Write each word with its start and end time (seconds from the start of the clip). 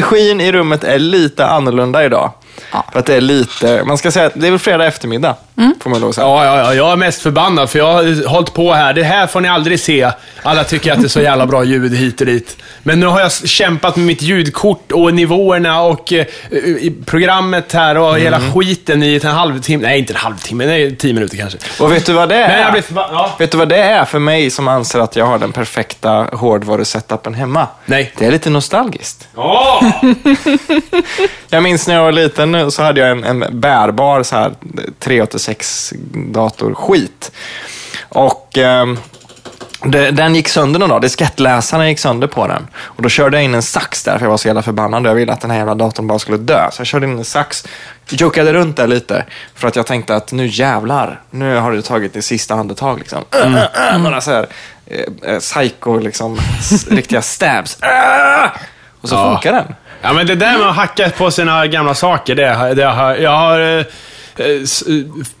Energin 0.00 0.40
i 0.40 0.52
rummet 0.52 0.84
är 0.84 0.98
lite 0.98 1.46
annorlunda 1.46 2.04
idag. 2.04 2.32
Ja. 2.72 2.84
För 2.92 2.98
att 2.98 3.06
det 3.06 3.14
är 3.14 3.20
lite, 3.20 3.82
man 3.84 3.98
ska 3.98 4.10
säga 4.10 4.26
att 4.26 4.32
det 4.34 4.46
är 4.46 4.50
väl 4.50 4.58
fredag 4.58 4.86
eftermiddag, 4.86 5.36
får 5.80 5.90
man 5.90 6.00
lov 6.00 6.08
att 6.08 6.14
säga. 6.14 6.26
Ja, 6.26 6.44
ja, 6.44 6.58
ja, 6.58 6.74
jag 6.74 6.92
är 6.92 6.96
mest 6.96 7.22
förbannad 7.22 7.70
för 7.70 7.78
jag 7.78 7.92
har 7.92 8.28
hållit 8.28 8.54
på 8.54 8.72
här. 8.72 8.92
Det 8.92 9.02
här 9.02 9.26
får 9.26 9.40
ni 9.40 9.48
aldrig 9.48 9.80
se. 9.80 10.10
Alla 10.42 10.64
tycker 10.64 10.92
att 10.92 11.00
det 11.00 11.06
är 11.06 11.08
så 11.08 11.20
jävla 11.20 11.46
bra 11.46 11.64
ljud 11.64 11.94
hit 11.94 12.20
och 12.20 12.26
dit. 12.26 12.56
Men 12.82 13.00
nu 13.00 13.06
har 13.06 13.20
jag 13.20 13.32
kämpat 13.32 13.96
med 13.96 14.06
mitt 14.06 14.22
ljudkort 14.22 14.92
och 14.92 15.14
nivåerna 15.14 15.82
och 15.82 16.12
eh, 16.12 16.26
i 16.58 16.96
programmet 17.06 17.72
här 17.72 17.98
och 17.98 18.18
hela 18.18 18.40
skiten 18.40 19.02
i 19.02 19.20
en 19.24 19.30
halvtimme. 19.30 19.86
Nej, 19.86 19.98
inte 19.98 20.12
en 20.12 20.16
halvtimme. 20.16 20.66
Nej, 20.66 20.96
tio 20.96 21.14
minuter 21.14 21.36
kanske. 21.36 21.58
Och 21.80 21.92
vet 21.92 22.06
du 22.06 22.12
vad 22.12 22.28
det 22.28 22.34
är? 22.36 22.48
Men 22.48 22.60
jag 22.60 22.72
blir 22.72 22.82
förbannad. 22.82 23.14
Ja. 23.14 23.36
Vet 23.38 23.50
du 23.50 23.58
vad 23.58 23.68
det 23.68 23.76
är 23.82 24.04
för 24.04 24.18
mig 24.18 24.50
som 24.50 24.68
anser 24.68 24.98
att 24.98 25.16
jag 25.16 25.26
har 25.26 25.38
den 25.38 25.52
perfekta 25.52 26.10
hårdvarusetupen 26.32 27.34
hemma? 27.34 27.66
Nej. 27.86 28.12
Det 28.18 28.26
är 28.26 28.30
lite 28.30 28.50
nostalgiskt. 28.50 29.28
Åh! 29.34 29.84
Jag 31.52 31.62
minns 31.62 31.86
när 31.86 31.94
jag 31.94 32.02
var 32.02 32.12
liten 32.12 32.49
nu 32.52 32.70
så 32.70 32.82
hade 32.82 33.00
jag 33.00 33.10
en, 33.10 33.24
en 33.24 33.60
bärbar 33.60 34.22
så 34.22 34.36
här 34.36 34.54
386 34.98 35.92
dator 36.14 36.74
skit. 36.74 37.32
Och 38.08 38.58
det, 39.84 40.10
den 40.10 40.34
gick 40.34 40.48
sönder 40.48 40.80
någon 40.80 40.88
dag. 40.88 41.02
Diskettläsaren 41.02 41.88
gick 41.88 41.98
sönder 41.98 42.26
på 42.26 42.46
den. 42.46 42.66
Och 42.76 43.02
då 43.02 43.08
körde 43.08 43.36
jag 43.36 43.44
in 43.44 43.54
en 43.54 43.62
sax 43.62 44.04
där 44.04 44.18
för 44.18 44.24
jag 44.24 44.30
var 44.30 44.36
så 44.36 44.48
jävla 44.48 44.62
förbannad 44.62 45.06
jag 45.06 45.14
ville 45.14 45.32
att 45.32 45.40
den 45.40 45.50
här 45.50 45.58
jävla 45.58 45.74
datorn 45.74 46.06
bara 46.06 46.18
skulle 46.18 46.36
dö. 46.38 46.68
Så 46.72 46.80
jag 46.80 46.86
körde 46.86 47.06
in 47.06 47.18
en 47.18 47.24
sax, 47.24 47.64
juckade 48.08 48.52
runt 48.52 48.76
där 48.76 48.86
lite 48.86 49.24
för 49.54 49.68
att 49.68 49.76
jag 49.76 49.86
tänkte 49.86 50.14
att 50.16 50.32
nu 50.32 50.46
jävlar, 50.46 51.20
nu 51.30 51.56
har 51.56 51.72
du 51.72 51.82
tagit 51.82 52.12
det 52.12 52.22
sista 52.22 52.54
andetag 52.54 52.98
liksom. 52.98 53.24
Mm. 53.30 53.54
Äh, 53.56 53.62
äh, 53.62 53.94
äh, 53.94 54.02
några 54.02 54.20
så 54.20 54.30
här 54.30 54.46
eh, 54.86 55.32
eh, 55.34 55.38
psycho, 55.38 55.98
liksom, 55.98 56.38
riktiga 56.90 57.22
stabs. 57.22 57.78
Äh! 57.82 58.50
Och 59.00 59.08
så 59.08 59.14
Ja. 59.14 59.32
funkar 59.34 59.52
den. 59.52 59.74
Ja, 60.02 60.12
men 60.12 60.26
det 60.26 60.34
där 60.34 60.58
med 60.58 60.68
att 60.68 60.76
hacka 60.76 61.10
på 61.10 61.30
sina 61.30 61.66
gamla 61.66 61.94
saker, 61.94 62.34
det, 62.34 62.48
har- 62.48 62.74
det 62.74 62.84
har, 62.84 63.16
jag 63.16 63.30
har 63.36 63.60
eh, 63.60 63.84
eh, 64.36 64.60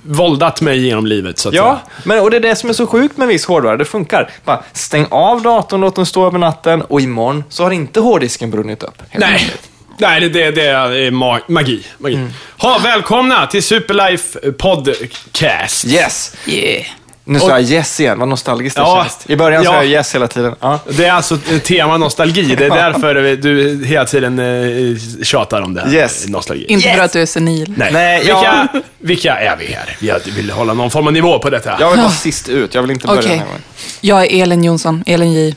våldat 0.02 0.60
mig 0.60 0.86
genom 0.86 1.06
livet, 1.06 1.38
så 1.38 1.48
att 1.48 1.54
Ja, 1.54 1.62
säga. 1.64 2.02
men, 2.04 2.20
och 2.20 2.30
det 2.30 2.36
är 2.36 2.40
det 2.40 2.56
som 2.56 2.68
är 2.70 2.74
så 2.74 2.86
sjukt 2.86 3.16
med 3.16 3.28
viss 3.28 3.44
hårdvara. 3.46 3.76
Det 3.76 3.84
funkar. 3.84 4.30
Bara 4.44 4.62
stäng 4.72 5.06
av 5.10 5.42
datorn, 5.42 5.80
låt 5.80 5.96
den 5.96 6.06
stå 6.06 6.26
över 6.26 6.38
natten 6.38 6.82
och 6.82 7.00
imorgon 7.00 7.44
så 7.48 7.62
har 7.64 7.70
inte 7.70 8.00
hårddisken 8.00 8.50
brunnit 8.50 8.82
upp. 8.82 9.02
Helt 9.10 9.24
Nej. 9.30 9.50
Nej, 9.98 10.20
det, 10.20 10.28
det, 10.28 10.50
det 10.50 10.62
är 10.66 11.10
ma- 11.10 11.40
magi. 11.48 11.82
magi. 11.98 12.14
Mm. 12.14 12.30
Ha, 12.58 12.78
välkomna 12.78 13.46
till 13.46 13.62
Superlife 13.62 14.52
Podcast. 14.52 15.84
Yes! 15.84 16.36
Yeah. 16.46 16.86
Nu 17.30 17.40
sa 17.40 17.48
jag 17.50 17.62
yes 17.62 18.00
igen, 18.00 18.18
vad 18.18 18.28
nostalgiskt 18.28 18.76
det 18.76 18.82
Ja, 18.82 19.02
känns. 19.04 19.18
I 19.26 19.36
början 19.36 19.64
sa 19.64 19.70
ja. 19.72 19.76
jag 19.76 19.86
yes 19.86 20.14
hela 20.14 20.28
tiden. 20.28 20.54
Ja. 20.60 20.78
Det 20.88 21.04
är 21.06 21.12
alltså 21.12 21.36
tema 21.64 21.96
nostalgi. 21.96 22.54
Det 22.58 22.64
är 22.66 22.70
därför 22.92 23.14
du 23.36 23.84
hela 23.86 24.04
tiden 24.04 24.38
eh, 24.38 24.96
tjatar 25.22 25.60
om 25.62 25.74
det 25.74 25.80
här. 25.80 25.94
Yes. 25.94 26.28
Nostalgi. 26.28 26.64
Inte 26.68 26.86
Yes. 26.88 26.96
för 26.96 27.04
att 27.04 27.12
du 27.12 27.22
är 27.22 27.26
senil. 27.26 27.74
Nej. 27.76 27.92
Nej, 27.92 28.18
vilka, 28.18 28.32
ja. 28.72 28.80
vilka 28.98 29.36
är 29.38 29.56
vi 29.56 29.66
här? 29.66 29.96
Jag 30.00 30.20
vill 30.36 30.50
hålla 30.50 30.74
någon 30.74 30.90
form 30.90 31.06
av 31.06 31.12
nivå 31.12 31.38
på 31.38 31.50
detta. 31.50 31.76
Jag 31.80 31.90
vill 31.90 32.00
vara 32.00 32.10
sist 32.10 32.48
ut, 32.48 32.74
jag 32.74 32.82
vill 32.82 32.90
inte 32.90 33.06
börja 33.06 33.18
Okej. 33.20 33.30
den 33.30 33.38
här 33.38 33.46
gången. 33.46 33.62
Jag 34.00 34.22
är 34.32 34.42
Elin 34.42 34.64
Jonsson, 34.64 35.02
Elin 35.06 35.32
J. 35.32 35.54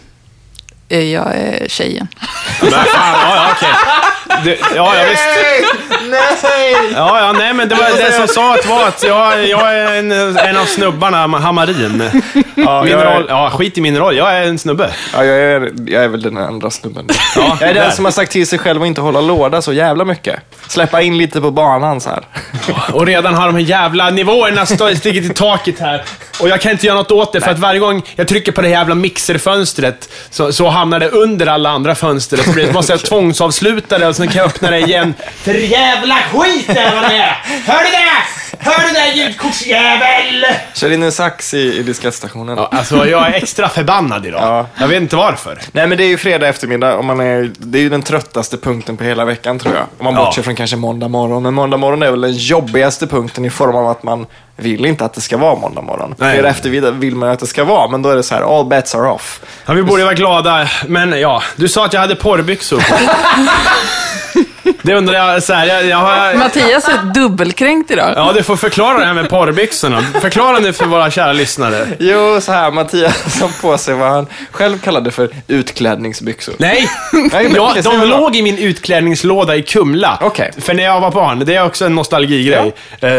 Eh, 0.89 0.99
Jag 0.99 1.35
är 1.35 1.67
tjejen. 1.69 2.07
Men 2.61 2.71
fan, 2.71 2.83
ja, 2.93 3.35
ja, 3.35 3.47
okej. 3.55 3.69
Det- 4.43 4.57
Ja, 4.75 4.93
ja, 4.97 5.03
visst. 5.09 5.23
Nej! 6.09 6.75
Ja, 6.95 7.19
ja, 7.19 7.31
nej, 7.31 7.53
men 7.53 7.69
det 7.69 7.75
var 7.75 7.97
det 7.97 8.11
som 8.11 8.27
sa 8.27 8.53
att 8.55 8.65
var 8.65 8.87
att 8.87 9.03
jag, 9.03 9.47
jag 9.47 9.75
är 9.77 9.93
en, 9.99 10.11
en 10.37 10.57
av 10.57 10.65
snubbarna, 10.65 11.27
Hamarin. 11.27 12.03
Ja, 12.55 12.83
Min 12.83 12.91
jag, 12.91 13.05
roll, 13.05 13.23
är, 13.23 13.29
ja, 13.29 13.49
skit 13.49 13.77
i 13.77 13.81
min 13.81 13.97
roll. 13.97 14.17
Jag 14.17 14.33
är 14.37 14.43
en 14.43 14.59
snubbe. 14.59 14.89
ja, 15.13 15.25
jag, 15.25 15.37
är, 15.39 15.71
jag 15.87 16.03
är 16.03 16.07
väl 16.07 16.21
den 16.21 16.37
andra 16.37 16.69
snubben. 16.69 17.07
Ja, 17.35 17.57
jag 17.59 17.69
är 17.69 17.73
där. 17.73 17.81
den 17.81 17.91
som 17.91 18.05
har 18.05 18.11
sagt 18.11 18.31
till 18.31 18.47
sig 18.47 18.59
själv 18.59 18.81
att 18.81 18.87
inte 18.87 19.01
hålla 19.01 19.21
låda 19.21 19.61
så 19.61 19.73
jävla 19.73 20.05
mycket. 20.05 20.39
Släppa 20.67 21.01
in 21.01 21.17
lite 21.17 21.41
på 21.41 21.51
banan 21.51 22.01
så 22.01 22.09
här. 22.09 22.23
Och 22.93 23.05
redan 23.05 23.33
har 23.33 23.45
de 23.45 23.55
här 23.55 23.61
jävla 23.61 24.09
nivåerna 24.09 24.65
stigit 24.65 25.25
i 25.25 25.29
taket 25.33 25.79
här. 25.79 26.03
Och 26.41 26.49
jag 26.49 26.61
kan 26.61 26.71
inte 26.71 26.85
göra 26.87 26.97
något 26.97 27.11
åt 27.11 27.33
det, 27.33 27.41
för 27.41 27.51
att 27.51 27.59
varje 27.59 27.79
gång 27.79 28.01
jag 28.15 28.27
trycker 28.27 28.51
på 28.51 28.61
det 28.61 28.69
jävla 28.69 28.95
mixerfönstret 28.95 30.09
så, 30.29 30.51
så 30.53 30.69
hamnar 30.69 30.99
det 30.99 31.09
under 31.09 31.47
alla 31.47 31.69
andra 31.69 31.95
fönster. 31.95 32.37
Så 32.37 32.51
blir 32.51 32.67
det, 32.67 32.73
måste 32.73 32.93
jag 32.93 32.99
tvångsavsluta 32.99 33.97
det 33.97 34.07
och 34.07 34.12
sen 34.13 34.27
kan 34.27 34.37
jag 34.37 34.45
öppna 34.45 34.69
det 34.71 34.79
igen. 34.79 35.13
För 35.43 35.53
jävla 35.53 36.15
skit 36.15 36.69
är 36.69 36.95
vad 36.95 37.09
det 37.09 37.15
är! 37.15 37.37
Hör 37.65 37.83
du 37.83 37.91
det? 37.91 38.42
Hör 38.59 38.87
du 38.87 38.93
det 38.93 39.21
ljudkortsjävel? 39.23 40.45
Kör 40.73 40.91
in 40.91 41.03
en 41.03 41.11
sax 41.11 41.53
i, 41.53 41.77
i 41.79 41.83
diskettstationen. 41.83 42.57
Ja, 42.57 42.69
alltså, 42.71 43.07
jag 43.07 43.27
är 43.27 43.33
extra 43.33 43.69
förbannad 43.69 44.25
idag. 44.25 44.41
Ja. 44.41 44.67
Jag 44.79 44.87
vet 44.87 45.01
inte 45.01 45.15
varför. 45.15 45.59
Nej, 45.71 45.87
men 45.87 45.97
det 45.97 46.03
är 46.03 46.07
ju 46.07 46.17
fredag 46.17 46.47
eftermiddag 46.47 46.95
och 46.95 47.05
man 47.05 47.19
är, 47.19 47.51
det 47.57 47.77
är 47.77 47.81
ju 47.81 47.89
den 47.89 48.01
tröttaste 48.01 48.57
punkten 48.57 48.97
på 48.97 49.03
hela 49.03 49.25
veckan 49.25 49.59
tror 49.59 49.75
jag. 49.75 49.83
Om 49.97 50.05
man 50.05 50.13
Ja. 50.13 50.25
bortser 50.25 50.41
från 50.41 50.55
kanske 50.55 50.75
måndag 50.75 51.07
morgon. 51.07 51.43
Men 51.43 51.53
måndag 51.53 51.77
morgon 51.77 52.03
är 52.03 52.11
väl 52.11 52.21
den 52.21 52.33
jobbigaste 52.33 53.07
punkten 53.07 53.45
i 53.45 53.49
form 53.49 53.75
av 53.75 53.87
att 53.89 54.03
man 54.03 54.25
vill 54.55 54.85
inte 54.85 55.05
att 55.05 55.13
det 55.13 55.21
ska 55.21 55.37
vara 55.37 55.55
måndag 55.55 55.81
morgon. 55.81 56.15
Nej. 56.17 56.33
Fredag 56.33 56.49
eftermiddag 56.49 56.91
vill 56.91 57.15
man 57.15 57.29
att 57.29 57.39
det 57.39 57.47
ska 57.47 57.63
vara, 57.63 57.87
men 57.87 58.01
då 58.01 58.09
är 58.09 58.15
det 58.15 58.23
så 58.23 58.35
här, 58.35 58.59
all 58.59 58.65
bets 58.65 58.95
are 58.95 59.09
off. 59.09 59.39
Ja, 59.65 59.73
vi 59.73 59.83
borde 59.83 60.03
vara 60.03 60.13
glada, 60.13 60.69
men 60.87 61.19
ja, 61.19 61.43
du 61.55 61.67
sa 61.67 61.85
att 61.85 61.93
jag 61.93 62.01
hade 62.01 62.15
porrbyxor 62.15 62.77
på. 62.77 62.95
Det 64.85 64.93
undrar 64.95 65.13
jag, 65.33 65.43
så 65.43 65.53
här, 65.53 65.65
jag, 65.67 65.85
jag 65.85 65.97
har... 65.97 66.33
Mattias 66.35 66.87
är 66.87 67.13
dubbelkränkt 67.13 67.91
idag. 67.91 68.13
Ja, 68.15 68.31
du 68.35 68.43
får 68.43 68.55
förklara 68.55 68.99
det 68.99 69.05
här 69.05 69.13
med 69.13 69.29
porrbyxorna. 69.29 70.01
Förklara 70.21 70.59
nu 70.59 70.73
för 70.73 70.85
våra 70.85 71.11
kära 71.11 71.33
lyssnare. 71.33 71.87
Jo, 71.99 72.41
så 72.41 72.51
här, 72.51 72.71
Mattias 72.71 73.41
har 73.41 73.61
på 73.61 73.77
sig 73.77 73.93
vad 73.95 74.09
han 74.11 74.27
själv 74.51 74.79
kallade 74.79 75.11
för 75.11 75.29
utklädningsbyxor. 75.47 76.55
Nej, 76.57 76.89
Nej, 77.13 77.43
men 77.43 77.55
ja, 77.55 77.75
de 77.83 78.01
låg 78.09 78.35
i 78.35 78.41
min 78.41 78.57
utklädningslåda 78.57 79.55
i 79.55 79.61
Kumla. 79.63 80.17
Okej. 80.21 80.51
För 80.57 80.73
när 80.73 80.83
jag 80.83 81.01
var 81.01 81.11
barn, 81.11 81.43
det 81.45 81.55
är 81.55 81.65
också 81.65 81.85
en 81.85 81.95
nostalgigrej. 81.95 82.73
Eh, 82.99 83.09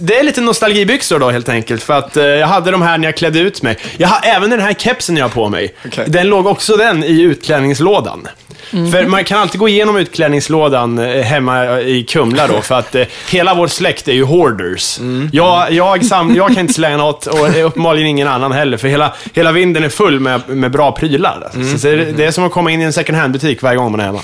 Det 0.00 0.18
är 0.18 0.22
lite 0.22 0.40
nostalgibyxor 0.40 1.18
då 1.18 1.30
helt 1.30 1.48
enkelt, 1.48 1.82
för 1.82 1.94
att 1.98 2.16
eh, 2.16 2.24
jag 2.24 2.46
hade 2.46 2.70
de 2.70 2.82
här 2.82 2.98
när 2.98 3.08
jag 3.08 3.16
klädde 3.16 3.38
ut 3.38 3.62
mig. 3.62 3.76
Jag 3.96 4.08
har 4.08 4.20
även 4.36 4.50
den 4.50 4.60
här 4.60 4.72
kepsen 4.72 5.16
jag 5.16 5.24
har 5.24 5.30
på 5.30 5.48
mig. 5.48 5.74
Okej. 5.86 6.04
Den 6.08 6.26
låg 6.28 6.46
också 6.46 6.76
den 6.76 7.04
i 7.04 7.20
utklädningslådan. 7.22 8.28
För 8.70 9.06
man 9.06 9.24
kan 9.24 9.38
alltid 9.38 9.60
gå 9.60 9.68
igenom 9.68 9.96
utklädningslådan 9.96 10.98
eh, 10.98 11.22
hemma 11.22 11.80
i 11.80 12.04
Kumla 12.04 12.46
då, 12.46 12.60
för 12.60 12.74
att 12.74 12.94
eh, 12.94 13.04
hela 13.30 13.54
vår 13.54 13.66
släkt 13.66 14.08
är 14.08 14.12
ju 14.12 14.24
hoarders. 14.24 14.98
Jag, 15.32 15.72
jag, 15.72 16.04
sam, 16.04 16.34
jag 16.36 16.48
kan 16.48 16.58
inte 16.58 16.74
slänga 16.74 16.96
något 16.96 17.26
och 17.26 17.66
uppenbarligen 17.66 18.08
ingen 18.08 18.28
annan 18.28 18.52
heller, 18.52 18.76
för 18.76 18.88
hela, 18.88 19.14
hela 19.34 19.52
vinden 19.52 19.84
är 19.84 19.88
full 19.88 20.20
med, 20.20 20.48
med 20.48 20.70
bra 20.70 20.92
prylar. 20.92 21.42
Alltså. 21.44 21.78
Så 21.78 21.86
det, 21.86 22.12
det 22.12 22.24
är 22.24 22.30
som 22.30 22.44
att 22.44 22.52
komma 22.52 22.70
in 22.70 22.80
i 22.80 22.84
en 22.84 22.92
second 22.92 23.18
hand-butik 23.18 23.62
varje 23.62 23.76
gång 23.76 23.90
man 23.90 24.00
är 24.00 24.04
hemma. 24.04 24.20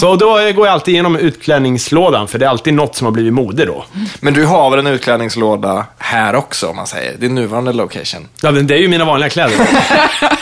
Så 0.00 0.16
då 0.16 0.26
går 0.26 0.66
jag 0.66 0.68
alltid 0.68 0.94
igenom 0.94 1.16
utklädningslådan, 1.16 2.28
för 2.28 2.38
det 2.38 2.46
är 2.46 2.50
alltid 2.50 2.74
något 2.74 2.96
som 2.96 3.04
har 3.04 3.12
blivit 3.12 3.32
mode 3.32 3.64
då. 3.64 3.84
Men 4.20 4.34
du 4.34 4.44
har 4.44 4.70
väl 4.70 4.78
en 4.78 4.86
utklädningslåda 4.86 5.86
här 5.98 6.34
också, 6.34 6.66
om 6.66 6.76
man 6.76 6.86
säger. 6.86 7.16
Din 7.18 7.34
nuvarande 7.34 7.72
location. 7.72 8.28
Ja, 8.42 8.50
men 8.50 8.66
det 8.66 8.74
är 8.74 8.78
ju 8.78 8.88
mina 8.88 9.04
vanliga 9.04 9.30
kläder. 9.30 9.56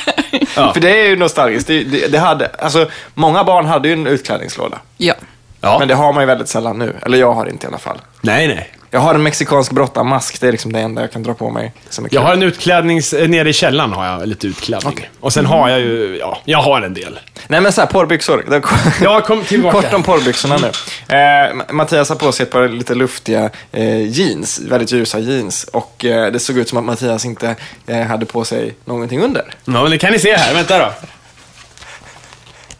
Ja. 0.56 0.72
För 0.72 0.80
det 0.80 1.00
är 1.00 1.08
ju 1.08 1.16
nostalgiskt. 1.16 1.66
Det, 1.66 1.84
det, 1.84 2.12
det 2.12 2.18
hade, 2.18 2.50
alltså, 2.58 2.88
många 3.14 3.44
barn 3.44 3.66
hade 3.66 3.88
ju 3.88 3.92
en 3.94 4.06
utklädningslåda. 4.06 4.78
Ja. 4.96 5.14
Ja. 5.60 5.78
Men 5.78 5.88
det 5.88 5.94
har 5.94 6.12
man 6.12 6.22
ju 6.22 6.26
väldigt 6.26 6.48
sällan 6.48 6.78
nu. 6.78 6.96
Eller 7.02 7.18
jag 7.18 7.32
har 7.32 7.46
inte 7.46 7.66
i 7.66 7.68
alla 7.68 7.78
fall. 7.78 7.98
Nej, 8.20 8.48
nej. 8.48 8.70
Jag 8.92 9.00
har 9.00 9.14
en 9.14 9.22
mexikansk 9.22 9.72
brottarmask. 9.72 10.40
Det 10.40 10.48
är 10.48 10.52
liksom 10.52 10.72
det 10.72 10.80
enda 10.80 11.00
jag 11.02 11.12
kan 11.12 11.22
dra 11.22 11.34
på 11.34 11.50
mig. 11.50 11.72
Jag 12.10 12.20
har 12.20 12.32
en 12.32 12.42
utklädnings... 12.42 13.12
eh, 13.12 13.28
Nere 13.28 13.48
i 13.48 13.52
källaren 13.52 13.92
har 13.92 14.06
jag 14.06 14.28
lite 14.28 14.46
utklädning. 14.46 15.08
Och 15.20 15.32
sen 15.32 15.46
har 15.46 15.68
jag 15.68 15.80
ju... 15.80 16.16
Ja, 16.20 16.38
jag 16.44 16.58
har 16.58 16.82
en 16.82 16.94
del. 16.94 17.18
Nej 17.48 17.60
men 17.60 17.72
så 17.72 17.80
här, 17.80 17.88
porrbyxor. 17.88 18.60
Jag 19.02 19.24
kom 19.24 19.44
tillbaka. 19.44 19.80
Kort 19.82 19.92
om 19.94 20.02
porrbyxorna 20.02 20.56
nu. 20.56 20.70
Eh, 21.16 21.72
Mattias 21.74 22.08
har 22.08 22.16
på 22.16 22.32
sig 22.32 22.42
ett 22.44 22.50
par 22.52 22.68
lite 22.68 22.94
luftiga 22.94 23.50
eh, 23.72 24.02
jeans. 24.08 24.60
Väldigt 24.60 24.92
ljusa 24.92 25.18
jeans. 25.18 25.64
Och 25.64 26.04
eh, 26.04 26.32
det 26.32 26.38
såg 26.38 26.58
ut 26.58 26.68
som 26.68 26.78
att 26.78 26.84
Mattias 26.84 27.24
inte 27.24 27.56
eh, 27.86 28.02
hade 28.02 28.26
på 28.26 28.44
sig 28.44 28.74
någonting 28.84 29.20
under. 29.22 29.42
Ja, 29.64 29.72
men 29.82 29.90
det 29.90 29.98
kan 29.98 30.12
ni 30.12 30.18
se 30.18 30.36
här. 30.36 30.54
Vänta 30.54 30.78
då. 30.78 30.92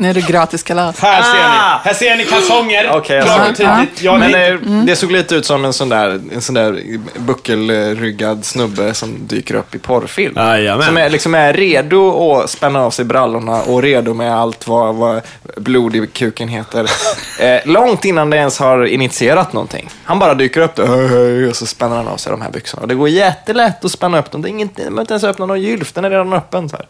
Nu 0.00 0.10
är 0.10 0.14
det 0.14 0.20
gratis 0.26 0.62
kalas. 0.62 1.00
Här 1.00 1.22
ser 1.22 1.28
Ah! 1.38 1.78
ni. 1.78 1.88
Här 1.88 1.94
ser 1.94 2.16
ni 2.16 2.24
kalsonger. 2.24 2.90
Okej, 2.94 3.16
jag 3.16 3.24
Klart 3.24 3.50
och 3.50 3.56
tydligt. 3.56 4.02
Ja, 4.02 4.18
Men 4.18 4.34
eh, 4.34 4.84
det 4.84 4.96
såg 4.96 5.12
lite 5.12 5.34
ut 5.34 5.46
som 5.46 5.64
en 5.64 5.72
sån 5.72 5.88
där, 5.88 6.20
en 6.32 6.40
sån 6.42 6.54
där 6.54 6.82
buckelryggad 7.18 8.44
snubbe 8.44 8.94
som 8.94 9.26
dyker 9.26 9.54
upp 9.54 9.74
i 9.74 9.78
porrfilm. 9.78 10.34
Jajamän. 10.36 10.86
Som 10.86 10.96
är, 10.96 11.10
liksom 11.10 11.34
är 11.34 11.52
redo 11.52 12.32
att 12.32 12.50
spänna 12.50 12.80
av 12.80 12.90
sig 12.90 13.04
brallorna 13.04 13.62
och 13.62 13.82
redo 13.82 14.14
med 14.14 14.34
allt 14.36 14.66
vad, 14.66 14.94
vad 14.94 15.20
blod 15.56 15.96
i 15.96 16.06
kuken 16.06 16.48
heter. 16.48 16.90
eh, 17.40 17.60
långt 17.64 18.04
innan 18.04 18.30
det 18.30 18.36
ens 18.36 18.58
har 18.58 18.84
initierat 18.84 19.52
någonting. 19.52 19.88
Han 20.04 20.18
bara 20.18 20.34
dyker 20.34 20.60
upp 20.60 20.74
där 20.76 20.86
"Hej, 20.86 21.08
hej", 21.08 21.48
och 21.48 21.56
så 21.56 21.66
spänner 21.66 21.96
han 21.96 22.08
av 22.08 22.16
sig 22.16 22.30
de 22.30 22.40
här 22.42 22.50
byxorna. 22.50 22.82
Och 22.82 22.88
det 22.88 22.94
går 22.94 23.08
jättelätt 23.08 23.84
att 23.84 23.92
spänna 23.92 24.18
upp 24.18 24.30
dem. 24.30 24.42
Det 24.42 24.48
är 24.48 24.50
inget, 24.50 24.76
man 24.78 24.84
behöver 24.84 25.00
inte 25.00 25.12
ens 25.12 25.24
öppna 25.24 25.46
någon 25.46 25.60
gylf, 25.60 25.92
den 25.92 26.04
är 26.04 26.10
redan 26.10 26.32
öppen. 26.32 26.68
Så 26.68 26.76
här. 26.76 26.86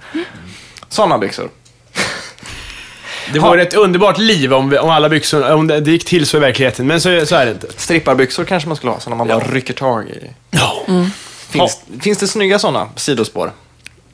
Sådana 0.89 1.19
byxor. 1.19 1.49
Det 3.33 3.39
vore 3.39 3.63
ett 3.63 3.75
underbart 3.75 4.19
liv 4.19 4.55
om, 4.55 4.71
vi, 4.71 4.79
om 4.79 4.91
alla 4.91 5.09
byxor, 5.09 5.53
om 5.53 5.67
det, 5.67 5.81
det 5.81 5.91
gick 5.91 6.05
till 6.05 6.27
så 6.27 6.37
i 6.37 6.41
verkligheten. 6.41 6.87
Men 6.87 7.01
så, 7.01 7.27
så 7.27 7.37
är 7.37 7.45
det 7.47 7.53
inte. 7.53 7.67
Stripparbyxor 7.77 8.45
kanske 8.45 8.69
man 8.69 8.77
skulle 8.77 8.93
ha, 8.93 9.01
sådana 9.01 9.25
man 9.25 9.29
bara 9.29 9.53
rycker 9.53 9.75
tag 9.75 10.09
i. 10.09 10.31
Ja. 10.51 10.85
Finns, 11.51 11.81
finns 12.01 12.19
det 12.19 12.29
snygga 12.29 12.59
sådana 12.59 12.89
sidospår? 12.97 13.53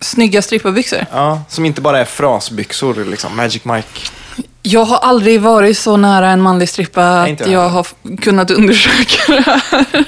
Snygga 0.00 0.42
stripperbyxor. 0.42 1.06
Ja, 1.12 1.42
som 1.48 1.64
inte 1.64 1.80
bara 1.80 2.00
är 2.00 2.04
frasbyxor, 2.04 3.04
liksom. 3.04 3.36
Magic 3.36 3.64
Mike. 3.64 3.88
Jag 4.62 4.84
har 4.84 4.98
aldrig 4.98 5.40
varit 5.40 5.78
så 5.78 5.96
nära 5.96 6.30
en 6.30 6.40
manlig 6.40 6.68
strippa 6.68 7.22
Nej, 7.22 7.32
att 7.32 7.50
jag 7.50 7.68
har 7.68 7.86
kunnat 8.20 8.50
undersöka 8.60 9.32
det 9.32 9.40
här. 9.40 10.04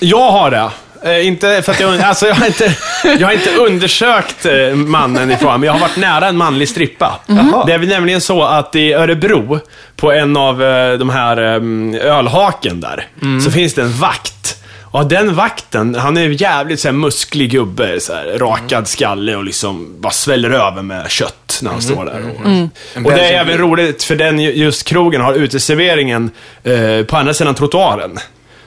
Jag 0.00 0.30
har 0.30 0.50
det. 0.50 0.70
Eh, 1.02 1.26
inte 1.26 1.62
för 1.62 1.72
att 1.72 1.80
jag, 1.80 2.00
alltså 2.00 2.26
jag, 2.26 2.34
har 2.34 2.46
inte, 2.46 2.76
jag 3.18 3.26
har 3.26 3.32
inte 3.32 3.50
undersökt 3.56 4.46
eh, 4.46 4.74
mannen 4.74 5.30
ifrån, 5.30 5.60
men 5.60 5.66
jag 5.66 5.72
har 5.72 5.80
varit 5.80 5.96
nära 5.96 6.28
en 6.28 6.36
manlig 6.36 6.68
strippa. 6.68 7.20
Jaha. 7.26 7.64
Det 7.66 7.72
är 7.72 7.78
väl 7.78 7.88
nämligen 7.88 8.20
så 8.20 8.42
att 8.42 8.76
i 8.76 8.92
Örebro, 8.92 9.60
på 9.96 10.12
en 10.12 10.36
av 10.36 10.62
eh, 10.62 10.92
de 10.98 11.10
här 11.10 11.36
eh, 11.36 12.16
ölhaken 12.16 12.80
där, 12.80 13.06
så 13.44 13.50
finns 13.50 13.74
det 13.74 13.82
en 13.82 13.92
vakt. 13.92 14.56
Och 14.92 15.06
den 15.06 15.34
vakten, 15.34 15.94
han 15.94 16.16
är 16.16 16.24
en 16.24 16.32
jävligt 16.36 16.80
så 16.80 16.88
här, 16.88 16.92
musklig 16.92 17.50
gubbe, 17.50 18.00
så 18.00 18.14
här, 18.14 18.38
rakad 18.38 18.88
skalle 18.88 19.36
och 19.36 19.44
liksom 19.44 20.00
bara 20.00 20.12
sväller 20.12 20.50
över 20.50 20.82
med 20.82 21.10
kött 21.10 21.60
när 21.62 21.70
han 21.70 21.82
står 21.82 22.04
där. 22.04 22.20
Och, 22.30 23.06
och 23.06 23.12
det 23.12 23.20
är 23.28 23.40
även 23.40 23.58
roligt, 23.58 24.02
för 24.02 24.16
den 24.16 24.40
just 24.40 24.84
krogen 24.84 25.20
har 25.20 25.34
uteserveringen 25.34 26.30
eh, 26.64 27.04
på 27.06 27.16
andra 27.16 27.34
sidan 27.34 27.54
trottoaren. 27.54 28.18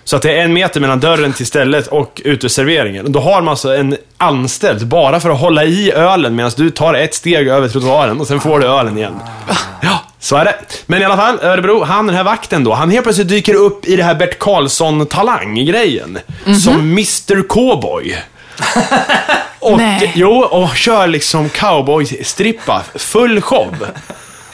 Så 0.03 0.15
att 0.15 0.21
det 0.21 0.31
är 0.38 0.44
en 0.44 0.53
meter 0.53 0.79
mellan 0.79 1.00
dörren 1.00 1.33
till 1.33 1.45
stället 1.45 1.88
och 1.88 2.21
uteserveringen. 2.25 3.11
Då 3.11 3.19
har 3.19 3.41
man 3.41 3.47
alltså 3.51 3.75
en 3.75 3.97
anställd 4.17 4.88
bara 4.88 5.19
för 5.19 5.29
att 5.29 5.39
hålla 5.39 5.63
i 5.63 5.91
ölen 5.91 6.35
medan 6.35 6.51
du 6.57 6.69
tar 6.69 6.94
ett 6.94 7.13
steg 7.13 7.47
över 7.47 7.69
trottoaren 7.69 8.19
och 8.19 8.27
sen 8.27 8.39
får 8.39 8.59
du 8.59 8.65
ölen 8.65 8.97
igen. 8.97 9.19
Ja, 9.81 10.00
så 10.19 10.35
är 10.35 10.45
det. 10.45 10.55
Men 10.85 11.01
i 11.01 11.05
alla 11.05 11.17
fall, 11.17 11.39
Örebro, 11.41 11.83
han 11.83 12.07
den 12.07 12.15
här 12.15 12.23
vakten 12.23 12.63
då, 12.63 12.73
han 12.73 12.91
helt 12.91 13.03
plötsligt 13.03 13.27
dyker 13.27 13.53
upp 13.53 13.85
i 13.85 13.95
det 13.95 14.03
här 14.03 14.15
Bert 14.15 14.39
Karlsson-talang-grejen. 14.39 16.19
Som 16.63 16.79
Mr 16.79 17.47
Cowboy. 17.47 18.17
Och, 19.59 19.77
Nej. 19.77 20.11
Jo, 20.15 20.44
och 20.44 20.75
kör 20.75 21.07
liksom 21.07 21.50
cowboy-strippa, 21.50 22.81
full 22.95 23.41
show. 23.41 23.88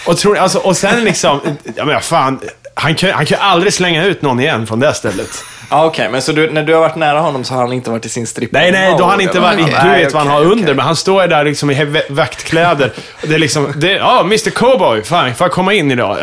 Och, 0.08 0.18
tror, 0.18 0.38
alltså, 0.38 0.60
och 0.60 0.78
sen 0.78 1.04
liksom, 1.04 1.40
ja 1.76 1.86
men 1.86 2.02
fan, 2.02 2.40
han 2.80 2.96
kan, 2.96 3.12
han 3.12 3.26
kan 3.26 3.38
ju 3.38 3.44
aldrig 3.44 3.74
slänga 3.74 4.06
ut 4.06 4.22
någon 4.22 4.40
igen 4.40 4.68
från 4.68 4.80
det 4.80 4.94
stället. 4.94 5.30
Ja, 5.70 5.86
okej. 5.88 6.10
Men 6.10 6.22
så 6.22 6.32
du, 6.32 6.52
när 6.52 6.64
du 6.64 6.74
har 6.74 6.82
varit 6.82 6.96
nära 6.96 7.20
honom 7.20 7.44
så 7.44 7.54
har 7.54 7.62
han 7.62 7.74
inte 7.74 7.90
varit 7.90 8.06
i 8.06 8.10
sin 8.10 8.28
strippa? 8.28 8.58
Nej, 8.60 8.72
nej, 8.72 8.96
då 8.98 9.04
har 9.04 9.12
han 9.12 9.22
inte 9.22 9.40
varit, 9.40 9.62
Okej. 9.62 9.76
du 9.84 9.90
vet 9.90 10.14
vad 10.14 10.22
han 10.24 10.32
har 10.32 10.40
okej. 10.40 10.52
under, 10.52 10.74
men 10.74 10.86
han 10.86 10.96
står 10.96 11.28
där 11.28 11.44
liksom 11.44 11.72
i 11.72 12.02
vaktkläder. 12.10 12.92
Det 13.22 13.34
är 13.36 13.40
liksom, 13.40 13.74
ja, 14.00 14.20
Mr 14.22 14.50
Cowboy, 14.50 15.04
fan, 15.04 15.36
får 15.36 15.46
jag 15.46 15.52
komma 15.52 15.74
in 15.74 15.92
idag? 15.92 16.18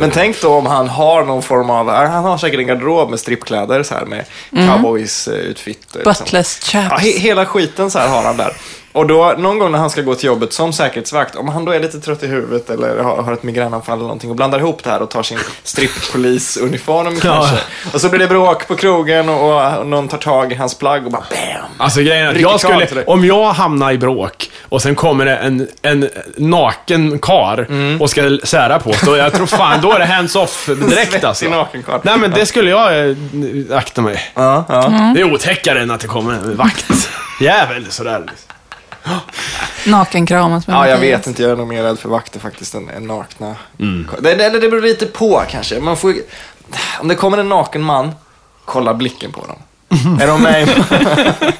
Men 0.00 0.10
tänk 0.10 0.40
då 0.40 0.54
om 0.54 0.66
han 0.66 0.88
har 0.88 1.24
någon 1.24 1.42
form 1.42 1.70
av, 1.70 1.90
han 1.90 2.24
har 2.24 2.38
säkert 2.38 2.58
en 2.60 2.66
garderob 2.66 3.10
med 3.10 3.20
strippkläder 3.20 3.82
så 3.82 3.94
här 3.94 4.04
med 4.04 4.24
cowboys 4.50 5.28
eh, 5.28 5.34
utfit. 5.34 5.78
liksom. 5.94 6.12
Buttless 6.12 6.60
chaps. 6.62 6.88
Ja, 6.90 6.96
he 6.96 7.18
hela 7.18 7.46
skiten 7.46 7.90
så 7.90 7.98
här 7.98 8.08
har 8.08 8.22
han 8.22 8.36
där. 8.36 8.52
Och 8.94 9.06
då, 9.06 9.34
någon 9.38 9.58
gång 9.58 9.72
när 9.72 9.78
han 9.78 9.90
ska 9.90 10.02
gå 10.02 10.14
till 10.14 10.26
jobbet 10.26 10.52
som 10.52 10.72
säkerhetsvakt, 10.72 11.36
om 11.36 11.48
han 11.48 11.64
då 11.64 11.72
är 11.72 11.80
lite 11.80 12.00
trött 12.00 12.22
i 12.22 12.26
huvudet 12.26 12.70
eller 12.70 12.98
har, 13.02 13.22
har 13.22 13.32
ett 13.32 13.42
migränanfall 13.42 13.94
eller 13.94 14.02
någonting 14.02 14.30
och 14.30 14.36
blandar 14.36 14.58
ihop 14.58 14.84
det 14.84 14.90
här 14.90 15.02
och 15.02 15.10
tar 15.10 15.22
sin 15.22 15.38
stripppolisuniform 15.62 17.20
kanske. 17.20 17.56
Och 17.92 18.00
så 18.00 18.08
blir 18.08 18.20
det 18.20 18.26
bråk 18.28 18.68
på 18.68 18.76
krogen 18.76 19.28
och, 19.28 19.78
och 19.78 19.86
någon 19.86 20.08
tar 20.08 20.18
tag 20.18 20.52
i 20.52 20.54
hans 20.54 20.78
plagg 20.78 21.06
och 21.06 21.12
bara 21.12 21.24
BAM! 21.30 21.70
Alltså 21.78 22.00
grejen 22.00 22.26
är 22.26 22.30
att 22.34 22.40
jag 22.40 22.60
skulle, 22.60 23.04
om 23.04 23.24
jag 23.24 23.52
hamnar 23.52 23.92
i 23.92 23.98
bråk 23.98 24.50
och 24.68 24.82
sen 24.82 24.94
kommer 24.94 25.24
det 25.24 25.36
en, 25.36 25.68
en 25.82 26.08
naken 26.36 27.18
kar 27.18 27.66
Mm. 27.68 28.02
och 28.02 28.10
ska 28.10 28.38
sära 28.44 28.78
på 28.78 28.92
så 28.92 29.16
jag 29.16 29.32
tror 29.32 29.46
fan, 29.46 29.80
då 29.82 29.92
är 29.92 29.98
det 29.98 30.04
hands-off 30.06 30.66
direkt 30.88 31.10
Svettig 31.10 31.26
alltså. 31.26 31.48
naken 31.48 31.82
karl. 31.82 32.00
Nej 32.02 32.18
men 32.18 32.30
det 32.30 32.46
skulle 32.46 32.70
jag 32.70 33.08
eh, 33.10 33.16
akta 33.70 34.02
mig. 34.02 34.20
Ja, 34.34 34.64
ja. 34.68 35.12
Det 35.14 35.20
är 35.20 35.32
otäckare 35.34 35.82
än 35.82 35.90
att 35.90 36.00
det 36.00 36.06
kommer 36.06 36.32
en 36.32 36.56
vakt. 36.56 37.10
Jävel 37.40 37.86
sådär. 37.90 38.22
Nakenkramas 39.86 40.66
med 40.66 40.76
Ja, 40.76 40.88
jag 40.88 40.98
vet 40.98 41.26
inte. 41.26 41.42
Jag 41.42 41.50
är 41.52 41.56
nog 41.56 41.68
mer 41.68 41.82
rädd 41.82 41.98
för 41.98 42.08
vakter 42.08 42.40
faktiskt 42.40 42.74
än, 42.74 42.88
än 42.88 43.06
nakna. 43.06 43.54
Det, 44.20 44.34
det, 44.34 44.48
det 44.50 44.68
beror 44.68 44.82
lite 44.82 45.06
på 45.06 45.42
kanske. 45.50 45.80
Man 45.80 45.96
får, 45.96 46.14
om 47.00 47.08
det 47.08 47.14
kommer 47.14 47.38
en 47.38 47.48
naken 47.48 47.82
man, 47.82 48.12
kolla 48.64 48.94
blicken 48.94 49.32
på 49.32 49.40
dem. 49.46 49.58
är 50.20 50.26
de 50.26 50.42
med 50.42 50.68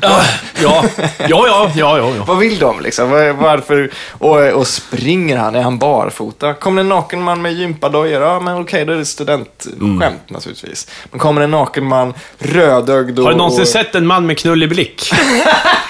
Ja, 0.00 0.22
ja, 0.62 0.84
ja, 1.28 1.70
ja, 1.76 1.98
ja. 1.98 2.24
Vad 2.26 2.38
vill 2.38 2.58
de 2.58 2.80
liksom? 2.80 3.10
Var- 3.10 3.32
Varför? 3.32 3.90
Och, 4.10 4.38
och 4.48 4.66
springer 4.66 5.36
han? 5.36 5.54
Är 5.54 5.62
han 5.62 5.78
barfota? 5.78 6.54
Kommer 6.54 6.80
en 6.80 6.88
naken 6.88 7.22
man 7.22 7.42
med 7.42 7.52
gympadojor? 7.52 8.22
Ja, 8.22 8.40
men 8.40 8.58
okej, 8.58 8.84
då 8.84 8.92
är 8.92 8.96
det 8.96 9.06
studentskämt 9.06 10.30
naturligtvis. 10.30 10.88
Men 11.10 11.20
kommer 11.20 11.40
en 11.40 11.50
naken 11.50 11.84
man, 11.84 12.14
rödögd 12.38 13.18
och... 13.18 13.24
Har 13.24 13.32
du 13.32 13.38
någonsin 13.38 13.62
och... 13.62 13.68
sett 13.68 13.94
en 13.94 14.06
man 14.06 14.26
med 14.26 14.38
knullig 14.38 14.68
blick? 14.68 15.10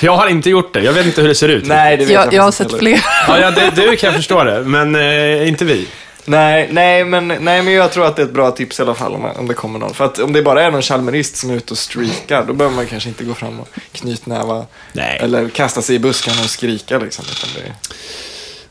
Jag 0.00 0.16
har 0.16 0.28
inte 0.28 0.50
gjort 0.50 0.74
det. 0.74 0.80
Jag 0.82 0.92
vet 0.92 1.06
inte 1.06 1.20
hur 1.20 1.28
det 1.28 1.34
ser 1.34 1.48
ut. 1.48 1.66
Nej, 1.66 1.96
det 1.96 2.04
vet 2.04 2.12
Jag, 2.14 2.32
jag 2.34 2.42
har 2.42 2.52
faktiskt 2.52 2.70
sett 2.70 2.82
inte 2.82 2.84
heller. 2.86 2.98
fler. 3.26 3.34
Ja, 3.40 3.40
ja 3.40 3.70
det, 3.76 3.82
du 3.90 3.96
kan 3.96 4.06
jag 4.06 4.16
förstå 4.16 4.44
det, 4.44 4.60
men 4.64 4.94
eh, 4.96 5.48
inte 5.48 5.64
vi. 5.64 5.86
Nej, 6.24 6.68
nej, 6.72 7.04
men, 7.04 7.28
nej, 7.28 7.62
men 7.62 7.72
jag 7.72 7.92
tror 7.92 8.06
att 8.06 8.16
det 8.16 8.22
är 8.22 8.26
ett 8.26 8.32
bra 8.32 8.50
tips 8.50 8.78
i 8.78 8.82
alla 8.82 8.94
fall 8.94 9.14
om, 9.14 9.24
om 9.24 9.48
det 9.48 9.54
kommer 9.54 9.78
någon. 9.78 9.94
För 9.94 10.04
att 10.04 10.18
om 10.18 10.32
det 10.32 10.42
bara 10.42 10.62
är 10.62 10.70
någon 10.70 10.82
chalmerist 10.82 11.36
som 11.36 11.50
är 11.50 11.54
ute 11.54 11.72
och 11.72 11.78
streakar, 11.78 12.44
då 12.46 12.52
behöver 12.52 12.76
man 12.76 12.86
kanske 12.86 13.08
inte 13.08 13.24
gå 13.24 13.34
fram 13.34 13.60
och 13.60 13.68
knytnäva. 13.92 14.64
Nej. 14.92 15.18
Eller 15.22 15.48
kasta 15.48 15.82
sig 15.82 15.96
i 15.96 15.98
buskarna 15.98 16.40
och 16.40 16.50
skrika 16.50 16.98
liksom. 16.98 17.24
Det... 17.54 17.72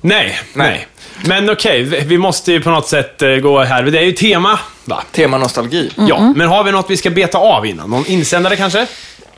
Nej, 0.02 0.40
nej. 0.54 0.88
Men 1.26 1.50
okej, 1.50 1.84
vi- 1.84 2.00
vi 2.00 2.18
måste 2.18 2.52
ju 2.52 2.62
på 2.62 2.70
något 2.70 2.88
sätt 2.88 3.22
eh, 3.22 3.30
gå 3.36 3.64
här. 3.64 3.84
Det 3.84 4.00
är 4.00 4.04
ju 4.04 4.12
tema, 4.12 4.60
va? 4.86 5.04
Tema 5.12 5.38
nostalgi. 5.38 5.92
Ja, 6.10 6.34
men 6.36 6.48
har 6.48 6.64
vi 6.64 6.72
något 6.72 6.90
vi 6.90 6.98
ska 6.98 7.10
beta 7.10 7.38
av 7.38 7.66
innan? 7.66 7.90
Någon 7.90 8.06
insändare 8.06 8.56
kanske? 8.56 8.88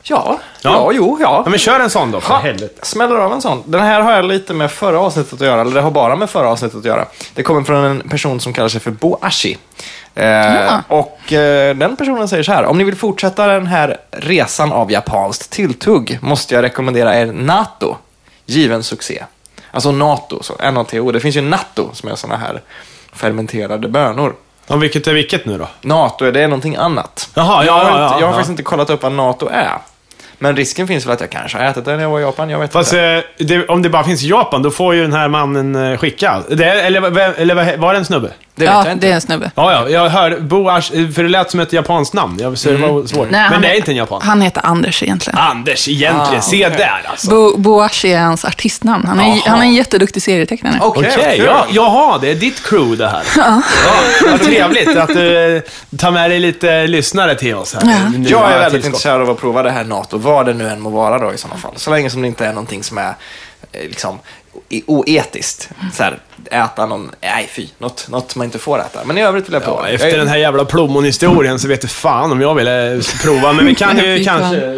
Ja, 0.04 0.38
Ja. 0.62 0.70
ja, 0.70 0.90
jo, 0.94 1.18
ja. 1.20 1.42
Ja, 1.44 1.50
men 1.50 1.58
kör 1.58 1.80
en 1.80 1.90
sån 1.90 2.10
då, 2.10 2.20
för 2.20 2.34
Ja, 2.34 2.38
helvete. 2.40 2.86
smäller 2.86 3.16
av 3.16 3.32
en 3.32 3.40
sån. 3.42 3.62
Den 3.66 3.80
här 3.80 4.00
har 4.00 4.12
jag 4.12 4.24
lite 4.24 4.54
med 4.54 4.70
förra 4.70 5.00
avsnittet 5.00 5.32
att 5.32 5.40
göra, 5.40 5.60
eller 5.60 5.74
det 5.74 5.80
har 5.80 5.90
bara 5.90 6.16
med 6.16 6.30
förra 6.30 6.48
avsnittet 6.48 6.78
att 6.78 6.84
göra. 6.84 7.06
Det 7.34 7.42
kommer 7.42 7.62
från 7.62 7.84
en 7.84 8.08
person 8.08 8.40
som 8.40 8.52
kallar 8.52 8.68
sig 8.68 8.80
för 8.80 8.90
Boashi. 8.90 9.58
Eh, 10.14 10.78
Och 10.88 11.32
eh, 11.32 11.76
den 11.76 11.96
personen 11.96 12.28
säger 12.28 12.42
så 12.42 12.52
här, 12.52 12.64
om 12.64 12.78
ni 12.78 12.84
vill 12.84 12.96
fortsätta 12.96 13.46
den 13.46 13.66
här 13.66 13.96
resan 14.10 14.72
av 14.72 14.92
japanskt 14.92 15.50
tilltugg 15.50 16.18
måste 16.22 16.54
jag 16.54 16.62
rekommendera 16.62 17.14
er 17.20 17.26
NATO. 17.26 17.96
Given 18.46 18.82
succé. 18.82 19.24
Alltså 19.70 19.92
NATO, 19.92 20.42
så 20.42 20.54
N-A-T-O. 20.60 21.10
Det 21.12 21.20
finns 21.20 21.36
ju 21.36 21.40
natto 21.40 21.90
som 21.92 22.08
är 22.08 22.14
såna 22.14 22.36
här 22.36 22.60
fermenterade 23.12 23.88
bönor. 23.88 24.34
Ja, 24.66 24.76
vilket 24.76 25.06
är 25.06 25.14
vilket 25.14 25.46
nu 25.46 25.58
då? 25.58 25.68
NATO, 25.80 26.30
det 26.30 26.40
är 26.42 26.48
någonting 26.48 26.76
annat. 26.76 27.28
Jaha, 27.34 27.64
ja, 27.64 27.64
jag 27.64 27.72
har, 27.72 27.80
ja, 27.82 28.04
inte, 28.04 28.14
ja, 28.14 28.20
jag 28.20 28.26
har 28.26 28.32
ja. 28.32 28.32
faktiskt 28.32 28.50
inte 28.50 28.62
kollat 28.62 28.90
upp 28.90 29.02
vad 29.02 29.12
NATO 29.12 29.48
är. 29.52 29.78
Men 30.42 30.56
risken 30.56 30.88
finns 30.88 31.06
väl 31.06 31.12
att 31.12 31.20
jag 31.20 31.30
kanske 31.30 31.58
har 31.58 31.64
ätit 31.64 31.84
det 31.84 31.96
när 31.96 32.02
jag 32.02 32.10
var 32.10 32.18
i 32.20 32.22
Japan, 32.22 32.50
jag 32.50 32.58
vet 32.58 32.72
Fast 32.72 32.92
inte. 32.92 33.04
eh, 33.38 33.44
det, 33.46 33.66
om 33.68 33.82
det 33.82 33.88
bara 33.88 34.04
finns 34.04 34.22
i 34.24 34.28
Japan, 34.28 34.62
då 34.62 34.70
får 34.70 34.94
ju 34.94 35.02
den 35.02 35.12
här 35.12 35.28
mannen 35.28 35.74
eh, 35.92 35.98
skicka. 35.98 36.42
Det, 36.48 36.64
eller 36.64 37.18
eller 37.40 37.54
vad- 37.54 37.76
var 37.78 37.92
det 37.92 37.98
en 37.98 38.04
snubbe? 38.04 38.30
Det 38.54 38.62
vet 38.64 38.72
ja, 38.74 38.84
jag 38.84 38.92
inte. 38.92 39.06
det 39.06 39.10
är 39.10 39.14
en 39.14 39.20
snubbe. 39.20 39.50
Ja, 39.54 39.72
ja, 39.72 39.88
jag 39.88 40.08
hör 40.08 40.38
Bo 40.40 40.68
Asch, 40.68 40.90
för 41.14 41.22
det 41.22 41.28
lät 41.28 41.50
som 41.50 41.60
ett 41.60 41.72
japanskt 41.72 42.14
namn. 42.14 42.38
Jag, 42.40 42.58
så 42.58 42.68
det 42.68 42.76
var 42.76 43.06
svårt. 43.06 43.30
Nej, 43.30 43.42
men 43.42 43.52
han 43.52 43.62
det 43.62 43.68
är 43.68 43.74
inte 43.74 43.90
en 43.92 43.96
japan. 43.96 44.20
Han 44.24 44.40
heter 44.40 44.66
Anders 44.66 45.02
egentligen. 45.02 45.38
Anders, 45.38 45.88
egentligen. 45.88 46.38
Ah, 46.38 46.40
Se 46.40 46.68
där 46.68 47.02
alltså. 47.06 47.30
Bo, 47.30 47.56
Boashi 47.56 48.12
är 48.12 48.20
hans 48.20 48.44
artistnamn. 48.44 49.04
Han 49.06 49.20
är, 49.20 49.48
han 49.48 49.58
är 49.58 49.62
en 49.62 49.74
jätteduktig 49.74 50.22
serietecknare. 50.22 50.74
Okej, 50.80 51.10
Okej, 51.16 51.36
kul. 51.38 51.46
ja, 51.46 51.66
jaha, 51.70 52.18
det 52.18 52.30
är 52.30 52.34
ditt 52.34 52.62
crew 52.68 52.96
det 53.04 53.08
här. 53.10 53.22
Ja. 53.36 53.62
vad 54.30 54.40
trevligt 54.42 54.96
att 54.96 55.08
du 55.08 55.56
eh, 55.56 55.62
tar 55.98 56.10
med 56.10 56.30
dig 56.30 56.40
lite 56.40 56.86
lyssnare 56.86 57.34
till 57.34 57.54
oss 57.54 57.74
här. 57.74 57.82
Ja. 57.90 58.18
Nu 58.18 58.28
Jag 58.28 58.52
är 58.52 58.58
väldigt 58.58 58.84
intresserad 58.86 59.20
av 59.20 59.30
att 59.30 59.40
prova 59.40 59.62
det 59.62 59.70
här 59.70 59.84
NATO, 59.84 60.18
vad 60.32 60.46
det 60.46 60.54
nu 60.54 60.68
än 60.68 60.80
må 60.80 60.90
vara 60.90 61.18
då 61.18 61.34
i 61.34 61.38
sådana 61.38 61.60
fall. 61.60 61.72
Så 61.76 61.90
länge 61.90 62.10
som 62.10 62.22
det 62.22 62.28
inte 62.28 62.46
är 62.46 62.52
någonting 62.52 62.82
som 62.82 62.98
är 62.98 63.14
eh, 63.72 63.82
liksom 63.82 64.18
oetiskt. 64.86 65.70
Så 65.92 66.02
här, 66.02 66.18
äta 66.50 66.86
någon, 66.86 67.10
nej 67.20 67.50
fy, 67.52 67.68
något, 67.78 68.08
något 68.08 68.36
man 68.36 68.44
inte 68.44 68.58
får 68.58 68.80
äta. 68.80 69.00
Men 69.04 69.18
i 69.18 69.22
övrigt 69.22 69.46
vill 69.46 69.52
jag 69.52 69.64
prova. 69.64 69.88
Ja, 69.88 69.94
efter 69.94 70.18
den 70.18 70.28
här 70.28 70.36
jävla 70.36 70.64
plommonhistorien 70.64 71.58
så 71.58 71.68
vet 71.68 71.80
du 71.80 71.88
fan 71.88 72.32
om 72.32 72.40
jag 72.40 72.54
ville 72.54 73.00
prova, 73.22 73.52
men 73.52 73.66
vi 73.66 73.74
kan 73.74 73.98
ju 73.98 74.24
kanske 74.24 74.74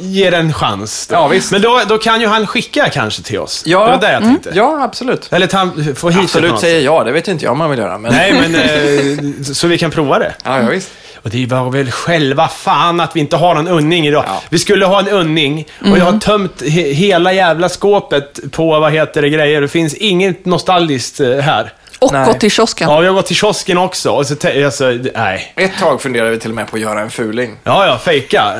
ge 0.00 0.30
det 0.30 0.36
en 0.36 0.52
chans. 0.52 1.06
Då. 1.06 1.14
Ja, 1.14 1.28
visst. 1.28 1.52
Men 1.52 1.62
då, 1.62 1.80
då 1.88 1.98
kan 1.98 2.20
ju 2.20 2.26
han 2.26 2.46
skicka 2.46 2.88
kanske 2.88 3.22
till 3.22 3.38
oss. 3.38 3.62
Ja, 3.66 3.84
det 3.84 3.90
var 3.90 4.00
det 4.00 4.12
jag 4.12 4.22
tänkte. 4.22 4.52
Ja, 4.54 4.82
absolut. 4.82 5.32
Eller 5.32 5.46
ta, 5.46 5.70
få 5.94 6.10
hit 6.10 6.24
Absolut 6.24 6.60
säger 6.60 6.80
jag, 6.80 7.06
det 7.06 7.12
vet 7.12 7.28
inte 7.28 7.44
jag 7.44 7.52
om 7.52 7.58
man 7.58 7.70
vill 7.70 7.78
göra. 7.78 7.98
Men... 7.98 8.12
Nej, 8.12 8.32
men 8.32 8.54
eh, 9.34 9.42
så 9.42 9.66
vi 9.66 9.78
kan 9.78 9.90
prova 9.90 10.18
det. 10.18 10.34
Ja, 10.44 10.62
ja, 10.62 10.68
visst. 10.68 10.90
Och 11.24 11.30
det 11.30 11.46
var 11.46 11.70
väl 11.70 11.90
själva 11.90 12.48
fan 12.48 13.00
att 13.00 13.16
vi 13.16 13.20
inte 13.20 13.36
har 13.36 13.54
någon 13.54 13.68
unning 13.68 14.06
idag. 14.06 14.24
Ja. 14.26 14.42
Vi 14.48 14.58
skulle 14.58 14.86
ha 14.86 15.00
en 15.00 15.08
unning 15.08 15.66
och 15.90 15.98
jag 15.98 16.04
har 16.04 16.18
tömt 16.18 16.62
he 16.62 16.92
hela 16.92 17.32
jävla 17.32 17.68
skåpet 17.68 18.40
på, 18.52 18.80
vad 18.80 18.92
heter 18.92 19.22
det, 19.22 19.28
grejer. 19.28 19.60
Det 19.60 19.68
finns 19.68 19.94
inget 19.94 20.44
nostalgiskt 20.44 21.03
eh, 21.20 21.38
här. 21.38 21.72
Och 21.98 22.12
Nej. 22.12 22.26
gått 22.26 22.40
till 22.40 22.50
kiosken. 22.50 22.90
Ja, 22.90 23.00
vi 23.00 23.06
har 23.06 23.14
gått 23.14 23.26
till 23.26 23.36
kiosken 23.36 23.78
också 23.78 24.10
och 24.10 24.26
så, 24.26 24.34
alltså, 24.64 24.84
nej. 25.14 25.52
Ett 25.56 25.78
tag 25.80 26.02
funderade 26.02 26.30
vi 26.30 26.38
till 26.38 26.50
och 26.50 26.56
med 26.56 26.70
på 26.70 26.76
att 26.76 26.82
göra 26.82 27.00
en 27.00 27.10
fuling. 27.10 27.56
Ja, 27.64 27.86
ja, 27.86 27.98
fejka. 27.98 28.54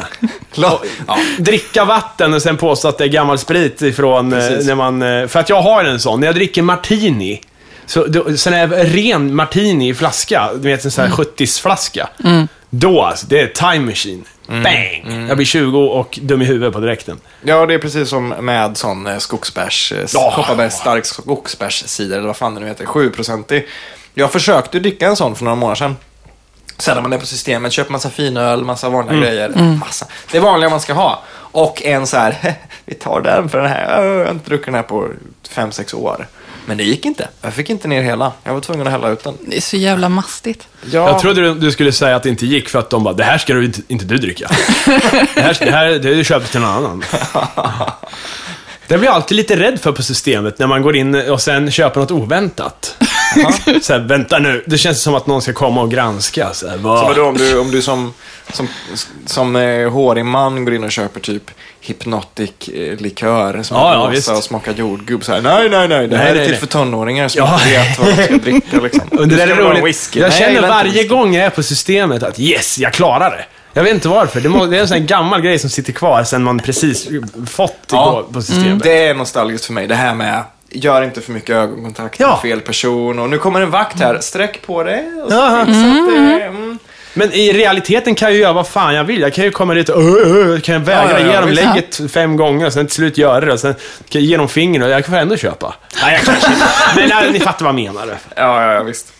Ja. 0.55 0.81
Dricka 1.39 1.85
vatten 1.85 2.35
och 2.35 2.43
sen 2.43 2.57
påstå 2.57 2.89
att 2.89 2.99
det 2.99 3.05
är 3.05 3.09
gammal 3.09 3.39
sprit 3.39 3.83
ifrån 3.83 4.33
eh, 4.33 4.39
Precis. 4.39 4.67
när 4.67 4.75
man... 4.75 5.03
eh, 5.03 5.27
För 5.27 5.41
att 5.41 5.49
jag 5.49 5.63
har 5.63 5.85
en 5.85 6.01
sån, 6.01 6.21
när 6.21 6.27
jag 6.29 6.35
dricker 6.35 6.63
martini. 6.63 7.41
Så, 7.87 8.07
då, 8.07 8.37
sen 8.37 8.55
är 8.55 8.67
det 8.67 8.85
ren 8.85 9.35
martini 9.35 9.89
i 9.89 9.95
flaska, 9.95 10.51
du 10.55 10.69
vet 10.69 10.85
en 10.85 10.91
sån 10.91 11.05
här 11.05 11.11
70-flaska. 11.11 12.09
Då 12.79 13.03
alltså, 13.03 13.27
det 13.27 13.41
är 13.41 13.47
time 13.47 13.87
machine. 13.87 14.25
Bang! 14.47 15.27
Jag 15.29 15.37
blir 15.37 15.47
20 15.47 15.79
och 15.79 16.19
dum 16.23 16.43
i 16.43 16.45
huvudet 16.45 16.73
på 16.73 16.81
direkten. 16.81 17.21
Ja, 17.43 17.67
det 17.67 17.75
är 17.75 17.79
precis 17.79 18.09
som 18.09 18.29
med 18.29 18.77
sån 18.77 19.07
eh, 19.07 19.19
skogsbärs, 19.19 19.93
eh, 19.93 20.07
Ja. 20.13 20.33
Kopparbergs 20.37 20.75
stark 20.75 21.05
skogsbärscider, 21.05 22.17
eller 22.17 22.27
vad 22.27 22.37
fan 22.37 22.55
det 22.55 22.61
nu 22.61 22.67
heter, 22.67 22.85
7-procentig. 22.85 23.67
Jag 24.15 24.33
försökte 24.33 24.81
dricka 24.81 25.07
en 25.07 25.17
sån 25.17 25.37
för 25.37 25.45
några 25.45 25.57
månader 25.57 25.77
sedan. 25.77 25.97
Sen 26.79 26.95
när 26.95 27.03
man 27.03 27.13
är 27.13 27.19
på 27.19 27.27
systemet, 27.27 27.73
köper 27.73 27.93
massa 27.93 28.11
finöl, 28.11 28.65
massa 28.65 28.89
vanliga 28.89 29.21
grejer. 29.21 29.49
Massa. 29.81 30.07
Det 30.33 30.37
är 30.39 30.43
vanliga 30.43 30.71
man 30.71 30.81
ska 30.81 30.93
ha. 30.93 31.23
Och 31.35 31.83
en 31.83 32.07
så 32.07 32.17
här, 32.17 32.55
vi 32.85 32.95
tar 32.95 33.21
den 33.21 33.49
för 33.49 33.59
den 33.59 33.71
här. 33.71 34.03
Jag 34.03 34.25
har 34.25 34.31
inte 34.31 34.49
druckit 34.49 34.67
den 34.67 34.75
här 34.75 34.83
på 34.83 35.09
5-6 35.49 35.95
år. 35.95 36.27
Men 36.67 36.77
det 36.77 36.85
gick 36.85 37.05
inte. 37.05 37.29
Jag 37.43 37.55
fick 37.55 37.71
inte 37.71 37.89
ner 37.89 38.03
hela. 38.03 38.33
Jag 38.45 38.55
var 38.55 38.61
tvungen 38.61 38.87
att 38.87 38.93
hälla 38.93 39.09
ut 39.09 39.25
den. 39.25 39.35
Det 39.47 39.57
är 39.57 39.61
så 39.61 39.77
jävla 39.77 40.09
mastigt. 40.09 40.69
Ja, 40.91 41.09
Jag 41.09 41.19
trodde 41.19 41.41
du, 41.41 41.55
du 41.55 41.73
skulle 41.73 41.93
säga 41.93 42.17
att 42.17 42.23
det 42.23 42.29
inte 42.29 42.47
gick 42.47 42.69
för 42.69 42.79
att 42.79 42.91
de 42.91 43.05
bara, 43.05 43.15
det 43.15 43.25
här 43.25 43.39
ska 43.39 43.55
du 43.55 43.65
inte, 43.65 43.81
inte 43.89 44.05
du 44.05 44.17
dricka. 44.19 44.51
det 45.35 45.41
här, 45.43 45.57
det 45.65 45.71
här 45.71 45.91
det 45.91 46.15
du 46.15 46.25
köper 46.25 46.49
till 46.49 46.61
någon 46.61 46.71
annan. 46.71 47.05
Det 48.87 48.99
blir 48.99 49.09
jag 49.09 49.15
alltid 49.15 49.37
lite 49.37 49.57
rädd 49.57 49.81
för 49.81 49.93
på 49.93 50.03
systemet 50.03 50.59
när 50.59 50.67
man 50.67 50.83
går 50.83 50.97
in 50.97 51.15
och 51.31 51.41
sen 51.41 51.71
köper 51.71 52.01
något 52.01 52.11
oväntat. 52.11 52.97
så 53.83 53.93
här, 53.93 54.01
vänta 54.01 54.39
nu, 54.39 54.65
det 54.67 54.79
känns 54.79 55.03
som 55.03 55.15
att 55.15 55.27
någon 55.27 55.43
ska 55.43 55.53
komma 55.53 55.83
och 55.83 55.91
granska. 55.91 56.49
Så 56.53 56.69
här, 56.69 56.77
vad? 56.77 56.99
Så 56.99 57.05
vadå, 57.07 57.25
om 57.29 57.37
du, 57.37 57.59
om 57.59 57.71
du 57.71 57.83
som, 57.83 58.15
som, 58.53 58.69
som 59.27 59.57
eh, 59.57 59.91
hårig 59.91 60.25
man 60.25 60.65
går 60.65 60.75
in 60.75 60.85
och 60.85 60.93
köper 60.93 61.21
typ 61.21 61.51
hypnotic 61.81 62.51
eh, 62.69 62.97
likör 63.01 63.63
som 63.63 63.77
Ja, 63.77 64.13
ja, 64.27 64.33
och 64.37 64.45
smakar 64.45 64.73
jordgubb 64.73 65.25
så 65.25 65.33
här. 65.33 65.41
Nej, 65.41 65.69
nej, 65.69 65.89
nej, 65.89 66.09
det 66.09 66.17
här 66.17 66.25
Nej, 66.25 66.39
är 66.39 66.43
till 66.45 66.51
nej. 66.51 66.61
för 66.61 66.67
tonåringar 66.67 67.29
som 67.29 67.39
Ja. 67.39 67.61
vet 67.65 67.99
vad 67.99 68.09
de 68.17 68.25
ska 68.25 68.37
dricka 68.51 68.81
liksom. 68.81 69.19
Och 69.19 69.29
det 69.29 69.37
där 69.37 69.49
är 69.49 69.57
roligt. 69.57 69.85
Whisky. 69.85 70.21
Jag 70.21 70.29
Nej, 70.29 70.39
känner 70.39 70.55
inte 70.57 70.69
varje 70.69 70.93
whisky. 70.93 71.09
gång 71.09 71.35
jag 71.35 71.45
är 71.45 71.51
på 71.51 71.63
systemet 71.63 72.23
att 72.23 72.41
yes, 72.41 72.79
jag 72.79 72.93
klarar 72.93 73.31
det. 73.31 73.45
Jag 73.77 73.83
vet 73.85 73.95
inte 73.95 74.09
varför. 74.09 74.41
Det, 74.41 74.49
må, 74.49 74.67
det 74.67 74.77
är 74.77 74.81
en 74.81 74.89
sån 74.89 74.99
här 74.99 75.05
gammal 75.05 75.41
grej 75.41 75.59
som 75.59 75.71
sitter 75.71 75.93
kvar 75.93 76.25
sen 76.25 76.43
man 76.43 76.59
precis 76.59 77.09
fått 77.47 77.77
Ja. 77.91 78.13
Mm. 78.13 78.25
på, 78.27 78.33
på 78.33 78.43
systemet. 78.43 78.83
Det 78.83 79.07
är 79.07 79.15
nostalgiskt 79.15 79.65
för 79.65 79.73
mig, 79.73 79.87
det 79.87 79.95
här 79.95 80.15
med 80.15 80.43
gör 80.75 81.03
inte 81.03 81.21
för 81.21 81.33
mycket 81.33 81.51
ögonkontakt 81.57 82.21
Ja. 82.21 82.29
med 82.31 82.41
fel 82.41 82.61
person 82.61 83.19
och 83.19 83.31
nu 83.31 83.39
kommer 83.39 83.61
en 83.61 83.71
vakt 83.71 84.01
här, 84.01 84.19
sträck 84.21 84.63
på 84.67 84.83
det 84.83 85.05
och 85.25 85.33
så 85.33 85.37
det. 85.37 86.45
Mm. 86.45 86.79
Men 87.17 87.33
i 87.33 87.53
realiteten 87.53 88.15
kan 88.15 88.29
jag 88.29 88.35
ju 88.35 88.41
göra 88.43 88.53
vad 88.53 88.69
fan 88.69 88.95
jag 88.95 89.05
vill. 89.05 89.21
Jag 89.21 89.33
kan 89.35 89.45
ju 89.45 89.51
komma 89.51 89.75
dit 89.75 89.89
och 89.89 90.03
uh, 90.03 90.37
uh, 90.37 90.61
kan 90.61 90.73
jag 90.75 90.81
vägra 90.81 91.11
Ja, 91.11 91.19
ja, 91.19 91.27
ja, 91.27 91.33
ge 91.33 91.41
dem 91.41 91.51
lägget 91.51 92.13
fem 92.13 92.37
gånger 92.37 92.67
och 92.67 92.73
sen 92.73 92.87
till 92.87 92.95
slut 92.95 93.19
göra 93.19 93.41
det 93.47 93.53
och 93.53 93.61
sen 93.61 93.75
kan 94.09 94.21
jag 94.21 94.23
ge 94.23 94.37
dem 94.37 94.49
finger 94.49 94.83
och 94.83 94.89
jag 94.89 95.05
kan 95.05 95.15
ändå 95.15 95.37
köpa. 95.37 95.75
Nej, 96.03 96.13
jag 96.15 96.23
kanske 96.23 96.53
inte. 96.53 96.67
Men 96.97 97.09
nej, 97.09 97.33
ni 97.33 97.41
fattar 97.41 97.65
vad 97.65 97.75
jag 97.79 97.95
menar. 97.95 98.07
Ja, 98.37 98.63
ja, 98.63 98.73
ja, 98.75 98.83
visst. 98.83 99.13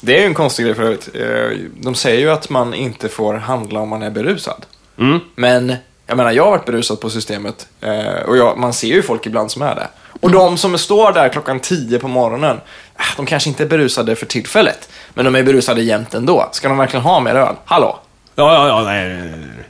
Det 0.00 0.16
är 0.16 0.20
ju 0.20 0.26
en 0.26 0.34
konstig 0.34 0.64
grej 0.64 0.74
för 0.74 0.82
övrigt. 0.82 1.08
Eh, 1.14 1.58
De 1.80 1.94
säger 1.94 2.20
ju 2.20 2.30
att 2.30 2.50
man 2.50 2.74
inte 2.74 3.08
får 3.08 3.34
handla 3.34 3.80
om 3.80 3.88
man 3.88 4.02
är 4.02 4.10
berusad. 4.10 4.66
Mm. 4.98 5.18
Men, 5.34 5.74
jag 6.06 6.16
menar, 6.16 6.30
jag 6.32 6.44
har 6.44 6.50
varit 6.50 6.64
berusad 6.64 7.00
på 7.00 7.10
systemet 7.10 7.66
eh, 7.80 8.22
och 8.26 8.36
jag, 8.36 8.58
man 8.58 8.72
ser 8.72 8.88
ju 8.88 9.02
folk 9.02 9.26
ibland 9.26 9.50
som 9.50 9.62
är 9.62 9.74
det. 9.74 9.88
Och 10.20 10.30
de 10.30 10.58
som 10.58 10.78
står 10.78 11.12
där 11.12 11.28
klockan 11.28 11.60
10 11.60 11.98
på 11.98 12.08
morgonen, 12.08 12.60
ah, 12.96 13.02
de 13.16 13.26
kanske 13.26 13.48
inte 13.48 13.62
är 13.62 13.68
berusade 13.68 14.16
för 14.16 14.26
tillfället, 14.26 14.88
men 15.14 15.24
de 15.24 15.34
är 15.34 15.42
berusade 15.42 15.82
jämt 15.82 16.14
ändå. 16.14 16.48
Ska 16.52 16.68
de 16.68 16.78
verkligen 16.78 17.02
ha 17.02 17.20
mer 17.20 17.34
öl? 17.34 17.54
Hallå? 17.64 17.98
Ja, 18.34 18.54
ja, 18.54 18.68
ja, 18.68 18.82
nej, 18.82 19.08
nej, 19.08 19.30
nej. 19.30 19.64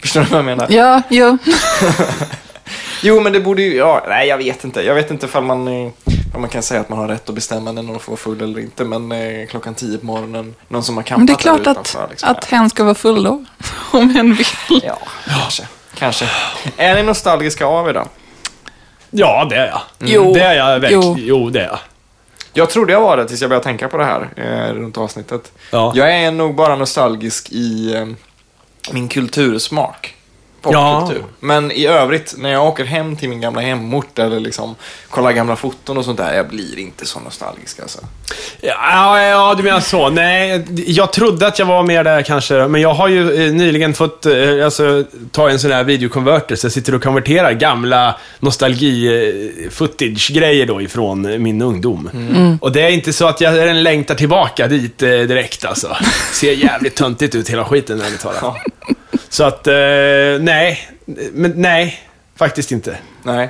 Förstår 0.00 0.20
du 0.20 0.26
vad 0.26 0.38
jag 0.38 0.44
menar? 0.44 0.66
Ja, 0.70 1.02
jo. 1.08 1.38
Jo, 3.02 3.20
men 3.20 3.32
det 3.32 3.40
borde 3.40 3.62
ju, 3.62 3.76
ja, 3.76 4.04
nej 4.08 4.28
jag 4.28 4.38
vet 4.38 4.64
inte. 4.64 4.82
Jag 4.82 4.94
vet 4.94 5.10
inte 5.10 5.26
ifall 5.26 5.42
man, 5.42 5.68
eh, 5.68 5.92
om 6.34 6.40
man 6.40 6.50
kan 6.50 6.62
säga 6.62 6.80
att 6.80 6.88
man 6.88 6.98
har 6.98 7.08
rätt 7.08 7.28
att 7.28 7.34
bestämma 7.34 7.72
när 7.72 7.82
någon 7.82 8.00
får 8.00 8.12
vara 8.12 8.20
full 8.20 8.40
eller 8.40 8.60
inte, 8.60 8.84
men 8.84 9.12
eh, 9.12 9.46
klockan 9.46 9.74
10 9.74 9.98
på 9.98 10.06
morgonen, 10.06 10.54
någon 10.68 10.82
som 10.82 10.96
har 10.96 11.02
campat 11.02 11.18
Men 11.18 11.26
det 11.26 11.32
är 11.32 11.42
klart 11.42 11.66
att, 11.66 11.70
utanför, 11.70 12.06
liksom. 12.10 12.28
att 12.30 12.44
hen 12.44 12.70
ska 12.70 12.84
vara 12.84 12.94
full 12.94 13.22
då. 13.22 13.44
Om 13.92 14.16
en 14.16 14.34
vill. 14.34 14.46
Ja, 14.84 14.98
kanske. 15.26 15.62
Kanske. 15.94 16.28
Är 16.76 16.94
ni 16.94 17.02
nostalgiska 17.02 17.66
av 17.66 17.88
er 17.88 17.92
då? 17.92 18.04
Ja, 19.18 19.46
det 19.50 19.56
är 19.56 19.66
jag. 19.66 19.80
Jo. 19.98 20.34
Det 20.34 20.40
är 20.40 20.54
jag 20.54 20.80
verkligen. 20.80 21.02
Jo. 21.02 21.14
Jo. 21.18 21.50
det 21.50 21.60
är 21.60 21.66
jag. 21.66 21.78
Jag 22.52 22.70
trodde 22.70 22.92
jag 22.92 23.00
var 23.00 23.16
det 23.16 23.28
tills 23.28 23.40
jag 23.40 23.50
började 23.50 23.64
tänka 23.64 23.88
på 23.88 23.96
det 23.96 24.04
här 24.04 24.28
eh, 24.36 24.74
runt 24.74 24.98
avsnittet. 24.98 25.52
Ja. 25.70 25.92
Jag 25.94 26.14
är 26.14 26.30
nog 26.30 26.54
bara 26.54 26.76
nostalgisk 26.76 27.50
i 27.50 27.94
eh, 27.94 28.06
min 28.92 29.08
kultursmak. 29.08 30.15
Popkultur. 30.72 31.24
Men 31.40 31.72
i 31.72 31.86
övrigt, 31.86 32.34
när 32.38 32.52
jag 32.52 32.66
åker 32.66 32.84
hem 32.84 33.16
till 33.16 33.28
min 33.28 33.40
gamla 33.40 33.60
hemort 33.60 34.18
eller 34.18 34.40
liksom 34.40 34.74
kollar 35.10 35.32
gamla 35.32 35.56
foton 35.56 35.98
och 35.98 36.04
sånt 36.04 36.18
där, 36.18 36.34
jag 36.34 36.48
blir 36.48 36.78
inte 36.78 37.06
så 37.06 37.20
nostalgisk 37.20 37.80
alltså. 37.80 37.98
Ja, 38.60 39.20
ja, 39.22 39.54
du 39.56 39.62
menar 39.62 39.80
så. 39.80 40.10
Nej, 40.10 40.64
jag 40.86 41.12
trodde 41.12 41.46
att 41.46 41.58
jag 41.58 41.66
var 41.66 41.82
mer 41.82 42.04
där 42.04 42.22
kanske, 42.22 42.54
men 42.54 42.80
jag 42.80 42.94
har 42.94 43.08
ju 43.08 43.46
eh, 43.46 43.52
nyligen 43.52 43.94
fått 43.94 44.26
eh, 44.26 44.64
alltså, 44.64 45.04
ta 45.32 45.50
en 45.50 45.58
sån 45.58 45.72
här 45.72 45.84
videokonverter, 45.84 46.56
så 46.56 46.64
jag 46.64 46.72
sitter 46.72 46.94
och 46.94 47.02
konverterar 47.02 47.52
gamla 47.52 48.16
nostalgi-footage-grejer 48.40 50.66
då 50.66 50.82
ifrån 50.82 51.42
min 51.42 51.62
ungdom. 51.62 52.10
Och 52.60 52.72
det 52.72 52.82
är 52.82 52.90
inte 52.90 53.12
så 53.12 53.26
att 53.26 53.40
jag 53.40 53.76
längtar 53.76 54.14
tillbaka 54.14 54.68
dit 54.68 55.02
eh, 55.02 55.08
direkt 55.08 55.64
alltså. 55.64 55.96
Ser 56.32 56.52
jävligt 56.52 56.94
töntigt 56.94 57.34
ut 57.34 57.50
hela 57.50 57.64
skiten, 57.64 58.00
ärligt 58.00 58.20
talat. 58.20 58.56
Så 59.36 59.44
att, 59.44 59.66
eh, 59.66 59.74
nej. 60.40 60.88
Men 61.32 61.52
nej, 61.56 62.00
faktiskt 62.36 62.72
inte. 62.72 62.98
Nej. 63.22 63.48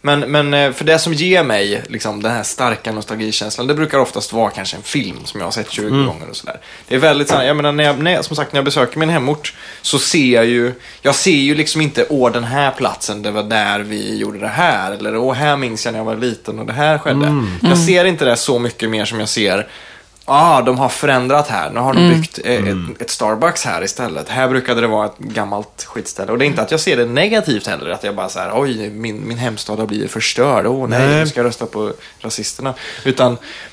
Men, 0.00 0.20
men 0.20 0.54
eh, 0.54 0.72
för 0.72 0.84
det 0.84 0.98
som 0.98 1.12
ger 1.12 1.42
mig 1.42 1.82
liksom, 1.88 2.22
den 2.22 2.32
här 2.32 2.42
starka 2.42 2.92
nostalgikänslan, 2.92 3.66
det 3.66 3.74
brukar 3.74 3.98
oftast 3.98 4.32
vara 4.32 4.50
kanske 4.50 4.76
en 4.76 4.82
film 4.82 5.24
som 5.24 5.40
jag 5.40 5.46
har 5.46 5.52
sett 5.52 5.70
20 5.70 5.86
Mm. 5.86 6.06
gånger 6.06 6.30
och 6.30 6.36
sådär. 6.36 6.60
Det 6.88 6.94
är 6.94 6.98
väldigt 6.98 7.28
så 7.28 7.34
här, 7.36 7.44
jag 7.44 7.56
menar, 7.56 7.72
när 7.72 7.84
jag, 7.84 7.98
när 7.98 8.12
jag, 8.12 8.24
som 8.24 8.36
sagt, 8.36 8.52
när 8.52 8.58
jag 8.58 8.64
besöker 8.64 8.98
min 8.98 9.08
hemort 9.08 9.54
så 9.82 9.98
ser 9.98 10.34
jag 10.34 10.46
ju, 10.46 10.72
jag 11.02 11.14
ser 11.14 11.30
ju 11.30 11.54
liksom 11.54 11.80
inte, 11.80 12.06
åh 12.08 12.32
den 12.32 12.44
här 12.44 12.70
platsen, 12.70 13.22
det 13.22 13.30
var 13.30 13.42
där 13.42 13.78
vi 13.80 14.16
gjorde 14.18 14.38
det 14.38 14.48
här, 14.48 14.92
eller 14.92 15.16
åh 15.16 15.34
här 15.34 15.56
minns 15.56 15.84
jag 15.84 15.92
när 15.92 15.98
jag 15.98 16.04
var 16.04 16.16
liten 16.16 16.58
och 16.58 16.66
det 16.66 16.72
här 16.72 16.98
skedde. 16.98 17.26
Mm. 17.26 17.50
Jag 17.62 17.78
ser 17.78 18.04
inte 18.04 18.24
det 18.24 18.36
så 18.36 18.58
mycket 18.58 18.90
mer 18.90 19.04
som 19.04 19.20
jag 19.20 19.28
ser 19.28 19.66
Ah, 20.28 20.62
de 20.62 20.78
har 20.78 20.88
förändrat 20.88 21.48
här. 21.48 21.70
Nu 21.70 21.80
har 21.80 21.94
de 21.94 22.08
byggt 22.08 22.38
eh, 22.44 22.56
Mm. 22.56 22.90
ett, 22.94 23.02
ett 23.02 23.10
Starbucks 23.10 23.64
här 23.64 23.82
istället. 23.84 24.28
Här 24.28 24.48
brukade 24.48 24.80
det 24.80 24.86
vara 24.86 25.06
ett 25.06 25.18
gammalt 25.18 25.84
skitställe. 25.88 26.32
Och 26.32 26.38
det 26.38 26.44
är 26.44 26.46
inte 26.46 26.62
att 26.62 26.70
jag 26.70 26.80
ser 26.80 26.96
det 26.96 27.04
negativt 27.06 27.66
heller. 27.66 27.90
Att 27.90 28.04
jag 28.04 28.14
bara 28.14 28.28
så 28.28 28.38
här, 28.38 28.50
oj, 28.54 28.90
min, 28.90 29.28
min 29.28 29.38
hemstad 29.38 29.78
har 29.78 29.86
blivit 29.86 30.10
förstörd. 30.10 30.66
Åh 30.66 30.88
nej, 30.88 30.98
Nej. 31.08 31.20
nu 31.20 31.26
ska 31.26 31.40
jag 31.40 31.46
rösta 31.46 31.66
på 31.66 31.92
rasisterna. 32.20 32.74
Utan, 33.04 33.36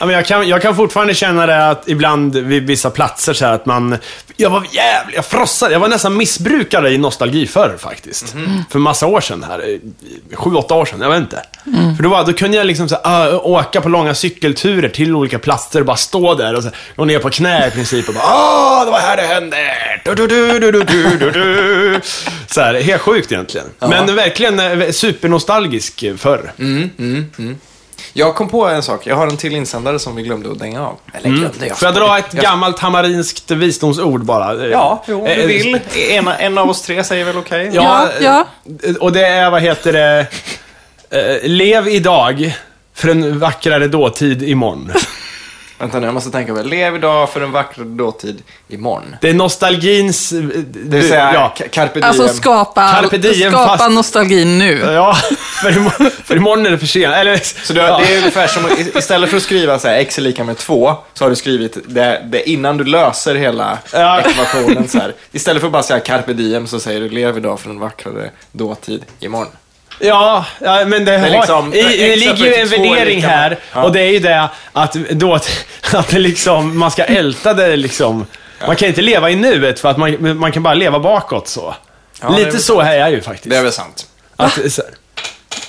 Ja, 0.00 0.06
men 0.06 0.10
jag, 0.14 0.26
kan, 0.26 0.48
jag 0.48 0.62
kan 0.62 0.76
fortfarande 0.76 1.14
känna 1.14 1.46
det 1.46 1.68
att 1.70 1.88
ibland 1.88 2.36
vid 2.36 2.66
vissa 2.66 2.90
platser 2.90 3.32
så 3.32 3.44
här 3.46 3.52
att 3.52 3.66
man... 3.66 3.96
Jag 4.36 4.50
var 4.50 4.66
jävligt... 4.70 5.16
Jag 5.16 5.24
frossade. 5.24 5.72
Jag 5.72 5.80
var 5.80 5.88
nästan 5.88 6.16
missbrukare 6.16 6.90
i 6.90 6.98
nostalgi 6.98 7.46
förr 7.46 7.76
faktiskt. 7.78 8.34
För 8.70 8.78
massa 8.78 9.06
år 9.06 9.20
sedan 9.20 9.44
här. 9.48 9.58
eh, 9.68 10.36
Sju, 10.36 10.54
åtta 10.54 10.74
år 10.74 10.84
sedan. 10.84 11.00
Jag 11.00 11.10
vet 11.10 11.20
inte. 11.20 11.42
För 11.96 12.02
då, 12.02 12.08
var, 12.08 12.24
då 12.24 12.32
kunde 12.32 12.56
jag 12.56 12.66
liksom 12.66 12.88
så 12.88 12.94
här, 13.04 13.34
ah, 13.34 13.38
åka 13.38 13.80
på 13.80 13.88
långa 13.88 14.14
cykelturer 14.14 14.88
till 14.88 15.14
olika 15.14 15.38
platser 15.38 15.49
och 15.80 15.86
bara 15.86 15.96
stå 15.96 16.34
där 16.34 16.54
och 16.56 16.62
så, 16.62 16.70
gå 16.96 17.04
ner 17.04 17.18
på 17.18 17.30
knä 17.30 17.68
i 17.68 17.70
princip 17.70 18.08
och 18.08 18.14
bara 18.14 18.24
Åh, 18.24 18.84
det 18.84 18.90
var 18.90 18.98
här 18.98 19.16
det 19.16 19.22
hände! 19.22 19.56
Du, 20.04 20.14
du, 20.14 20.26
du, 20.26 20.58
du, 20.58 20.70
du, 20.72 20.82
du, 20.82 21.16
du, 21.18 21.30
du. 21.30 22.00
Så 22.46 22.60
här, 22.60 22.74
helt 22.74 23.02
sjukt 23.02 23.32
egentligen. 23.32 23.66
Men 23.78 24.16
verkligen 24.16 24.60
eh, 24.60 24.90
supernostalgisk 24.90 26.04
förr. 26.18 26.52
jag 28.12 28.34
kom 28.34 28.48
på 28.48 28.66
en 28.68 28.82
sak. 28.82 29.06
Jag 29.06 29.16
har 29.16 29.26
en 29.26 29.36
till 29.36 29.54
insändare 29.54 29.98
som 29.98 30.16
vi 30.16 30.22
glömde 30.22 30.50
att 30.50 30.58
dänga 30.58 30.86
av. 30.86 30.96
Eller 31.12 31.30
glömde, 31.30 31.66
jag 31.66 31.78
Får 31.78 31.86
jag 31.88 31.94
dra 31.94 32.18
ett 32.18 32.32
gammalt 32.32 32.78
hammarinskt 32.78 33.50
visdomsord 33.50 34.24
bara? 34.24 34.66
Ja, 34.66 35.04
jo, 35.06 35.18
om 35.20 35.24
du 35.24 35.30
Eh, 35.32 35.46
vill. 35.46 35.80
En, 36.10 36.28
en 36.28 36.58
av 36.58 36.70
oss 36.70 36.82
tre 36.82 37.04
säger 37.04 37.24
väl 37.24 37.36
okej? 37.36 37.70
Ja, 37.72 38.08
Ja, 38.20 38.46
eh, 38.82 38.94
och 38.94 39.12
det 39.12 39.26
är, 39.26 39.50
vad 39.50 39.62
heter 39.62 39.92
det? 39.92 40.26
Eh, 41.10 41.48
lev 41.50 41.88
idag 41.88 42.56
för 42.94 43.08
en 43.08 43.38
vackrare 43.38 43.88
dåtid 43.88 44.42
imorgon. 44.42 44.92
Vänta 45.80 45.98
nu, 46.00 46.06
jag 46.06 46.14
måste 46.14 46.30
tänka 46.30 46.54
på. 46.54 46.62
Lev 46.62 46.94
idag 46.96 47.30
för 47.30 47.40
en 47.40 47.52
vacker 47.52 47.82
dåtid 47.84 48.42
imorgon. 48.68 49.16
Det 49.20 49.28
är 49.30 49.34
nostalgins... 49.34 50.32
eh, 50.32 50.38
Det 50.42 50.96
vill 50.96 51.08
säga, 51.08 51.30
ja. 51.34 51.54
carpe 51.70 51.94
diem. 52.00 52.04
alltså 52.08 52.28
skapa, 52.28 52.92
Carpe 53.02 53.16
diem, 53.18 53.52
skapa 53.52 53.78
fast- 53.78 53.92
nostalgin 53.94 54.58
nu. 54.58 54.78
Ja, 54.78 55.14
för, 55.62 55.76
imorgon, 55.76 56.10
för 56.24 56.36
imorgon 56.36 56.66
är 56.66 56.70
det 56.70 56.78
för 56.78 56.86
sent. 56.86 57.14
Eller, 57.14 57.36
Så 57.66 57.72
du, 57.72 57.80
det 57.80 57.86
är 57.86 58.18
ungefär 58.18 58.46
som, 58.46 58.62
istället 58.98 59.30
för 59.30 59.36
att 59.36 59.42
skriva 59.42 59.78
så 59.78 59.88
här, 59.88 59.98
x 59.98 60.18
är 60.18 60.22
lika 60.22 60.44
med 60.44 60.56
2, 60.58 60.94
så 61.14 61.24
har 61.24 61.30
du 61.30 61.36
skrivit 61.36 61.78
det, 61.86 62.22
det 62.30 62.50
innan 62.50 62.76
du 62.76 62.84
löser 62.84 63.34
hela 63.34 63.78
Ja. 63.92 64.20
ekvationen. 64.20 64.88
Så 64.88 64.98
här. 64.98 65.14
Istället 65.32 65.60
för 65.60 65.66
att 65.68 65.72
bara 65.72 65.82
säga 65.82 66.00
carpe 66.00 66.32
diem 66.32 66.66
så 66.66 66.80
säger 66.80 67.00
du 67.00 67.08
lev 67.08 67.36
idag 67.36 67.60
för 67.60 67.70
en 67.70 67.78
vackrare 67.80 68.30
dåtid 68.52 69.04
imorgon. 69.20 69.48
Ja, 70.00 70.44
ja, 70.58 70.84
men 70.84 71.04
det, 71.04 71.18
har, 71.18 71.28
liksom- 71.28 71.74
i, 71.74 71.82
det 71.82 72.16
ligger 72.16 72.44
ju 72.44 72.54
en 72.54 72.68
42 72.68 72.84
är 72.84 72.88
värdering 72.88 73.16
lika 73.16 73.28
här. 73.28 73.58
Ja. 73.72 73.82
Och 73.82 73.92
det 73.92 74.00
är 74.00 74.10
ju 74.10 74.18
det 74.18 74.48
att, 74.72 74.92
då, 74.92 75.34
att 75.92 76.08
det 76.08 76.18
liksom, 76.18 76.78
man 76.78 76.90
ska 76.90 77.04
älta 77.04 77.54
det 77.54 77.76
liksom. 77.76 78.26
Man 78.66 78.76
kan 78.76 78.88
inte 78.88 79.02
leva 79.02 79.30
i 79.30 79.36
nuet 79.36 79.80
för 79.80 79.88
att 79.88 79.96
man, 79.96 80.38
man 80.38 80.52
kan 80.52 80.62
bara 80.62 80.74
leva 80.74 80.98
bakåt 80.98 81.48
så. 81.48 81.74
Ja, 82.22 82.36
Lite 82.36 82.58
så 82.58 82.80
här 82.80 82.94
är 82.94 82.98
jag 82.98 83.10
ju 83.10 83.20
faktiskt. 83.20 83.50
Det 83.50 83.56
är 83.56 83.62
väl 83.62 83.72
sant. 83.72 84.06
Att, 84.36 84.72
så, 84.72 84.82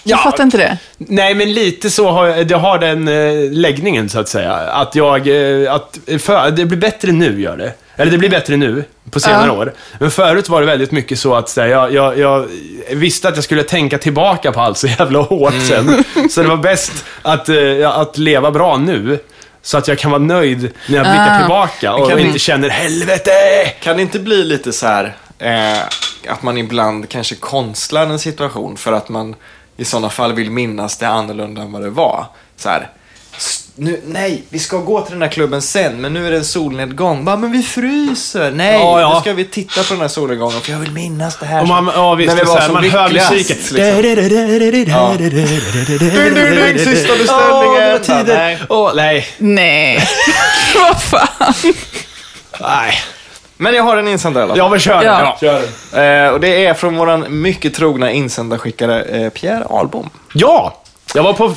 Jag 0.04 0.18
Ja. 0.18 0.24
fattar 0.24 0.44
inte 0.44 0.58
det. 0.58 0.78
Nej, 0.98 1.34
men 1.36 1.54
lite 1.54 1.90
så 1.90 2.12
har 2.12 2.28
jag, 2.28 2.48
det 2.48 2.56
har 2.56 2.80
den 2.80 3.08
eh, 3.08 3.52
läggningen 3.52 4.10
så 4.10 4.20
att 4.20 4.30
säga. 4.30 4.52
Att 4.54 4.96
jag, 4.96 5.28
eh, 5.64 5.74
att 5.74 5.98
för, 6.20 6.52
det 6.52 6.66
blir 6.66 6.78
bättre 6.78 7.12
nu 7.12 7.42
gör 7.42 7.58
det. 7.58 7.74
Eller 7.96 8.12
det 8.12 8.18
blir 8.18 8.30
bättre 8.30 8.58
nu, 8.58 8.84
på 9.12 9.20
senare 9.20 9.46
Ja. 9.48 9.52
år. 9.54 9.74
Men 10.00 10.12
förut 10.12 10.50
var 10.50 10.62
det 10.62 10.68
väldigt 10.68 10.92
mycket 10.92 11.20
så 11.20 11.36
att 11.36 11.50
så 11.50 11.62
här, 11.62 11.68
jag, 11.68 11.94
jag, 11.94 12.20
jag 12.20 12.48
visste 12.92 13.28
att 13.28 13.36
jag 13.36 13.44
skulle 13.44 13.64
tänka 13.64 13.98
tillbaka 13.98 14.52
på 14.52 14.62
allt 14.62 14.78
så 14.78 14.88
jävla 14.88 15.20
hårt 15.20 15.54
sen. 15.68 16.04
Så 16.30 16.42
det 16.42 16.48
var 16.48 16.58
bäst 16.58 17.06
att, 17.22 17.50
eh, 17.50 17.90
att 18.00 18.18
leva 18.18 18.52
bra 18.52 18.78
nu. 18.78 19.20
Så 19.62 19.78
att 19.78 19.88
jag 19.88 19.98
kan 20.00 20.12
vara 20.12 20.22
nöjd 20.22 20.60
när 20.88 20.98
jag 20.98 21.06
blickar 21.06 21.36
Ah. 21.36 21.40
tillbaka 21.40 21.94
och 21.94 22.08
Kan 22.10 22.18
vi- 22.18 22.24
inte 22.24 22.40
känner 22.40 22.70
helvete! 22.70 23.32
Kan 23.82 23.96
det 23.96 24.02
inte 24.02 24.20
bli 24.20 24.44
lite 24.44 24.72
så 24.74 24.88
här 24.88 25.16
eh, 25.40 25.78
att 26.28 26.44
man 26.44 26.58
ibland 26.58 27.10
kanske 27.10 27.36
konstlar 27.36 28.06
en 28.06 28.20
situation 28.20 28.78
för 28.78 28.94
att 28.94 29.10
man 29.10 29.36
i 29.82 29.86
sådana 29.86 30.10
fall 30.10 30.34
vill 30.34 30.52
minnas 30.52 30.98
det 30.98 31.08
annorlunda 31.08 31.62
än 31.62 31.72
vad 31.72 31.82
det 31.82 31.90
var? 31.90 32.26
Så 32.58 32.70
här, 32.70 32.90
"S- 33.38 33.68
nu, 33.76 34.02
nej, 34.06 34.44
vi 34.50 34.60
ska 34.60 34.78
gå 34.78 35.02
till 35.02 35.14
den 35.14 35.22
här 35.22 35.30
klubben 35.30 35.62
sen, 35.62 36.02
men 36.02 36.14
nu 36.14 36.28
är 36.28 36.32
det 36.32 36.38
en 36.38 36.46
solnedgång. 36.46 37.26
Bara, 37.26 37.36
men 37.38 37.52
vi 37.52 37.64
fryser. 37.64 38.52
Nej, 38.52 38.74
Ja, 38.74 39.02
ja. 39.02 39.14
nu 39.16 39.22
ska 39.22 39.34
vi 39.34 39.46
titta 39.46 39.84
på 39.84 39.94
den 39.94 40.02
här 40.02 40.08
solnedgången 40.08 40.62
för 40.62 40.72
jag 40.72 40.80
vill 40.80 40.92
minnas 40.92 41.38
det 41.40 41.46
här. 41.46 41.62
Och 41.62 41.68
man, 41.68 41.92
ja 41.96 42.16
visst, 42.16 42.28
när 42.36 42.36
vi 42.36 42.48
var 42.50 42.56
så 42.56 42.60
här, 42.60 42.66
som 42.68 42.74
man 42.74 42.90
hör 42.90 43.04
lyckligast, 43.10 43.32
musiken. 43.32 43.58
liksom. 43.58 43.76
Sista 46.96 47.14
beställningen. 47.18 48.00
Åh, 48.70 48.92
nej. 48.96 49.28
Nej. 49.38 50.04
Vad 50.76 51.02
fan. 51.04 51.54
Nej. 52.62 52.94
Men 53.62 53.74
jag 53.76 53.84
har 53.84 53.98
en 53.98 54.08
insändare. 54.08 54.52
Ja, 54.56 54.70
men 54.70 54.80
kör 54.80 55.04
Ja. 55.04 55.20
ja. 55.22 55.38
kör 55.42 55.62
den. 55.92 56.26
Eh, 56.28 56.34
och 56.34 56.40
det 56.40 56.66
är 56.66 56.74
från 56.74 56.96
våran 56.98 57.26
mycket 57.42 57.74
trogna 57.74 58.12
insändarskickare 58.12 59.02
eh, 59.02 59.30
Pierre 59.30 59.66
Ahlbom. 59.70 60.10
Ja! 60.34 60.78
Jag 61.16 61.24
var 61.24 61.34
på, 61.34 61.54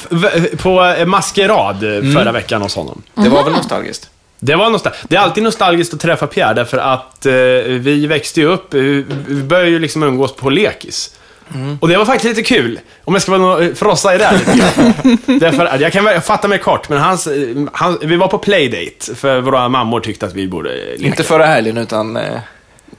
på 0.56 0.84
eh, 0.84 1.06
maskerad 1.06 1.74
eh, 1.96 2.12
förra 2.14 2.32
veckan 2.32 2.62
hos 2.62 2.76
honom. 2.76 3.02
Det 3.14 3.28
var 3.28 3.44
väl 3.44 3.52
nostalgiskt? 3.52 4.10
Det 4.40 4.54
var 4.56 4.70
nostal- 4.70 4.92
Det 5.08 5.16
är 5.16 5.20
alltid 5.20 5.42
nostalgiskt 5.44 5.94
att 5.94 6.00
träffa 6.00 6.26
Pierre, 6.26 6.54
därför 6.54 6.78
att 6.78 7.26
eh, 7.26 7.32
vi 7.68 8.06
växte 8.06 8.40
ju 8.40 8.46
upp, 8.46 8.74
eh, 8.74 8.80
vi 8.80 9.42
började 9.42 9.70
ju 9.70 9.78
liksom 9.78 10.02
umgås 10.02 10.36
på 10.36 10.50
lekis. 10.50 11.10
Och 11.80 11.88
det 11.88 11.96
var 11.96 12.04
faktiskt 12.04 12.36
lite 12.36 12.54
kul, 12.54 12.80
om 13.04 13.14
jag 13.14 13.22
ska 13.22 13.38
vara 13.38 13.74
frossa 13.74 14.14
i 14.14 14.18
det 14.18 14.24
här 14.24 14.38
lite. 14.38 15.38
Därför 15.46 15.66
att 15.66 15.80
jag 15.80 15.92
kan 15.92 16.22
fatta 16.22 16.48
mig 16.48 16.58
kort, 16.58 16.88
men 16.88 16.98
hans, 16.98 17.26
eh, 17.26 17.56
han, 17.72 17.98
vi 18.02 18.16
var 18.16 18.28
på 18.28 18.38
playdate, 18.38 19.14
för 19.14 19.40
våra 19.40 19.68
mammor 19.68 20.00
tyckte 20.00 20.26
att 20.26 20.34
vi 20.34 20.48
borde 20.48 20.70
eh, 20.70 20.90
leka. 20.90 21.06
Inte 21.06 21.22
förra 21.22 21.46
helgen, 21.46 21.76
utan... 21.76 22.18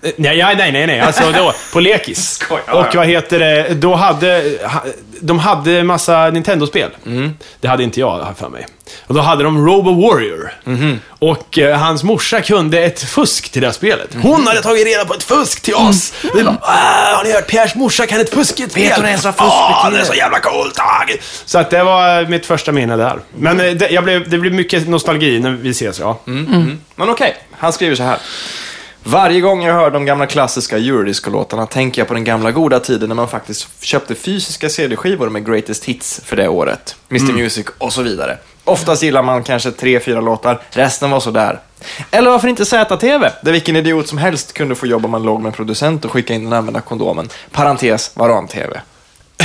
Eh, 0.05 0.11
Nej, 0.17 0.37
nej, 0.57 0.71
nej, 0.71 0.87
nej. 0.87 0.99
Alltså 0.99 1.31
då, 1.31 1.53
på 1.73 1.79
lekis. 1.79 2.29
Skoj, 2.39 2.59
ja, 2.67 2.73
Och 2.73 2.95
vad 2.95 3.07
heter 3.07 3.39
det, 3.39 3.73
då 3.73 3.95
hade, 3.95 4.57
ha- 4.63 4.83
de 5.19 5.39
hade 5.39 5.83
massa 5.83 6.29
Nintendo-spel. 6.29 6.89
Mm. 7.05 7.33
Det 7.61 7.67
hade 7.67 7.83
inte 7.83 7.99
jag 7.99 8.33
för 8.37 8.49
mig. 8.49 8.65
Och 9.07 9.13
då 9.13 9.21
hade 9.21 9.43
de 9.43 9.65
Robo 9.67 10.01
Warrior. 10.09 10.53
Mhm. 10.63 10.99
Och 11.19 11.57
eh, 11.59 11.77
hans 11.77 12.03
morsa 12.03 12.41
kunde 12.41 12.79
ett 12.83 12.99
fusk 13.03 13.49
till 13.51 13.61
det 13.61 13.67
här 13.67 13.73
spelet. 13.73 14.13
Mhm. 14.13 14.21
Hon 14.23 14.47
hade 14.47 14.61
tagit 14.61 14.85
reda 14.87 15.05
på 15.05 15.13
ett 15.13 15.23
fusk 15.23 15.61
till 15.61 15.75
oss. 15.75 16.13
Vi 16.33 16.43
bara, 16.43 16.57
"Ah, 16.61 17.15
har 17.17 17.23
ni 17.23 17.33
hört? 17.33 17.47
Pierres 17.47 17.75
morsa 17.75 18.05
kan 18.07 18.19
ett 18.21 18.29
fusk 18.33 18.59
i 18.59 18.63
ett 18.63 18.71
spel. 18.71 18.83
Vet 18.83 18.95
hon 18.97 19.05
ens 19.05 19.23
vad 19.23 19.35
fusk 19.35 19.49
betyder?" 19.69 19.97
det 19.97 20.01
är 20.03 20.05
så 20.05 20.13
jävla 20.13 20.39
coolt. 20.39 20.79
Så 21.45 21.59
att 21.59 21.69
det 21.69 21.83
var 21.83 22.25
mitt 22.25 22.45
första 22.45 22.71
minne 22.71 22.97
där. 22.97 23.19
Men 23.37 23.59
eh, 23.59 23.71
det, 23.71 23.89
jag 23.89 24.03
blev, 24.03 24.29
det 24.29 24.37
blev 24.37 24.53
mycket 24.53 24.87
nostalgi 24.87 25.39
när 25.39 25.49
vi 25.51 25.69
ses, 25.69 25.99
ja. 25.99 26.19
Mm. 26.27 26.79
Men 26.95 27.09
okej, 27.09 27.35
han 27.57 27.73
skriver 27.73 27.95
så 27.95 28.03
här. 28.03 28.17
Varje 29.07 29.41
gång 29.41 29.63
jag 29.63 29.73
hör 29.73 29.91
de 29.91 30.05
gamla 30.05 30.25
klassiska 30.25 30.77
Eurodisco-låtarna 30.77 31.65
tänker 31.65 32.01
jag 32.01 32.07
på 32.07 32.13
den 32.13 32.23
gamla 32.23 32.51
goda 32.51 32.79
tiden 32.79 33.09
när 33.09 33.15
man 33.15 33.27
faktiskt 33.27 33.67
köpte 33.83 34.15
fysiska 34.15 34.69
CD-skivor 34.69 35.29
med 35.29 35.45
Greatest 35.45 35.85
Hits 35.85 36.21
för 36.25 36.35
det 36.35 36.47
året. 36.47 36.95
Mr 37.09 37.33
Music 37.33 37.65
och 37.77 37.93
så 37.93 38.01
vidare. 38.01 38.37
Oftast 38.63 39.03
gillar 39.03 39.23
man 39.23 39.43
kanske 39.43 39.71
tre, 39.71 39.99
fyra 39.99 40.21
låtar, 40.21 40.61
resten 40.71 41.09
var 41.11 41.19
sådär. 41.19 41.59
Eller 42.11 42.29
varför 42.29 42.47
inte 42.47 42.65
ZTV, 42.65 43.29
där 43.41 43.51
vilken 43.51 43.75
idiot 43.75 44.07
som 44.07 44.17
helst 44.17 44.53
kunde 44.53 44.75
få 44.75 44.87
jobba 44.87 45.07
man 45.07 45.23
låg 45.23 45.39
med 45.41 45.47
en 45.49 45.53
producent 45.53 46.05
och 46.05 46.11
skicka 46.11 46.33
in 46.33 46.43
den 46.43 46.53
använda 46.53 46.81
kondomen. 46.81 47.29
Parentes, 47.51 48.11
Varan-TV. 48.13 48.79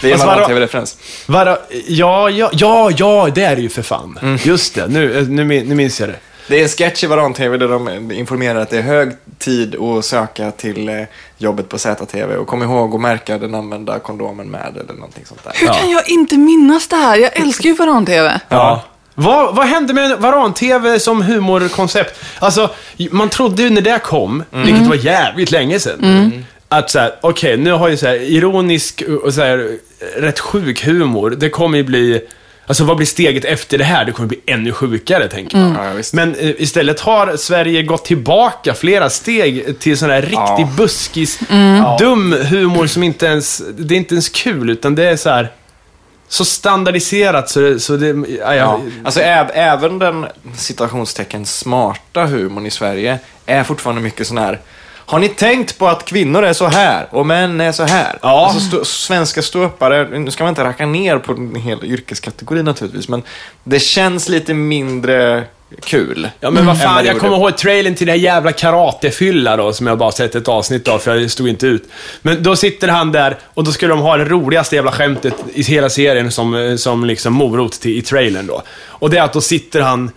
Det 0.00 0.10
är 0.10 0.14
en 0.14 0.18
Varan- 0.20 0.26
Varan-TV-referens. 0.26 0.96
Vara, 1.26 1.58
ja, 1.86 2.30
ja, 2.30 2.50
ja, 2.52 2.90
ja, 2.96 3.28
det 3.34 3.42
är 3.44 3.56
det 3.56 3.62
ju 3.62 3.68
för 3.68 3.82
fan. 3.82 4.18
Mm. 4.22 4.38
Just 4.44 4.74
det, 4.74 4.86
nu, 4.88 5.18
eh, 5.18 5.26
nu, 5.28 5.44
nu 5.44 5.74
minns 5.74 6.00
jag 6.00 6.08
det. 6.08 6.16
Det 6.48 6.58
är 6.58 6.62
en 6.62 6.68
sketch 6.68 7.04
i 7.04 7.06
Varan-TV 7.06 7.56
där 7.56 7.68
de 7.68 8.12
informerar 8.12 8.60
att 8.60 8.70
det 8.70 8.78
är 8.78 8.82
hög 8.82 9.12
tid 9.38 9.76
att 9.76 10.04
söka 10.04 10.50
till 10.50 10.88
eh, 10.88 11.02
jobbet 11.38 11.68
på 11.68 11.78
ZTV 11.78 12.36
och 12.36 12.46
kom 12.46 12.62
ihåg 12.62 12.94
att 12.94 13.00
märka 13.00 13.38
den 13.38 13.54
använda 13.54 13.98
kondomen 13.98 14.50
med 14.50 14.76
eller 14.76 14.94
någonting 14.94 15.24
sånt 15.26 15.44
där. 15.44 15.52
Hur 15.54 15.66
kan 15.66 15.90
jag 15.90 16.08
inte 16.08 16.36
minnas 16.36 16.88
det 16.88 16.96
här? 16.96 17.16
Jag 17.16 17.40
älskar 17.40 17.68
ju 17.68 17.74
Varan-TV. 17.74 18.40
Ja. 18.48 18.82
Vad, 19.14 19.54
vad 19.56 19.66
hände 19.66 19.94
med 19.94 20.18
Varan-TV 20.18 21.00
som 21.00 21.22
humorkoncept? 21.22 22.20
Alltså, 22.38 22.70
man 23.10 23.28
trodde 23.28 23.62
ju 23.62 23.70
när 23.70 23.80
det 23.80 23.98
kom, 24.04 24.44
vilket 24.50 24.86
var 24.86 24.94
jävligt 24.94 25.50
länge 25.50 25.80
sedan, 25.80 26.44
att 26.68 26.90
så 26.90 26.98
här, 26.98 27.14
okej, 27.20 27.56
nu 27.56 27.72
har 27.72 27.88
ju 27.88 27.96
så 27.96 28.06
här 28.06 28.14
ironisk 28.14 29.02
och 29.22 29.34
så 29.34 29.40
här, 29.40 29.78
rätt 30.16 30.40
sjuk 30.40 30.84
humor, 30.84 31.30
det 31.30 31.50
kommer 31.50 31.78
ju 31.78 31.84
bli 31.84 32.20
Alltså 32.66 32.84
vad 32.84 32.96
blir 32.96 33.06
steget 33.06 33.44
efter 33.44 33.78
det 33.78 33.84
här? 33.84 34.04
Det 34.04 34.12
kommer 34.12 34.28
bli 34.28 34.40
ännu 34.46 34.72
sjukare, 34.72 35.28
tänker 35.28 35.56
man. 35.58 35.84
Ja, 35.84 35.92
visst. 35.92 36.14
Men 36.14 36.34
eh, 36.34 36.50
istället 36.58 37.00
har 37.00 37.36
Sverige 37.36 37.82
gått 37.82 38.04
tillbaka 38.04 38.74
flera 38.74 39.10
steg 39.10 39.78
till 39.78 39.98
sån 39.98 40.10
här 40.10 40.22
riktig 40.22 40.36
Ja. 40.38 40.70
buskis, 40.76 41.38
dum 41.98 42.32
humor 42.32 42.86
som 42.86 43.02
inte 43.02 43.26
ens, 43.26 43.62
det 43.78 43.94
är 43.94 43.98
inte 43.98 44.14
ens 44.14 44.28
kul, 44.28 44.70
utan 44.70 44.94
det 44.94 45.04
är 45.04 45.16
så 45.16 45.30
här 45.30 45.52
så 46.28 46.44
standardiserat 46.44 47.50
så 47.50 47.60
det, 47.60 47.80
så 47.80 47.96
det 47.96 48.06
ja, 48.06 48.14
Ja. 48.38 48.54
ja. 48.54 48.80
Alltså 49.04 49.20
äv, 49.20 49.46
även 49.54 49.98
den 49.98 50.26
citationstecken 50.56 51.46
smarta 51.46 52.26
humorn 52.26 52.66
i 52.66 52.70
Sverige 52.70 53.18
är 53.46 53.62
fortfarande 53.64 54.02
mycket 54.02 54.26
sån 54.26 54.38
här 54.38 54.60
har 55.06 55.18
ni 55.18 55.28
tänkt 55.28 55.78
på 55.78 55.88
att 55.88 56.04
kvinnor 56.04 56.44
är 56.44 56.52
så 56.52 56.66
här 56.66 57.06
och 57.10 57.26
män 57.26 57.60
är 57.60 57.72
så 57.72 57.82
här? 57.82 58.18
Ja. 58.22 58.46
Alltså 58.46 58.60
stå, 58.60 58.84
svenska 58.84 59.42
ståuppare, 59.42 60.18
nu 60.18 60.30
ska 60.30 60.44
man 60.44 60.48
inte 60.48 60.64
racka 60.64 60.86
ner 60.86 61.18
på 61.18 61.32
en 61.32 61.54
hel 61.54 61.84
yrkeskategori 61.84 62.62
naturligtvis, 62.62 63.08
men 63.08 63.22
det 63.64 63.80
känns 63.80 64.28
lite 64.28 64.54
mindre 64.54 65.44
kul. 65.84 66.28
Ja 66.40 66.50
men 66.50 66.66
vad 66.66 66.74
än 66.74 66.80
fan, 66.82 67.04
jag 67.04 67.18
kommer 67.18 67.36
ihåg 67.36 67.56
trailern 67.56 67.94
till 67.94 68.06
det 68.06 68.12
här 68.12 68.18
jävla 68.18 68.52
karatefylla 68.52 69.56
då, 69.56 69.72
som 69.72 69.86
jag 69.86 69.98
bara 69.98 70.12
sett 70.12 70.34
ett 70.34 70.48
avsnitt 70.48 70.88
av, 70.88 70.98
för 70.98 71.16
jag 71.16 71.30
stod 71.30 71.48
inte 71.48 71.66
ut. 71.66 71.84
Men 72.22 72.42
då 72.42 72.56
sitter 72.56 72.88
han 72.88 73.12
där, 73.12 73.38
och 73.54 73.64
då 73.64 73.72
skulle 73.72 73.92
de 73.92 74.00
ha 74.00 74.16
det 74.16 74.24
roligaste 74.24 74.76
jävla 74.76 74.92
skämtet 74.92 75.34
i 75.54 75.62
hela 75.62 75.88
serien 75.88 76.32
som, 76.32 76.54
eh, 76.54 76.76
som 76.76 77.04
liksom 77.04 77.32
morot 77.32 77.72
till, 77.72 77.98
i 77.98 78.02
trailern 78.02 78.46
då. 78.46 78.62
Och 78.86 79.10
det 79.10 79.18
är 79.18 79.22
att 79.22 79.32
då 79.32 79.40
sitter 79.40 79.80
han 79.80 80.10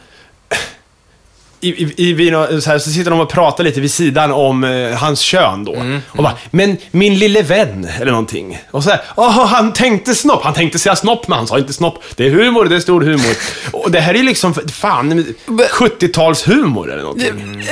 i, 1.62 1.84
i, 1.84 1.94
i, 1.98 2.14
vid 2.14 2.34
nå- 2.34 2.62
så, 2.62 2.70
här, 2.70 2.80
så 2.80 2.90
sitter 2.90 3.12
de 3.12 3.20
och 3.20 3.30
pratar 3.30 3.64
lite 3.64 3.82
vid 3.82 3.92
sidan 3.92 4.32
om 4.32 4.64
eh, 4.64 4.92
hans 4.98 5.20
kön 5.20 5.66
då. 5.66 5.76
och 6.10 6.24
bara, 6.24 6.34
men 6.52 6.78
min 6.92 7.16
lille 7.20 7.42
vän, 7.42 7.88
eller 8.00 8.12
någonting. 8.12 8.60
Och 8.72 8.84
så 8.84 8.90
här, 8.90 9.02
åh, 9.16 9.46
han 9.46 9.74
tänkte 9.74 10.16
snopp. 10.16 10.44
Han 10.44 10.54
tänkte 10.54 10.80
säga 10.80 10.96
snopp, 10.96 11.28
men 11.28 11.38
han 11.38 11.48
sa 11.48 11.58
inte 11.58 11.74
snopp. 11.74 12.04
Det 12.16 12.26
är 12.26 12.30
humor, 12.32 12.66
det 12.66 12.76
är 12.76 12.80
stor 12.80 13.02
humor. 13.02 13.36
och 13.84 13.92
det 13.92 14.00
här 14.00 14.14
är 14.16 14.24
liksom, 14.24 14.54
fan, 14.54 15.26
70-talshumor 15.48 16.92
eller 16.92 17.04
någonting. 17.04 17.64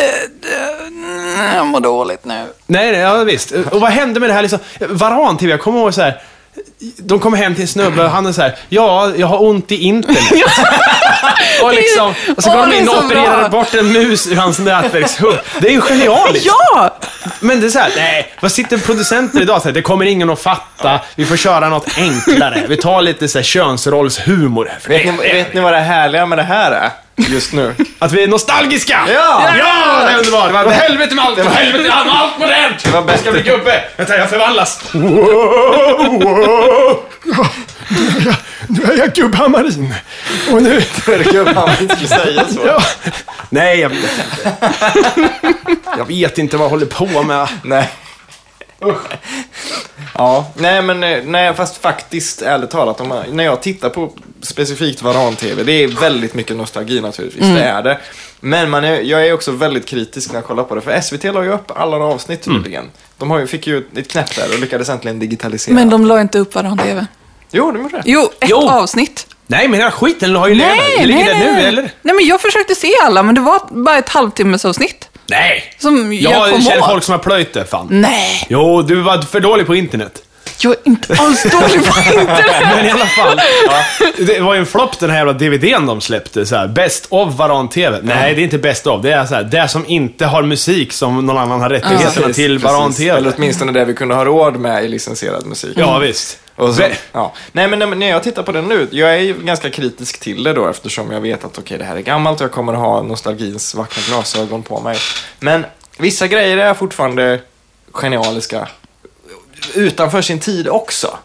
Jag 1.55 1.67
mår 1.67 1.79
dåligt 1.79 2.25
nu. 2.25 2.45
Nej, 2.67 2.91
nej, 2.91 3.01
ja 3.01 3.23
visst. 3.23 3.51
Och 3.51 3.81
vad 3.81 3.91
hände 3.91 4.19
med 4.19 4.29
det 4.29 4.33
här 4.33 4.41
liksom? 4.41 4.59
Varan-TV, 4.79 5.51
jag 5.51 5.61
kommer 5.61 5.79
ihåg 5.79 5.93
så 5.93 6.01
här. 6.01 6.21
De 6.97 7.19
kommer 7.19 7.37
hem 7.37 7.53
till 7.55 7.61
en 7.61 7.67
snubbe 7.67 8.03
och 8.03 8.09
han 8.09 8.25
är 8.25 8.31
så 8.31 8.41
här, 8.41 8.55
ja, 8.69 9.11
jag 9.17 9.27
har 9.27 9.43
ont 9.43 9.71
i 9.71 9.75
internet. 9.75 10.19
och, 11.63 11.73
liksom, 11.73 12.13
och 12.37 12.43
så 12.43 12.49
går 12.49 12.67
de 12.67 12.73
in 12.73 12.89
och 12.89 12.95
så 12.95 13.05
opererar 13.05 13.39
bra. 13.39 13.49
bort 13.49 13.73
en 13.73 13.91
mus 13.91 14.27
ur 14.27 14.35
hans 14.35 14.59
nätverkshugg. 14.59 15.35
Det 15.59 15.67
är 15.67 15.71
ju 15.71 15.81
genialiskt. 15.81 16.45
Ja! 16.45 16.97
Men 17.39 17.61
det 17.61 17.67
är 17.67 17.69
så 17.69 17.79
här, 17.79 17.91
nej, 17.95 18.33
vad 18.39 18.51
sitter 18.51 18.77
producenter 18.77 19.41
idag 19.41 19.55
och 19.55 19.61
säger, 19.61 19.73
det 19.73 19.81
kommer 19.81 20.05
ingen 20.05 20.29
att 20.29 20.41
fatta, 20.41 20.99
vi 21.15 21.25
får 21.25 21.37
köra 21.37 21.69
något 21.69 21.97
enklare. 21.97 22.63
Vi 22.67 22.77
tar 22.77 23.01
lite 23.01 23.27
så 23.27 23.37
här 23.37 23.43
könsrollshumor. 23.43 24.71
Vet 24.87 25.05
ni, 25.05 25.11
vet 25.11 25.53
ni 25.53 25.61
vad 25.61 25.73
det 25.73 25.79
härliga 25.79 26.25
med 26.25 26.37
det 26.37 26.43
här 26.43 26.71
är? 26.71 26.89
Just 27.17 27.53
nu. 27.53 27.75
Att 27.99 28.11
vi 28.11 28.23
är 28.23 28.27
nostalgiska! 28.27 28.99
Ja! 29.13 29.49
Ja, 29.57 30.03
det 30.05 30.11
är 30.13 30.17
underbart! 30.17 30.47
Det 30.47 30.53
var 30.63 30.71
helvete 30.71 31.15
med 31.15 31.25
allt, 31.25 31.35
det 31.35 31.43
var- 31.43 31.51
helvete 31.51 31.83
med 31.83 31.97
allt, 31.97 32.09
allt 32.11 32.39
modernt! 32.39 32.83
Det 32.83 32.89
var 32.91 33.01
bäst- 33.01 33.09
Jag 33.11 33.19
ska 33.19 33.31
bli 33.31 33.41
gubbe! 33.41 33.83
Vänta, 33.97 34.17
jag 34.17 34.29
förvandlas! 34.29 34.79
Wow, 34.93 36.21
wow. 36.23 37.03
Ja, 38.25 38.35
Nu 38.67 38.83
är 38.93 38.97
jag 38.97 39.13
gubbhammarin. 39.13 39.93
Och 40.51 40.61
nu... 40.61 40.83
Gud, 41.31 41.47
han 41.47 41.69
inte 41.81 41.95
skulle 41.95 42.09
säga 42.09 42.45
så. 42.49 42.59
Ja. 42.65 42.81
Nej, 43.49 43.79
jag 43.79 43.89
vet 43.89 43.97
inte. 43.99 45.43
Jag 45.97 46.05
vet 46.07 46.37
inte 46.37 46.57
vad 46.57 46.65
jag 46.65 46.69
håller 46.69 46.85
på 46.85 47.23
med. 47.23 47.47
Nej. 47.63 47.89
Ja, 50.13 50.51
nej 50.55 50.81
men 50.81 51.03
eh, 51.03 51.23
nej, 51.23 51.53
fast 51.53 51.77
faktiskt 51.77 52.41
ärligt 52.41 52.69
talat, 52.69 53.01
om 53.01 53.07
man, 53.07 53.23
när 53.31 53.43
jag 53.43 53.61
tittar 53.61 53.89
på 53.89 54.11
specifikt 54.41 55.01
Varan-TV, 55.01 55.63
det 55.63 55.71
är 55.71 55.87
väldigt 55.87 56.33
mycket 56.33 56.55
nostalgi 56.57 57.01
naturligtvis, 57.01 57.43
det 57.43 57.63
är 57.63 57.83
det. 57.83 57.99
Men 58.39 58.69
man 58.69 58.83
är, 58.83 59.01
jag 59.01 59.27
är 59.27 59.33
också 59.33 59.51
väldigt 59.51 59.85
kritisk 59.85 60.29
när 60.29 60.35
jag 60.35 60.45
kollar 60.45 60.63
på 60.63 60.75
det, 60.75 60.81
för 60.81 61.01
SVT 61.01 61.23
la 61.23 61.43
ju 61.43 61.51
upp 61.53 61.71
alla 61.75 61.97
avsnitt 61.97 62.47
nyligen. 62.47 62.85
De 63.17 63.31
har 63.31 63.39
ju, 63.39 63.47
fick 63.47 63.67
ju 63.67 63.83
ett 63.95 64.07
knäpp 64.11 64.35
där 64.35 64.53
och 64.53 64.59
lyckades 64.59 64.89
äntligen 64.89 65.19
digitalisera. 65.19 65.75
Men 65.75 65.89
de 65.89 66.05
la 66.05 66.21
inte 66.21 66.39
upp 66.39 66.55
Varan-TV. 66.55 67.05
Jo, 67.51 67.71
de 67.71 67.81
gjorde 67.81 67.97
det. 67.97 68.03
Jo, 68.05 68.29
ett 68.39 68.49
Jo. 68.49 68.69
avsnitt. 68.69 69.27
Nej, 69.47 69.67
men 69.67 69.79
hela 69.79 69.91
skiten 69.91 70.35
har 70.35 70.47
ju 70.47 70.55
legat 70.55 70.75
där. 70.97 71.05
Ligger 71.05 71.25
där 71.25 71.35
nu, 71.35 71.61
eller? 71.61 71.91
Nej, 72.01 72.15
men 72.15 72.25
jag 72.25 72.41
försökte 72.41 72.75
se 72.75 72.93
alla, 73.03 73.23
men 73.23 73.35
det 73.35 73.41
var 73.41 73.61
bara 73.69 73.97
ett 73.97 74.09
halvtimmesavsnitt. 74.09 75.06
Nej! 75.29 75.63
Som 75.79 76.13
jag, 76.13 76.33
Jag 76.49 76.63
känner 76.63 76.79
åt. 76.79 76.89
folk 76.89 77.03
som 77.03 77.11
har 77.11 77.19
plöjt 77.19 77.53
det, 77.53 77.65
fan. 77.65 77.87
Nej, 77.89 78.45
Jo, 78.49 78.81
du 78.81 78.95
var 79.01 79.21
för 79.21 79.39
dålig 79.39 79.67
på 79.67 79.75
internet. 79.75 80.23
jag 80.61 80.71
är 80.73 80.77
inte 80.83 81.13
alls 81.19 81.43
dålig 81.43 81.85
på 81.85 81.99
internet. 82.19 82.45
Men 82.75 82.85
i 82.85 82.89
alla 82.91 83.05
fall. 83.05 83.39
Det 84.17 84.39
var 84.39 84.53
ju 84.53 84.59
en 84.59 84.65
flopp 84.65 84.99
den 84.99 85.09
här 85.09 85.17
jävla 85.17 85.33
DVDn 85.33 85.85
de 85.85 86.01
släppte. 86.01 86.45
Så 86.45 86.55
här, 86.55 86.67
Best 86.67 87.05
of 87.09 87.33
Varan-TV. 87.33 87.99
Nej, 88.03 88.35
det 88.35 88.41
är 88.41 88.43
inte 88.43 88.57
Best 88.57 88.87
of. 88.87 89.01
Det 89.01 89.11
är 89.11 89.25
så 89.25 89.35
här, 89.35 89.43
det 89.43 89.67
som 89.67 89.85
inte 89.87 90.25
har 90.25 90.43
musik 90.43 90.93
som 90.93 91.25
någon 91.25 91.37
annan 91.37 91.61
har 91.61 91.69
rättigheterna 91.69 92.11
Precis, 92.27 92.35
till. 92.35 92.59
Varan-TV. 92.59 93.17
Eller 93.17 93.33
åtminstone 93.37 93.71
det 93.71 93.85
vi 93.85 93.93
kunde 93.93 94.15
ha 94.15 94.25
råd 94.25 94.55
med 94.59 94.85
i 94.85 94.87
licensierad 94.87 95.45
musik. 95.45 95.73
Ja, 95.75 95.97
visst. 95.97 96.39
Och 96.57 96.79
Ve- 96.79 96.97
ja. 97.11 97.33
Nej, 97.51 97.67
men 97.67 97.99
när- 97.99 98.09
jag 98.09 98.23
tittar 98.23 98.43
på 98.43 98.51
den 98.51 98.65
nu, 98.67 98.87
jag 98.91 99.13
är 99.15 99.19
ju 99.19 99.33
ganska 99.33 99.69
kritisk 99.69 100.19
till 100.19 100.43
det 100.43 100.53
då 100.53 100.67
eftersom 100.67 101.11
jag 101.11 101.21
vet 101.21 101.43
att 101.43 101.57
okej, 101.57 101.77
det 101.77 101.83
här 101.83 101.95
är 101.95 102.01
gammalt 102.01 102.39
och 102.41 102.45
jag 102.45 102.51
kommer 102.51 102.73
att 102.73 102.79
ha 102.79 103.03
nostalgins 103.03 103.75
vackra 103.75 104.01
glasögon 104.07 104.63
på 104.63 104.79
mig. 104.81 104.97
Men 105.39 105.65
vissa 105.97 106.27
grejer 106.27 106.57
är 106.57 106.73
fortfarande 106.73 107.39
genialiska 107.93 108.67
utanför 109.75 110.21
sin 110.21 110.39
tid 110.39 110.67
också. 110.69 111.17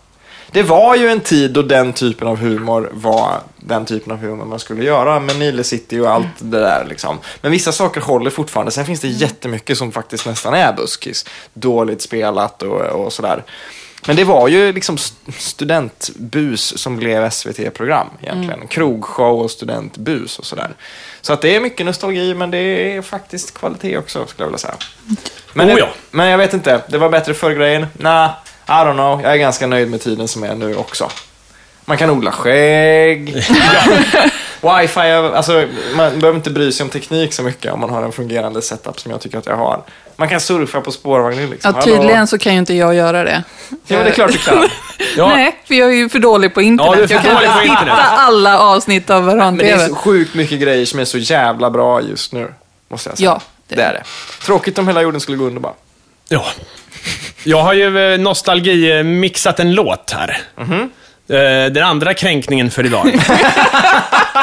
Det 0.50 0.62
var 0.62 0.96
ju 0.96 1.08
en 1.08 1.20
tid 1.20 1.50
då 1.50 1.62
den 1.62 1.92
typen 1.92 2.28
av 2.28 2.36
humor 2.36 2.90
var 2.92 3.40
den 3.56 3.84
typen 3.86 4.12
av 4.12 4.18
humor 4.18 4.44
man 4.44 4.58
skulle 4.58 4.84
göra 4.84 5.20
med 5.20 5.38
Nile 5.38 5.64
City 5.64 5.98
och 6.00 6.10
allt 6.10 6.26
det 6.38 6.60
där 6.60 6.86
liksom. 6.88 7.18
Men 7.40 7.52
vissa 7.52 7.72
saker 7.72 8.00
håller 8.00 8.30
fortfarande. 8.30 8.72
Sen 8.72 8.86
finns 8.86 9.00
det 9.00 9.08
jättemycket 9.08 9.78
som 9.78 9.92
faktiskt 9.92 10.26
nästan 10.26 10.54
är 10.54 10.72
buskis. 10.72 11.26
Dåligt 11.54 12.02
spelat 12.02 12.62
och, 12.62 12.80
och 12.80 13.12
sådär. 13.12 13.44
Men 14.06 14.16
det 14.16 14.24
var 14.24 14.48
ju 14.48 14.72
liksom 14.72 14.94
st- 14.94 15.32
studentbus 15.38 16.78
som 16.78 16.96
blev 16.96 17.30
SVT-program 17.30 18.06
egentligen. 18.22 18.66
Krogshow 18.66 19.40
och 19.40 19.50
studentbus 19.50 20.38
och 20.38 20.46
sådär. 20.46 20.70
Så 21.20 21.32
att 21.32 21.40
det 21.42 21.56
är 21.56 21.60
mycket 21.60 21.86
nostalgi, 21.86 22.34
men 22.34 22.50
det 22.50 22.58
är 22.96 23.02
faktiskt 23.02 23.54
kvalitet 23.58 23.98
också, 23.98 24.26
skulle 24.26 24.42
jag 24.44 24.48
vilja 24.48 24.58
säga. 24.58 24.74
Men, 25.52 25.70
Oh 25.70 25.78
ja. 25.78 25.88
men 26.10 26.28
jag 26.28 26.38
vet 26.38 26.54
inte, 26.54 26.80
det 26.88 26.98
var 26.98 27.08
bättre 27.08 27.34
förr 27.34 27.50
grejen. 27.54 27.86
Nah, 27.98 28.30
I 28.66 28.70
don't 28.70 28.92
know. 28.94 29.22
Jag 29.22 29.32
är 29.32 29.36
ganska 29.36 29.66
nöjd 29.66 29.90
med 29.90 30.00
tiden 30.00 30.28
som 30.28 30.42
är 30.44 30.54
nu 30.54 30.76
också. 30.76 31.08
Man 31.84 31.96
kan 31.98 32.10
odla 32.10 32.32
skägg. 32.32 33.34
Wifi, 34.62 35.00
alltså 35.00 35.64
man 35.96 36.18
behöver 36.20 36.36
inte 36.36 36.50
bry 36.50 36.72
sig 36.72 36.84
om 36.84 36.90
teknik 36.90 37.32
så 37.32 37.42
mycket 37.42 37.72
om 37.72 37.80
man 37.80 37.90
har 37.90 38.02
en 38.02 38.12
fungerande 38.12 38.62
setup 38.62 39.00
som 39.00 39.10
jag 39.10 39.20
tycker 39.20 39.38
att 39.38 39.46
jag 39.46 39.56
har. 39.56 39.82
Man 40.16 40.28
kan 40.28 40.40
surfa 40.40 40.80
på 40.80 40.92
spårvagnen 40.92 41.50
liksom. 41.50 41.72
Ja, 41.76 41.82
tydligen 41.82 42.26
så 42.26 42.38
kan 42.38 42.52
ju 42.52 42.58
inte 42.58 42.74
jag 42.74 42.94
göra 42.94 43.24
det. 43.24 43.42
Ja, 43.68 43.76
men 43.86 44.04
det 44.04 44.10
är 44.10 44.14
klart 44.14 44.32
du 44.32 44.38
kan. 44.38 44.68
Ja. 45.16 45.28
Nej, 45.28 45.58
för 45.64 45.74
jag 45.74 45.88
är 45.88 45.92
ju 45.94 46.08
för 46.08 46.18
dålig 46.18 46.54
på 46.54 46.62
internet. 46.62 46.92
Ja, 46.92 46.96
du 46.96 47.02
är 47.02 47.06
för 47.06 47.14
jag 47.14 47.22
kan 47.24 47.34
dålig 47.34 47.46
inte 47.48 47.76
på 47.76 47.84
hitta 47.84 47.92
alla 48.02 48.58
avsnitt 48.58 49.10
av 49.10 49.22
Men 49.24 49.36
det 49.36 49.42
är 49.42 49.76
Varan-TV. 49.76 49.88
så 49.88 49.94
sjukt 49.94 50.34
mycket 50.34 50.60
grejer 50.60 50.86
som 50.86 51.00
är 51.00 51.04
så 51.04 51.18
jävla 51.18 51.70
bra 51.70 52.02
just 52.02 52.32
nu. 52.32 52.54
Måste 52.88 53.08
jag 53.10 53.18
säga. 53.18 53.30
Ja, 53.30 53.40
det 53.68 53.74
det 53.74 53.82
är 53.82 53.92
det. 53.92 54.02
Tråkigt 54.46 54.78
om 54.78 54.86
hela 54.88 55.02
jorden 55.02 55.20
skulle 55.20 55.38
gå 55.38 55.44
under 55.44 55.60
bara. 55.60 55.72
Ja. 56.28 56.44
Jag 57.44 57.62
har 57.62 57.72
ju 57.72 58.12
eh, 58.12 58.18
nostalgi-mixat 58.18 59.60
en 59.60 59.74
låt 59.74 60.10
här. 60.16 60.38
Eh, 61.28 61.72
Den 61.72 61.82
andra 61.84 62.14
kränkningen 62.14 62.70
för 62.70 62.86
idag. 62.86 63.06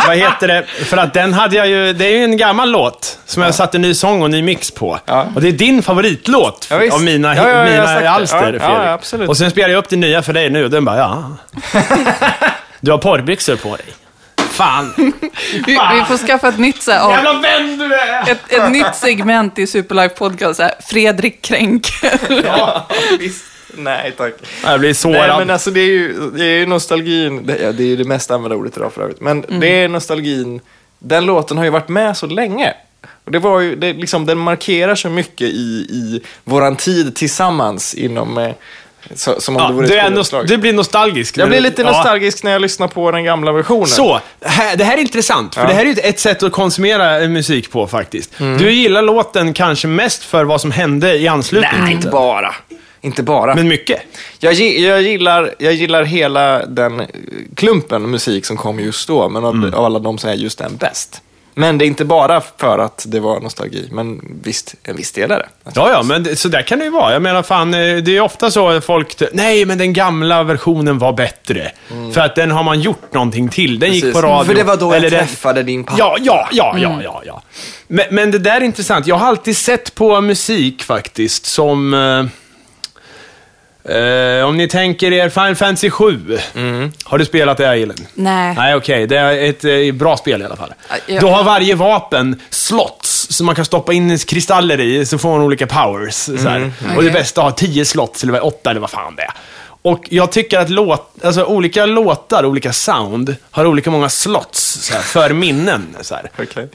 Vad 0.07 0.17
heter 0.17 0.47
det? 0.47 0.63
För 0.85 0.97
att 0.97 1.13
den 1.13 1.33
hade 1.33 1.55
jag 1.55 1.67
ju, 1.67 1.93
det 1.93 2.05
är 2.05 2.17
ju 2.17 2.23
en 2.23 2.37
gammal 2.37 2.71
låt 2.71 3.19
som 3.25 3.43
jag 3.43 3.55
satte 3.55 3.77
en 3.77 3.81
ny 3.81 3.93
sång 3.93 4.21
och 4.21 4.29
ny 4.31 4.41
mix 4.41 4.71
på. 4.71 4.99
Och 5.35 5.41
det 5.41 5.47
är 5.47 5.51
din 5.51 5.83
favoritlåt 5.83 6.67
Ja, 6.71 6.77
visst. 6.77 6.95
av 6.95 7.01
mina, 7.03 7.35
Ja, 7.35 7.49
ja, 7.49 7.63
mina 7.63 8.09
alster, 8.09 8.37
Ja, 8.37 8.43
Fredrik. 8.43 8.61
ja, 8.61 8.91
absolut. 8.91 9.29
Och 9.29 9.37
sen 9.37 9.51
spelar 9.51 9.69
jag 9.69 9.77
upp 9.77 9.89
det 9.89 9.95
nya 9.95 10.21
för 10.21 10.33
dig 10.33 10.49
nu 10.49 10.63
och 10.63 10.69
den 10.69 10.85
bara, 10.85 10.97
ja. 10.97 11.31
Du 12.81 12.91
har 12.91 12.97
porrbyxor 12.97 13.55
på 13.55 13.75
dig. 13.75 13.85
Fan. 14.51 14.93
Vi, 15.53 15.61
vi 15.65 16.03
får 16.07 16.17
skaffa 16.27 16.47
ett 16.47 16.57
nytt, 16.57 16.81
så 16.83 16.91
här, 16.91 17.11
Jävla 17.11 17.33
vän 17.33 17.77
du 17.77 17.93
är! 17.95 18.21
ett, 18.31 18.39
ett 18.53 18.71
nytt 18.71 18.95
segment 18.95 19.59
i 19.59 19.67
Superlife 19.67 20.15
Podcast. 20.15 20.57
Så 20.57 20.63
här, 20.63 20.71
Fredrik 20.89 21.41
Kränk. 21.41 21.87
Ja, 22.45 22.87
visst. 23.19 23.45
Nej, 23.77 24.13
tack. 24.17 24.33
Jag 24.63 24.79
blir 24.79 24.89
Nej, 24.89 24.93
sårad. 24.95 25.39
men 25.39 25.49
alltså 25.49 25.71
det 25.71 25.79
är 25.79 25.85
ju, 25.85 26.31
det 26.33 26.45
är 26.45 26.57
ju 26.59 26.65
nostalgin. 26.65 27.45
Det, 27.45 27.57
ja, 27.61 27.71
det 27.71 27.83
är 27.83 27.87
ju 27.87 27.95
det 27.95 28.03
mest 28.03 28.31
använda 28.31 28.55
ordet 28.55 28.77
idag 28.77 28.93
för 28.93 29.01
övrigt. 29.01 29.21
Men 29.21 29.43
Mm. 29.43 29.59
det 29.59 29.67
är 29.83 29.87
nostalgin. 29.87 30.61
Den 30.99 31.25
låten 31.25 31.57
har 31.57 31.63
ju 31.63 31.69
varit 31.69 31.89
med 31.89 32.17
så 32.17 32.25
länge. 32.25 32.73
Och 33.25 33.31
det 33.31 33.39
var 33.39 33.59
ju, 33.59 33.75
det, 33.75 33.93
liksom, 33.93 34.25
den 34.25 34.37
markerar 34.37 34.95
så 34.95 35.09
mycket 35.09 35.47
i, 35.47 35.87
i 35.89 36.21
våran 36.43 36.75
tid 36.75 37.15
tillsammans 37.15 37.93
inom... 37.93 38.37
Eh, 38.37 38.51
så, 39.15 39.41
som 39.41 39.55
om 39.55 39.61
ja, 39.61 39.67
det 39.67 39.73
vore 39.73 39.87
du, 39.87 39.97
är 39.97 40.09
nost- 40.09 40.47
du 40.47 40.57
blir 40.57 40.73
nostalgisk. 40.73 41.37
Jag 41.37 41.49
blir 41.49 41.59
lite 41.61 41.81
ja. 41.81 41.91
nostalgisk 41.91 42.43
när 42.43 42.51
jag 42.51 42.61
lyssnar 42.61 42.87
på 42.87 43.11
den 43.11 43.23
gamla 43.23 43.51
versionen. 43.51 43.87
Så, 43.87 44.19
det 44.77 44.83
här 44.83 44.97
är 44.97 45.01
intressant, 45.01 45.55
för 45.55 45.61
Ja. 45.61 45.67
det 45.67 45.73
här 45.73 45.81
är 45.81 45.85
ju 45.85 45.91
ett- 46.03 46.19
sätt 46.19 46.43
att 46.43 46.51
konsumera 46.51 47.21
eh, 47.21 47.29
musik 47.29 47.71
på 47.71 47.87
faktiskt. 47.87 48.39
Mm. 48.39 48.57
Du 48.57 48.71
gillar 48.71 49.01
låten 49.01 49.53
kanske 49.53 49.87
mest 49.87 50.23
för 50.23 50.43
vad 50.43 50.61
som 50.61 50.71
hände 50.71 51.17
i 51.17 51.27
anslutning 51.27 51.81
Nej, 51.83 51.93
inte 51.93 52.07
bara. 52.09 52.55
Inte 53.01 53.23
bara. 53.23 53.55
Men 53.55 53.67
mycket. 53.67 54.01
Jag, 54.39 54.53
jag, 54.53 55.01
gillar, 55.01 55.55
jag 55.59 55.73
gillar 55.73 56.03
hela 56.03 56.65
den 56.65 56.99
eh, 56.99 57.05
klumpen 57.55 58.11
musik 58.11 58.45
som 58.45 58.57
kom 58.57 58.79
just 58.79 59.07
då, 59.07 59.29
men 59.29 59.45
av, 59.45 59.53
Mm. 59.55 59.73
av 59.73 59.85
alla 59.85 59.99
de 59.99 60.17
så 60.17 60.27
är 60.27 60.33
just 60.33 60.57
den 60.59 60.75
bäst. 60.77 61.21
Men 61.55 61.77
det 61.77 61.85
är 61.85 61.87
inte 61.87 62.05
bara 62.05 62.41
för 62.57 62.79
att 62.79 63.05
det 63.07 63.19
var 63.19 63.39
nostalgi, 63.39 63.87
men 63.91 64.21
visst, 64.43 64.75
en 64.83 64.95
viss 64.95 65.11
del 65.11 65.31
är 65.31 65.37
det. 65.37 65.47
Ja, 65.75 65.91
ja, 65.91 66.03
men 66.03 66.23
det, 66.23 66.35
så 66.35 66.47
där 66.47 66.61
kan 66.61 66.79
det 66.79 66.85
ju 66.85 66.91
vara. 66.91 67.13
Jag 67.13 67.21
menar, 67.21 67.43
fan, 67.43 67.73
eh, 67.73 67.95
det 67.97 68.17
är 68.17 68.21
ofta 68.21 68.51
så 68.51 68.69
att 68.69 68.85
folk... 68.85 69.21
Nej, 69.33 69.65
men 69.65 69.77
den 69.77 69.93
gamla 69.93 70.43
versionen 70.43 70.97
var 70.99 71.13
bättre. 71.13 71.71
För 72.13 72.21
att 72.21 72.35
den 72.35 72.51
har 72.51 72.63
man 72.63 72.81
gjort 72.81 73.13
någonting 73.13 73.49
till. 73.49 73.79
Den 73.79 73.93
gick 73.93 74.03
Mm. 74.03 74.13
Precis. 74.13 74.21
på 74.21 74.27
radio. 74.27 74.47
För 74.47 74.55
det 74.55 74.63
var 74.63 74.77
då 74.77 74.85
jag 74.85 74.95
eller 74.95 75.09
den- 75.09 75.27
träffade 75.27 75.63
din 75.63 75.83
pappa. 75.83 75.97
Ja, 75.99 76.17
ja, 76.21 76.47
ja, 76.51 76.75
ja, 76.77 77.01
ja, 77.03 77.21
ja. 77.25 77.41
Men, 77.87 78.05
men 78.11 78.31
det 78.31 78.39
där 78.39 78.61
är 78.61 78.65
intressant. 78.65 79.07
Jag 79.07 79.15
har 79.15 79.27
alltid 79.27 79.57
sett 79.57 79.95
på 79.95 80.21
musik 80.21 80.83
faktiskt 80.83 81.45
som... 81.45 81.93
Eh, 83.89 84.45
om 84.45 84.57
ni 84.57 84.67
tänker 84.67 85.13
er 85.13 85.29
Final 85.29 85.55
Fantasy 85.55 85.89
7. 85.89 86.39
Mm. 86.55 86.91
Har 87.03 87.17
du 87.17 87.25
spelat 87.25 87.57
det, 87.57 87.67
Elin? 87.67 88.07
Nej. 88.13 88.55
Nej, 88.55 88.75
okej. 88.75 89.07
Det 89.07 89.17
är 89.17 89.49
ett 89.49 89.65
eh, 89.65 89.91
bra 89.93 90.17
spel 90.17 90.41
i 90.41 90.45
alla 90.45 90.55
fall. 90.55 90.73
Ja, 90.89 90.95
ja. 91.07 91.21
Då 91.21 91.29
har 91.29 91.43
varje 91.43 91.75
vapen 91.75 92.41
slots 92.49 93.27
som 93.29 93.45
man 93.45 93.55
kan 93.55 93.65
stoppa 93.65 93.93
in 93.93 94.17
kristaller 94.17 94.79
i, 94.79 95.05
så 95.05 95.17
får 95.17 95.29
man 95.29 95.41
olika 95.41 95.67
powers. 95.67 96.15
Så 96.15 96.49
här. 96.49 96.71
Och 96.79 97.03
det 97.03 97.09
Okej. 97.09 97.11
bästa 97.11 97.41
har 97.41 97.51
10 97.51 97.85
slots, 97.85 98.23
eller 98.23 98.45
åtta 98.45 98.69
eller 98.69 98.81
vad 98.81 98.89
fan 98.89 99.15
det 99.15 99.21
är. 99.21 99.33
Och 99.81 100.07
jag 100.09 100.31
tycker 100.31 100.59
att 100.59 100.69
låt, 100.69 101.11
alltså, 101.23 101.43
olika 101.43 101.85
låtar, 101.85 102.45
olika 102.45 102.73
sound, 102.73 103.35
har 103.51 103.65
olika 103.65 103.91
många 103.91 104.09
slots 104.09 104.89
här, 104.93 105.01
för 105.01 105.33
minnen. 105.33 105.95
Så. 106.01 106.15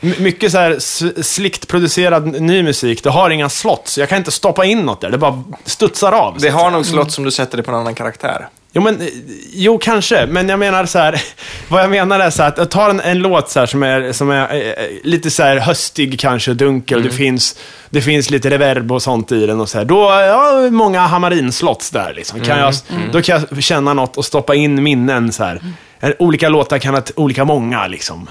My- 0.01 0.15
Mycket 0.19 0.53
så 0.53 0.59
här, 0.59 0.71
s- 0.71 1.27
slickt 1.35 1.69
producerad 1.69 2.41
ny 2.43 2.63
musik, 2.63 3.03
det 3.03 3.11
har 3.11 3.31
inga 3.31 3.49
slots. 3.49 3.99
Jag 3.99 4.09
kan 4.09 4.19
inte 4.19 4.31
stoppa 4.31 4.65
in 4.65 4.79
något 4.83 5.01
där, 5.01 5.11
det 5.11 5.19
bara 5.19 5.43
studsar 5.65 6.13
av. 6.13 6.39
Det 6.39 6.49
har 6.49 6.71
nog 6.71 6.87
slott 6.87 7.13
som 7.13 7.25
du 7.25 7.31
sätter 7.31 7.57
det 7.57 7.63
på 7.63 7.71
en 7.71 7.77
annan 7.77 7.95
karaktär. 7.95 8.49
Jo, 8.77 8.83
men, 8.83 9.01
eh, 9.01 9.07
jo, 9.53 9.79
kanske. 9.79 10.27
Men 10.27 10.49
jag 10.49 10.59
menar 10.59 10.87
så 10.87 10.99
här, 10.99 11.23
vad 11.69 11.83
jag 11.83 11.91
menar 11.91 12.21
är 12.21 12.31
så 12.31 12.43
här, 12.43 12.49
att 12.49 12.59
jag 12.59 12.71
tar 12.71 12.91
en, 12.91 13.01
en 13.01 13.19
låt 13.19 13.51
så 13.51 13.59
här 13.61 13.67
som 13.67 13.83
är, 13.83 14.13
som 14.13 14.31
är 14.31 14.55
eh, 14.55 14.87
lite 15.03 15.31
så 15.31 15.43
här 15.43 15.57
höstig 15.57 16.21
kanske, 16.21 16.55
dunkel, 16.55 17.03
det, 17.03 17.11
finns, 17.11 17.59
det 17.91 18.01
finns 18.01 18.31
lite 18.31 18.51
reverb 18.51 18.93
och 18.93 19.03
sånt 19.03 19.33
i 19.33 19.47
den 19.47 19.61
och 19.61 19.69
så 19.69 19.79
här. 19.79 19.85
Då, 19.85 19.97
ja, 20.11 20.69
många 20.71 21.01
hamarinslotts 21.01 21.91
där 21.91 22.15
liksom. 22.15 22.41
Kan 22.41 22.59
jag, 22.59 22.75
Då 23.13 23.23
kan 23.23 23.43
jag 23.51 23.63
känna 23.63 23.95
något 23.95 24.17
och 24.17 24.25
stoppa 24.25 24.55
in 24.55 24.83
minnen 24.83 25.33
så 25.33 25.45
här. 25.45 25.63
Eh, 26.01 26.11
Olika 26.19 26.49
låtar 26.49 26.79
kan 26.79 26.95
ha 26.95 27.03
olika 27.17 27.45
många 27.45 27.87
liksom. 27.87 28.29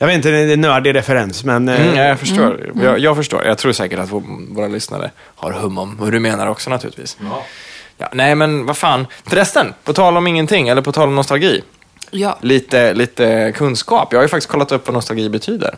Jag 0.00 0.06
vet 0.06 0.16
inte, 0.16 0.30
det 0.30 0.36
är 0.38 0.52
en 0.52 0.60
nördig 0.60 0.94
referens, 0.94 1.44
men... 1.44 1.68
eh, 1.68 1.80
Mm, 1.80 1.96
ja, 1.96 2.02
jag 2.02 2.18
förstår. 2.18 2.70
Jag, 2.82 2.98
jag 2.98 3.16
förstår. 3.16 3.44
Jag 3.44 3.58
tror 3.58 3.72
säkert 3.72 3.98
att 3.98 4.10
vår- 4.12 4.54
våra 4.54 4.68
lyssnare 4.68 5.10
har 5.36 5.52
hum 5.52 5.78
om 5.78 5.98
hur 6.04 6.12
du 6.12 6.20
menar 6.20 6.46
också 6.46 6.70
naturligtvis. 6.70 7.16
Ja, 7.20 7.44
nej, 8.12 8.34
men 8.34 8.66
vad 8.66 8.76
fan. 8.76 9.06
Förresten, 9.26 9.74
på 9.84 9.92
tal 9.92 10.16
om 10.16 10.26
ingenting, 10.26 10.68
eller 10.68 10.82
på 10.82 10.92
tal 10.92 11.08
om 11.08 11.14
nostalgi. 11.14 11.62
Ja. 12.10 12.38
Lite, 12.40 12.94
lite 12.94 13.52
kunskap. 13.56 14.08
Jag 14.12 14.18
har 14.18 14.24
ju 14.24 14.28
faktiskt 14.28 14.50
kollat 14.50 14.72
upp 14.72 14.86
vad 14.86 14.94
nostalgi 14.94 15.28
betyder. 15.28 15.74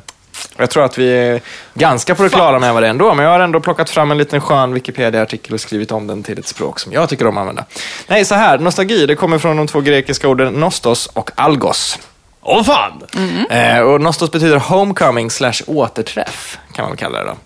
Jag 0.57 0.71
tror 0.71 0.85
att 0.85 0.99
vi 0.99 1.13
är 1.13 1.41
ganska 1.75 2.15
på 2.15 2.23
det 2.23 2.29
klara 2.29 2.59
med 2.59 2.75
vad 2.75 2.83
det 2.83 2.87
är 2.87 2.91
ändå, 2.91 3.15
men 3.15 3.25
jag 3.25 3.33
har 3.33 3.41
ändå 3.41 3.61
plockat 3.61 3.91
fram 3.91 4.11
en 4.11 4.19
liten 4.19 4.41
skön 4.41 4.75
Wikipedia-artikel 4.75 5.55
och 5.55 5.61
skrivit 5.61 5.93
om 5.93 6.07
den 6.07 6.23
till 6.23 6.39
ett 6.39 6.47
språk 6.47 6.81
som 6.81 6.93
jag 6.93 7.09
tycker 7.09 7.27
om 7.27 7.37
att 7.37 7.41
använda. 7.41 7.65
Nej, 8.07 8.25
så 8.25 8.35
här. 8.35 8.59
Nostalgi, 8.59 9.07
det 9.07 9.15
kommer 9.15 9.39
från 9.39 9.57
de 9.57 9.67
två 9.67 9.81
grekiska 9.81 10.29
orden 10.29 10.53
nostos 10.53 11.07
och 11.07 11.31
algos. 11.35 11.99
Åh 12.43 12.63
fan! 12.63 13.03
Eh, 13.51 13.79
och 13.79 14.01
nostos 14.01 14.31
betyder 14.31 14.57
homecoming 14.59 15.31
slash 15.31 15.63
återträff, 15.67 16.59
kan 16.73 16.83
man 16.83 16.91
väl 16.91 16.99
kalla 16.99 17.19
det 17.19 17.25
då. 17.25 17.37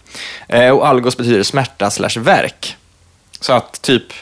Eh, 0.57 0.71
och 0.71 0.89
algos 0.89 1.17
betyder 1.17 1.43
smärta 1.43 1.91
slash 1.91 2.21
verk. 2.21 2.77
Så 3.41 3.53
att 3.53 3.83
typ, 3.83 4.13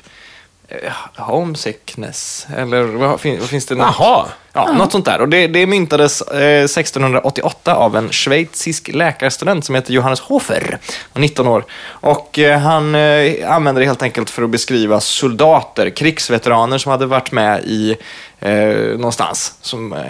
homesickness, 1.16 2.46
eller 2.56 2.82
vad, 2.82 3.20
fin, 3.20 3.40
vad 3.40 3.48
finns 3.48 3.66
det? 3.66 3.74
något? 3.74 3.94
Jaha. 3.98 4.26
Ja, 4.52 4.72
något 4.72 4.92
sånt 4.92 5.04
där. 5.04 5.20
Och 5.20 5.28
det, 5.28 5.46
det 5.46 5.66
myntades 5.66 6.22
eh, 6.22 6.64
1688 6.64 7.74
av 7.74 7.96
en 7.96 8.12
schweizisk 8.12 8.88
läkarstudent 8.88 9.64
som 9.64 9.74
heter 9.74 9.92
Johannes 9.92 10.20
Hofer, 10.20 10.78
var 11.12 11.20
19 11.20 11.46
år. 11.46 11.64
Och 11.84 12.38
eh, 12.38 12.58
han 12.58 12.94
eh, 12.94 13.54
använde 13.54 13.80
det 13.80 13.84
helt 13.84 14.02
enkelt 14.02 14.30
för 14.30 14.42
att 14.42 14.50
beskriva 14.50 15.00
soldater, 15.00 15.90
krigsveteraner 15.90 16.78
som 16.78 16.90
hade 16.90 17.06
varit 17.06 17.32
med 17.32 17.64
i 17.64 17.96
eh, 18.40 18.76
någonstans, 18.96 19.54
som, 19.60 19.92
eh, 19.92 20.00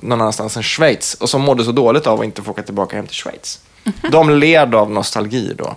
någon 0.00 0.20
annanstans 0.20 0.56
än 0.56 0.62
Schweiz, 0.62 1.14
och 1.14 1.30
som 1.30 1.42
mådde 1.42 1.64
så 1.64 1.72
dåligt 1.72 2.06
av 2.06 2.20
att 2.20 2.24
inte 2.24 2.42
få 2.42 2.50
åka 2.50 2.62
tillbaka 2.62 2.96
hem 2.96 3.06
till 3.06 3.16
Schweiz. 3.16 3.60
De 4.10 4.30
led 4.30 4.74
av 4.74 4.90
nostalgi 4.90 5.54
då. 5.58 5.76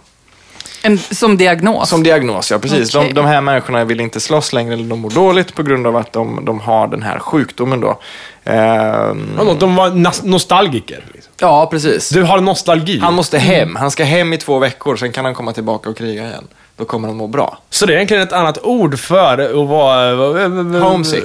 En, 0.81 0.97
som 0.97 1.37
diagnos. 1.37 1.89
Som 1.89 2.03
diagnos, 2.03 2.51
ja 2.51 2.59
precis. 2.59 2.95
Okej. 2.95 3.07
De, 3.07 3.13
de 3.13 3.25
här 3.25 3.41
människorna 3.41 3.83
vill 3.83 3.99
inte 3.99 4.19
slåss 4.19 4.53
längre, 4.53 4.73
eller 4.73 4.83
de 4.83 4.99
mår 4.99 5.09
dåligt 5.09 5.55
på 5.55 5.63
grund 5.63 5.87
av 5.87 5.95
att 5.95 6.13
de, 6.13 6.45
de 6.45 6.59
har 6.59 6.87
den 6.87 7.01
här 7.03 7.19
sjukdomen 7.19 7.79
då. 7.81 7.99
Ehm, 8.43 9.29
De 9.59 9.75
var 9.75 9.89
nostalgiker. 10.27 11.03
Liksom. 11.13 11.33
ja, 11.39 11.67
precis. 11.71 12.09
Du 12.09 12.23
har 12.23 12.41
nostalgi. 12.41 12.99
Han 12.99 13.13
måste 13.13 13.37
hem. 13.37 13.75
Han 13.75 13.91
ska 13.91 14.03
hem 14.03 14.33
i 14.33 14.37
två 14.37 14.59
veckor, 14.59 14.95
sen 14.95 15.11
kan 15.11 15.25
han 15.25 15.33
komma 15.35 15.53
tillbaka 15.53 15.89
och 15.89 15.97
kriga 15.97 16.23
igen. 16.27 16.47
Då 16.77 16.85
kommer 16.85 17.07
han 17.07 17.17
må 17.17 17.27
bra. 17.27 17.57
Så 17.69 17.85
det 17.85 17.93
är 17.93 17.95
egentligen 17.95 18.23
ett 18.23 18.33
annat 18.33 18.57
ord 18.63 18.99
för 18.99 19.37
att 19.37 19.67
vara... 19.69 20.79
Homesick. 20.79 21.23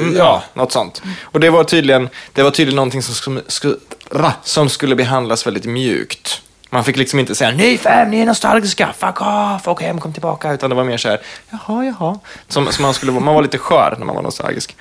Mm, 0.00 0.16
Ja. 0.16 0.42
Något 0.54 0.72
sånt. 0.72 1.02
Och 1.22 1.40
det 1.40 1.50
var 1.50 1.64
tydligen, 1.64 2.08
det 2.32 2.42
var 2.42 2.50
tydligen 2.50 2.76
någonting 2.76 3.02
som 3.02 3.14
skulle, 3.48 3.76
som 4.42 4.68
skulle 4.68 4.94
behandlas 4.94 5.46
väldigt 5.46 5.64
mjukt. 5.64 6.42
Man 6.70 6.84
fick 6.84 6.96
liksom 6.96 7.18
inte 7.18 7.34
säga 7.34 7.50
nej 7.50 7.78
fam, 7.78 8.10
ni 8.10 8.20
är 8.20 8.26
nostalgiska, 8.26 8.92
fuck 8.98 9.20
off, 9.20 9.68
åk 9.68 9.82
hem, 9.82 10.00
kom 10.00 10.12
tillbaka. 10.12 10.52
Utan 10.52 10.70
det 10.70 10.76
var 10.76 10.84
mer 10.84 10.96
så 10.96 11.08
här, 11.08 11.20
jaha, 11.50 11.84
jaha. 11.84 12.18
Som, 12.48 12.72
som 12.72 12.82
man, 12.82 12.94
skulle, 12.94 13.12
man 13.12 13.34
var 13.34 13.42
lite 13.42 13.58
skör 13.58 13.94
när 13.98 14.06
man 14.06 14.14
var 14.14 14.22
nostalgisk. 14.22 14.76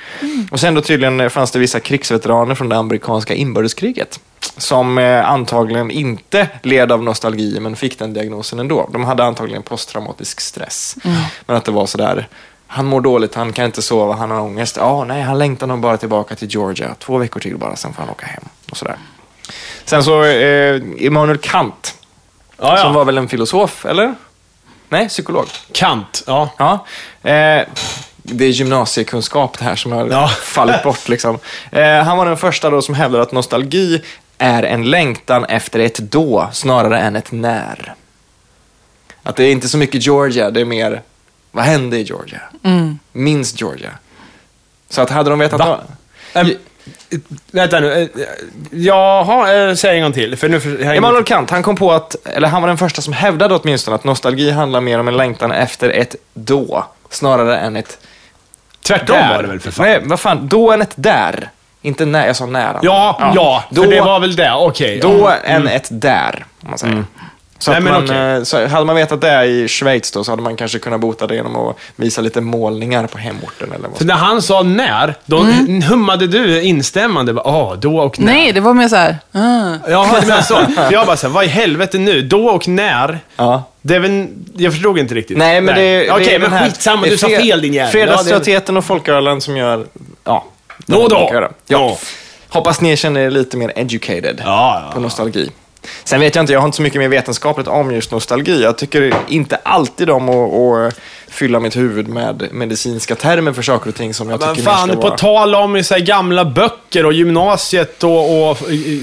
Och 0.52 0.60
sen 0.60 0.74
då 0.74 0.82
tydligen 0.82 1.30
fanns 1.30 1.52
det 1.52 1.60
vissa 1.60 1.80
krigsveteraner 1.80 2.56
från 2.56 2.70
det 2.70 2.78
amerikanska 2.78 3.34
inbördeskriget. 3.34 4.20
Som 4.58 4.98
eh, 4.98 5.30
antagligen 5.30 5.92
inte 5.92 6.48
led 6.62 6.92
av 6.92 7.04
nostalgi, 7.04 7.60
men 7.60 7.76
fick 7.76 8.00
den 8.00 8.14
diagnosen 8.14 8.60
ändå. 8.60 8.90
De 8.94 9.04
hade 9.04 9.24
antagligen 9.24 9.64
posttraumatisk 9.64 10.42
stress. 10.42 10.96
Men 11.46 11.58
att 11.58 11.66
det 11.66 11.72
var 11.72 11.86
sådär, 11.86 12.28
han 12.68 12.86
mår 12.86 13.02
dåligt, 13.02 13.36
han 13.36 13.54
kan 13.54 13.66
inte 13.66 13.82
sova, 13.82 14.14
han 14.14 14.32
har 14.32 14.40
ångest. 14.40 14.78
Ja, 14.78 15.04
nej, 15.04 15.22
han 15.22 15.38
längtar 15.38 15.68
nog 15.68 15.80
bara 15.80 15.98
tillbaka 15.98 16.36
till 16.36 16.48
Georgia. 16.48 16.96
Två 17.00 17.18
veckor 17.18 17.40
till 17.40 17.58
bara, 17.58 17.76
sen 17.76 17.94
får 17.94 18.02
han 18.02 18.12
åka 18.12 18.26
hem. 18.26 18.44
Och 18.72 18.78
sådär. 18.78 18.96
Sen 19.86 20.04
så, 20.04 20.24
eh, 20.24 20.82
Immanuel 20.98 21.38
Kant, 21.38 21.96
Ja, 22.58 22.78
som 22.78 22.88
ja. 22.88 22.92
var 22.92 23.06
väl 23.06 23.18
en 23.18 23.28
filosof, 23.30 23.86
eller? 23.86 24.16
Nej, 24.90 25.08
psykolog. 25.10 25.46
Kant. 25.72 26.24
Ja. 26.28 26.50
Ja. 26.58 26.74
Eh, 27.30 27.68
det 28.24 28.46
är 28.46 28.50
gymnasiekunskap 28.50 29.58
det 29.60 29.66
här 29.66 29.76
som 29.76 29.92
har 29.92 30.08
Ja. 30.08 30.28
fallit 30.28 30.84
bort. 30.84 31.10
Liksom. 31.10 31.40
Eh, 31.72 32.04
han 32.04 32.18
var 32.18 32.26
den 32.26 32.38
första 32.38 32.70
då 32.70 32.82
som 32.82 32.96
hävdade 32.96 33.24
att 33.24 33.32
nostalgi 33.32 34.02
är 34.38 34.64
en 34.64 34.90
längtan 34.90 35.46
efter 35.46 35.80
ett 35.80 35.98
då 35.98 36.50
snarare 36.54 37.00
än 37.00 37.16
ett 37.16 37.32
när. 37.32 37.94
Att 39.24 39.36
det 39.36 39.44
är 39.44 39.52
inte 39.52 39.70
så 39.70 39.78
mycket 39.78 40.06
Georgia, 40.06 40.52
det 40.52 40.62
är 40.62 40.66
mer 40.66 41.02
vad 41.52 41.66
hände 41.66 41.98
i 41.98 42.02
Georgia? 42.04 42.42
Minns 43.12 43.62
Georgia? 43.62 43.90
Så 44.90 45.02
att 45.02 45.10
hade 45.10 45.30
de 45.30 45.40
vetat... 45.40 45.60
Va? 45.60 45.80
Ehm, 46.34 46.52
vänta 47.52 47.80
nu. 47.80 48.02
eh, 48.02 48.08
Jaha, 48.72 49.54
eh, 49.54 49.76
säg 49.76 49.98
en 49.98 50.04
gång 50.04 50.14
till. 50.14 50.36
För 50.36 50.50
nu 50.50 50.60
för, 50.60 50.84
jag 50.84 50.96
Immanuel 50.96 51.24
Kant, 51.24 51.50
han 51.50 51.64
kom 51.64 51.76
på 51.76 51.92
att, 51.92 52.16
eller 52.28 52.48
han 52.48 52.62
var 52.62 52.68
den 52.68 52.78
första 52.78 53.02
som 53.02 53.14
hävdade 53.14 53.56
åtminstone 53.56 53.96
att 53.96 54.04
nostalgi 54.04 54.52
handlar 54.52 54.82
mer 54.82 55.00
om 55.00 55.08
en 55.08 55.18
längtan 55.18 55.52
efter 55.52 55.90
ett 55.90 56.16
då, 56.34 56.86
snarare 57.10 57.58
än 57.58 57.76
ett 57.76 57.98
Tvärtom 58.88 59.18
där. 59.18 59.36
var 59.36 59.44
det 59.44 59.50
väl 59.50 59.60
för 59.60 59.72
fan. 59.72 59.88
Är, 59.88 60.02
vad 60.04 60.20
fan, 60.20 60.48
då 60.48 60.72
än 60.72 60.82
ett 60.82 60.94
där. 60.96 61.50
Inte 61.82 62.06
när, 62.06 62.28
jag 62.28 62.36
sa 62.36 62.46
nära. 62.46 62.80
Ja, 62.82 63.32
ja, 63.36 63.64
Då, 63.70 63.84
för 63.84 63.92
det 63.92 64.02
var 64.02 64.20
väl 64.20 64.36
det. 64.36 64.54
Okej. 64.54 65.00
då 65.00 65.10
ja. 65.10 65.36
än 65.44 65.68
ett 65.68 65.88
där, 65.92 66.46
om 66.64 66.70
man 66.70 66.78
säger. 66.78 67.04
Så, 67.66 67.72
Nej, 67.72 67.82
man, 67.82 68.10
eh, 68.10 68.44
så 68.44 68.68
hade 68.68 68.86
man 68.86 68.96
vetat 68.96 69.22
det 69.22 69.46
i 69.46 69.68
Schweiz 69.68 70.12
då, 70.12 70.24
så 70.24 70.32
hade 70.32 70.42
man 70.42 70.56
kanske 70.56 70.80
kunnat 70.80 71.00
bota 71.00 71.28
det 71.28 71.36
genom 71.36 71.56
att 71.56 71.78
visa 71.96 72.22
lite 72.22 72.42
målningar 72.42 73.08
på 73.08 73.18
hemorten. 73.18 73.72
Eller 73.72 73.88
vad 73.88 73.98
För 73.98 74.06
när 74.06 74.14
han 74.14 74.42
sa 74.42 74.64
när, 74.64 75.16
då 75.26 75.38
hummade 75.88 76.28
du 76.28 76.62
instämmande. 76.62 77.32
Ja, 77.32 77.42
ah, 77.46 77.76
då 77.76 77.98
och 78.00 78.20
när. 78.20 78.34
Nej, 78.34 78.52
det 78.52 78.60
var 78.60 78.74
mer 78.74 78.88
så 78.88 78.96
här. 78.96 79.18
Ah. 79.32 79.74
Jaha, 79.90 80.22
du 80.22 80.28
menar 80.28 80.42
så. 80.42 80.66
Jag 80.92 81.06
bara 81.06 81.18
så 81.18 81.28
här, 81.28 81.34
vad 81.34 81.46
i 81.46 81.48
helvete 81.48 81.98
nu? 81.98 82.22
Då 82.22 82.48
och 82.48 82.68
när? 82.68 83.20
Ja. 83.36 83.64
Det 83.82 83.96
är 83.96 84.00
väl, 84.00 84.28
jag 84.58 84.74
förstod 84.74 85.00
inte 85.00 85.16
riktigt. 85.16 85.38
Nej, 85.38 85.62
men 85.62 85.76
det, 85.76 86.12
Okej, 86.12 86.26
det 86.26 86.36
är 86.36 86.40
men 86.40 86.52
här- 86.52 86.66
skitsamma, 86.66 87.04
det 87.04 87.10
du 87.10 87.18
sa 87.18 87.28
fel 87.28 87.62
din 87.62 87.74
jävel. 87.74 87.92
Fredagströttheten 87.92 88.78
och 88.78 88.86
folkölen 88.86 89.42
som 89.42 89.58
gör... 89.58 89.86
Ja. 90.24 90.46
De 90.86 91.08
då. 91.10 91.30
Ja. 91.34 91.50
Ja. 91.68 91.98
Hoppas 92.50 92.82
ni 92.82 92.98
känner 92.98 93.22
er 93.22 93.30
lite 93.30 93.58
mer 93.58 93.74
educated 93.76 94.42
Ja, 94.46 94.82
ja, 94.86 94.92
på 94.94 94.98
ja. 94.98 95.02
nostalgi. 95.02 95.52
Sen 96.04 96.20
vet 96.20 96.36
jag 96.36 96.44
inte, 96.44 96.54
jag 96.54 96.60
har 96.60 96.66
inte 96.66 96.76
så 96.76 96.82
mycket 96.82 97.00
mer 97.00 97.08
vetenskapligt 97.08 97.68
om 97.68 97.92
just 97.92 98.12
nostalgi. 98.12 98.64
Jag 98.64 98.78
tycker 98.78 99.14
inte 99.28 99.56
alltid 99.56 100.10
om 100.10 100.30
att, 100.30 100.54
att 100.54 101.00
fylla 101.28 101.60
mitt 101.60 101.76
huvud 101.76 102.08
med 102.08 102.48
medicinska 102.52 103.16
termer 103.16 103.54
för 103.54 103.62
saker 103.62 103.90
och 103.90 103.96
ting 103.96 104.14
som 104.14 104.30
jag 104.30 104.40
Men 104.40 104.56
tycker 104.56 104.70
mer 104.70 104.76
fan, 104.78 104.88
ska 104.88 104.96
på 104.96 105.08
vara... 105.08 105.18
tal 105.18 105.56
om 105.56 105.84
så 105.84 105.94
här, 105.94 106.02
gamla 106.02 106.46
böcker 106.46 107.06
och 107.06 107.14
gymnasiet 107.14 108.04
och, 108.04 108.50
och 108.50 108.58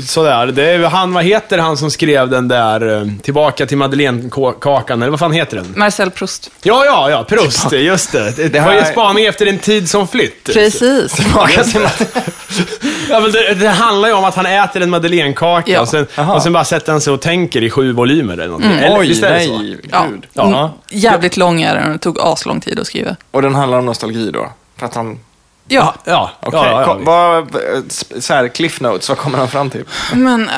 sådär. 0.06 0.46
Det 0.46 0.70
är 0.70 0.78
han, 0.82 1.14
vad 1.14 1.24
heter 1.24 1.58
han 1.58 1.76
som 1.76 1.90
skrev 1.90 2.28
den 2.30 2.48
där, 2.48 3.00
eh, 3.00 3.08
Tillbaka 3.22 3.66
till 3.66 3.76
Madeleinekakan, 3.76 5.02
eller 5.02 5.10
vad 5.10 5.20
fan 5.20 5.32
heter 5.32 5.56
den? 5.56 5.72
Marcel 5.76 6.10
Proust. 6.10 6.50
Ja, 6.62 6.84
ja, 6.84 7.10
ja, 7.10 7.24
Proust, 7.24 7.72
just 7.72 8.12
det. 8.12 8.36
Det, 8.36 8.48
Det 8.48 8.60
var 8.60 8.72
ju 8.74 8.84
spaning 8.84 9.24
efter 9.26 9.46
en 9.46 9.58
tid 9.58 9.90
som 9.90 10.08
flytt. 10.08 10.44
Precis. 10.44 11.12
Tillbaka 11.12 11.64
till 11.64 11.80
Ja, 13.12 13.20
men 13.20 13.32
det, 13.32 13.54
det 13.54 13.68
handlar 13.68 14.08
ju 14.08 14.14
om 14.14 14.24
att 14.24 14.34
han 14.34 14.46
äter 14.46 14.82
en 14.82 14.90
madeleinekaka 14.90 15.70
Ja. 15.72 15.80
och, 15.80 15.88
sen, 15.88 16.06
och 16.34 16.42
sen 16.42 16.52
bara 16.52 16.64
sätter 16.64 16.92
han 16.92 17.00
sig 17.00 17.12
och 17.12 17.20
tänker 17.20 17.62
i 17.62 17.70
sju 17.70 17.92
volymer 17.92 18.32
eller 18.34 18.46
någonting. 18.46 18.70
Eller, 18.72 18.98
Oj, 18.98 19.08
visst 19.08 19.22
är 19.22 19.30
det 19.30 19.34
nej, 19.36 19.46
så? 19.46 19.88
Ja. 19.92 20.06
gud. 20.10 20.26
Ja. 20.32 20.46
Mm, 20.58 20.70
Jävligt 20.90 21.36
lång 21.36 21.62
är 21.62 21.74
den 21.74 21.84
och 21.86 21.92
det 21.92 21.98
tog 21.98 22.20
aslång 22.20 22.60
tid 22.60 22.78
att 22.80 22.86
skriva. 22.86 23.16
Och 23.30 23.42
den 23.42 23.54
handlar 23.54 23.78
om 23.78 23.86
nostalgi 23.86 24.30
då? 24.30 24.48
För 24.76 24.86
att 24.86 24.94
han... 24.94 25.18
Ja, 25.68 25.94
Ja, 26.04 26.30
Okej, 26.40 26.60
ja, 26.64 26.80
ja, 26.86 26.98
vad, 27.00 27.56
så 28.22 28.34
här, 28.34 28.48
cliff 28.48 28.80
notes, 28.80 29.08
vad 29.08 29.18
kommer 29.18 29.38
han 29.38 29.48
fram 29.48 29.70
till? 29.70 29.84
men... 30.14 30.48
äh, 30.48 30.54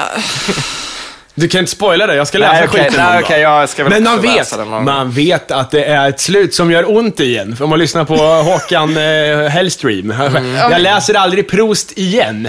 Du 1.35 1.49
kan 1.49 1.61
inte 1.61 1.73
spoila 1.73 2.07
det, 2.07 2.15
jag 2.15 2.29
ska 2.29 2.39
läsa 2.39 2.53
Nej, 2.53 2.65
okej, 2.69 2.85
skiten 2.85 3.05
nej, 3.07 3.23
okej, 3.23 3.41
jag 3.41 3.69
ska 3.69 3.85
väl 3.85 3.93
Men 3.93 4.03
man 4.03 4.21
vet, 4.21 4.59
man 4.85 5.11
vet 5.11 5.51
att 5.51 5.71
det 5.71 5.85
är 5.85 6.09
ett 6.09 6.21
slut 6.21 6.55
som 6.55 6.71
gör 6.71 6.97
ont 6.97 7.21
igen. 7.21 7.57
Om 7.61 7.71
man 7.71 7.79
lyssnar 7.79 8.05
på 8.05 8.17
Håkan 8.51 8.97
eh, 8.97 9.49
Hellstream. 9.49 10.11
Mm. 10.11 10.55
Jag 10.55 10.81
läser 10.81 11.15
aldrig 11.15 11.49
Proust 11.49 11.99
igen. 11.99 12.49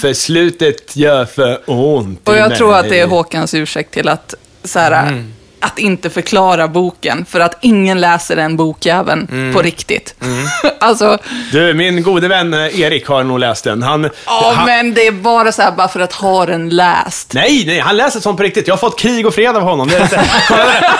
För 0.00 0.12
slutet 0.12 0.96
gör 0.96 1.24
för 1.24 1.60
ont 1.66 2.28
och 2.28 2.36
jag 2.36 2.56
tror 2.56 2.74
att 2.74 2.88
det 2.88 3.00
är 3.00 3.06
Håkans 3.06 3.54
ursäkt 3.54 3.92
till 3.92 4.08
att, 4.08 4.34
så 4.64 4.78
här, 4.78 5.22
att 5.60 5.78
inte 5.78 6.10
förklara 6.10 6.68
boken. 6.68 7.24
För 7.28 7.40
att 7.40 7.58
ingen 7.60 8.00
läser 8.00 8.36
den 8.36 8.56
bokjäveln 8.56 9.52
på 9.54 9.62
riktigt. 9.62 10.14
alltså, 10.80 11.18
Du, 11.52 11.74
min 11.74 12.02
gode 12.02 12.28
vän 12.28 12.54
eh, 12.54 12.80
Erik 12.80 13.06
har 13.06 13.24
nog 13.24 13.38
läst 13.38 13.64
den. 13.64 13.82
Han, 13.82 14.10
ja 14.26 14.52
han, 14.56 14.66
men 14.66 14.94
det 14.94 15.06
är 15.06 15.12
bara 15.12 15.52
så 15.52 15.62
här 15.62 15.72
bara 15.72 15.88
för 15.88 16.00
att 16.00 16.12
ha 16.12 16.46
den 16.46 16.68
läst. 16.68 17.32
Nej, 17.34 17.64
nej, 17.66 17.78
han 17.80 17.96
läser 17.96 18.20
sånt 18.20 18.36
på 18.36 18.42
riktigt. 18.42 18.66
Jag 18.68 18.74
har 18.74 18.78
fått 18.78 18.98
krig 18.98 19.26
och 19.26 19.34
fred 19.34 19.56
av 19.56 19.62
honom. 19.62 19.88
Det 19.88 19.96
är 19.96 20.08
där. 20.10 20.90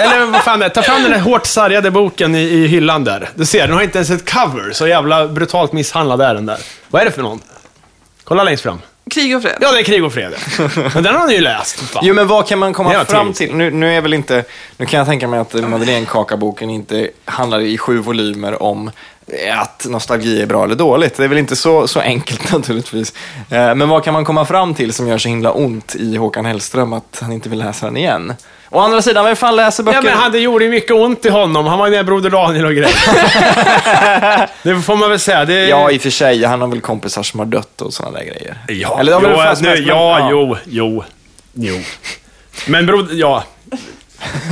Eller 0.00 0.26
vad 0.26 0.42
fan 0.42 0.58
det 0.58 0.64
är. 0.66 0.70
Ta 0.70 0.82
fram 0.82 1.02
den 1.02 1.10
där 1.12 1.18
hårt 1.20 1.46
sargade 1.46 1.90
boken 1.90 2.34
i, 2.34 2.38
i 2.40 2.66
hyllan 2.66 3.04
där. 3.04 3.28
Du 3.34 3.46
ser, 3.46 3.66
den 3.66 3.76
har 3.76 3.82
inte 3.82 3.98
ens 3.98 4.10
ett 4.10 4.30
cover. 4.32 4.72
Så 4.72 4.86
jävla 4.86 5.28
brutalt 5.28 5.72
misshandlad 5.72 6.20
är 6.20 6.34
den 6.34 6.46
där. 6.46 6.58
Vad 6.88 7.02
är 7.02 7.06
det 7.06 7.12
för 7.12 7.22
någon? 7.22 7.40
Kolla 8.24 8.44
längst 8.44 8.62
fram. 8.62 8.80
Krig 9.10 9.36
och 9.36 9.42
fred. 9.42 9.56
Ja, 9.60 9.72
det 9.72 9.78
är 9.78 9.82
krig 9.84 10.04
och 10.04 10.12
fred. 10.12 10.34
Men 10.94 11.02
den 11.02 11.14
har 11.14 11.26
ni 11.26 11.34
ju 11.34 11.40
läst. 11.40 11.80
Fan. 11.80 12.02
Jo, 12.06 12.14
men 12.14 12.26
vad 12.26 12.46
kan 12.46 12.58
man 12.58 12.72
komma 12.72 13.04
fram 13.04 13.32
till? 13.32 13.54
Nu, 13.54 13.70
nu 13.70 13.94
är 13.96 14.00
väl 14.00 14.14
inte... 14.14 14.44
Nu 14.76 14.86
kan 14.86 14.98
jag 14.98 15.06
tänka 15.06 15.28
mig 15.28 15.40
att 15.40 15.54
Madeleinekaka-boken 15.54 16.70
inte 16.70 17.08
handlar 17.24 17.60
i 17.60 17.78
sju 17.78 17.98
volymer 17.98 18.62
om 18.62 18.90
att 19.56 19.86
nostalgi 19.88 20.42
är 20.42 20.46
bra 20.46 20.64
eller 20.64 20.74
dåligt. 20.74 21.16
Det 21.16 21.24
är 21.24 21.28
väl 21.28 21.38
inte 21.38 21.56
så, 21.56 21.86
så 21.88 22.00
enkelt 22.00 22.52
naturligtvis. 22.52 23.12
Eh, 23.50 23.74
Men 23.74 23.88
vad 23.88 24.04
kan 24.04 24.14
man 24.14 24.24
komma 24.24 24.44
fram 24.44 24.74
till 24.74 24.92
som 24.92 25.08
gör 25.08 25.18
så 25.18 25.28
himla 25.28 25.52
ont 25.52 25.94
i 25.94 26.16
Håkan 26.16 26.44
Hellström 26.44 26.92
att 26.92 27.18
han 27.22 27.32
inte 27.32 27.48
vill 27.48 27.58
läsa 27.58 27.86
den 27.86 27.96
igen? 27.96 28.32
Å 28.70 28.80
andra 28.80 29.02
sidan, 29.02 29.24
vem 29.24 29.36
fan 29.36 29.56
läser 29.56 29.82
böcker? 29.82 29.98
Ja, 29.98 30.02
men 30.02 30.12
han, 30.12 30.32
det 30.32 30.38
gjorde 30.38 30.64
ju 30.64 30.70
mycket 30.70 30.96
ont 30.96 31.24
i 31.26 31.28
honom. 31.28 31.66
Han 31.66 31.78
var 31.78 31.86
ju 31.86 31.90
med 31.92 32.06
Broder 32.06 32.30
Daniel 32.30 32.66
och 32.66 32.72
grejer. 32.72 32.90
det 34.62 34.82
får 34.82 34.96
man 34.96 35.10
väl 35.10 35.18
säga. 35.18 35.44
Det... 35.44 35.68
Ja, 35.68 35.90
i 35.90 35.98
och 35.98 36.02
för 36.02 36.10
sig. 36.10 36.44
Han 36.44 36.60
har 36.60 36.68
väl 36.68 36.80
kompisar 36.80 37.22
som 37.22 37.40
har 37.40 37.46
dött 37.46 37.82
och 37.82 37.94
sådana 37.94 38.18
där 38.18 38.24
grejer. 38.24 38.56
Ja, 38.68 39.00
Eller 39.00 39.12
jo, 39.12 39.20
nu, 39.20 39.28
men- 39.28 39.84
ja, 39.86 40.28
jo, 40.30 40.56
jo, 40.66 41.04
jo. 41.52 41.80
Men 42.66 42.86
broder, 42.86 43.14
ja. 43.14 43.44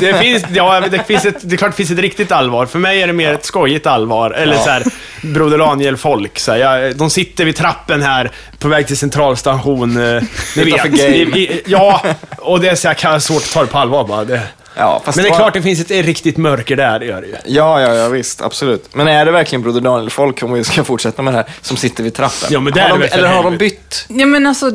Det 0.00 0.14
finns, 0.14 0.44
ja, 0.54 0.80
det, 0.90 1.02
finns 1.06 1.24
ett, 1.24 1.36
det 1.40 1.54
är 1.54 1.56
klart 1.56 1.70
det 1.70 1.76
finns 1.76 1.90
ett 1.90 1.98
riktigt 1.98 2.32
allvar. 2.32 2.66
För 2.66 2.78
mig 2.78 3.02
är 3.02 3.06
det 3.06 3.12
mer 3.12 3.32
ett 3.32 3.44
skojigt 3.44 3.86
allvar. 3.86 4.30
Eller 4.30 4.54
Ja. 4.54 4.62
så 4.64 4.70
här, 4.70 4.82
Broder 5.22 5.58
Daniel-folk. 5.58 6.38
Så 6.38 6.52
här, 6.52 6.58
jag, 6.58 6.96
de 6.96 7.10
sitter 7.10 7.44
vid 7.44 7.56
trappen 7.56 8.02
här, 8.02 8.30
på 8.58 8.68
väg 8.68 8.86
till 8.86 8.96
centralstation. 8.96 9.96
Eh, 10.16 10.22
ni 10.56 10.64
vet. 10.64 10.82
game. 10.84 11.14
I, 11.14 11.20
i, 11.42 11.62
ja, 11.66 12.02
och 12.38 12.60
det 12.60 12.68
är 12.68 12.74
så 12.74 12.88
här, 12.88 13.18
svårt 13.18 13.42
att 13.42 13.52
ta 13.52 13.60
det 13.60 13.66
på 13.66 13.78
allvar 13.78 14.04
bara. 14.04 14.24
Det, 14.24 14.40
Ja, 14.78 15.02
fast 15.04 15.16
Men 15.16 15.22
det 15.22 15.28
är 15.28 15.30
var- 15.30 15.38
klart 15.38 15.54
det 15.54 15.62
finns 15.62 15.80
ett 15.80 15.90
riktigt 15.90 16.36
mörker 16.36 16.76
där, 16.76 16.98
det 16.98 17.06
gör 17.06 17.20
det 17.20 17.26
ju. 17.26 17.34
Ja, 17.46 17.80
ja, 17.80 17.94
ja, 17.94 18.08
visst. 18.08 18.42
Absolut. 18.42 18.88
Men 18.92 19.08
är 19.08 19.24
det 19.24 19.30
verkligen 19.30 19.62
Broder 19.62 19.80
Daniel-folk, 19.80 20.42
om 20.42 20.52
vi 20.52 20.64
ska 20.64 20.84
fortsätta 20.84 21.22
med 21.22 21.32
det 21.34 21.36
här, 21.36 21.46
som 21.62 21.76
sitter 21.76 22.02
vid 22.02 22.14
trappen? 22.14 22.48
Ja, 22.50 22.60
men 22.60 22.72
det 22.72 22.80
har 22.80 22.88
är 22.88 22.92
de, 22.92 22.98
det 23.00 23.06
Eller 23.06 23.28
har 23.28 23.42
de 23.42 23.56
bytt? 23.56 24.06
Ja, 24.08 24.26
men 24.26 24.46
alltså, 24.46 24.70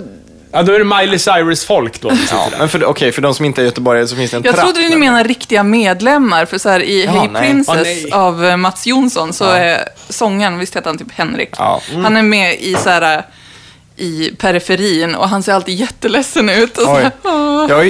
Ja, 0.54 0.64
då 0.64 0.74
är 0.74 0.80
det 0.80 0.86
Miley 0.86 1.20
Cyrus-folk 1.20 2.02
då. 2.02 2.12
Ja, 2.32 2.50
men 2.60 2.70
för, 2.70 2.86
okej, 2.86 3.12
för 3.12 3.22
de 3.22 3.34
som 3.34 3.46
inte 3.46 3.62
är 3.62 3.66
göteborgare 3.66 4.08
så 4.08 4.16
finns 4.16 4.32
det 4.32 4.38
en 4.38 4.44
jag 4.44 4.56
trapp. 4.56 4.66
trodde 4.74 4.90
ni 4.90 4.96
menade 4.96 5.24
riktiga 5.24 5.64
medlemmar, 5.64 6.46
för 6.46 6.58
så 6.58 6.70
här 6.70 6.80
i 6.80 7.06
Ja, 7.06 7.12
Hey 7.12 7.30
nej. 7.34 7.42
Princess 7.42 7.84
nej. 7.84 8.12
av 8.12 8.46
eh, 8.46 8.58
Mats 8.58 8.88
Jonsson 8.88 9.34
så 9.34 9.46
är 9.46 9.84
sångaren, 10.10 10.60
visst 10.60 10.76
heter 10.76 10.88
han 10.90 10.98
typ 10.98 11.12
Henrik? 11.12 11.50
Ja. 11.58 11.82
Han 12.04 12.18
är 12.18 12.22
med 12.22 12.60
i 12.60 12.76
så 12.76 12.90
här 12.90 13.26
i 13.98 14.32
periferin 14.40 15.16
och 15.16 15.30
han 15.30 15.44
ser 15.44 15.54
alltid 15.54 15.76
jätteledsen 15.76 16.50
ut. 16.50 16.78
Och 16.78 16.84
så 16.84 16.96
här. 16.96 17.12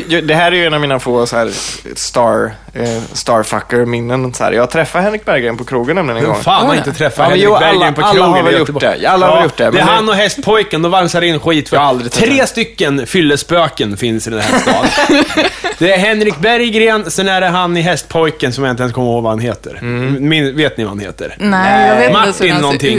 Jag, 0.10 0.24
det 0.28 0.36
här 0.36 0.52
är 0.52 0.56
ju 0.56 0.66
en 0.66 0.74
av 0.74 0.82
mina 0.82 1.00
få 1.00 1.26
så 1.26 1.38
här, 1.38 1.52
star, 1.96 2.52
eh, 2.74 3.02
starfucker-minnen. 3.14 4.34
Så 4.34 4.44
här. 4.44 4.52
Jag 4.52 4.70
träffade 4.70 5.04
Henrik 5.04 5.26
Berggren 5.26 5.58
på 5.58 5.64
krogen 5.64 5.96
nämligen 5.96 6.18
en 6.18 6.24
Hur 6.26 6.34
gång. 6.34 6.44
fan 6.44 6.66
har 6.68 6.74
Ja, 6.74 6.78
inte 6.78 6.90
ja. 6.90 6.94
träffat 6.96 7.18
Ja, 7.18 7.24
Henrik 7.24 7.44
jo, 7.44 7.54
Berggren 7.60 7.82
alla- 7.82 7.92
på 7.92 8.02
alla 8.02 8.14
krogen 8.14 8.32
har 8.32 8.40
i 8.40 8.44
väl 8.44 8.60
gjort 8.60 8.80
det. 8.82 9.08
Alla 9.08 9.28
har 9.28 9.36
väl 9.36 9.44
gjort 9.44 9.58
det, 9.58 9.64
Det 9.64 9.68
är 9.68 9.72
det- 9.72 9.82
han 9.82 10.10
och 10.10 10.16
hästpojken, 10.16 10.82
de 10.82 10.92
valsar 10.92 11.22
in 11.22 11.40
skit. 11.40 11.70
För 11.70 11.76
Jag 11.76 11.82
har 11.82 11.90
aldrig 11.90 12.12
träffat 12.12 12.26
Tre 12.28 12.34
honom. 12.36 12.48
stycken 12.48 13.08
fyllespöken 13.08 13.98
finns 13.98 14.28
i 14.28 14.30
den 14.30 14.40
här 14.40 14.60
staden. 14.60 15.24
det 15.80 15.94
är 15.94 15.98
Henrik 15.98 16.38
Berggren, 16.40 17.12
sen 17.12 17.28
är 17.28 17.42
det 17.42 17.48
han 17.48 17.78
i 17.78 17.82
hästpojken 17.82 18.54
som 18.54 18.64
jag 18.64 18.74
inte 18.74 18.84
ens 18.84 18.94
kommer 18.96 19.08
ihåg 19.08 19.24
vad 19.24 19.32
han 19.32 19.40
heter. 19.40 19.78
Mm. 19.82 20.30
Min, 20.30 20.56
vet 20.58 20.78
ni 20.78 20.84
vad 20.84 20.92
han 20.92 21.00
heter? 21.00 21.36
Nej, 21.40 21.88
jag 21.88 21.96
vet 21.96 22.06
inte 22.08 22.20
hur 22.20 22.26
Martin 22.28 22.52
han 22.52 22.62
någonting, 22.62 22.98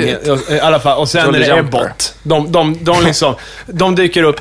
i 0.56 0.60
alla 0.62 0.80
fall. 0.80 0.98
Och 0.98 1.08
sen 1.08 1.34
är 1.34 1.38
det. 1.38 1.58
Ebbot. 1.58 2.14
De, 2.22 2.52
de, 2.52 2.78
de, 2.84 3.01
liksom, 3.06 3.34
de 3.66 3.94
dyker 3.94 4.22
upp. 4.22 4.40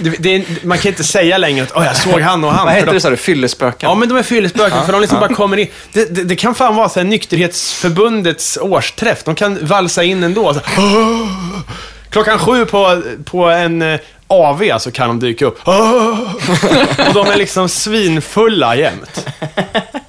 Det, 0.00 0.10
det, 0.18 0.44
man 0.64 0.78
kan 0.78 0.88
inte 0.88 1.04
säga 1.04 1.38
längre 1.38 1.62
att 1.64 1.72
"Åh, 1.76 1.84
jag 1.84 1.96
såg 1.96 2.20
han 2.20 2.44
och 2.44 2.52
han. 2.52 2.64
Vad 2.66 2.74
heter 2.74 2.86
de, 2.86 2.92
det 2.94 3.00
sa 3.00 3.10
du? 3.10 3.16
Fyllespöken? 3.16 3.88
Ja, 3.88 3.94
men 3.94 4.08
de 4.08 4.18
är 4.18 4.22
fyllespöken, 4.22 4.84
för 4.86 4.92
de 4.92 5.00
liksom 5.00 5.20
bara 5.20 5.34
kommer 5.34 5.56
in. 5.56 5.68
Det, 5.92 6.14
det, 6.14 6.24
det 6.24 6.36
kan 6.36 6.54
fan 6.54 6.76
vara 6.76 6.88
så 6.88 7.00
här 7.00 7.04
nykterhetsförbundets 7.06 8.58
årsträff. 8.62 9.24
De 9.24 9.34
kan 9.34 9.66
valsa 9.66 10.02
in 10.04 10.22
ändå. 10.22 10.54
Så, 10.54 10.60
klockan 12.10 12.38
sju 12.38 12.64
på, 12.66 13.02
på 13.24 13.44
en 13.44 13.82
eh, 13.82 14.00
AV 14.26 14.78
så 14.78 14.90
kan 14.90 15.08
de 15.08 15.20
dyka 15.20 15.46
upp. 15.46 15.58
Och 15.68 17.14
de 17.14 17.26
är 17.26 17.36
liksom 17.36 17.68
svinfulla 17.68 18.76
jämt. 18.76 19.26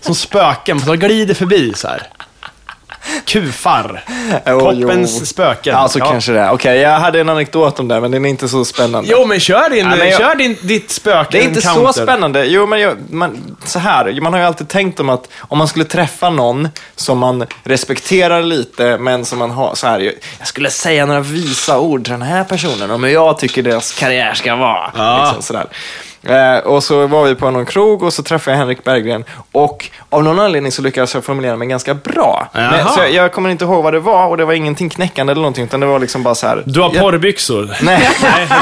Som 0.02 0.16
spöken, 0.16 0.82
de 0.86 0.98
glider 0.98 1.34
förbi 1.34 1.74
så 1.76 1.88
här. 1.88 2.08
Kufar. 3.26 4.04
Jo, 4.48 4.60
Poppens 4.60 5.18
jo. 5.20 5.26
spöken. 5.26 5.74
Ja, 5.74 5.90
så 5.90 6.00
kanske 6.00 6.32
det 6.32 6.40
är. 6.40 6.52
Okej, 6.52 6.78
jag 6.80 7.00
hade 7.00 7.20
en 7.22 7.30
anekdot 7.30 7.80
om 7.80 7.88
det, 7.88 8.02
men 8.02 8.12
den 8.12 8.26
är 8.26 8.30
inte 8.30 8.48
så 8.50 8.66
spännande. 8.66 9.10
Jo, 9.12 9.26
men 9.26 9.40
kör, 9.40 9.70
din, 9.70 9.80
Ja, 9.90 9.96
men 9.96 10.10
jag- 10.10 10.18
kör 10.20 10.36
din, 10.36 10.58
ditt 10.62 10.92
spöke 10.92 11.28
Det 11.32 11.44
är 11.44 11.48
inte 11.48 11.62
så 11.62 11.70
encounter. 11.70 12.04
spännande. 12.04 12.46
Jo, 12.46 12.66
men 12.66 12.80
jag, 12.80 12.98
man, 13.10 13.56
så 13.66 13.80
här. 13.80 14.22
Man 14.22 14.34
har 14.34 14.40
ju 14.40 14.46
alltid 14.46 14.68
tänkt 14.68 15.00
om 15.00 15.10
att 15.10 15.28
om 15.40 15.58
man 15.58 15.68
skulle 15.68 15.86
träffa 15.86 16.30
någon 16.30 16.70
som 16.96 17.18
man 17.18 17.46
respekterar 17.64 18.44
lite, 18.44 18.98
men 18.98 19.26
som 19.26 19.40
man 19.40 19.52
har 19.52 19.76
så 19.76 19.88
här. 19.88 20.00
Jag 20.00 20.14
jag 20.40 20.48
skulle 20.48 20.70
säga 20.70 21.06
några 21.06 21.20
visa 21.20 21.80
ord 21.80 22.04
till 22.04 22.12
den 22.12 22.22
här 22.22 22.44
personen 22.44 22.92
om 22.92 23.04
hur 23.04 23.12
jag 23.12 23.38
tycker 23.40 23.64
deras 23.64 23.92
karriär 24.00 24.34
ska 24.34 24.56
vara. 24.56 24.92
Ja. 24.98 25.24
Liksom, 25.26 25.42
sådär. 25.44 25.68
Eh, 26.24 26.58
och 26.58 26.84
så 26.84 27.08
var 27.08 27.24
vi 27.24 27.36
på 27.36 27.52
någon 27.52 27.66
krog 27.66 28.04
och 28.04 28.14
så 28.14 28.24
träffade 28.24 28.56
jag 28.56 28.60
Henrik 28.60 28.84
Berggren 28.84 29.24
och 29.52 29.90
av 30.10 30.24
någon 30.24 30.40
anledning 30.40 30.72
så 30.72 30.82
lyckades 30.82 31.14
jag 31.14 31.24
formulera 31.24 31.56
mig 31.56 31.68
ganska 31.68 31.94
bra. 31.94 32.48
Men, 32.54 32.88
så 32.88 33.00
jag, 33.00 33.12
jag 33.12 33.34
kommer 33.34 33.50
inte 33.50 33.66
ihåg 33.66 33.84
vad 33.84 33.94
det 33.94 34.00
var 34.00 34.28
och 34.28 34.38
det 34.38 34.46
var 34.46 34.54
ingenting 34.54 34.90
knäckande 34.90 35.32
eller 35.32 35.42
någonting, 35.42 35.64
utan 35.64 35.80
det 35.80 35.86
var 35.86 36.00
liksom 36.00 36.24
bara 36.24 36.36
så 36.36 36.48
här. 36.48 36.64
Du 36.66 36.82
har 36.82 36.92
jag, 36.94 37.02
porrbyxor. 37.02 37.76
Nej, 37.82 38.10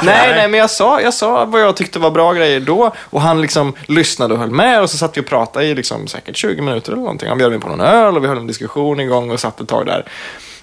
nej, 0.04 0.34
nej, 0.36 0.48
men 0.48 0.60
jag 0.60 0.70
sa, 0.70 1.02
jag 1.02 1.14
sa 1.14 1.46
vad 1.46 1.62
jag 1.62 1.76
tyckte 1.76 2.00
var 2.00 2.12
bra 2.12 2.34
grejer 2.34 2.60
då 2.60 2.92
och 3.00 3.22
han 3.22 3.42
liksom 3.42 3.74
lyssnade 3.86 4.34
och 4.34 4.40
höll 4.40 4.52
med 4.52 4.82
och 4.82 4.90
så 4.90 4.98
satt 4.98 5.18
vi 5.18 5.22
och 5.22 5.26
pratade 5.26 5.66
i 5.66 5.76
liksom 5.76 6.08
säkert 6.08 6.38
20 6.38 6.62
minuter 6.62 6.92
eller 6.92 7.02
någonting. 7.02 7.30
Han 7.30 7.38
bjöd 7.38 7.52
mig 7.52 7.60
på 7.60 7.70
någon 7.70 7.82
öl 7.82 8.18
och 8.18 8.24
vi 8.24 8.28
höll 8.28 8.38
en 8.38 8.48
diskussion 8.48 9.00
igång 9.00 9.32
och 9.32 9.40
satt 9.40 9.62
ett 9.62 9.68
tag 9.68 9.86
där. 9.86 10.06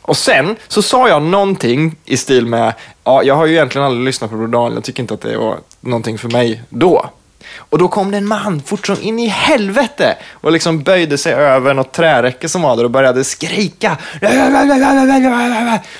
Och 0.02 0.16
sen 0.16 0.57
så 0.68 0.83
sa 0.83 1.09
jag 1.09 1.22
någonting 1.22 1.96
i 2.04 2.16
stil 2.16 2.46
med, 2.46 2.72
ja, 3.04 3.22
jag 3.22 3.35
har 3.35 3.46
ju 3.46 3.52
egentligen 3.52 3.87
aldrig 3.87 4.04
lyssnat 4.04 4.30
på 4.30 4.37
Bror 4.37 4.48
Daniel, 4.48 4.74
jag 4.74 4.85
tycker 4.85 5.02
inte 5.02 5.14
att 5.14 5.20
det 5.20 5.37
var 5.37 5.57
någonting 5.87 6.18
för 6.18 6.29
mig 6.29 6.62
då. 6.68 7.11
Och 7.57 7.79
då 7.79 7.88
kom 7.88 8.11
det 8.11 8.16
en 8.16 8.27
man 8.29 8.62
fort 8.66 8.87
som 8.87 8.97
in 9.03 9.18
i 9.18 9.27
helvete 9.27 10.16
och 10.33 10.53
liksom 10.53 10.83
böjde 10.83 11.18
sig 11.18 11.33
över 11.33 11.75
något 11.75 11.92
träräcke 11.92 12.49
som 12.49 12.62
var 12.62 12.77
där 12.77 12.85
och 12.85 12.90
började 12.90 13.25
skrika. 13.25 13.97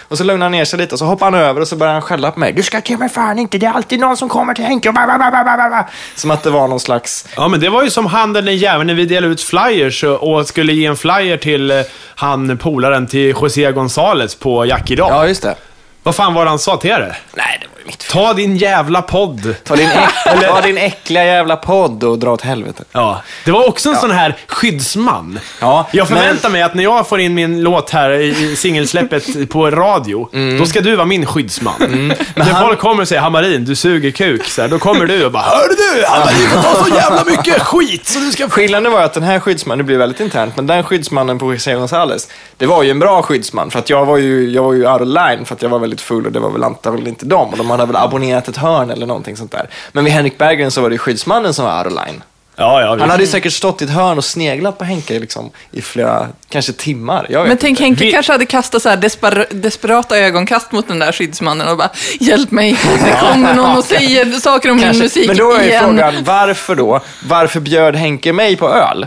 Och 0.09 0.19
så 0.19 0.25
lugnade 0.25 0.45
han 0.45 0.53
ner 0.53 0.65
sig 0.65 0.79
lite 0.79 0.95
och 0.95 0.99
så 0.99 1.05
hoppade 1.05 1.37
han 1.37 1.47
över 1.47 1.61
och 1.61 1.69
så 1.69 1.77
började 1.77 1.95
han 1.95 2.03
skälla 2.03 2.31
på 2.31 2.41
mig. 2.41 2.53
Du 2.53 2.63
ska 2.63 2.81
till 2.81 2.99
mig 2.99 3.09
fan 3.09 3.39
inte, 3.39 3.59
det 3.59 3.67
är 3.67 3.73
alltid 3.73 4.01
någon 4.01 4.17
som 4.17 4.29
kommer 4.29 4.55
till 4.55 4.65
Henke. 4.65 4.93
Som 6.17 6.31
att 6.31 6.43
det 6.43 6.51
var 6.51 6.69
någon 6.69 6.81
slags... 6.81 7.27
Ja, 7.37 7.49
men 7.49 7.61
det 7.61 7.69
var 7.69 7.83
ju 7.83 7.91
som 7.91 8.07
han 8.07 8.33
den 8.33 8.57
jäveln 8.57 8.87
när 8.87 8.95
vi 8.95 9.07
delade 9.07 9.33
ut 9.33 9.41
flyers 9.41 10.05
och- 10.05 10.33
och 10.35 10.47
skulle 10.47 10.73
ge 10.73 10.87
en 10.87 10.97
flyer 10.97 11.37
till 11.37 11.71
eh, 11.71 11.77
han 12.15 12.59
polaren 12.59 13.07
till 13.07 13.29
José 13.43 13.71
González 13.73 14.39
på 14.39 14.67
Jack 14.67 14.91
idag. 14.91 15.09
Ja, 15.11 15.29
just 15.29 15.43
det. 15.43 15.55
Vad 16.05 16.15
fan 16.15 16.35
var 16.35 16.45
det 16.45 16.49
han 16.51 16.59
sa 16.59 16.77
till 16.77 16.91
er? 16.91 17.19
Nej, 17.35 17.59
det 17.61 17.67
var 17.73 17.79
ju 17.81 17.87
mitt 17.87 18.03
fel. 18.03 18.13
Ta 18.13 18.33
din 18.33 18.57
jävla 18.57 19.03
podd. 19.03 19.55
Ta 19.65 19.77
din, 19.77 19.89
äck, 19.89 20.41
ta 20.49 20.61
din 20.61 20.79
äckliga 20.79 21.25
jävla 21.25 21.57
podd 21.57 22.05
och 22.05 22.19
dra 22.19 22.33
åt 22.33 22.41
helvete. 22.43 22.85
Ja, 22.93 23.23
det 23.45 23.51
var 23.53 23.69
också 23.69 23.89
en 23.89 23.97
sån 23.97 24.11
här 24.11 24.37
skyddsman. 24.47 25.39
Ja, 25.61 25.87
jag 25.93 26.11
men- 26.11 26.19
förväntar 26.19 26.49
mig 26.49 26.63
att 26.63 26.75
när 26.75 26.83
jag 26.85 27.09
får 27.09 27.21
in 27.21 27.35
min 27.35 27.63
låt 27.63 27.91
här 27.91 28.11
i 28.11 28.57
singelsläppet 28.57 29.49
på 29.51 29.71
radio, 29.71 30.29
då 30.59 30.67
ska 30.67 30.81
du 30.81 30.97
vara 30.97 31.07
min 31.07 31.27
skyddsman. 31.27 31.75
när 31.79 31.87
Mm. 31.89 32.17
han- 32.37 32.65
folk 32.67 32.79
kommer 32.79 33.03
och 33.03 33.09
säger 33.09 33.23
Hamarin, 33.23 33.65
du 33.65 33.77
suger 33.77 34.11
kuk, 34.11 34.45
så 34.49 34.63
här, 34.63 34.69
då 34.69 34.79
kommer 34.79 35.07
du 35.07 35.25
och 35.25 35.33
bara 35.33 35.43
Hörru 35.43 35.75
du, 35.95 36.05
Hamarin 36.07 36.49
får 36.49 36.63
ta 36.63 36.85
så 36.85 36.95
jävla 36.95 37.25
mycket 37.25 37.63
skit 37.63 38.07
så 38.07 38.19
du 38.19 38.33
ska... 38.33 38.49
Skillnaden 38.49 38.93
var 38.93 39.01
att 39.03 39.15
den 39.15 39.23
här 39.23 39.41
skyddsmannen, 39.41 39.79
det 39.79 39.85
blir 39.85 39.99
väldigt 39.99 40.21
internt, 40.21 40.57
men 40.57 40.67
den 40.67 40.83
skyddsmannen 40.85 41.39
på 41.39 41.53
José 41.53 41.75
González, 41.75 42.29
det 42.57 42.67
var 42.67 42.83
ju 42.83 42.91
en 42.91 42.99
bra 42.99 43.23
skyddsman. 43.23 43.71
För 43.71 43.79
att 43.79 43.91
jag 43.91 44.05
var 44.07 44.17
ju, 44.17 44.51
jag 44.51 44.63
var 44.63 44.73
ju 44.73 44.87
out 44.93 45.01
of 45.01 45.09
line 45.09 45.45
för 45.45 45.55
att 45.55 45.63
jag 45.63 45.69
var 45.69 45.79
väldigt 45.79 45.94
full 46.01 46.27
och 46.27 46.33
det 46.33 46.41
var 46.41 46.51
väl 46.51 46.65
antagligen 46.65 47.09
inte 47.09 47.27
dem. 47.27 47.49
Och 47.51 47.59
de 47.59 47.71
hade 47.71 47.87
väl 47.87 47.97
abonnerat 47.97 48.49
ett 48.49 48.57
hörn 48.57 48.91
eller 48.91 49.07
någonting 49.07 49.37
sånt 49.37 49.53
där. 49.53 49.69
Men 49.93 50.05
vid 50.05 50.13
Henrik 50.13 50.39
Berggren 50.39 50.71
så 50.71 50.81
var 50.81 50.89
det 50.91 50.95
ju 50.95 50.99
skyddsmannen 50.99 51.55
som 51.55 51.65
var 51.65 51.79
out 51.79 51.87
of 51.87 51.93
line. 52.07 52.23
Ja, 52.57 52.81
ja, 52.81 52.97
Han 53.01 53.11
hade 53.11 53.23
ju 53.23 53.29
säkert 53.29 53.53
stått 53.53 53.83
i 53.83 53.85
ett 53.85 53.91
hörn 53.91 54.19
och 54.19 54.25
sneglat 54.25 54.79
på 54.79 54.85
Henke 54.85 55.19
liksom, 55.21 55.51
i 55.71 55.83
flera, 55.83 56.29
kanske 56.49 56.73
timmar. 56.73 57.27
Men 57.31 57.57
tänk, 57.57 57.65
inte. 57.71 57.83
Henke 57.83 58.05
Vi- 58.05 58.13
kanske 58.13 58.33
hade 58.33 58.47
kastat 58.47 58.83
så 58.83 58.89
här 58.89 58.97
desper 58.97 59.47
desperata 59.51 60.19
ögonkast 60.19 60.73
mot 60.73 60.89
den 60.89 60.99
där 60.99 61.13
skyddsmannen 61.13 61.69
och 61.69 61.77
bara 61.77 61.91
Hjälp 62.21 62.51
mig, 62.51 62.77
det 63.05 63.17
kommer 63.21 63.55
någon 63.55 63.77
och 63.79 63.85
säger 63.85 64.33
saker 64.33 64.71
om 64.71 64.77
min 64.77 64.85
Kanske. 64.85 65.03
musik 65.03 65.27
Men 65.29 65.37
då 65.37 65.53
är 65.53 65.65
ju 65.65 65.79
frågan, 65.79 66.15
varför 66.25 66.75
då? 66.75 67.01
Varför 67.29 67.61
bjöd 67.61 67.97
Henke 67.97 68.33
mig 68.33 68.57
på 68.57 68.69
öl? 68.69 69.07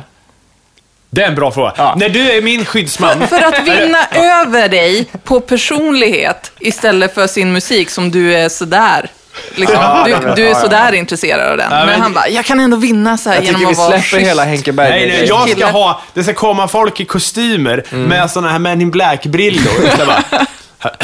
Det 1.10 1.24
är 1.24 1.28
en 1.28 1.36
bra 1.36 1.52
fråga. 1.52 1.74
Ja. 1.78 1.96
När 1.98 2.10
du 2.10 2.32
är 2.32 2.42
min 2.42 2.66
skyddsman, 2.66 3.28
För 3.28 3.42
att 3.44 3.60
vinna 3.68 3.98
över 4.12 4.70
dig 4.70 5.06
på 5.24 5.40
personlighet 5.40 6.52
istället 6.60 7.14
för 7.14 7.28
sin 7.28 7.54
musik 7.54 7.90
som 7.90 8.12
du 8.12 8.36
är 8.36 8.50
sådär. 8.50 9.10
Liksom, 9.56 9.78
Ja, 9.82 10.04
du, 10.06 10.12
du 10.36 10.42
är 10.44 10.50
ja, 10.50 10.54
ja. 10.56 10.62
sådär 10.62 10.94
intresserad 10.94 11.52
av 11.52 11.58
den. 11.58 11.68
Ja, 11.72 11.78
men, 11.78 11.86
men- 11.88 12.02
han 12.02 12.14
bara, 12.14 12.28
jag 12.30 12.46
kan 12.46 12.60
ändå 12.60 12.78
vinna 12.78 13.18
så 13.18 13.30
här 13.30 13.36
Jag 13.36 13.46
genom 13.46 13.60
tycker 13.62 13.68
vi 13.68 13.72
att 13.74 13.78
vara 13.78 13.90
släpper 13.90 14.18
schysst. 14.18 14.30
hela 14.30 14.44
Henke 14.46 14.72
Berggren. 14.72 15.00
Nej, 15.00 15.08
nej, 15.20 15.26
jag 15.28 15.50
ska 15.50 15.66
ha... 15.66 16.02
Det 16.14 16.24
ska 16.24 16.34
komma 16.34 16.68
folk 16.68 17.00
i 17.00 17.06
kostymer 17.06 17.84
Mm. 17.92 18.04
med 18.04 18.32
såna 18.32 18.50
här 18.52 18.60
Men 18.60 18.82
in 18.82 18.92
Black-brillor. 18.92 19.90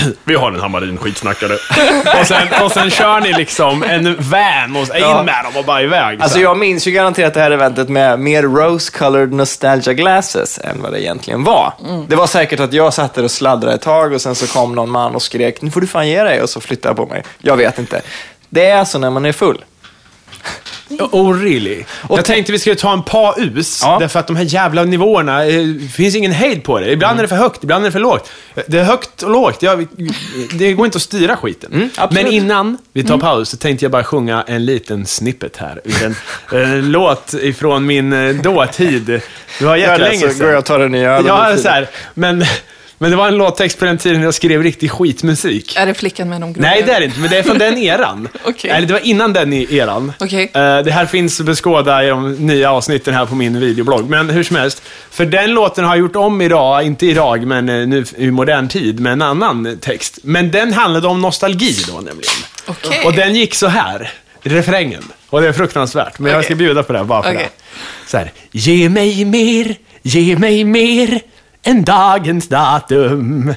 Vi 0.23 0.35
har 0.35 0.51
en 0.51 0.59
Hamarin 0.59 0.97
skitsnackare. 0.97 1.53
och, 2.21 2.27
sen, 2.27 2.47
och 2.63 2.71
sen 2.71 2.89
kör 2.89 3.19
ni 3.19 3.33
liksom 3.33 3.83
en 3.83 4.03
van 4.19 4.75
och 4.75 4.83
in 4.95 5.01
Ja. 5.01 5.23
med 5.23 5.43
dem 5.43 5.57
och 5.57 5.65
bara 5.65 5.81
iväg. 5.81 6.21
Alltså 6.21 6.39
jag 6.39 6.57
minns 6.57 6.87
ju 6.87 6.91
garanterat 6.91 7.33
det 7.33 7.39
här 7.41 7.51
eventet 7.51 7.89
med 7.89 8.19
mer 8.19 8.43
rose-colored 8.43 9.31
nostalgia 9.33 9.93
glasses 9.93 10.59
än 10.63 10.81
vad 10.81 10.91
det 10.91 11.01
egentligen 11.03 11.43
var. 11.43 11.73
Det 12.07 12.15
var 12.15 12.27
säkert 12.27 12.59
att 12.59 12.73
jag 12.73 12.93
satt 12.93 13.13
där 13.13 13.23
och 13.23 13.31
sladdrade 13.31 13.75
ett 13.75 13.81
tag 13.81 14.13
och 14.13 14.21
sen 14.21 14.35
så 14.35 14.47
kom 14.47 14.75
någon 14.75 14.89
man 14.89 15.15
och 15.15 15.21
skrek 15.21 15.61
nu 15.61 15.71
får 15.71 15.81
du 15.81 15.87
fan 15.87 16.07
ge 16.09 16.23
dig 16.23 16.41
och 16.41 16.49
så 16.49 16.61
flyttade 16.61 16.89
jag 16.89 16.97
på 16.97 17.13
mig. 17.13 17.23
Jag 17.39 17.57
vet 17.57 17.79
inte. 17.79 18.01
Det 18.49 18.65
är 18.65 18.85
så 18.85 18.99
när 18.99 19.09
man 19.09 19.25
är 19.25 19.31
full. 19.31 19.63
Oh 20.99 21.41
really? 21.41 21.83
jag 22.09 22.25
tänkte 22.25 22.51
vi 22.51 22.59
skulle 22.59 22.75
ta 22.75 22.93
en 22.93 23.03
paus, 23.03 23.79
Ja. 23.83 23.97
därför 23.99 24.19
att 24.19 24.27
de 24.27 24.35
här 24.35 24.43
jävla 24.43 24.83
nivåerna, 24.83 25.45
eh, 25.45 25.65
finns 25.93 26.15
ingen 26.15 26.31
hejd 26.31 26.63
på 26.63 26.79
det. 26.79 26.91
Ibland 26.91 27.11
Mm. 27.11 27.19
är 27.19 27.23
det 27.23 27.27
för 27.27 27.35
högt, 27.35 27.63
ibland 27.63 27.83
är 27.85 27.87
det 27.87 27.91
för 27.91 27.99
lågt. 27.99 28.31
Det 28.67 28.79
är 28.79 28.83
högt 28.83 29.23
och 29.23 29.29
lågt, 29.31 29.57
ja, 29.61 29.75
vi- 29.75 29.87
det 30.53 30.73
går 30.73 30.85
inte 30.85 30.95
att 30.95 31.01
styra 31.01 31.37
skiten. 31.37 31.73
Mm. 31.73 31.89
Men 32.11 32.27
innan 32.27 32.77
vi 32.93 33.03
tar 33.03 33.17
paus 33.17 33.49
så 33.49 33.57
tänkte 33.57 33.85
jag 33.85 33.91
bara 33.91 34.03
sjunga 34.03 34.43
en 34.47 34.65
liten 34.65 35.05
snippet 35.05 35.57
här 35.57 35.81
ur 35.83 36.03
en 36.03 36.15
eh, 36.61 36.83
låt 36.83 37.33
ifrån 37.33 37.85
min 37.85 38.13
eh, 38.13 38.35
dåtid. 38.35 39.05
Det 39.59 39.65
var 39.65 39.73
det, 39.75 39.81
jättelänge 39.81 40.19
så 40.19 40.27
går 40.27 40.33
sedan. 40.33 40.49
jag 40.49 40.57
och 40.57 40.65
tar 40.65 40.79
den 40.79 40.91
nya 40.91 41.11
ölen 41.11 41.25
Ja, 41.27 41.57
så 41.57 41.69
här, 41.69 41.89
men, 42.13 42.45
men 43.03 43.11
det 43.11 43.17
var 43.17 43.27
en 43.27 43.35
låttext 43.37 43.79
på 43.79 43.85
den 43.85 43.97
tiden 43.97 44.21
jag 44.21 44.33
skrev 44.33 44.63
riktig 44.63 44.91
skitmusik. 44.91 45.75
Är 45.77 45.85
det 45.85 45.93
flickan 45.93 46.29
med 46.29 46.41
de 46.41 46.53
grå 46.53 46.61
Nej, 46.61 46.83
det 46.85 46.91
är 46.91 46.99
det 46.99 47.05
inte, 47.05 47.19
men 47.19 47.29
det 47.29 47.37
är 47.37 47.43
från 47.43 47.57
den 47.57 47.77
eran. 47.77 48.27
Okej. 48.43 48.71
Eller 48.71 48.87
det 48.87 48.93
var 48.93 48.99
innan 49.05 49.33
den 49.33 49.53
i- 49.53 49.67
eran. 49.77 50.11
Okej. 50.19 50.43
Eh, 50.53 50.79
det 50.79 50.91
här 50.91 51.05
finns 51.05 51.39
att 51.39 51.45
beskåda 51.45 52.03
i 52.03 52.07
de 52.07 52.33
nya 52.35 52.71
avsnitten 52.71 53.13
här 53.13 53.25
på 53.25 53.35
min 53.35 53.59
videoblogg. 53.59 54.09
Men 54.09 54.29
hur 54.29 54.43
som 54.43 54.55
helst, 54.55 54.81
för 55.11 55.25
den 55.25 55.51
låten 55.53 55.83
har 55.85 55.95
jag 55.95 55.99
gjort 55.99 56.15
om 56.15 56.41
idag, 56.41 56.83
inte 56.83 57.05
idag, 57.05 57.47
men 57.47 57.69
eh, 57.69 57.87
nu 57.87 58.05
i 58.17 58.31
modern 58.31 58.67
tid, 58.67 58.99
med 58.99 59.13
en 59.13 59.21
annan 59.21 59.77
text. 59.81 60.19
Men 60.23 60.51
den 60.51 60.73
handlade 60.73 61.07
om 61.07 61.21
nostalgi 61.21 61.75
då 61.87 61.93
nämligen. 61.93 62.33
Okej. 62.65 63.01
Och 63.05 63.13
den 63.13 63.35
gick 63.35 63.55
så 63.55 63.67
här, 63.67 64.11
refrängen. 64.41 65.03
Och 65.29 65.41
det 65.41 65.47
är 65.47 65.53
fruktansvärt, 65.53 66.19
men 66.19 66.31
jag 66.31 66.45
ska 66.45 66.55
bjuda 66.55 66.83
på 66.83 66.93
det 66.93 67.03
bara 67.03 67.23
för 67.23 67.29
Okej. 67.29 67.49
det. 67.57 68.09
Så 68.11 68.17
här, 68.17 68.31
ge 68.51 68.89
mig 68.89 69.25
mer, 69.25 69.75
ge 70.01 70.37
mig 70.37 70.63
mer 70.63 71.21
än 71.63 71.83
dagens 71.83 72.47
datum. 72.47 73.53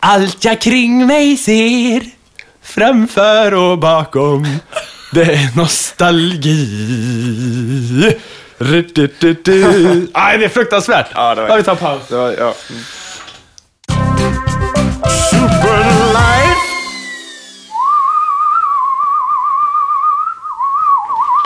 Allt 0.00 0.44
jag 0.44 0.60
kring 0.60 1.06
mig 1.06 1.36
ser, 1.36 2.02
framför 2.62 3.54
och 3.54 3.78
bakom, 3.78 4.46
det 5.12 5.22
är 5.34 5.56
nostalgi. 5.56 6.68
Aj, 10.12 10.38
det 10.38 10.44
är 10.44 10.48
fruktansvärt. 10.48 11.06
Ja, 11.14 11.34
det 11.34 11.40
var- 11.42 11.48
Ja, 11.48 11.56
vi 11.56 11.62
tar 11.62 11.74
paus. 11.74 12.02
Det 12.08 12.16
var, 12.16 12.32
ja. 12.38 12.54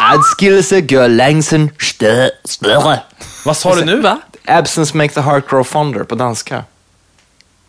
Adskillelse 0.01 0.79
gör 0.89 1.09
längsen 1.09 1.71
stö- 1.79 2.31
större. 2.45 3.01
Vad 3.45 3.57
sa 3.57 3.75
du 3.75 3.85
nu? 3.85 4.01
Va? 4.01 4.19
Absence 4.49 4.97
make 4.97 5.15
the 5.15 5.21
heart 5.21 5.49
grow 5.49 5.65
fonder 5.65 6.05
på 6.05 6.15
danska. 6.15 6.65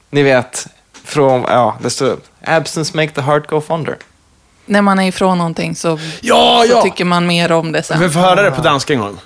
Ni 0.09 0.23
vet, 0.23 0.67
från, 1.03 1.41
ja, 1.41 1.77
det 1.81 1.89
står 1.89 2.17
Absence 2.45 2.97
make 2.97 3.11
the 3.11 3.21
heart 3.21 3.47
go 3.47 3.61
fonder. 3.61 3.97
När 4.65 4.81
man 4.81 4.99
är 4.99 5.07
ifrån 5.07 5.37
någonting 5.37 5.75
så, 5.75 5.99
Ja, 6.21 6.63
så 6.67 6.73
ja. 6.73 6.81
tycker 6.81 7.05
man 7.05 7.27
mer 7.27 7.51
om 7.51 7.71
det 7.71 7.79
Vi 7.79 7.83
sen. 7.83 8.11
får 8.11 8.19
höra 8.19 8.41
det 8.41 8.51
på 8.51 8.61
danska 8.61 8.93
en 8.93 8.99
gång. 8.99 9.19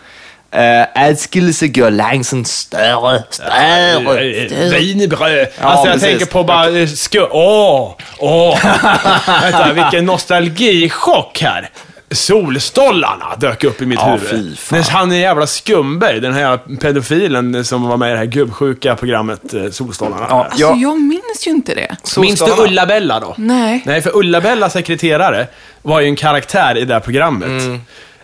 Uh, 0.56 0.86
adskillelse 0.96 1.66
gör 1.66 1.92
längsen 1.92 2.46
större, 2.46 3.24
större. 3.30 4.70
Wienerbröd. 4.70 5.48
Ja, 5.62 5.66
alltså 5.68 5.88
jag 5.88 5.94
precis. 5.94 6.10
tänker 6.10 6.26
på 6.26 6.44
bara 6.44 6.70
eh. 6.70 6.88
Åh! 7.32 7.96
Åh! 8.20 8.60
Vänta, 9.42 9.74
vilken 9.74 10.06
nostalgichock 10.06 11.42
här. 11.42 11.70
Solstollarna 12.14 13.36
dök 13.40 13.64
upp 13.64 13.82
i 13.82 13.86
mitt 13.86 14.00
Ja, 14.00 14.18
huvud. 14.32 14.58
När 14.72 14.92
han 14.92 15.12
är 15.12 15.16
jävla 15.18 15.48
Skumberg, 15.48 16.20
den 16.20 16.34
här 16.34 16.58
pedofilen 16.82 17.66
som 17.66 17.84
var 17.88 17.98
med 17.98 18.10
i 18.10 18.12
det 18.12 18.18
här 18.18 18.26
gubbsjuka 18.26 18.96
programmet 18.96 19.54
eh, 19.54 19.70
Solstollarna. 19.72 20.26
Ja, 20.30 20.44
Alltså, 20.44 20.60
ja. 20.62 20.76
jag 20.78 21.02
minns 21.02 21.48
ju 21.48 21.52
inte 21.52 21.74
det. 21.76 21.96
Minns 22.18 22.40
du. 22.40 22.64
Ulla-Bella 22.64 23.20
då? 23.20 23.36
Nej. 23.38 23.84
Nej, 23.86 24.02
för 24.02 24.18
Ulla-Bella 24.18 24.70
sekreterare 24.70 25.48
var 25.82 26.00
ju 26.00 26.08
en 26.08 26.16
karaktär 26.16 26.78
i 26.78 26.86
det 26.86 26.94
här 26.94 27.02
programmet. 27.02 27.48
Mm. 27.48 27.82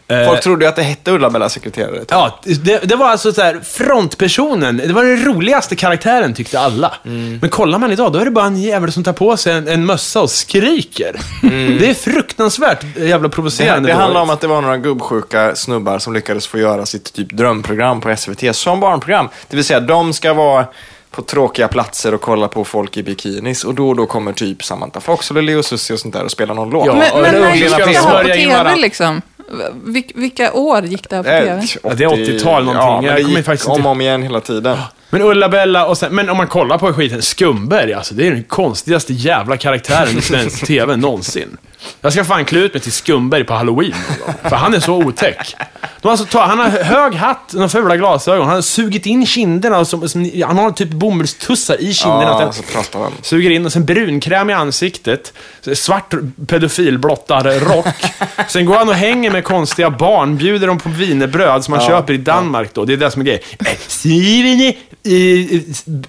Eh, 0.10 0.26
Folk 0.26 0.42
trodde 0.42 0.66
ju 0.66 0.70
att 0.70 0.76
det 0.76 0.84
hette 0.84 1.12
Ulla-Bella 1.12 1.50
sekreterare. 1.50 2.06
Ja, 2.10 2.40
det, 2.44 2.78
det 2.84 2.96
var 2.96 3.10
alltså 3.10 3.34
så 3.34 3.42
här, 3.42 3.60
frontpersonen, 3.64 4.78
det 4.78 4.94
var 4.94 5.04
den 5.04 5.26
roligaste 5.26 5.76
karaktären 5.76 6.34
tyckte 6.34 6.60
alla. 6.60 6.94
Mm. 7.06 7.38
Men 7.42 7.50
kollar 7.50 7.80
man 7.80 7.92
idag, 7.92 8.14
då 8.14 8.20
är 8.20 8.26
det 8.26 8.32
bara 8.32 8.46
en 8.46 8.62
jävel 8.62 8.92
som 8.92 9.04
tar 9.04 9.14
på 9.14 9.38
sig 9.38 9.54
en, 9.54 9.68
en 9.68 9.86
mössa 9.86 10.22
och 10.22 10.30
skriker. 10.30 11.16
Det 11.80 11.90
är 11.90 11.94
fruktansvärt 11.94 12.84
jävla 12.84 13.16
Mm. 13.16 13.22
Det, 13.22 13.30
provocerande 13.30 13.90
det 13.90 13.94
handlar 13.94 14.22
om 14.22 14.30
att 14.30 14.42
det 14.42 14.48
var 14.48 14.62
några 14.62 14.78
gubbsjuka 14.78 15.56
snubbar 15.56 16.00
som 16.00 16.14
lyckades 16.14 16.48
få 16.48 16.60
göra 16.60 16.86
sitt 16.86 17.14
typ 17.14 17.30
drömprogram 17.32 18.02
på 18.02 18.16
SVT 18.16 18.56
som 18.56 18.80
barnprogram. 18.80 19.30
Det 19.50 19.56
vill 19.56 19.66
säga, 19.66 19.80
de 19.80 20.14
ska 20.14 20.34
vara 20.34 20.66
på 21.12 21.22
tråkiga 21.22 21.68
platser 21.68 22.14
och 22.14 22.22
kolla 22.22 22.48
på 22.48 22.66
folk 22.66 22.98
i 22.98 23.04
bikinis 23.04 23.64
och 23.64 23.76
då 23.76 23.90
och 23.90 23.96
då 23.96 24.06
kommer 24.06 24.34
typ 24.34 24.64
Samantha 24.64 25.00
Fox 25.00 25.32
eller 25.32 25.42
Leo 25.42 25.64
Susie 25.64 25.94
och 25.94 26.00
sånt 26.00 26.14
där 26.14 26.24
och 26.24 26.32
spelar 26.32 26.56
någon 26.56 26.70
låt. 26.70 26.86
Ja, 26.86 26.94
Men, 26.94 27.22
men 27.22 27.42
när 27.42 27.50
är 27.50 27.56
gick 27.56 27.78
det 27.78 27.86
här 27.86 28.24
på 28.24 28.30
tv 28.30 28.76
liksom? 28.76 29.22
Vil, 29.84 30.04
vilka 30.16 30.54
år 30.54 30.86
gick 30.86 31.10
det 31.10 31.16
här 31.16 31.24
på 31.24 31.30
Eh, 31.30 31.40
tv? 31.62 31.80
Ja, 31.84 31.94
det 31.94 32.04
är 32.04 32.08
80-tal 32.10 32.64
någonting. 32.66 32.86
Ja, 32.88 32.96
men 33.02 33.06
Jag 33.06 33.16
det 33.18 33.24
kommer 33.24 33.38
gick 33.38 33.46
faktiskt 33.46 33.70
om 33.70 33.86
och 33.86 33.92
om 33.92 34.02
igen 34.02 34.24
hela 34.24 34.42
tiden. 34.42 34.78
Men 35.10 35.22
Ulla-Bella 35.22 35.86
och 35.86 35.98
sen, 35.98 36.16
men 36.16 36.30
om 36.30 36.38
man 36.38 36.48
kollar 36.48 36.78
på 36.78 36.94
skiten, 36.94 37.22
Skumberg, 37.22 37.94
alltså 37.94 38.14
det 38.14 38.28
är 38.28 38.32
den 38.32 38.44
konstigaste 38.44 39.14
jävla 39.14 39.58
karaktären 39.58 40.18
i 40.18 40.22
svensk 40.22 40.66
TV 40.68 40.96
någonsin. 40.96 41.58
Jag 42.02 42.14
ska 42.14 42.24
fan 42.24 42.46
klä 42.46 42.60
ut 42.60 42.74
mig 42.74 42.82
till 42.84 42.92
Skumberg 42.92 43.44
på 43.44 43.54
halloween 43.54 43.94
någon 44.10 44.26
gång, 44.26 44.50
För 44.50 44.56
han 44.56 44.74
är 44.74 44.80
så 44.80 44.96
otäck. 44.96 45.56
De 46.02 46.08
har 46.08 46.12
alltså, 46.12 46.26
ta- 46.26 46.46
han 46.46 46.60
har 46.60 46.70
hög 46.70 47.16
hatt, 47.16 47.54
några 47.54 47.70
fula 47.70 47.98
glasögon, 47.98 48.46
han 48.46 48.56
har 48.56 48.62
sugit 48.62 49.06
in 49.06 49.26
kinderna, 49.26 49.80
och 49.80 49.88
som, 49.88 50.10
som, 50.10 50.32
han 50.46 50.58
har 50.58 50.72
typ 50.72 50.90
bomullstussar 50.90 51.82
i 51.82 51.94
kinderna. 51.94 52.38
Ja, 52.42 52.52
så 52.52 52.64
pratar 52.64 53.00
han. 53.00 53.12
Suger 53.22 53.50
in 53.50 53.66
och 53.66 53.74
sen 53.74 53.86
brunkräm 53.86 54.50
i 54.50 54.54
ansiktet, 54.54 55.34
svart 55.74 56.14
pedofilblottar-rock. 56.48 57.88
Sen 58.48 58.66
går 58.66 58.76
han 58.76 58.90
och 58.90 58.96
hänger 58.96 59.32
med 59.32 59.44
konstiga 59.44 59.90
barn, 59.90 60.38
bjuder 60.38 60.68
dem 60.68 60.78
på 60.80 60.90
wienerbröd 60.90 61.64
som 61.64 61.72
man 61.72 61.82
köper 61.88 62.14
i 62.14 62.18
Danmark 62.18 62.74
då. 62.74 62.86
Det 62.86 62.94
är 62.94 62.98
det 62.98 63.12
som 63.12 63.22
är 63.22 63.26
grejen. 63.26 63.42
Eh, 63.60 63.72
Sivini, 63.88 64.78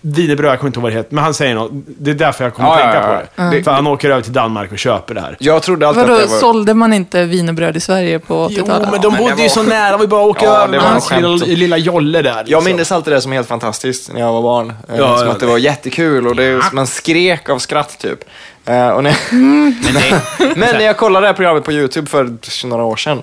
wienerbröd, 0.00 0.50
jag 0.52 0.58
kommer 0.58 0.68
inte 0.68 0.78
ihåg 0.78 0.82
vad 0.82 0.92
det 0.92 0.96
heter, 0.96 1.14
men 1.14 1.24
han 1.24 1.34
säger 1.34 1.54
något. 1.54 1.70
Det 1.86 2.10
är 2.10 2.14
därför 2.14 2.44
jag 2.44 2.54
kommer 2.54 2.68
Ja, 2.68 2.74
att 2.74 2.80
ja, 2.80 2.92
tänka 2.92 3.08
ja, 3.08 3.22
på 3.46 3.50
det. 3.50 3.56
ja. 3.58 3.62
För 3.64 3.70
han 3.70 3.86
åker 3.86 4.10
över 4.10 4.22
till 4.22 4.32
Danmark 4.32 4.72
och 4.72 4.78
köper 4.78 5.14
det 5.14 5.20
här. 5.20 5.36
Jag 5.40 5.62
trodde 5.62 5.88
alltid 5.88 6.02
Vadå, 6.02 6.14
att 6.14 6.20
det 6.20 6.26
var... 6.26 6.38
sålde 6.38 6.74
man 6.74 6.92
inte 6.92 7.24
wienerbröd 7.24 7.76
i 7.76 7.80
Sverige 7.80 8.18
på 8.18 8.48
Jo, 8.50 8.62
80-talet? 8.64 8.88
men 8.92 9.00
de 9.00 9.16
bodde 9.16 9.34
det 9.34 9.42
ju 9.42 9.48
så 9.48 9.62
nära, 9.62 9.79
var 9.92 10.00
ju 10.00 10.06
bara 10.06 10.24
åka 10.24 10.44
Ja, 10.44 10.56
över 10.56 10.68
med 10.68 10.80
hans 10.80 11.10
lilla, 11.10 11.36
lilla 11.46 11.76
jolle 11.76 12.22
där. 12.22 12.30
Jag 12.30 12.46
liksom. 12.46 12.64
minns 12.64 12.92
alltid 12.92 13.12
det 13.12 13.20
som 13.20 13.32
helt 13.32 13.48
fantastiskt 13.48 14.12
när 14.12 14.20
jag 14.20 14.32
var 14.32 14.42
barn. 14.42 14.70
Eh, 14.88 14.96
Ja, 14.98 15.18
som 15.18 15.26
ja, 15.26 15.32
att 15.32 15.40
det 15.40 15.46
var 15.46 15.58
jättekul 15.58 16.26
och 16.26 16.36
det, 16.36 16.62
man 16.72 16.86
skrek 16.86 17.48
av 17.48 17.58
skratt 17.58 17.98
typ. 17.98 18.20
Och 18.64 19.04
när, 19.04 19.16
Men 20.56 20.76
när 20.76 20.84
jag 20.84 20.96
kollade 20.96 21.24
det 21.24 21.28
här 21.28 21.34
programmet 21.34 21.64
på 21.64 21.72
YouTube 21.72 22.06
för 22.10 22.66
några 22.66 22.84
år 22.84 22.96
sedan 22.96 23.22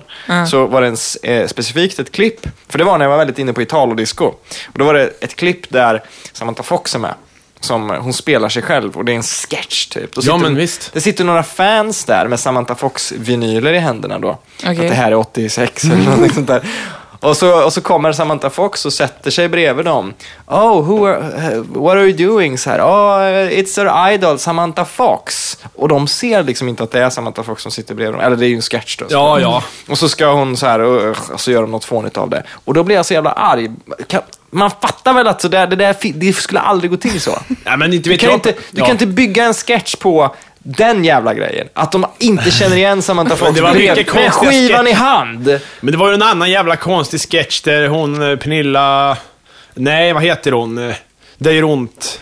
så 0.50 0.66
var 0.66 0.80
det 0.80 0.86
en, 0.86 0.96
eh, 1.22 1.46
specifikt 1.46 1.98
ett 1.98 2.12
klipp. 2.12 2.46
För 2.68 2.78
det 2.78 2.84
var 2.84 2.98
när 2.98 3.04
jag 3.04 3.10
var 3.10 3.18
väldigt 3.18 3.38
inne 3.38 3.52
på 3.52 3.62
Italo-disco. 3.62 4.24
Och 4.72 4.78
då 4.78 4.84
var 4.84 4.94
det 4.94 5.10
ett 5.20 5.36
klipp 5.36 5.70
där 5.70 6.02
Samantha 6.32 6.62
Fox 6.62 6.94
är 6.94 6.98
med. 6.98 7.14
Som, 7.60 7.90
hon 7.90 8.12
spelar 8.12 8.48
sig 8.48 8.62
själv 8.62 8.96
och 8.96 9.04
det 9.04 9.12
är 9.12 9.16
en 9.16 9.22
sketch 9.22 9.86
typ. 9.86 10.14
Då 10.14 10.20
Ja, 10.24 10.36
men 10.36 10.56
visst. 10.56 10.90
Det 10.92 11.00
sitter 11.00 11.24
några 11.24 11.42
fans 11.42 12.04
där 12.04 12.26
med 12.26 12.40
Samantha 12.40 12.74
Fox-vinyler 12.74 13.72
i 13.72 13.78
händerna 13.78 14.18
då. 14.18 14.38
Okej. 14.58 14.70
Att 14.70 14.76
det 14.88 14.94
här 14.94 15.12
är 15.12 15.16
86 15.16 15.84
eller 15.84 16.16
något 16.16 16.34
sånt 16.34 16.46
där. 16.46 16.62
Och 17.20 17.36
så, 17.36 17.64
och 17.64 17.72
så 17.72 17.80
kommer 17.80 18.12
Samantha 18.12 18.50
Fox 18.50 18.86
och 18.86 18.92
sätter 18.92 19.30
sig 19.30 19.48
bredvid 19.48 19.84
dem. 19.84 20.14
Oh, 20.46 20.82
who 20.82 21.06
are, 21.06 21.64
what 21.68 21.92
are 21.96 22.04
you 22.08 22.12
doing? 22.28 22.58
Så 22.58 22.70
här, 22.70 22.80
oh, 22.80 23.50
it's 23.50 23.80
our 23.80 24.12
idol, 24.12 24.38
Samantha 24.38 24.84
Fox. 24.84 25.58
Och 25.74 25.88
de 25.88 26.08
ser 26.08 26.42
liksom 26.42 26.68
inte 26.68 26.82
att 26.82 26.90
det 26.90 27.00
är 27.02 27.10
Samantha 27.10 27.42
Fox 27.42 27.62
som 27.62 27.72
sitter 27.72 27.94
bredvid 27.94 28.14
dem. 28.14 28.20
Eller 28.26 28.36
det 28.36 28.46
är 28.46 28.48
ju 28.48 28.56
en 28.56 28.62
sketch 28.62 28.96
då. 28.96 29.04
Ja, 29.10 29.40
ja. 29.40 29.62
Och 29.88 29.98
så 29.98 30.08
ska 30.08 30.26
hon 30.32 30.56
så 30.56 30.66
här, 30.66 30.80
och, 30.80 31.16
så 31.36 31.50
gör 31.50 31.60
de 31.62 31.70
något 31.70 31.84
fånigt 31.84 32.16
av 32.18 32.30
det. 32.30 32.42
Och 32.64 32.74
då 32.74 32.82
blir 32.82 32.96
jag 32.96 33.06
så 33.06 33.14
jävla 33.14 33.32
arg. 33.32 33.70
Kan, 34.06 34.22
man 34.50 34.70
fattar 34.70 35.12
väl 35.12 35.28
att 35.28 35.40
så 35.40 35.48
där, 35.48 35.66
det 35.66 35.76
där 35.76 35.96
det 36.14 36.32
skulle 36.32 36.60
aldrig 36.60 36.90
gå 36.90 36.96
till 36.96 37.20
så. 37.20 37.38
Ja, 37.64 37.76
men 37.76 37.92
inte 37.92 38.10
Du 38.10 38.18
kan, 38.18 38.28
jag. 38.28 38.36
inte, 38.36 38.52
du 38.52 38.56
Ja. 38.80 38.84
kan 38.84 38.92
inte 38.92 39.06
bygga 39.06 39.44
en 39.44 39.54
sketch 39.54 39.94
på 39.96 40.34
den 40.76 41.04
jävla 41.04 41.34
grejen. 41.34 41.68
Att 41.72 41.92
de 41.92 42.06
inte 42.18 42.50
känner 42.50 42.76
igen 42.76 43.02
Samantha 43.02 43.36
Fox 43.36 43.52
det 43.54 43.62
var 43.62 43.74
mycket 43.74 44.14
med 44.14 44.32
skivan 44.32 44.86
i 44.86 44.92
hand. 44.92 45.60
Men 45.80 45.92
det 45.92 45.98
var 45.98 46.08
ju 46.08 46.14
en 46.14 46.22
annan 46.22 46.50
jävla 46.50 46.76
konstig 46.76 47.20
sketch 47.20 47.60
där 47.60 47.88
hon, 47.88 48.30
eh, 48.30 48.36
Pernilla... 48.36 49.16
Nej, 49.74 50.12
vad 50.12 50.22
heter 50.22 50.52
hon? 50.52 50.78
Eh, 50.88 50.94
Det 51.38 51.52
gör 51.52 51.64
ont. 51.64 52.20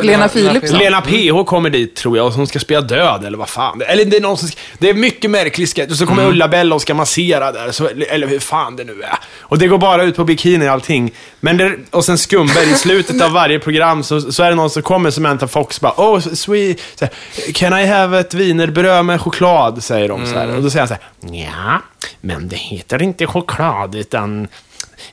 Lena 0.00 0.28
Philipsson? 0.28 0.78
Lena 0.78 1.00
PH 1.00 1.44
kommer 1.46 1.70
dit 1.70 1.96
tror 1.96 2.16
jag 2.16 2.26
och 2.26 2.32
hon 2.32 2.46
ska 2.46 2.58
spela 2.58 2.80
död 2.80 3.24
eller 3.24 3.38
vad 3.38 3.48
fan. 3.48 3.82
Eller 3.86 4.04
det 4.04 4.16
är 4.16 4.20
någon 4.20 4.36
som 4.36 4.48
ska, 4.48 4.60
Det 4.78 4.90
är 4.90 4.94
mycket 4.94 5.30
märklig 5.30 5.68
sketch. 5.68 5.90
Och 5.90 5.96
så 5.96 6.06
kommer 6.06 6.26
Ulla-Bella 6.26 6.74
och 6.74 6.82
ska 6.82 6.94
massera 6.94 7.52
där. 7.52 7.72
Så, 7.72 7.88
eller 8.08 8.26
hur 8.26 8.38
fan 8.38 8.76
det 8.76 8.84
nu 8.84 9.02
är. 9.02 9.18
Och 9.40 9.58
det 9.58 9.68
går 9.68 9.78
bara 9.78 10.02
ut 10.02 10.16
på 10.16 10.24
bikini 10.24 10.68
och 10.68 10.72
allting. 10.72 11.12
Men 11.40 11.56
det, 11.56 11.76
och 11.90 12.04
sen 12.04 12.18
Skumberg 12.18 12.70
i 12.70 12.74
slutet 12.74 13.22
av 13.22 13.30
varje 13.32 13.58
program 13.58 14.02
så, 14.02 14.20
så 14.32 14.42
är 14.42 14.50
det 14.50 14.56
någon 14.56 14.70
som 14.70 14.82
kommer 14.82 15.10
som 15.10 15.22
Samantha 15.22 15.48
Fox 15.48 15.80
bara 15.80 15.92
Oh, 15.96 16.20
sweet. 16.20 16.80
Så 16.94 17.04
här, 17.04 17.52
Can 17.52 17.78
I 17.78 17.86
have 17.86 18.20
ett 18.20 18.34
wienerbröd 18.34 19.04
med 19.04 19.20
choklad? 19.20 19.84
Säger 19.84 20.08
de 20.08 20.26
så 20.26 20.34
här. 20.34 20.56
Och 20.56 20.62
då 20.62 20.70
säger 20.70 20.86
han 20.86 20.88
så 20.88 20.94
här. 20.94 21.42
Ja, 21.44 21.82
men 22.20 22.48
det 22.48 22.56
heter 22.56 23.02
inte 23.02 23.26
choklad 23.26 23.94
utan 23.94 24.48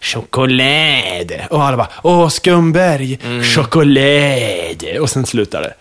choklad. 0.01 1.31
Och 1.49 1.63
alla 1.63 1.77
bara, 1.77 1.87
åh 2.03 2.29
Skumberg, 2.29 3.19
choklad. 3.55 5.01
Och 5.01 5.09
sen 5.09 5.25
slutar 5.25 5.61
det. 5.61 5.73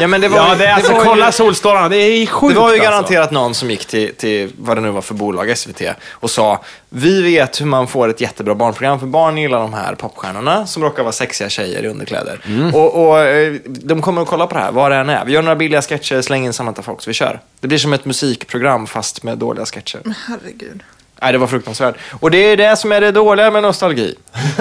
Ja, 0.00 0.06
men 0.06 0.20
det 0.20 0.28
var, 0.28 0.38
Ja, 0.38 0.52
ju- 0.52 0.58
det 0.58 0.66
är 0.66 0.74
alltså, 0.74 0.92
var 0.92 1.04
kolla 1.04 1.26
ju, 1.26 1.32
solstolarna, 1.32 1.88
det 1.88 1.96
är 1.96 2.26
sjukt 2.26 2.54
Det 2.54 2.60
var 2.60 2.68
ju 2.68 2.74
alltså. 2.74 2.90
garanterat 2.90 3.30
någon 3.30 3.54
som 3.54 3.70
gick 3.70 3.84
till, 3.86 4.14
till 4.14 4.50
vad 4.58 4.76
det 4.76 4.80
nu 4.80 4.90
var 4.90 5.00
för 5.02 5.14
bolag, 5.14 5.58
SVT, 5.58 5.82
och 6.10 6.30
sa 6.30 6.64
vi 6.88 7.22
vet 7.22 7.60
hur 7.60 7.66
man 7.66 7.86
får 7.88 8.08
ett 8.08 8.20
jättebra 8.20 8.54
barnprogram, 8.54 9.00
för 9.00 9.06
barn 9.06 9.38
gillar 9.38 9.58
de 9.60 9.74
här 9.74 9.94
popstjärnorna 9.94 10.66
som 10.66 10.82
råkar 10.82 11.02
vara 11.02 11.12
sexiga 11.12 11.48
tjejer 11.48 11.82
i 11.84 11.88
underkläder. 11.88 12.40
Mm. 12.46 12.74
Och, 12.74 13.08
och 13.08 13.20
eh, 13.20 13.54
de 13.66 14.02
kommer 14.02 14.22
att 14.22 14.28
kolla 14.28 14.46
på 14.46 14.54
det 14.54 14.60
här, 14.60 14.72
vad 14.72 14.90
det 14.92 14.96
än 14.96 15.08
är. 15.08 15.24
Vi 15.24 15.32
gör 15.32 15.42
några 15.42 15.56
billiga 15.56 15.82
sketcher, 15.82 16.22
släng 16.22 16.44
in 16.46 16.52
Samantha 16.52 16.82
Fox, 16.82 17.08
vi 17.08 17.12
kör. 17.12 17.40
Det 17.60 17.68
blir 17.68 17.78
som 17.78 17.92
ett 17.92 18.04
musikprogram 18.04 18.86
fast 18.86 19.22
med 19.22 19.38
dåliga 19.38 19.66
sketcher. 19.66 20.00
Herregud. 20.28 20.82
Nej, 21.22 21.32
det 21.32 21.38
var 21.38 21.46
fruktansvärt. 21.46 21.94
Och 22.20 22.30
det 22.30 22.38
är 22.38 22.56
det 22.56 22.76
som 22.76 22.92
är 22.92 23.00
det 23.00 23.10
dåliga 23.10 23.50
med 23.50 23.62
nostalgi. 23.62 24.14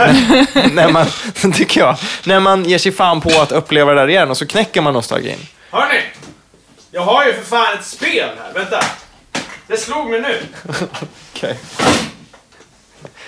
när 0.72 0.92
man, 0.92 1.06
tycker 1.54 1.82
jag, 1.82 1.98
när 2.24 2.40
man 2.40 2.66
ger 2.66 2.78
sig 2.78 2.92
fan 2.92 3.22
på 3.22 3.42
att 3.42 3.52
uppleva 3.52 3.94
det 3.94 4.02
där 4.02 4.08
igen 4.08 4.30
och 4.30 4.38
så 4.38 4.48
knäcker 4.48 4.82
man 4.82 4.94
nostalgin. 4.94 5.40
Hörni! 5.72 6.02
Jag 6.92 7.02
har 7.02 7.26
ju 7.26 7.34
för 7.34 7.44
fan 7.44 7.78
ett 7.80 7.86
spel 7.86 8.30
här, 8.44 8.54
vänta. 8.54 8.84
Det 9.68 9.78
slog 9.78 10.10
mig 10.10 10.22
nu. 10.22 10.38
Okej. 11.34 11.58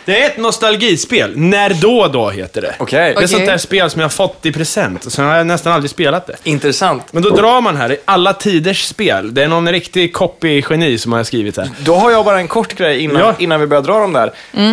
Det 0.05 0.21
är 0.23 0.27
ett 0.29 0.37
nostalgispel. 0.37 1.37
När 1.37 1.73
då 1.73 2.07
då 2.07 2.29
heter 2.29 2.61
det. 2.61 2.75
Okej. 2.79 3.13
Det 3.17 3.23
är 3.23 3.27
sånt 3.27 3.45
där 3.45 3.57
spel 3.57 3.89
som 3.89 4.01
jag 4.01 4.05
har 4.05 4.09
fått 4.09 4.45
i 4.45 4.51
present, 4.51 5.05
och 5.05 5.11
sen 5.11 5.25
har 5.25 5.35
jag 5.35 5.47
nästan 5.47 5.73
aldrig 5.73 5.89
spelat 5.91 6.27
det. 6.27 6.35
Intressant. 6.43 7.13
Men 7.13 7.23
då 7.23 7.29
drar 7.29 7.61
man 7.61 7.75
här, 7.77 7.91
i 7.91 7.97
alla 8.05 8.33
tiders 8.33 8.85
spel. 8.85 9.33
Det 9.33 9.43
är 9.43 9.47
någon 9.47 9.71
riktig 9.71 10.13
copy-geni 10.15 10.97
som 10.97 11.11
har 11.13 11.23
skrivit 11.23 11.57
här. 11.57 11.69
Då 11.79 11.95
har 11.95 12.11
jag 12.11 12.25
bara 12.25 12.39
en 12.39 12.47
kort 12.47 12.73
grej 12.75 12.99
innan, 13.03 13.21
Ja. 13.21 13.33
innan 13.39 13.59
vi 13.59 13.67
börjar 13.67 13.83
dra 13.83 13.99
dem 13.99 14.13
där, 14.13 14.31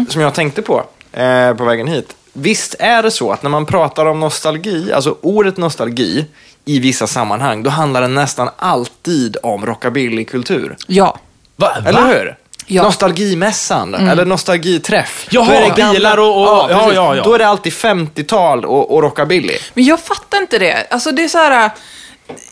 som 0.09 0.20
jag 0.20 0.35
tänkte 0.35 0.62
på 0.62 0.85
eh, 1.12 1.55
på 1.55 1.64
vägen 1.64 1.87
hit. 1.89 2.14
Visst 2.33 2.74
är 2.79 3.03
det 3.03 3.11
så 3.11 3.33
att 3.33 3.43
när 3.43 3.51
man 3.51 3.66
pratar 3.66 4.07
om 4.07 4.20
nostalgi, 4.20 4.93
alltså 4.93 5.16
ordet 5.20 5.57
nostalgi, 5.57 6.26
i 6.64 6.79
vissa 6.79 7.07
sammanhang, 7.07 7.62
då 7.62 7.70
handlar 7.70 8.01
det 8.01 8.09
nästan 8.09 8.49
alltid 8.57 9.37
om 9.43 9.66
rockabillykultur. 9.66 10.76
Ja. 10.87 11.18
Va? 11.57 11.76
Eller 11.87 12.07
hur? 12.07 12.37
Ja. 12.70 12.82
Nostalgimässan, 12.82 13.94
eller 13.94 14.24
nostalgiträff. 14.24 15.26
Jaha, 15.30 15.44
Då 15.46 15.52
är 15.52 15.76
det 15.76 15.92
bilar 15.92 16.16
och- 16.18 16.40
och- 16.42 16.70
ja, 16.70 16.78
precis. 16.78 16.94
ja, 16.94 17.16
ja. 17.16 17.22
Då 17.22 17.34
är 17.34 17.38
det 17.38 17.46
alltid 17.48 17.72
50-tal 17.72 18.64
och, 18.64 18.94
och 18.94 19.02
rockabilly. 19.02 19.54
Men 19.74 19.84
jag 19.84 20.00
fattar 20.00 20.38
inte 20.38 20.58
det. 20.58 20.86
Alltså 20.90 21.12
det 21.12 21.24
är 21.24 21.28
så 21.28 21.38
här... 21.38 21.70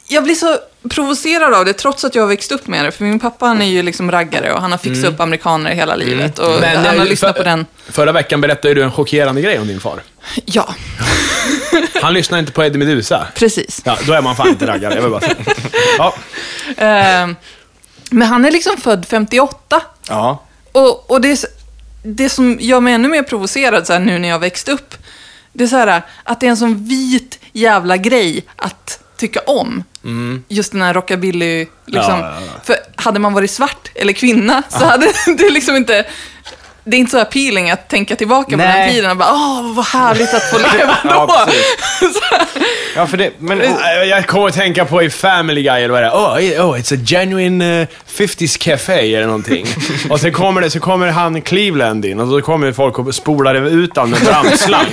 Jag 0.08 0.24
blir 0.24 0.34
så 0.34 0.56
provocerad 0.90 1.54
av 1.54 1.64
det, 1.64 1.72
trots 1.72 2.04
att 2.04 2.14
jag 2.14 2.22
har 2.22 2.28
växt 2.28 2.52
upp 2.52 2.66
med 2.66 2.84
det. 2.84 2.90
För 2.92 3.04
min 3.04 3.20
pappa 3.20 3.46
han 3.46 3.62
är 3.62 3.66
ju 3.66 3.82
liksom 3.82 4.10
raggare 4.10 4.52
och 4.52 4.60
han 4.60 4.70
har 4.70 4.78
fixat 4.78 5.04
upp 5.04 5.20
amerikaner 5.20 5.70
hela 5.70 5.96
livet. 5.96 6.38
Och 6.38 6.60
Men, 6.60 6.76
han 6.76 6.86
eh, 6.86 6.98
har 6.98 7.06
lyssnat 7.06 7.36
för- 7.36 7.42
på 7.42 7.48
den. 7.48 7.66
Förra 7.90 8.12
veckan 8.12 8.40
berättade 8.40 8.74
du 8.74 8.82
en 8.82 8.92
chockerande 8.92 9.40
grej 9.42 9.58
om 9.58 9.66
din 9.68 9.80
far. 9.80 10.02
Ja, 10.44 10.68
Han 12.02 12.12
lyssnar 12.14 12.38
inte 12.38 12.52
på 12.52 12.64
Eddie 12.64 12.78
Meduza. 12.78 13.26
precis. 13.34 13.80
Ja, 13.84 13.96
då 14.06 14.12
är 14.12 14.22
man 14.22 14.36
fan 14.36 14.48
inte 14.48 14.66
raggare, 14.66 14.94
jag 14.94 15.02
vill 15.02 15.10
bara 15.10 15.20
säga. 15.20 15.34
Ja. 15.98 16.14
Eh, 16.76 17.28
men 18.10 18.28
han 18.28 18.44
är 18.44 18.50
liksom 18.50 18.76
född 18.76 19.06
58. 19.10 19.80
Ja. 20.09 20.42
Och, 20.72 21.11
och 21.11 21.20
det, 21.20 21.44
det 22.02 22.28
som 22.28 22.57
gör 22.61 22.80
mig 22.80 22.94
ännu 22.94 23.09
mer 23.09 23.22
provocerad 23.22 23.86
så 23.86 23.92
här, 23.92 24.00
nu 24.00 24.18
när 24.18 24.28
jag 24.28 24.38
växt 24.38 24.68
upp, 24.68 24.94
det 25.52 25.64
är 25.64 25.68
så 25.68 25.76
här 25.76 26.02
att 26.24 26.40
det 26.40 26.46
är 26.46 26.50
en 26.50 26.57
sån 26.57 26.84
vit 26.84 27.38
jävla 27.52 27.96
grej 27.96 28.44
att 28.57 29.00
tycka 29.16 29.40
om. 29.40 29.84
Just 30.48 30.72
den 30.72 30.82
här 30.82 30.94
rockabilly, 30.94 31.66
liksom. 31.86 32.14
Mm. 32.14 32.24
Ja, 32.24 32.40
ja, 32.40 32.46
ja. 32.46 32.61
För 32.64 32.76
hade 32.96 33.18
man 33.20 33.32
varit 33.32 33.50
svart 33.50 33.90
eller 33.94 34.12
kvinna 34.12 34.62
så 34.68 34.84
hade 34.84 35.12
det 35.38 35.50
liksom 35.50 35.76
inte... 35.76 36.07
Det 36.89 36.97
är 36.97 36.99
inte 36.99 37.11
så 37.12 37.18
appealing 37.18 37.70
att 37.70 37.89
tänka 37.89 38.16
tillbaka 38.16 38.51
på 38.51 38.57
Nej. 38.57 38.84
den 38.87 38.95
tiden 38.95 39.11
och 39.11 39.16
bara, 39.16 39.32
åh, 39.32 39.72
vad 39.74 39.84
härligt 39.87 40.34
att 40.34 40.51
få 40.51 40.59
leva 40.59 40.97
då. 41.03 41.09
Ja. 41.37 41.47
Ja, 42.97 43.07
för 43.07 43.16
det, 43.16 43.30
men, 43.39 43.59
Jag- 43.61 44.07
Jag 44.07 44.26
kommer 44.26 44.47
att 44.49 44.55
tänka 44.55 44.84
på 44.84 45.03
i 45.03 45.11
Family 45.11 45.62
Guy, 45.62 45.82
eller 45.82 45.89
vad 45.89 46.03
det 46.03 46.07
är. 46.07 46.12
Oh, 46.12 46.70
oh 46.70 46.78
it's 46.80 46.95
a 46.95 47.05
genuine 47.07 47.80
eh, 47.80 47.87
50s 48.09 48.59
café 48.59 49.14
eller 49.14 49.26
någonting. 49.26 49.66
och 50.11 50.20
sen 50.20 50.32
kommer, 50.32 50.61
det, 50.61 50.70
så 50.70 50.80
kommer 50.80 51.11
han 51.11 51.43
Cleveland 51.43 52.05
in 52.05 52.20
och 52.20 52.28
så 52.28 52.43
kommer 52.43 52.72
folk 52.72 52.99
och 52.99 53.14
spolar 53.14 53.55
ut 53.55 53.97
honom 53.97 54.11
med 54.11 54.20
brandslang. 54.20 54.87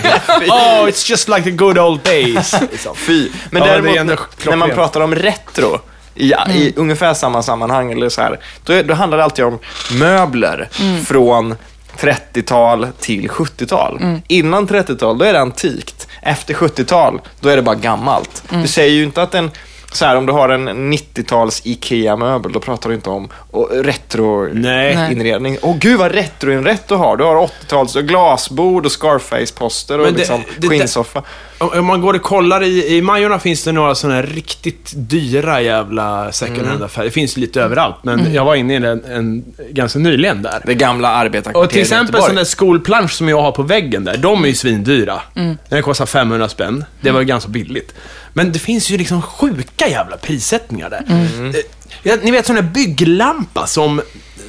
oh, 0.47 0.87
it's 0.87 1.09
just 1.09 1.27
like 1.29 1.43
the 1.43 1.51
good 1.51 1.77
old 1.77 1.99
days. 2.03 2.55
Liksom. 2.71 2.95
Fy. 2.95 3.29
Men 3.49 3.61
Ja, 3.61 3.67
det 3.67 3.73
är 3.73 3.81
däremot, 3.81 4.45
när 4.45 4.55
man 4.55 4.69
pratar 4.69 5.01
om 5.01 5.15
retro, 5.15 5.79
i, 6.15 6.33
i 6.33 6.73
ungefär 6.75 7.13
samma 7.13 7.43
sammanhang, 7.43 7.91
eller 7.91 8.09
så 8.09 8.21
här, 8.21 8.39
då, 8.65 8.81
då 8.81 8.93
handlar 8.93 9.17
det 9.17 9.23
alltid 9.23 9.45
om 9.45 9.59
möbler 9.91 10.69
från 11.05 11.55
30-tal 11.97 12.87
till 12.99 13.29
70-tal. 13.29 14.01
Innan 14.27 14.67
30-tal, 14.67 15.17
då 15.17 15.25
är 15.25 15.33
det 15.33 15.39
antikt. 15.41 16.07
Efter 16.21 16.53
70-tal, 16.53 17.21
då 17.39 17.49
är 17.49 17.55
det 17.55 17.61
bara 17.61 17.75
gammalt. 17.75 18.43
Du 18.49 18.67
säger 18.67 18.91
ju 18.95 19.03
inte 19.03 19.21
att 19.21 19.33
en 19.35 19.51
så 19.91 20.05
här, 20.05 20.15
om 20.15 20.25
du 20.25 20.33
har 20.33 20.49
en 20.49 20.93
90-tals 20.93 21.61
IKEA-möbel, 21.65 22.51
då 22.51 22.59
pratar 22.59 22.89
du 22.89 22.95
inte 22.95 23.09
om 23.09 23.29
retro-inredning. 23.71 25.57
Åh 25.61 25.75
gud 25.77 25.99
vad 25.99 26.11
retro-inrätt 26.11 26.87
du 26.87 26.95
har. 26.95 27.17
Du 27.17 27.23
har 27.23 27.35
80-tals 27.47 27.95
och 27.95 28.03
glasbord 28.03 28.85
och 28.85 28.91
Scarface-poster 28.91 29.99
och 29.99 30.05
det- 30.05 30.17
liksom 30.17 30.43
skinnsoffa. 30.69 31.23
Om 31.63 31.85
man 31.85 32.01
går 32.01 32.13
och 32.13 32.21
kollar 32.21 32.63
i, 32.63 32.95
i 32.95 33.01
Majorna 33.01 33.39
finns 33.39 33.63
det 33.63 33.71
några 33.71 33.95
sådana 33.95 34.15
här 34.15 34.23
riktigt 34.23 34.91
dyra 34.95 35.61
jävla 35.61 36.31
second 36.31 36.67
hand-affärer. 36.67 37.05
Det 37.05 37.11
finns 37.11 37.37
lite 37.37 37.61
överallt, 37.61 37.95
men 38.01 38.33
jag 38.33 38.45
var 38.45 38.55
inne 38.55 38.73
i 38.73 38.75
en, 38.75 38.85
en 39.05 39.43
ganska 39.71 39.99
nyligen 39.99 40.41
där. 40.41 40.61
Det 40.65 40.73
gamla 40.73 41.07
arbetarkvarteret 41.07 41.65
Och 41.65 41.71
till 41.71 41.81
exempel 41.81 42.21
sådana 42.21 42.39
där 42.39 42.45
skolplansch 42.45 43.11
som 43.11 43.29
jag 43.29 43.41
har 43.41 43.51
på 43.51 43.63
väggen 43.63 44.03
där, 44.03 44.17
de 44.17 44.43
är 44.43 44.47
ju 44.47 44.55
svindyra. 44.55 45.21
Den 45.69 45.83
kostar 45.83 46.05
500 46.05 46.49
spänn. 46.49 46.85
Det 47.01 47.11
var 47.11 47.19
ju 47.19 47.25
ganska 47.25 47.49
billigt. 47.49 47.93
Men 48.33 48.51
det 48.51 48.59
finns 48.59 48.89
ju 48.89 48.97
liksom 48.97 49.21
sjuka 49.21 49.87
jävla 49.87 50.17
prissättningar 50.17 50.89
där. 50.89 51.03
Eh, 51.09 51.61
ja, 52.03 52.15
Ni 52.23 52.31
vet 52.31 52.45
sån 52.45 52.55
där 52.55 52.63
bygglampa 52.63 53.67
som 53.67 54.01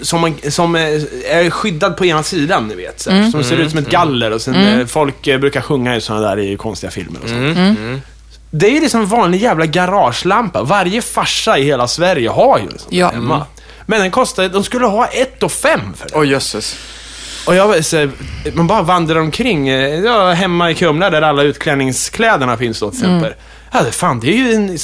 som, 0.03 0.21
man, 0.21 0.35
som 0.49 0.77
eh, 0.77 0.83
är 1.31 1.51
skyddad 1.51 1.97
på 1.97 2.07
ena 2.07 2.23
sidan, 2.23 2.69
ni 2.69 2.75
vet. 2.75 3.01
Så 3.01 3.11
här, 3.11 3.31
Som 3.31 3.45
ser 3.45 3.57
ut 3.57 3.71
som 3.71 3.79
ett 3.79 3.91
galler 3.91 4.31
och 4.31 4.43
sen 4.43 4.55
eh, 4.55 4.87
folk 4.87 5.27
eh, 5.27 5.39
brukar 5.39 5.61
sjunga 5.61 5.97
i 5.97 6.01
sådana 6.01 6.29
där 6.29 6.39
i 6.39 6.57
konstiga 6.57 6.91
filmer 6.91 7.21
och 7.23 7.29
sånt. 7.29 7.59
Det 8.51 8.67
är 8.67 8.71
ju 8.71 8.81
liksom 8.81 9.01
en 9.01 9.07
vanlig 9.07 9.43
jävla 9.43 9.67
garagelampa. 9.67 10.63
Varje 10.63 11.03
farsa 11.03 11.59
i 11.59 11.65
hela 11.65 11.89
Sverige 11.89 12.29
har 12.29 12.59
ju 12.59 12.65
en 12.65 12.79
sån 12.79 12.89
Ja. 12.91 13.07
där 13.07 13.15
hemma. 13.15 13.47
Men 13.87 14.01
den 14.01 14.11
kostar, 14.11 14.49
de 14.49 14.65
skulle 14.65 14.87
ha 14.87 15.07
ett 15.07 15.43
och 15.43 15.53
fem 15.53 15.81
för 15.97 16.09
den. 16.09 16.19
Åh 16.19 16.29
jösses. 16.29 16.77
Och 17.47 17.55
jag 17.55 17.69
var 17.69 17.81
så, 17.81 17.97
här, 17.97 18.11
man 18.53 18.67
bara 18.67 18.83
vandrar 18.83 19.21
omkring, 19.21 19.69
eh, 19.69 20.01
ja, 20.01 20.33
hemma 20.33 20.71
i 20.71 20.75
Kumla 20.75 21.11
där 21.11 21.23
alla 21.23 21.43
utklädningskläderna 21.43 22.57
finns 22.57 22.81
då 22.81 22.91
till 22.91 22.99
exempel. 23.01 23.33
Ja, 23.73 23.83
det, 23.83 23.93
fan, 23.93 24.21
det 24.21 24.27
är 24.29 24.37
ju 24.37 24.53
en 24.55 24.79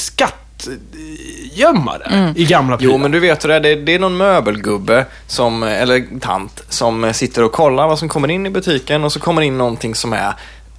skattgömma 0.60 1.98
där, 1.98 2.32
i 2.36 2.44
gamla 2.44 2.76
prylar. 2.76 2.92
Jo, 2.92 2.98
men 2.98 3.10
du 3.10 3.20
vet 3.20 3.44
hur 3.44 3.48
det 3.48 3.54
är. 3.54 3.76
Det, 3.76 3.94
är 3.94 3.98
någon 3.98 4.16
möbelgubbe, 4.16 5.06
som, 5.26 5.62
eller 5.62 6.20
tant, 6.20 6.62
som 6.68 7.14
sitter 7.14 7.44
och 7.44 7.52
kollar 7.52 7.86
vad 7.86 7.98
som 7.98 8.08
kommer 8.08 8.30
in 8.30 8.46
i 8.46 8.50
butiken 8.50 9.04
och 9.04 9.12
så 9.12 9.20
kommer 9.20 9.42
in 9.42 9.58
någonting 9.58 9.94
som 9.94 10.12
är 10.12 10.34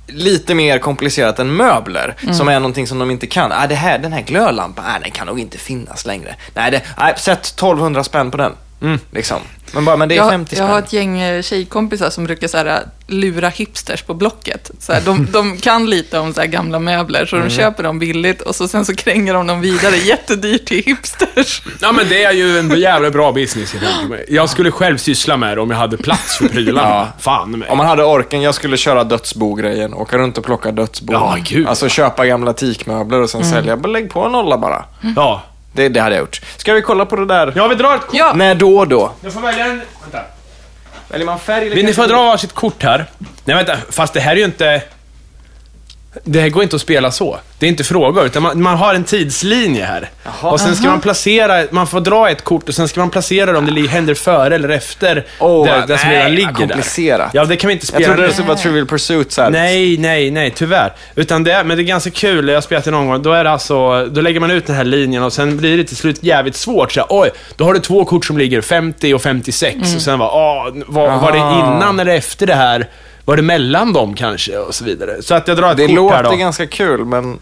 lite 0.08 0.56
mer 0.56 0.80
komplicerat 0.80 1.40
än 1.40 1.56
möbler. 1.56 2.16
Som 2.32 2.48
är 2.48 2.60
någonting 2.60 2.88
som 2.88 3.00
de 3.00 3.12
inte 3.12 3.28
kan. 3.28 3.52
Ah, 3.52 3.68
det 3.68 3.76
här, 3.76 4.00
den 4.00 4.14
här 4.14 4.22
glödlampan, 4.22 4.86
ah, 4.88 5.00
den 5.00 5.12
kan 5.12 5.28
nog 5.28 5.40
inte 5.40 5.58
finnas 5.58 6.06
längre. 6.06 6.36
Nej, 6.54 6.72
det, 6.72 6.82
nej 6.98 7.14
sätt 7.18 7.46
1200 7.46 8.04
spänn 8.04 8.32
på 8.32 8.38
den. 8.38 8.52
Liksom. 9.12 9.38
Men, 9.74 9.86
bara, 9.86 9.98
men 9.98 10.10
det 10.10 10.16
är 10.16 10.18
Jag, 10.18 10.30
50 10.32 10.56
jag 10.56 10.58
spänn. 10.58 10.70
har 10.72 10.80
ett 10.80 10.94
gäng 10.94 11.20
eh, 11.20 11.42
tjejkompisar 11.42 12.10
som 12.10 12.24
brukar 12.24 12.48
så 12.48 12.58
här, 12.58 12.80
lura 13.08 13.50
hipsters 13.50 14.02
på 14.04 14.14
Blocket. 14.14 14.72
Så 14.80 14.94
här, 14.94 15.02
de, 15.02 15.28
de 15.32 15.58
kan 15.58 15.90
lite 15.90 16.20
om 16.20 16.34
så 16.34 16.42
här, 16.42 16.48
gamla 16.48 16.80
möbler, 16.80 17.26
så 17.26 17.36
de 17.36 17.50
köper 17.50 17.84
dem 17.84 18.00
billigt 18.00 18.42
och 18.42 18.56
så, 18.56 18.68
sen 18.68 18.86
så 18.86 18.96
kränger 18.96 19.34
de 19.34 19.48
dem 19.48 19.62
vidare 19.62 19.96
jättedyrt 20.06 20.66
till 20.66 20.84
hipsters. 20.84 21.62
Ja, 21.82 21.92
men 21.92 22.06
det 22.10 22.24
är 22.24 22.32
ju 22.32 22.60
en 22.60 22.80
jävla 22.80 23.10
bra 23.12 23.32
business, 23.32 23.76
jag. 24.10 24.20
Jag 24.30 24.50
skulle 24.50 24.72
själv 24.72 24.98
syssla 24.98 25.38
med 25.38 25.58
det 25.58 25.62
om 25.62 25.72
jag 25.72 25.78
hade 25.78 25.98
plats 25.98 26.38
för 26.38 26.48
prylarna. 26.48 26.88
Ja. 26.90 27.08
Fan 27.20 27.52
mig. 27.52 27.70
Om 27.70 27.78
man 27.78 27.88
hade 27.88 28.04
orken, 28.04 28.42
jag 28.42 28.56
skulle 28.56 28.78
köra 28.78 29.04
dödsbo-grejen. 29.04 29.94
Åka 29.94 30.18
runt 30.18 30.38
och 30.38 30.44
plocka 30.44 30.72
dödsbo. 30.72 31.14
Ja, 31.14 31.38
gud. 31.46 31.68
Alltså 31.68 31.90
köpa 31.90 32.26
gamla 32.26 32.54
teakmöbler 32.54 33.22
och 33.22 33.30
sen 33.30 33.46
sälja. 33.46 33.78
Bara 33.78 33.88
lägg 33.92 34.10
på 34.10 34.26
en 34.26 34.32
nolla 34.32 34.58
bara. 34.58 34.86
Ja. 35.16 35.44
Det, 35.74 35.90
det 35.90 36.00
hade 36.00 36.16
jag 36.16 36.20
gjort. 36.22 36.42
Ska 36.58 36.74
vi 36.74 36.82
kolla 36.82 37.06
på 37.06 37.16
det 37.16 37.26
där? 37.26 37.54
Ja, 37.56 37.68
vi 37.68 37.76
drar 37.76 37.96
ett 37.96 38.02
kort. 38.02 38.14
Ja, 38.14 38.34
När 38.36 38.56
då 38.56 38.86
då? 38.86 39.12
Du 39.22 39.32
får 39.32 39.42
välja 39.42 39.66
en... 39.66 39.82
Vänta. 40.02 40.22
Väljer 41.08 41.26
man 41.26 41.40
färg 41.40 41.66
eller 41.66 41.76
Vill 41.76 41.86
ni 41.86 41.94
få 41.94 42.06
dra 42.08 42.24
varsitt 42.26 42.54
kort 42.54 42.84
här? 42.84 43.06
Nej, 43.46 43.56
vänta. 43.56 43.78
Fast 43.90 44.14
det 44.14 44.20
här 44.20 44.32
är 44.32 44.36
ju 44.36 44.44
inte... 44.46 44.82
Det 46.24 46.42
här 46.42 46.50
går 46.50 46.64
inte 46.64 46.76
att 46.76 46.82
spela 46.82 47.12
så. 47.12 47.40
Det 47.60 47.66
är 47.66 47.70
inte 47.70 47.84
frågor, 47.84 48.26
utan 48.26 48.44
man, 48.44 48.62
man 48.62 48.78
har 48.78 48.96
en 48.96 49.04
tidslinje 49.04 49.86
här. 49.86 50.10
Jaha. 50.24 50.52
och 50.52 50.60
sen 50.60 50.76
ska 50.76 50.88
man 50.88 51.02
placera, 51.02 51.64
man 51.72 51.88
får 51.88 52.02
dra 52.02 52.30
ett 52.30 52.44
kort 52.44 52.70
och 52.70 52.76
sen 52.76 52.88
ska 52.88 53.00
man 53.00 53.10
placera 53.10 53.52
det 53.52 53.58
om 53.58 53.66
det 53.76 53.88
händer 53.88 54.14
före 54.14 54.56
eller 54.56 54.70
efter 54.70 55.26
Åh, 55.40 55.66
det, 55.66 55.84
det 55.88 55.98
som 55.98 56.10
redan 56.10 56.32
ligger 56.32 56.48
där. 56.48 56.54
komplicerat. 56.54 57.30
Ja, 57.34 57.46
det 57.46 57.56
kan 57.56 57.68
vi 57.68 57.74
inte 57.74 57.84
Jag 57.86 57.88
spela 57.88 58.06
trodde 58.06 58.22
nu. 58.22 58.28
det 58.28 58.34
skulle 58.34 58.48
vara 58.48 58.58
Trivial 58.58 58.86
Pursuit 58.88 59.32
så 59.32 59.42
här. 59.42 59.50
Nej, 59.50 59.98
nej, 59.98 60.32
nej, 60.32 60.52
tyvärr. 60.56 60.94
Utan 61.16 61.44
det 61.44 61.64
men 61.64 61.78
det 61.78 61.84
är 61.84 61.86
ganska 61.86 62.10
kul, 62.12 62.48
jag 62.48 62.56
har 62.56 62.62
spelat 62.62 62.84
det 62.86 62.92
någon 62.92 63.08
gång, 63.08 63.22
då 63.22 63.32
är 63.34 63.44
det 63.44 63.52
alltså, 63.52 64.06
då 64.06 64.22
lägger 64.22 64.40
man 64.40 64.52
ut 64.52 64.68
den 64.68 64.76
här 64.76 64.84
linjen 64.84 65.24
och 65.24 65.34
sen 65.34 65.58
blir 65.58 65.78
det 65.78 65.84
till 65.84 65.98
slut 65.98 66.24
jävligt 66.24 66.56
svårt. 66.56 66.92
Så 66.92 67.00
här, 67.00 67.08
oj, 67.10 67.30
då 67.56 67.64
har 67.66 67.74
du 67.74 67.80
två 67.80 68.06
kort 68.06 68.26
som 68.26 68.38
ligger 68.38 68.62
50 68.62 69.14
och 69.14 69.22
56 69.22 69.96
och 69.96 70.02
sen 70.02 70.20
var, 70.20 70.28
åh, 70.36 70.84
var, 70.88 71.18
var 71.18 71.32
det 71.32 71.40
Aha. 71.40 71.76
innan 71.78 72.00
eller 72.00 72.16
efter 72.16 72.48
det 72.48 72.56
här? 72.56 72.88
Var 73.26 73.36
det 73.36 73.42
mellan 73.42 73.94
dem 73.94 74.16
kanske? 74.16 74.58
Och 74.58 74.76
så 74.76 74.84
vidare. 74.84 75.22
Så 75.22 75.36
att 75.36 75.48
jag 75.48 75.58
drar 75.58 75.72
ett 75.72 75.78
Det 75.78 75.84
kort 75.88 75.90
här 75.92 75.96
låter 75.96 76.24
då. 76.24 76.36
ganska 76.36 76.68
kul, 76.68 77.06
men... 77.06 77.40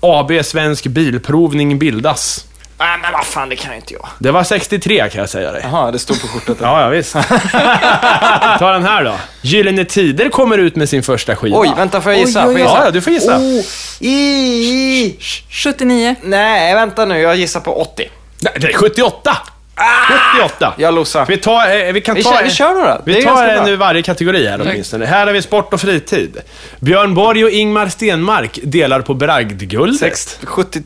AB 0.00 0.32
Svensk 0.44 0.86
Bilprovning 0.86 1.78
bildas. 1.78 2.44
Nej, 2.78 2.98
men 3.02 3.12
vad 3.12 3.24
fan, 3.26 3.48
det 3.48 3.56
kan 3.56 3.74
inte 3.74 3.94
jag. 3.94 4.06
Det 4.18 4.30
var 4.30 4.44
63 4.44 5.08
kan 5.10 5.20
jag 5.20 5.28
säga 5.28 5.52
dig. 5.52 5.60
Jaha, 5.64 5.90
det 5.90 5.98
stod 5.98 6.20
på 6.22 6.28
kortet. 6.28 6.56
Ja, 6.60 6.80
ja 6.82 6.88
visst. 6.88 7.12
Ta 8.58 8.72
den 8.72 8.82
här 8.84 9.04
då. 9.04 9.14
Gyllene 9.42 9.84
Tider 9.84 10.28
kommer 10.28 10.58
ut 10.58 10.76
med 10.76 10.88
sin 10.88 11.02
första 11.02 11.36
skiva. 11.36 11.58
Oj, 11.58 11.72
vänta, 11.76 12.00
får 12.00 12.12
jag 12.12 12.20
gissa? 12.20 12.46
Oj, 12.48 12.48
oj, 12.48 12.52
Får 12.52 12.60
jag 12.60 12.68
Ja, 12.68 12.72
gissa? 12.74 12.84
ja, 12.84 12.90
du 12.90 13.00
får 13.00 13.12
gissa. 13.12 13.36
Oh, 13.38 13.64
i, 14.00 14.10
i. 14.10 15.16
79. 15.50 16.14
Nej, 16.22 16.74
vänta 16.74 17.04
nu. 17.04 17.18
Jag 17.20 17.36
gissar 17.36 17.60
på 17.60 17.80
80. 17.80 18.10
Nej, 18.40 18.52
det 18.60 18.66
är 18.66 18.72
78! 18.72 19.36
78! 19.76 20.74
Jag 20.76 20.94
losar. 20.94 21.26
Vi, 21.26 21.36
tar, 21.36 21.86
eh, 21.86 21.92
vi 21.92 22.00
kan 22.00 22.14
Vi 22.14 22.22
kör, 22.22 22.42
vi 22.44 22.50
kör 22.50 22.74
några. 22.74 22.94
Det 22.94 23.02
Vi 23.04 23.18
är 23.18 23.22
tar 23.22 23.30
ganska 23.30 23.50
en 23.52 23.64
bra. 23.64 23.72
ur 23.72 23.76
varje 23.76 24.02
kategori 24.02 24.46
här 24.48 24.60
åtminstone. 24.60 25.06
Här 25.06 25.26
har 25.26 25.32
vi 25.32 25.42
sport 25.42 25.74
och 25.74 25.80
fritid. 25.80 26.36
Björn 26.80 27.14
Borg 27.14 27.44
och 27.44 27.50
Ingmar 27.50 27.88
Stenmark 27.88 28.58
delar 28.62 29.00
på 29.00 29.14
bragdguldet. 29.14 30.00
Sex, 30.00 30.38
70, 30.44 30.82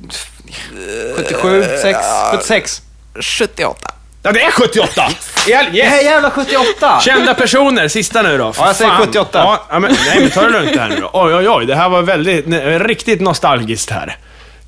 77, 1.17 1.65
6, 1.83 1.99
76. 2.33 2.83
78. 3.21 3.91
Ja, 4.23 4.33
det 4.33 4.43
är 4.43 4.51
78! 4.51 5.03
El, 5.09 5.13
Det 5.47 5.83
här 5.83 5.97
yes! 5.97 6.05
jävla 6.05 6.31
78! 6.31 7.01
Kända 7.01 7.35
personer, 7.35 7.89
sista 7.89 8.23
nu 8.23 8.39
då. 8.39 8.53
Ja, 8.59 8.67
jag 8.67 8.77
säger 8.77 8.91
Fan. 8.91 9.01
78. 9.07 9.39
Ja, 9.39 9.67
ja, 9.71 9.79
men, 9.79 9.97
nej, 10.07 10.21
men 10.21 10.31
ta 10.31 10.43
det 10.43 10.49
lugnt 10.49 10.77
här 10.77 10.89
nu 10.89 10.97
då. 11.01 11.11
Oj, 11.13 11.35
oj, 11.35 11.49
oj. 11.49 11.67
Det 11.67 11.75
här 11.77 11.89
var 11.89 12.03
väldigt, 12.03 12.47
ne- 12.47 12.79
riktigt 12.79 13.21
nostalgiskt 13.21 13.91
här. 13.91 14.17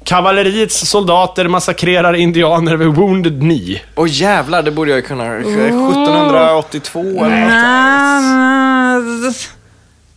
Kavalleriets 0.04 0.88
soldater 0.88 1.48
massakrerar 1.48 2.14
indianer 2.14 2.76
vid 2.76 2.88
Wounded 2.88 3.40
Knee. 3.40 3.82
Åh 3.94 4.06
jävlar, 4.10 4.62
det 4.62 4.70
borde 4.70 4.90
jag 4.90 4.96
ju 4.96 5.02
kunna. 5.02 5.36
1782 5.36 7.00
eller 7.00 7.40
något. 7.40 7.48
Nej, 9.08 9.30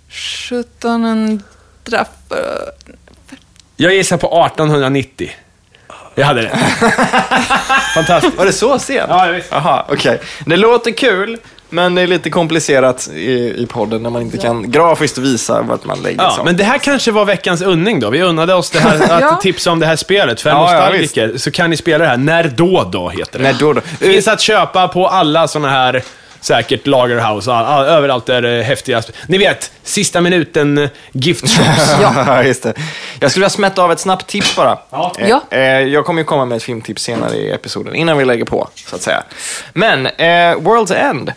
1700... 0.10 1.44
Jag 3.78 3.94
gissar 3.94 4.18
på 4.18 4.46
1890. 4.46 5.32
Jag 6.16 6.26
hade 6.26 6.42
det. 6.42 6.58
Fantastiskt. 7.96 8.38
Var 8.38 8.46
det 8.46 8.54
så 8.54 8.80
sent? 8.80 9.06
Ja, 9.10 9.26
visst. 9.26 9.48
Jaha, 9.52 9.86
okej. 9.90 10.22
Det 10.46 10.58
låter 10.58 10.92
kul, 10.92 11.38
men 11.70 11.96
det 11.96 12.02
är 12.02 12.08
lite 12.08 12.30
komplicerat 12.30 13.08
i, 13.14 13.54
i 13.58 13.68
podden 13.70 14.04
när 14.04 14.10
man 14.10 14.22
inte 14.22 14.38
kan 14.38 14.72
grafiskt 14.72 15.18
visa 15.18 15.62
vart 15.62 15.86
man 15.86 16.00
lägger 16.02 16.24
Ja, 16.24 16.30
saker. 16.30 16.44
men 16.44 16.58
det 16.58 16.64
här 16.64 16.78
kanske 16.78 17.12
var 17.12 17.26
veckans 17.26 17.62
unning 17.62 18.00
då. 18.00 18.10
Vi 18.10 18.22
unnade 18.22 18.54
oss 18.54 18.70
det 18.70 18.80
här, 18.80 18.96
att 19.16 19.22
Ja. 19.22 19.40
tipsa 19.42 19.72
om 19.72 19.80
det 19.80 19.86
här 19.86 19.96
spelet. 19.96 20.42
För 20.42 20.50
Ja, 20.50 20.56
ja, 20.56 20.80
nostalgiker 20.80 21.38
så 21.38 21.52
kan 21.52 21.70
ni 21.70 21.78
spela 21.78 22.04
det 22.04 22.10
här. 22.10 22.18
När 22.18 22.44
då 22.44 22.90
då 22.92 23.10
heter 23.10 23.40
det. 23.40 23.44
När 23.44 23.54
då 23.54 23.74
då? 23.74 23.82
Finns 23.82 24.28
att 24.28 24.42
köpa 24.42 24.88
på 24.88 25.08
alla 25.08 25.48
såna 25.48 25.70
här 25.70 26.04
Säkert 26.42 26.88
Lagerhouse, 26.88 27.52
all, 27.52 27.66
all, 27.66 27.86
överallt 27.86 28.26
där 28.26 28.42
det 28.42 28.50
är 28.50 28.62
häftiga... 28.62 29.02
Ni 29.28 29.38
vet, 29.38 29.72
sista 29.84 30.22
minuten 30.22 30.78
eh, 30.78 30.90
gift 31.12 31.42
shops. 31.50 31.96
Ja, 32.02 32.44
just 32.44 32.64
det. 32.64 32.74
Jag 33.20 33.32
skulle 33.32 33.42
vilja 33.44 33.50
smätta 33.50 33.84
av 33.84 33.92
ett 33.92 34.00
snabbt 34.00 34.28
tips 34.28 34.56
bara. 34.56 34.78
Ja. 34.90 35.14
Eh, 35.20 35.30
Ja. 35.30 35.42
eh, 35.50 35.60
jag 35.62 36.06
kommer 36.06 36.22
ju 36.22 36.26
komma 36.26 36.46
med 36.46 36.56
ett 36.56 36.64
filmtips 36.64 37.04
senare 37.04 37.36
i 37.38 37.52
episoden, 37.52 37.96
innan 37.96 38.18
vi 38.18 38.26
lägger 38.26 38.46
på, 38.46 38.68
så 38.90 38.96
att 38.96 39.02
säga. 39.02 39.24
Men, 39.74 40.06
eh, 40.06 40.12
World's 40.58 40.96
End. 41.10 41.32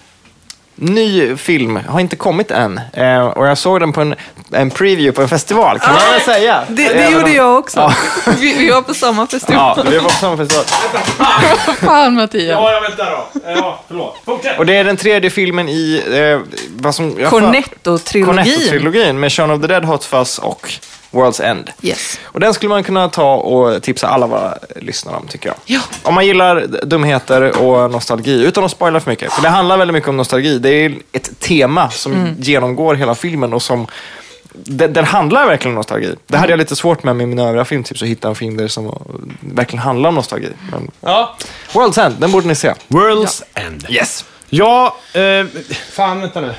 Ny 0.81 1.37
film, 1.37 1.79
har 1.89 2.01
inte 2.01 2.17
kommit 2.17 2.51
än. 2.51 2.81
Eh, 2.93 3.27
och 3.27 3.47
jag 3.47 3.59
såg 3.59 3.81
den 3.81 3.93
på 3.93 4.01
en, 4.01 4.15
en 4.53 4.71
preview 4.71 5.13
på 5.13 5.23
en 5.23 5.29
festival, 5.29 5.79
kan 5.79 5.93
man 5.95 6.03
väl 6.13 6.21
säga. 6.21 6.63
Det, 6.69 6.89
det 6.89 7.11
gjorde 7.11 7.25
om- 7.25 7.33
jag 7.33 7.59
också. 7.59 7.93
Vi, 8.39 8.55
vi 8.59 8.71
var 8.71 8.83
på 8.83 8.95
samma 8.95 9.27
festival. 9.27 9.75
Ja, 9.85 9.91
vi 9.91 9.97
var 9.99 10.05
på 10.05 10.11
samma 10.11 10.37
festival. 10.37 10.65
Fan 11.81 12.15
Mattias. 12.15 12.45
Ja, 12.61 12.73
jag 12.73 12.81
väntar 12.81 13.11
då. 13.11 13.41
Ja, 13.57 13.81
förlåt. 13.89 14.17
Fortsätt. 14.25 14.59
Och 14.59 14.67
det 14.67 14.77
är 14.77 14.85
den 14.85 14.97
tredje 14.97 15.31
filmen 15.31 15.69
i, 15.69 16.03
eh, 16.13 16.55
vad 16.77 16.95
som... 16.95 17.11
Cornetto-trilogin. 17.17 18.25
Cornetto-trilogin 18.27 19.13
med 19.13 19.33
Shaun 19.33 19.51
of 19.51 19.61
the 19.61 19.67
Dead, 19.67 19.85
Hot 19.85 20.05
Fuzz 20.05 20.39
och 20.39 20.73
World's 21.11 21.43
End. 21.43 21.71
Yes. 21.83 22.21
Och 22.25 22.41
den 22.41 22.55
skulle 22.55 22.69
man 22.69 22.85
kunna 22.85 23.09
ta 23.09 23.35
och 23.35 23.83
tipsa 23.83 24.09
alla 24.09 24.27
våra 24.27 24.55
lyssnare 24.77 25.17
om, 25.17 25.27
tycker 25.29 25.49
jag. 25.49 25.57
Ja. 25.65 25.81
Om 26.03 26.15
man 26.15 26.27
gillar 26.27 26.67
dumheter 26.83 27.59
och 27.63 27.91
nostalgi, 27.91 28.45
utan 28.45 28.65
att 28.65 28.71
spoila 28.71 29.01
för 29.01 29.11
mycket. 29.11 29.33
För 29.33 29.43
det 29.43 29.49
handlar 29.49 29.77
väldigt 29.77 29.93
mycket 29.95 30.09
om 30.09 30.17
nostalgi. 30.17 30.59
Det 30.59 30.71
är 30.71 30.95
ett 31.13 31.41
tema 31.41 31.91
som 31.91 32.13
Mm. 32.13 32.35
genomgår 32.39 32.95
hela 32.95 33.15
filmen 33.15 33.53
och 33.53 33.63
som 33.63 33.87
den, 34.53 34.93
den 34.93 35.05
handlar 35.05 35.47
verkligen 35.47 35.73
om 35.73 35.77
nostalgi. 35.77 36.15
Det 36.27 36.37
hade 36.37 36.53
jag 36.53 36.59
lite 36.59 36.77
svårt 36.77 37.03
med 37.05 37.17
med 37.17 37.29
mina 37.29 37.43
övriga 37.43 37.65
filmtips, 37.65 38.03
att 38.03 38.09
hitta 38.09 38.29
en 38.29 38.35
film 38.35 38.57
där 38.57 38.69
som 38.69 38.99
verkligen 39.41 39.83
handlar 39.83 40.09
om 40.09 40.15
nostalgi. 40.15 40.49
Men 40.73 40.91
Ja. 41.01 41.37
World's 41.73 42.05
End, 42.07 42.15
den 42.19 42.33
borde 42.33 42.47
ni 42.49 42.55
se. 42.55 42.73
World's 42.89 43.43
End. 43.55 43.87
Yes. 43.89 44.25
Ja, 44.51 44.97
eh, 45.13 45.47
fan 45.93 46.21
vänta 46.21 46.41
nu. 46.41 46.55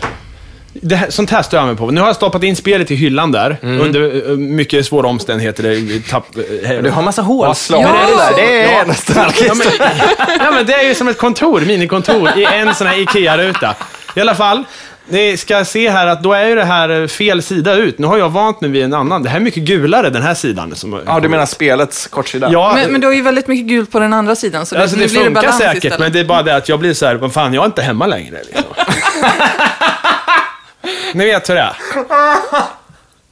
Det 0.73 0.95
här, 0.95 1.09
sånt 1.09 1.29
här 1.29 1.41
står 1.41 1.59
jag 1.59 1.67
med 1.67 1.77
på. 1.77 1.91
Nu 1.91 2.01
har 2.01 2.07
jag 2.07 2.15
stoppat 2.15 2.43
in 2.43 2.55
spelet 2.55 2.91
i 2.91 2.95
hyllan 2.95 3.31
där, 3.31 3.57
under 3.61 4.29
eh, 4.31 4.37
mycket 4.37 4.85
svåra 4.85 5.07
omständigheter. 5.07 5.63
Det- 5.63 6.09
Tapp, 6.09 6.25
eh, 6.63 6.69
Du 6.83 6.89
har 6.89 7.01
massa 7.01 7.21
hålslag 7.21 7.81
Ja. 7.81 7.87
där. 8.17 8.35
Det 8.35 8.61
är 8.63 8.73
Ja. 8.77 8.83
nostalgiskt. 8.87 9.45
Ja 9.47 9.53
men, 9.53 9.67
ja, 10.45 10.51
men 10.51 10.65
det 10.65 10.73
är 10.73 10.83
ju 10.87 10.95
som 10.95 11.07
ett 11.07 11.17
kontor, 11.17 11.61
minikontor, 11.61 12.29
i 12.37 12.45
en 12.45 12.75
sån 12.75 12.87
här 12.87 12.99
IKEA-ruta. 13.01 13.75
I 14.15 14.19
alla 14.21 14.35
fall, 14.35 14.63
ni 15.09 15.37
ska 15.37 15.65
se 15.65 15.89
här 15.89 16.07
att 16.07 16.23
då 16.23 16.33
är 16.33 16.45
ju 16.45 16.55
det 16.55 16.65
här 16.65 17.01
eh, 17.01 17.07
fel 17.07 17.41
sida 17.41 17.73
ut. 17.75 17.99
Nu 17.99 18.07
har 18.07 18.17
jag 18.17 18.29
vant 18.29 18.61
mig 18.61 18.69
vid 18.69 18.83
en 18.83 18.93
annan. 18.93 19.23
Det 19.23 19.29
här 19.29 19.37
är 19.39 19.43
mycket 19.43 19.63
gulare, 19.63 20.09
den 20.09 20.21
här 20.21 20.33
sidan. 20.33 20.75
Som 20.75 21.01
Ja, 21.05 21.19
du 21.19 21.27
menar 21.29 21.45
spelets 21.45 22.07
kortsida? 22.07 22.49
Ja, 22.51 22.71
Men, 22.75 22.91
men 22.91 23.01
du 23.01 23.07
har 23.07 23.13
ju 23.13 23.21
väldigt 23.21 23.47
mycket 23.47 23.65
gult 23.67 23.91
på 23.91 23.99
den 23.99 24.13
andra 24.13 24.35
sidan, 24.35 24.65
så 24.65 24.77
Alltså 24.77 24.95
nu 24.97 25.03
det 25.03 25.09
blir 25.09 25.19
det 25.19 25.25
funkar 25.25 25.41
balans 25.41 25.57
säkert, 25.61 25.75
istället. 25.75 25.99
men 25.99 26.11
det 26.11 26.19
är 26.19 26.25
bara 26.25 26.43
det 26.43 26.55
att 26.55 26.69
jag 26.69 26.79
blir 26.79 26.93
så 26.93 27.05
här, 27.05 27.15
vad 27.15 27.33
fan, 27.33 27.53
jag 27.53 27.61
är 27.61 27.65
inte 27.65 27.81
hemma 27.81 28.07
längre. 28.07 28.37
Liksom. 28.45 28.63
Ni 31.13 31.25
vet 31.25 31.49
hur 31.49 31.55
det 31.55 31.61
är. 31.61 31.75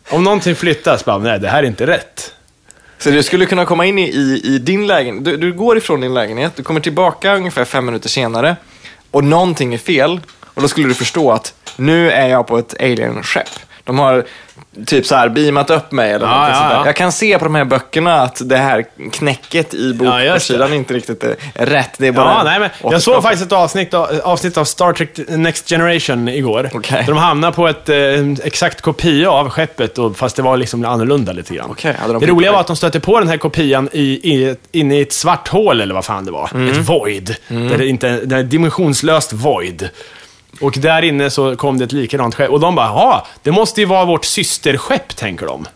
Om 0.10 0.24
någonting 0.24 0.56
flyttas, 0.56 1.06
bara, 1.06 1.18
nej, 1.18 1.40
det 1.40 1.50
här 1.50 1.64
är 1.64 1.68
inte 1.68 1.88
rätt. 1.88 2.34
Så 2.98 3.10
du 3.10 3.24
skulle 3.24 3.46
kunna 3.46 3.66
komma 3.66 3.86
in 3.86 4.00
i, 4.00 4.02
i, 4.02 4.42
i 4.44 4.60
din 4.60 4.88
lägenhet, 4.88 5.26
du, 5.26 5.38
du 5.38 5.54
går 5.54 5.78
ifrån 5.78 6.02
din 6.02 6.14
lägenhet, 6.14 6.56
du 6.56 6.64
kommer 6.64 6.80
tillbaka 6.80 7.36
ungefär 7.36 7.66
fem 7.66 7.86
minuter 7.86 8.10
senare 8.10 8.56
och 9.12 9.24
någonting 9.24 9.74
är 9.74 9.78
fel 9.78 10.20
och 10.44 10.62
då 10.62 10.68
skulle 10.68 10.88
du 10.88 10.94
förstå 10.94 11.32
att 11.32 11.54
nu 11.76 12.12
är 12.12 12.28
jag 12.28 12.48
på 12.48 12.58
ett 12.58 12.82
alien-skepp. 12.82 13.50
De 13.88 14.00
har 14.00 14.24
typ 14.86 15.06
så 15.06 15.16
här 15.16 15.30
beamat 15.30 15.70
upp 15.70 15.92
mig 15.92 16.12
eller 16.12 16.26
Ja, 16.26 16.32
någonting 16.32 16.56
ja, 16.62 16.70
där. 16.70 16.76
ja. 16.76 16.86
Jag 16.86 16.96
kan 16.96 17.12
se 17.12 17.38
på 17.40 17.44
de 17.46 17.56
här 17.56 17.66
böckerna 17.66 18.22
att 18.22 18.42
det 18.46 18.58
här 18.58 18.86
knäcket 19.12 19.74
i 19.74 19.94
boksidan 19.94 20.74
inte 20.74 20.94
riktigt 20.94 21.24
är 21.24 21.36
rätt. 21.66 21.90
Det 21.98 22.08
är 22.08 22.12
bara 22.12 22.26
Ja, 22.30 22.42
nej, 22.44 22.60
men 22.60 22.70
jag 22.92 23.02
såg 23.02 23.24
faktiskt 23.24 23.46
ett 23.46 23.52
avsnitt 23.52 23.94
av, 23.94 24.22
avsnitt 24.24 24.58
av 24.58 24.66
Star 24.66 24.94
Trek 24.94 25.10
Next 25.28 25.70
Generation 25.70 26.28
igår. 26.28 26.70
Okej. 26.74 27.04
Där 27.06 27.14
de 27.14 27.18
hamnade 27.18 27.54
på 27.54 27.68
ett 27.68 27.90
eh, 27.90 27.98
exakt 28.44 28.82
kopia 28.82 29.32
av 29.32 29.50
skeppet, 29.50 29.98
och, 29.98 30.18
fast 30.18 30.36
det 30.36 30.42
var 30.42 30.58
liksom 30.58 30.86
annorlunda 30.86 31.32
lite 31.32 31.56
grann. 31.56 31.76
Hade 31.84 32.14
de 32.14 32.20
det 32.20 32.32
roliga 32.32 32.52
var 32.52 32.60
att 32.60 32.68
de 32.68 32.76
stötte 32.76 33.00
på 33.00 33.20
den 33.20 33.30
här 33.30 33.38
kopian 33.38 33.90
i, 33.92 34.02
i, 34.02 34.56
inne 34.72 34.98
i 34.98 35.02
ett 35.02 35.14
svart 35.14 35.48
hål, 35.48 35.82
eller 35.82 35.94
vad 35.94 36.06
fan 36.06 36.26
det 36.26 36.32
var. 36.32 36.50
Mm. 36.54 36.72
Ett 36.72 36.78
void. 36.90 37.36
Där 37.48 37.78
det 37.78 37.88
inte, 37.88 38.10
det 38.26 38.36
är 38.36 38.44
dimensionslöst 38.44 39.34
void. 39.34 39.90
Och 40.60 40.72
där 40.78 41.01
inne 41.01 41.30
så 41.30 41.55
kom 41.55 41.78
det 41.78 41.84
ett 41.84 41.91
likadant 41.91 42.36
skepp. 42.36 42.49
Och 42.49 42.60
de 42.60 42.76
bara, 42.76 42.88
ja, 42.88 43.28
det 43.43 43.51
måste 43.51 43.82
ju 43.82 43.88
vara 43.88 44.05
vårt 44.05 44.26
systerskepp, 44.26 45.16
tänker 45.16 45.45
de. 45.45 45.68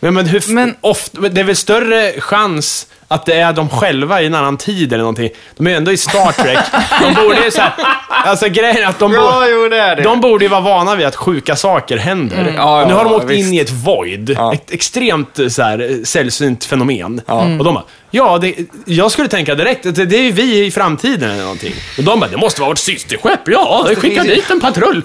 Men, 0.00 0.14
men, 0.14 0.26
hur, 0.26 0.42
Men- 0.54 0.76
ofta, 0.80 1.20
det 1.20 1.40
är 1.40 1.44
väl 1.44 1.56
större 1.56 2.20
chans 2.20 2.86
att 3.08 3.26
det 3.26 3.34
är 3.34 3.52
de 3.52 3.68
själva 3.68 4.22
i 4.22 4.26
en 4.26 4.34
annan 4.34 4.56
tid 4.56 4.92
eller 4.92 5.02
någonting. 5.02 5.30
De 5.56 5.66
är 5.66 5.70
ju 5.70 5.76
ändå 5.76 5.92
i 5.92 5.96
Star 5.96 6.32
Trek. 6.32 6.58
De 7.00 7.14
borde 7.22 7.44
ju 7.44 7.50
såhär, 7.50 7.72
alltså 8.08 8.48
grejen 8.48 8.76
är 8.76 8.86
att 8.86 8.98
de, 8.98 9.12
Ja, 9.12 9.32
borde, 9.32 9.50
jo 9.50 9.68
det 9.68 9.78
är 9.78 9.96
det. 9.96 10.02
de 10.02 10.20
borde 10.20 10.44
ju 10.44 10.48
vara 10.48 10.60
vana 10.60 10.94
vid 10.94 11.06
att 11.06 11.16
sjuka 11.16 11.56
saker 11.56 11.96
händer. 11.96 12.52
Ja, 12.56 12.80
ja, 12.80 12.88
nu 12.88 12.94
har 12.94 13.04
de 13.04 13.12
åkt 13.12 13.24
visst. 13.30 13.48
in 13.48 13.54
i 13.54 13.58
ett 13.58 13.70
void. 13.70 14.30
Ja. 14.38 14.52
Ett 14.54 14.70
extremt 14.70 15.38
så 15.48 15.62
här, 15.62 16.00
sällsynt 16.04 16.64
fenomen. 16.64 17.20
Och 17.26 17.64
de 17.64 17.74
bara, 17.74 17.84
ja, 18.10 18.38
det, 18.38 18.54
jag 18.86 19.10
skulle 19.10 19.28
tänka 19.28 19.54
direkt 19.54 19.86
att 19.86 19.94
det, 19.94 20.04
det 20.06 20.16
är 20.16 20.22
ju 20.22 20.32
vi 20.32 20.64
i 20.66 20.70
framtiden 20.70 21.30
eller 21.30 21.42
någonting. 21.42 21.74
Och 21.98 22.04
de 22.04 22.20
bara, 22.20 22.30
det 22.30 22.36
måste 22.36 22.60
vara 22.60 22.70
vårt 22.70 22.78
systerskepp. 22.78 23.40
Ja, 23.46 23.86
skicka 23.96 24.22
dit 24.22 24.50
en 24.50 24.60
patrull. 24.60 25.02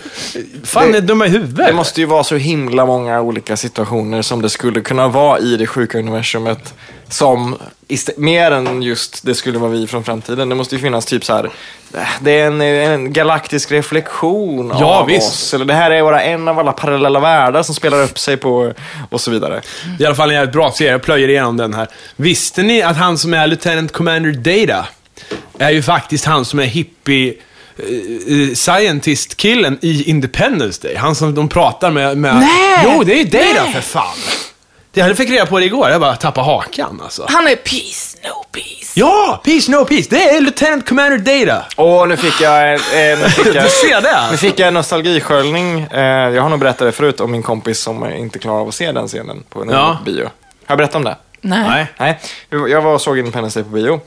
Fan, 0.64 0.92
Det- 0.92 0.98
är 0.98 1.02
dumma 1.02 1.26
i 1.26 1.30
huvudet? 1.30 1.68
Det 1.68 1.74
måste 1.74 2.02
ju 2.02 2.06
vara 2.08 2.24
så 2.24 2.36
himla 2.36 2.86
många 2.86 3.22
olika 3.22 3.58
situationer 3.58 4.22
som 4.22 4.42
det 4.42 4.50
skulle 4.50 4.82
kunna 4.82 5.08
vara 5.08 5.40
i 5.40 5.58
det 5.58 5.68
sjuka 5.68 5.98
universumet. 6.00 6.74
Som, 7.10 7.56
mer 8.18 8.52
än 8.52 8.82
just 8.82 9.24
det 9.26 9.36
skulle 9.36 9.60
vara 9.60 9.72
vi 9.72 9.88
från 9.88 10.04
framtiden. 10.04 10.50
Det 10.50 10.56
måste 10.56 10.76
ju 10.76 10.82
finnas 10.82 11.06
typ 11.06 11.26
så 11.26 11.34
här. 11.34 11.44
eh, 11.94 12.02
Det 12.22 12.32
är 12.40 12.48
en, 12.48 12.62
en 12.62 13.14
galaktisk 13.14 13.72
reflektion 13.72 14.74
Ja, 14.80 14.86
av 15.00 15.08
visst. 15.08 15.28
oss. 15.30 15.54
Eller 15.54 15.66
det 15.66 15.74
här 15.74 15.92
är 15.92 16.02
bara 16.04 16.22
en 16.22 16.48
av 16.48 16.60
alla 16.60 16.72
parallella 16.72 17.20
världar 17.20 17.64
som 17.64 17.76
spelar 17.76 18.04
upp 18.04 18.20
sig 18.20 18.38
på 18.38 18.74
och 19.10 19.22
så 19.22 19.32
vidare. 19.32 19.62
I 20.00 20.06
alla 20.06 20.16
fall 20.16 20.30
en 20.30 20.36
jävligt 20.36 20.54
bra 20.54 20.72
serie, 20.72 20.92
jag 20.92 21.02
plöjer 21.02 21.28
igenom 21.28 21.58
den 21.58 21.74
här. 21.74 21.88
Visste 22.16 22.64
ni 22.64 22.82
att 22.82 22.98
han 22.98 23.18
som 23.18 23.34
är 23.34 23.48
Lieutenant 23.48 23.92
Commander 23.92 24.32
Data 24.32 24.86
är 25.58 25.70
ju 25.70 25.82
faktiskt 25.82 26.26
han 26.26 26.46
som 26.46 26.60
är 26.60 26.64
hippie 26.66 27.34
eh, 27.78 28.54
scientist-killen 28.56 29.78
i 29.82 30.10
Independence 30.10 30.88
Day? 30.88 30.96
Han 30.96 31.16
som 31.16 31.36
de 31.36 31.50
pratar 31.50 31.92
med... 31.92 32.18
med 32.18 32.36
Nej! 32.36 32.80
Jo, 32.84 33.04
det 33.04 33.14
är 33.14 33.18
ju 33.18 33.24
Data 33.24 33.64
Nej! 33.64 33.74
för 33.74 33.82
fan! 33.82 34.16
Det 34.92 35.00
jag 35.00 35.18
fick 35.18 35.30
reda 35.30 35.46
på 35.46 35.60
det 35.60 35.66
igår, 35.66 35.90
jag 35.90 36.02
bara 36.02 36.16
tappade 36.16 36.46
hakan 36.48 37.02
alltså. 37.04 37.26
Han 37.30 37.48
är 37.48 37.56
peace, 37.56 38.18
no 38.24 38.44
peace. 38.52 38.92
Ja! 39.00 39.42
Peace, 39.44 39.72
no 39.72 39.86
peace! 39.86 40.08
Det 40.10 40.30
är 40.30 40.42
Lieutenant 40.42 40.90
Commander 40.90 41.18
Data! 41.46 41.66
Och 41.76 42.10
nu 42.10 42.18
fick 42.18 42.42
jag, 42.42 42.74
eh, 42.74 42.80
nu 43.20 43.30
fick 43.30 43.46
jag, 43.56 43.64
Du 43.64 43.70
ser 43.70 44.02
det 44.02 44.18
nu 44.32 44.38
fick 44.38 44.60
jag 44.60 44.68
en 44.68 44.74
nostalgisköljning. 44.74 45.82
Eh, 45.82 46.02
jag 46.30 46.42
har 46.42 46.50
nog 46.50 46.60
berättat 46.60 46.80
det 46.88 46.92
förut 46.92 47.20
om 47.22 47.32
min 47.32 47.44
kompis 47.44 47.80
som 47.80 48.12
inte 48.12 48.40
klarar 48.40 48.60
av 48.62 48.68
att 48.68 48.76
se 48.76 48.92
den 48.92 49.08
scenen 49.08 49.44
på 49.50 49.62
en 49.62 49.70
Ja. 49.70 49.98
bio. 50.06 50.24
Har 50.24 50.30
jag 50.68 50.78
berättat 50.78 50.96
om 50.96 51.04
det? 51.04 51.16
Nej. 51.42 51.88
Nej. 52.00 52.20
Nej, 52.52 52.72
jag 52.72 52.82
var 52.82 52.94
och 52.94 53.02
såg 53.02 53.20
Independence 53.20 53.60
Day 53.60 53.64
på 53.64 53.76
bio. 53.76 54.02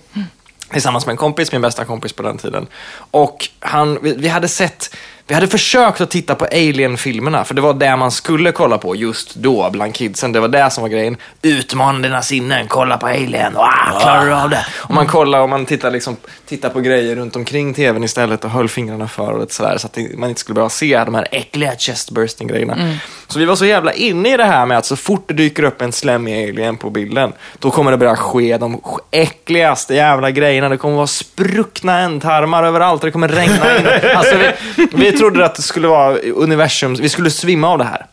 Tillsammans 0.73 1.07
med 1.07 1.13
en 1.13 1.17
kompis, 1.17 1.53
min 1.53 1.61
bästa 1.61 1.85
kompis 1.85 2.13
på 2.13 2.23
den 2.23 2.39
tiden. 2.39 2.67
Och 3.11 3.49
han, 3.61 3.99
vi, 4.03 4.15
vi 4.17 4.29
hade 4.29 4.49
sett, 4.49 4.97
vi 5.27 5.35
hade 5.35 5.49
försökt 5.49 6.01
att 6.01 6.11
titta 6.11 6.35
på 6.35 6.45
Alien-filmerna, 6.45 7.45
för 7.45 7.55
det 7.55 7.61
var 7.61 7.75
det 7.75 7.97
man 7.97 8.11
skulle 8.11 8.53
kolla 8.53 8.79
på 8.79 8.97
just 8.97 9.35
då 9.35 9.71
bland 9.71 9.95
kidsen. 9.95 10.33
Det 10.33 10.41
var 10.41 10.49
det 10.49 10.71
som 10.71 10.83
var 10.83 10.89
grejen. 10.89 11.17
Utmana 11.43 11.99
dina 11.99 12.23
sinnen, 12.23 12.69
kolla 12.69 12.99
på 12.99 13.07
Alien, 13.07 13.53
wow, 13.55 14.01
klarar 14.01 14.27
du 14.27 14.35
av 14.35 14.51
det? 14.51 14.67
Och 14.79 14.95
man 14.95 15.07
kollar 15.07 15.41
och 15.41 15.49
man 15.49 15.67
tittar, 15.67 15.91
liksom, 15.91 16.17
tittar 16.47 16.69
på 16.69 16.81
grejer 16.81 17.17
runt 17.17 17.37
omkring 17.37 17.75
tvn 17.75 18.05
istället 18.05 18.45
och 18.45 18.51
höll 18.51 18.69
fingrarna 18.69 19.09
för 19.09 19.33
och 19.33 19.53
sådär, 19.53 19.79
så 19.79 19.87
att 19.87 19.99
man 20.17 20.29
inte 20.29 20.41
skulle 20.41 20.55
behöva 20.55 20.71
se 20.71 21.05
de 21.05 21.15
här 21.15 21.29
äckliga 21.31 21.77
chestbursting-grejerna. 21.77 22.75
Mm. 22.75 22.97
Så 23.33 23.39
vi 23.39 23.45
var 23.45 23.57
så 23.57 23.67
jävla 23.67 23.93
inne 23.93 24.35
i 24.35 24.37
det 24.37 24.45
här 24.45 24.67
med 24.67 24.79
att 24.79 24.87
så 24.87 24.97
fort 24.97 25.25
det 25.29 25.35
dyker 25.35 25.63
upp 25.63 25.83
en 25.83 25.93
slemmig 25.93 26.49
alien 26.49 26.77
på 26.77 26.91
bilden, 26.91 27.33
då 27.59 27.71
kommer 27.71 27.91
det 27.91 27.97
börja 27.97 28.17
ske 28.17 28.59
de 28.59 28.81
äckligaste 29.11 29.95
jävla 29.95 30.31
grejerna. 30.31 30.69
Det 30.69 30.77
kommer 30.77 30.97
vara 30.97 31.07
spruckna 31.07 31.99
ändtarmar 31.99 32.65
överallt, 32.65 33.03
det 33.03 33.11
kommer 33.11 33.29
regna 33.29 33.79
in. 33.79 33.87
Alltså, 34.17 34.37
vi, 34.77 34.89
vi 34.93 35.13
trodde 35.13 35.45
att 35.45 35.55
det 35.55 35.63
skulle 35.63 35.89
vara 35.89 36.19
universum, 36.19 36.95
vi 36.95 37.09
skulle 37.09 37.31
svimma 37.31 37.69
av 37.69 37.79
det 37.79 37.85
här. 37.85 38.07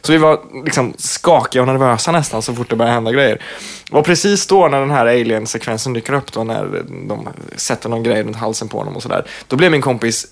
Så 0.00 0.12
vi 0.12 0.18
var 0.18 0.40
liksom 0.64 0.94
skakiga 0.98 1.62
och 1.62 1.68
nervösa 1.68 2.12
nästan 2.12 2.42
så 2.42 2.54
fort 2.54 2.70
det 2.70 2.76
började 2.76 2.94
hända 2.94 3.12
grejer. 3.12 3.42
Och 3.90 4.04
precis 4.04 4.46
då 4.46 4.68
när 4.68 4.80
den 4.80 4.90
här 4.90 5.06
alien-sekvensen 5.06 5.92
dyker 5.92 6.12
upp, 6.12 6.32
då 6.32 6.44
när 6.44 6.82
de 7.08 7.28
sätter 7.56 7.88
någon 7.88 8.02
grej 8.02 8.22
runt 8.22 8.36
halsen 8.36 8.68
på 8.68 8.78
honom 8.78 8.96
och 8.96 9.02
sådär, 9.02 9.24
då 9.48 9.56
blev 9.56 9.70
min 9.70 9.82
kompis 9.82 10.26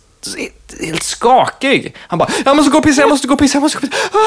helt 0.81 1.03
skakig. 1.03 1.95
Han 1.99 2.19
bara, 2.19 2.29
jag 2.45 2.57
måste 2.57 2.71
gå 2.71 2.79
och 2.79 2.85
pissa, 2.85 3.01
jag 3.01 3.09
måste 3.09 3.29
gå 3.29 3.35
och 3.35 3.41
pissa, 3.41 3.57
jag 3.57 3.63
måste 3.63 3.79
gå 3.79 3.87
och 3.87 3.91
pissa. 3.91 4.19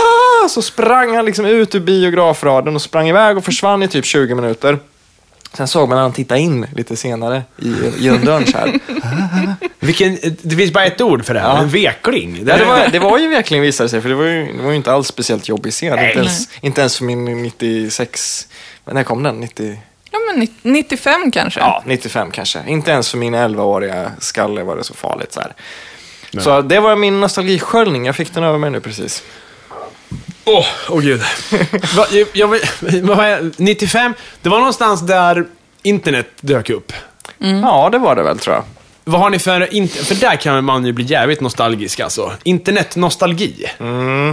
Ah! 0.45 0.49
Så 0.49 0.61
sprang 0.61 1.15
han 1.15 1.25
liksom 1.25 1.45
ut 1.45 1.75
ur 1.75 1.79
biografraden 1.79 2.75
och 2.75 2.81
sprang 2.81 3.09
iväg 3.09 3.37
och 3.37 3.45
försvann 3.45 3.83
i 3.83 3.87
typ 3.87 4.05
20 4.05 4.35
minuter. 4.35 4.79
Sen 5.53 5.67
såg 5.67 5.89
man 5.89 5.97
han 5.97 6.13
tittade 6.13 6.39
in 6.39 6.67
lite 6.75 6.95
senare 6.95 7.43
i, 7.57 7.73
genom 7.97 8.25
dörren 8.25 8.47
så 8.47 8.57
här. 8.57 8.79
Vilken, 9.79 10.17
det 10.41 10.55
finns 10.55 10.73
bara 10.73 10.85
ett 10.85 11.01
ord 11.01 11.25
för 11.25 11.33
det 11.33 11.39
här, 11.39 11.49
Ja. 11.49 11.57
en 11.61 11.69
vekling. 11.69 12.43
Ja, 12.47 12.57
det, 12.57 12.65
var, 12.65 12.87
det 12.91 12.99
var 12.99 13.17
ju 13.17 13.27
verkligen 13.27 13.63
visade 13.63 13.89
sig, 13.89 14.01
för 14.01 14.09
det 14.09 14.15
var 14.15 14.25
ju, 14.25 14.53
det 14.57 14.63
var 14.63 14.69
ju 14.69 14.75
inte 14.75 14.91
alls 14.91 15.07
speciellt 15.07 15.47
jobbig 15.47 15.73
scen. 15.73 15.99
Inte 15.99 16.19
ens, 16.19 16.49
inte 16.61 16.81
ens 16.81 16.97
för 16.97 17.05
min 17.05 17.43
96... 17.43 18.47
När 18.85 19.03
kom 19.03 19.23
den? 19.23 19.39
90, 19.39 19.77
Ja, 20.11 20.19
men 20.27 20.39
90 20.39 20.55
95 20.61 21.31
kanske. 21.31 21.59
ja, 21.59 21.83
95 21.85 22.31
kanske. 22.31 22.63
Inte 22.67 22.91
ens 22.91 23.09
för 23.11 23.17
min 23.17 23.35
11-åriga 23.35 24.11
skalle 24.19 24.63
var 24.63 24.75
det 24.75 24.83
så 24.83 24.93
farligt. 24.93 25.33
Så, 25.33 25.41
här. 25.41 25.53
så 26.41 26.61
det 26.61 26.79
var 26.79 26.95
min 26.95 27.19
nostalgisköljning. 27.19 28.05
Jag 28.05 28.15
fick 28.15 28.33
den 28.33 28.43
över 28.43 28.57
mig 28.57 28.69
nu 28.69 28.79
precis. 28.79 29.23
Åh, 30.45 30.65
åh 30.89 31.01
gud. 31.01 31.21
Va, 31.95 32.05
jag, 32.11 32.27
jag, 32.33 32.59
jag, 32.81 33.51
95, 33.57 34.13
det 34.41 34.49
var 34.49 34.57
någonstans 34.57 35.01
där 35.01 35.45
internet 35.83 36.27
dök 36.41 36.69
upp. 36.69 36.93
Ja, 37.37 37.89
det 37.91 37.97
var 37.97 38.15
det 38.15 38.23
väl 38.23 38.39
tror 38.39 38.55
jag. 38.55 38.63
Vad 39.03 39.21
har 39.21 39.29
ni 39.29 39.39
för, 39.39 39.87
för 40.03 40.15
där 40.15 40.35
kan 40.35 40.63
man 40.63 40.85
ju 40.85 40.91
bli 40.91 41.05
jävligt 41.05 41.41
nostalgisk 41.41 41.99
alltså. 41.99 42.31
Internetnostalgi. 42.43 43.65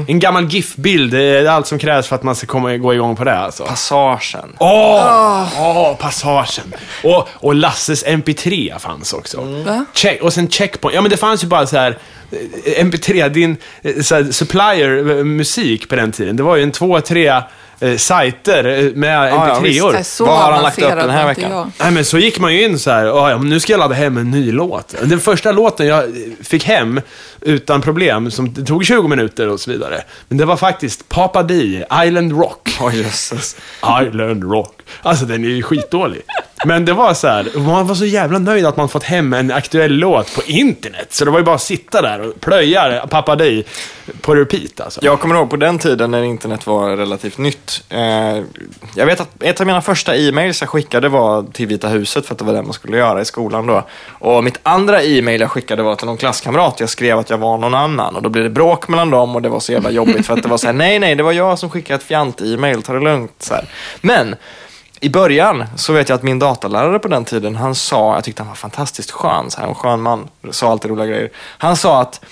En 0.08 0.18
gammal 0.18 0.48
GIF-bild, 0.48 1.12
det 1.12 1.22
är 1.22 1.46
allt 1.46 1.66
som 1.66 1.78
krävs 1.78 2.06
för 2.06 2.16
att 2.16 2.22
man 2.22 2.34
ska 2.34 2.46
komma, 2.46 2.76
gå 2.76 2.94
igång 2.94 3.16
på 3.16 3.24
det 3.24 3.38
alltså. 3.38 3.64
Passagen. 3.64 4.56
Åh, 4.58 5.48
åh, 5.58 5.96
passagen. 5.96 6.74
Och, 7.04 7.28
och 7.32 7.54
Lasses 7.54 8.04
MP3 8.04 8.78
fanns 8.78 9.12
också. 9.12 9.40
Va? 9.40 9.84
Check, 9.94 10.22
och 10.22 10.32
sen 10.32 10.50
checkpoint. 10.50 10.94
Ja 10.94 11.00
men 11.00 11.10
det 11.10 11.16
fanns 11.16 11.44
ju 11.44 11.48
bara 11.48 11.66
så 11.66 11.76
här 11.76 11.98
eh, 12.64 12.84
MP3, 12.84 13.28
din 13.28 13.56
eh, 13.82 14.02
så 14.02 14.14
här, 14.14 14.24
supplier 14.32 15.18
eh, 15.18 15.24
musik 15.24 15.88
på 15.88 15.96
den 15.96 16.12
tiden. 16.12 16.36
Det 16.36 16.42
var 16.42 16.56
ju 16.56 16.62
en 16.62 16.72
två, 16.72 17.00
tre 17.00 17.42
eh, 17.80 17.96
sajter 17.96 18.64
eh, 18.64 18.92
med 18.94 19.32
visst. 19.62 19.82
MP3-or. 19.82 19.92
Nej, 19.92 20.04
så 20.04 20.24
Vad 20.24 20.38
har 20.38 20.52
han 20.52 20.62
lagt 20.62 20.78
upp 20.82 20.88
den 20.90 21.10
här 21.10 21.26
veckan? 21.26 21.50
jag. 21.50 21.70
Nej 21.80 21.90
men 21.90 22.04
så 22.04 22.18
gick 22.18 22.38
man 22.38 22.54
ju 22.54 22.64
in 22.64 22.78
så 22.78 22.90
här, 22.90 23.04
"Ja, 23.04 23.30
ja, 23.30 23.38
men 23.38 23.48
nu 23.48 23.60
ska 23.60 23.72
jag 23.72 23.78
ladda 23.78 23.94
hem 23.94 24.16
en 24.16 24.30
ny 24.30 24.52
låt. 24.52 24.94
Den 25.02 25.20
första 25.20 25.52
låten 25.52 25.86
jag 25.86 26.04
fick 26.42 26.64
hem 26.64 27.00
utan 27.40 27.82
problem, 27.82 28.30
som 28.30 28.52
det 28.52 28.64
tog 28.64 28.84
20 28.84 29.08
minuter 29.08 29.48
och 29.48 29.60
så 29.60 29.70
vidare. 29.70 30.02
Men 30.28 30.38
det 30.38 30.44
var 30.44 30.56
faktiskt 30.56 31.08
Papa 31.08 31.42
D, 31.42 31.84
Island 32.04 32.32
Rock. 32.32 32.78
Åh 32.80 32.96
jösses. 32.96 33.56
Island 34.02 34.44
Rock. 34.52 34.82
Alltså 35.02 35.24
den 35.24 35.44
är 35.44 35.48
ju 35.48 35.62
skitdålig. 35.62 36.22
Men 36.64 36.84
det 36.84 36.92
var 36.92 37.14
så 37.14 37.28
här, 37.28 37.58
man 37.58 37.86
var 37.86 37.94
så 37.94 38.04
jävla 38.04 38.38
nöjd 38.38 38.66
att 38.66 38.76
man 38.76 38.88
fått 38.88 39.02
hem 39.02 39.32
en 39.32 39.50
aktuell 39.50 39.92
låt 39.92 40.34
på 40.34 40.42
internet. 40.42 41.06
Så 41.10 41.24
det 41.24 41.30
var 41.30 41.38
ju 41.38 41.44
bara 41.44 41.54
att 41.54 41.62
sitta 41.62 42.02
där 42.02 42.20
och 42.20 42.40
plöja 42.40 43.06
Papa 43.10 43.36
Day 43.36 43.64
på 44.20 44.34
repeat 44.34 44.80
alltså. 44.80 45.00
Jag 45.02 45.20
kommer 45.20 45.34
ihåg 45.34 45.50
på 45.50 45.56
den 45.56 45.78
tiden 45.78 46.10
när 46.10 46.22
internet 46.22 46.66
var 46.66 46.96
relativt 46.96 47.38
nytt. 47.38 47.84
Eh, 47.88 48.00
jag 48.94 49.06
vet 49.06 49.20
att 49.20 49.42
ett 49.42 49.60
av 49.60 49.66
mina 49.66 49.82
första 49.82 50.16
e-mails 50.16 50.60
jag 50.60 50.70
skickade 50.70 51.08
var 51.08 51.42
till 51.42 51.66
Vita 51.66 51.88
huset 51.88 52.26
för 52.26 52.34
att 52.34 52.38
det 52.38 52.44
var 52.44 52.52
det 52.52 52.62
man 52.62 52.72
skulle 52.72 52.96
göra 52.96 53.20
i 53.20 53.24
skolan 53.24 53.66
då. 53.66 53.86
Och 54.08 54.44
mitt 54.44 54.58
andra 54.62 55.02
e-mail 55.02 55.40
jag 55.40 55.50
skickade 55.50 55.82
var 55.82 55.96
till 55.96 56.06
någon 56.06 56.16
klasskamrat. 56.16 56.80
Jag 56.80 56.88
skrev 56.88 57.18
att 57.18 57.27
jag 57.30 57.38
var 57.38 57.58
någon 57.58 57.74
annan 57.74 58.16
och 58.16 58.22
då 58.22 58.28
blev 58.28 58.44
det 58.44 58.50
bråk 58.50 58.88
mellan 58.88 59.10
dem 59.10 59.36
och 59.36 59.42
det 59.42 59.48
var 59.48 59.60
så 59.60 59.72
jävla 59.72 59.90
jobbigt 59.90 60.26
för 60.26 60.34
att 60.34 60.42
det 60.42 60.48
var 60.48 60.58
så 60.58 60.66
här, 60.66 60.74
nej, 60.74 60.98
nej, 60.98 61.14
det 61.14 61.22
var 61.22 61.32
jag 61.32 61.58
som 61.58 61.70
skickade 61.70 61.96
ett 61.96 62.02
fjant-e-mail, 62.02 62.82
ta 62.82 62.92
det 62.92 63.00
lugnt. 63.00 63.34
Så 63.38 63.54
här. 63.54 63.68
Men 64.00 64.36
i 65.00 65.08
början 65.08 65.64
så 65.76 65.92
vet 65.92 66.08
jag 66.08 66.16
att 66.16 66.22
min 66.22 66.38
datalärare 66.38 66.98
på 66.98 67.08
den 67.08 67.24
tiden, 67.24 67.56
han 67.56 67.74
sa, 67.74 68.14
jag 68.14 68.24
tyckte 68.24 68.42
han 68.42 68.48
var 68.48 68.56
fantastiskt 68.56 69.10
skön, 69.10 69.50
så 69.50 69.60
här, 69.60 69.68
en 69.68 69.74
skön 69.74 70.00
man, 70.00 70.28
sa 70.50 70.70
alltid 70.70 70.90
roliga 70.90 71.06
grejer. 71.06 71.30
Han 71.58 71.76
sa 71.76 72.00
att 72.00 72.24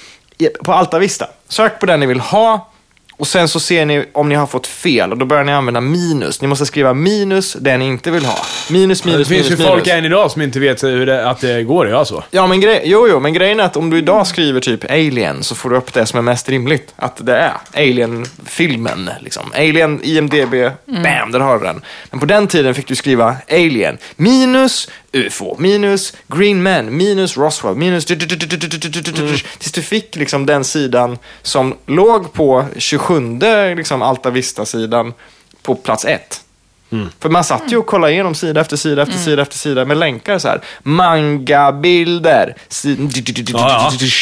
på 0.65 0.73
Alta 0.73 0.99
Vista, 0.99 1.27
sök 1.49 1.81
på 1.81 1.87
den 1.87 2.01
ni 2.01 2.07
vill 2.07 2.21
ha 2.21 2.69
och 3.17 3.27
sen 3.27 3.49
så 3.49 3.61
ser 3.61 3.87
ni 3.87 4.05
om 4.13 4.29
ni 4.29 4.35
har 4.35 4.47
fått 4.47 4.67
fel 4.67 5.13
och 5.13 5.19
då 5.19 5.27
börjar 5.27 5.45
ni 5.45 5.53
använda 5.53 5.81
minus. 5.81 6.41
Ni 6.43 6.49
måste 6.49 6.67
skriva 6.67 6.95
minus 6.95 7.57
det 7.61 7.77
ni 7.77 7.87
inte 7.87 8.11
vill 8.11 8.25
ha. 8.25 8.39
Minus, 8.71 9.01
det 9.01 9.11
minus, 9.11 9.29
finns 9.29 9.31
minus, 9.31 9.51
ju 9.51 9.57
minus. 9.57 9.71
folk 9.71 9.87
än 9.87 10.05
idag 10.05 10.31
som 10.31 10.43
inte 10.43 10.61
vet 10.61 10.83
hur 10.83 11.07
det, 11.07 11.31
att 11.31 11.41
det 11.41 11.63
går 11.63 11.85
att 11.85 11.91
göra 11.91 12.05
så. 12.05 12.25
Ja, 12.31 12.47
men 12.47 12.61
grej, 12.61 12.83
jo, 12.85 13.07
jo, 13.11 13.21
men 13.21 13.33
grejen 13.33 13.61
är 13.61 13.65
att 13.65 13.77
om 13.77 13.91
du 13.91 13.99
idag 13.99 14.27
skriver 14.27 14.61
typ 14.61 14.91
Alien 14.91 15.43
så 15.43 15.55
får 15.55 15.71
du 15.71 15.77
upp 15.77 15.93
det 15.93 16.07
som 16.07 16.19
är 16.19 16.23
mest 16.23 16.49
rimligt. 16.49 16.95
Att 16.97 17.27
det 17.27 17.37
är 17.37 17.53
Alien-filmen. 17.75 19.11
Liksom. 19.21 19.53
Alien, 19.55 20.01
IMDB, 20.03 20.55
bam, 20.87 21.33
där 21.33 21.41
har 21.41 21.59
du 21.59 21.65
den. 21.65 21.83
Men 22.11 22.21
på 22.21 22.27
den 22.27 22.47
tiden 22.47 22.75
fick 22.75 22.89
du 22.89 22.95
skriva 22.95 23.37
Alien, 23.51 23.99
minus 24.17 24.89
UFO, 25.13 25.57
minus 25.59 26.13
Green 26.29 26.63
Man, 26.63 26.97
minus 26.97 27.37
Roswell, 27.37 27.75
minus... 27.75 28.05
Tills 28.05 29.73
du 29.73 29.83
fick 29.83 30.17
liksom 30.17 30.47
den 30.47 30.65
sidan 30.65 31.19
som 31.43 31.75
låg 31.87 32.33
på 32.33 32.65
27 32.77 33.39
liksom 33.77 34.03
Alta 34.03 34.31
Vista-sidan 34.31 35.15
på 35.63 35.75
plats 35.75 36.05
ett. 36.05 36.41
För 37.21 37.29
man 37.29 37.45
satt 37.45 37.63
ju 37.69 37.77
och 37.77 37.87
kollade 37.87 38.13
igenom 38.13 38.35
sida 38.35 38.61
efter 38.61 38.77
sida 38.77 39.03
efter 39.03 39.19
sida 39.19 39.43
efter 39.43 39.59
sida 39.59 39.85
med 39.85 39.97
länkar 39.97 40.39
så 40.39 40.49
här. 40.49 40.61
Mangabilder. 40.83 42.55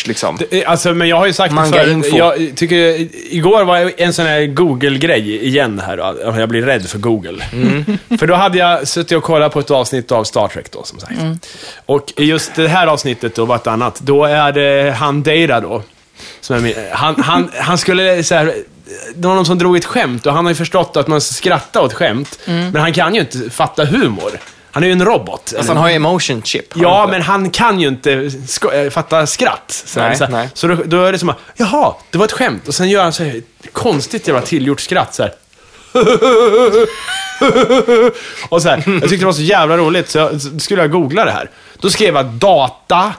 Liksom. 0.07 0.39
Det, 0.51 0.65
alltså, 0.65 0.95
men 0.95 1.09
jag 1.09 1.17
har 1.17 1.27
ju 1.27 1.33
sagt 1.33 1.51
det 1.51 1.55
Manga 1.55 1.73
förut. 1.73 1.93
info. 1.93 2.17
Jag 2.17 2.53
tycker, 2.57 3.09
igår 3.35 3.65
var 3.65 3.93
en 3.97 4.13
sån 4.13 4.27
här 4.27 4.47
Google-grej 4.47 5.47
igen 5.47 5.83
här. 5.87 5.97
då. 5.97 6.41
Jag 6.41 6.49
blir 6.49 6.63
rädd 6.63 6.87
för 6.87 6.99
Google. 6.99 7.45
För 8.19 8.27
då 8.27 8.35
hade 8.35 8.59
jag 8.59 8.89
suttit 8.89 9.19
och 9.19 9.25
kollat 9.25 9.53
på 9.53 9.61
ett 9.61 9.71
avsnitt 9.71 10.13
av 10.13 10.25
Star 10.25 10.49
Trek 10.49 10.71
då, 10.71 10.83
som 10.85 11.01
sagt. 11.01 11.21
Och 11.87 12.13
i 12.17 12.25
just 12.25 12.55
det 12.55 12.69
här 12.69 12.87
avsnittet 12.87 13.35
då 13.35 13.45
var 13.45 13.57
ett 13.57 13.67
annat. 13.67 14.01
Då 14.01 14.25
är 14.25 14.53
det 14.53 14.91
han 14.99 15.23
Deira 15.23 15.61
då. 15.61 15.83
Som 16.41 16.57
är 16.57 16.61
min, 16.61 16.75
han, 16.93 17.23
han, 17.23 17.51
han 17.59 17.79
skulle 17.79 18.23
så 18.23 18.35
här, 18.35 18.55
det 19.15 19.29
var 19.29 19.35
någon 19.35 19.47
som 19.47 19.59
drog 19.59 19.77
ett 19.77 19.85
skämt 19.85 20.27
och 20.27 20.33
han 20.33 20.45
har 20.45 20.51
ju 20.51 20.55
förstått 20.57 20.97
att 20.97 21.09
man 21.09 21.21
ska 21.21 21.35
skratta 21.35 21.83
åt 21.83 21.93
skämt. 21.93 22.39
Men 22.45 22.77
han 22.77 22.93
kan 22.93 23.15
ju 23.15 23.21
inte 23.21 23.51
fatta 23.51 23.85
humor. 23.85 24.31
Han 24.71 24.83
är 24.83 24.87
ju 24.87 24.93
en 24.93 25.05
robot. 25.05 25.55
Alltså, 25.57 25.73
han 25.73 25.83
har 25.83 25.89
ju 25.89 25.95
emotion 25.95 26.43
chip. 26.43 26.65
Ja, 26.75 27.03
inte 27.05 27.13
men 27.13 27.23
han 27.23 27.51
kan 27.51 27.81
ju 27.81 27.89
inte 27.89 28.31
sko- 28.49 28.71
äh, 28.71 28.91
fatta 28.91 29.27
skratt. 29.27 29.83
Så, 29.87 30.01
Nej, 30.01 30.17
så, 30.17 30.27
nej. 30.27 30.49
så 30.55 30.67
då, 30.67 30.75
då 30.85 31.05
är 31.05 31.13
det 31.13 31.19
som 31.19 31.29
att, 31.29 31.39
jaha, 31.57 31.95
det 32.11 32.19
var 32.19 32.25
ett 32.25 32.33
skämt. 32.33 32.69
Och 32.69 32.75
sen 32.75 32.89
gör 32.91 33.03
han 33.03 33.13
så 33.13 33.25
här, 33.25 33.43
konstigt 33.73 34.29
jävla 34.29 34.43
tillgjort 34.43 34.81
skratt 34.81 35.15
så 35.15 35.23
här. 35.23 35.33
och 38.49 38.63
så 38.63 38.69
här, 38.69 38.83
jag 38.87 39.03
tyckte 39.03 39.17
det 39.17 39.25
var 39.27 39.33
så 39.33 39.43
jävla 39.43 39.77
roligt 39.77 40.11
så 40.11 40.19
jag 40.19 40.41
så 40.43 40.59
skulle 40.59 40.83
jag 40.83 40.91
googla 40.91 41.25
det 41.25 41.31
här. 41.31 41.51
Då 41.79 41.91
skrev 41.91 42.15
jag 42.15 42.27
data 42.27 43.13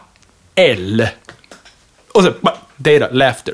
L. 0.56 1.08
Och 2.12 2.24
så 2.24 2.32
data 2.78 3.08
laughter. 3.12 3.54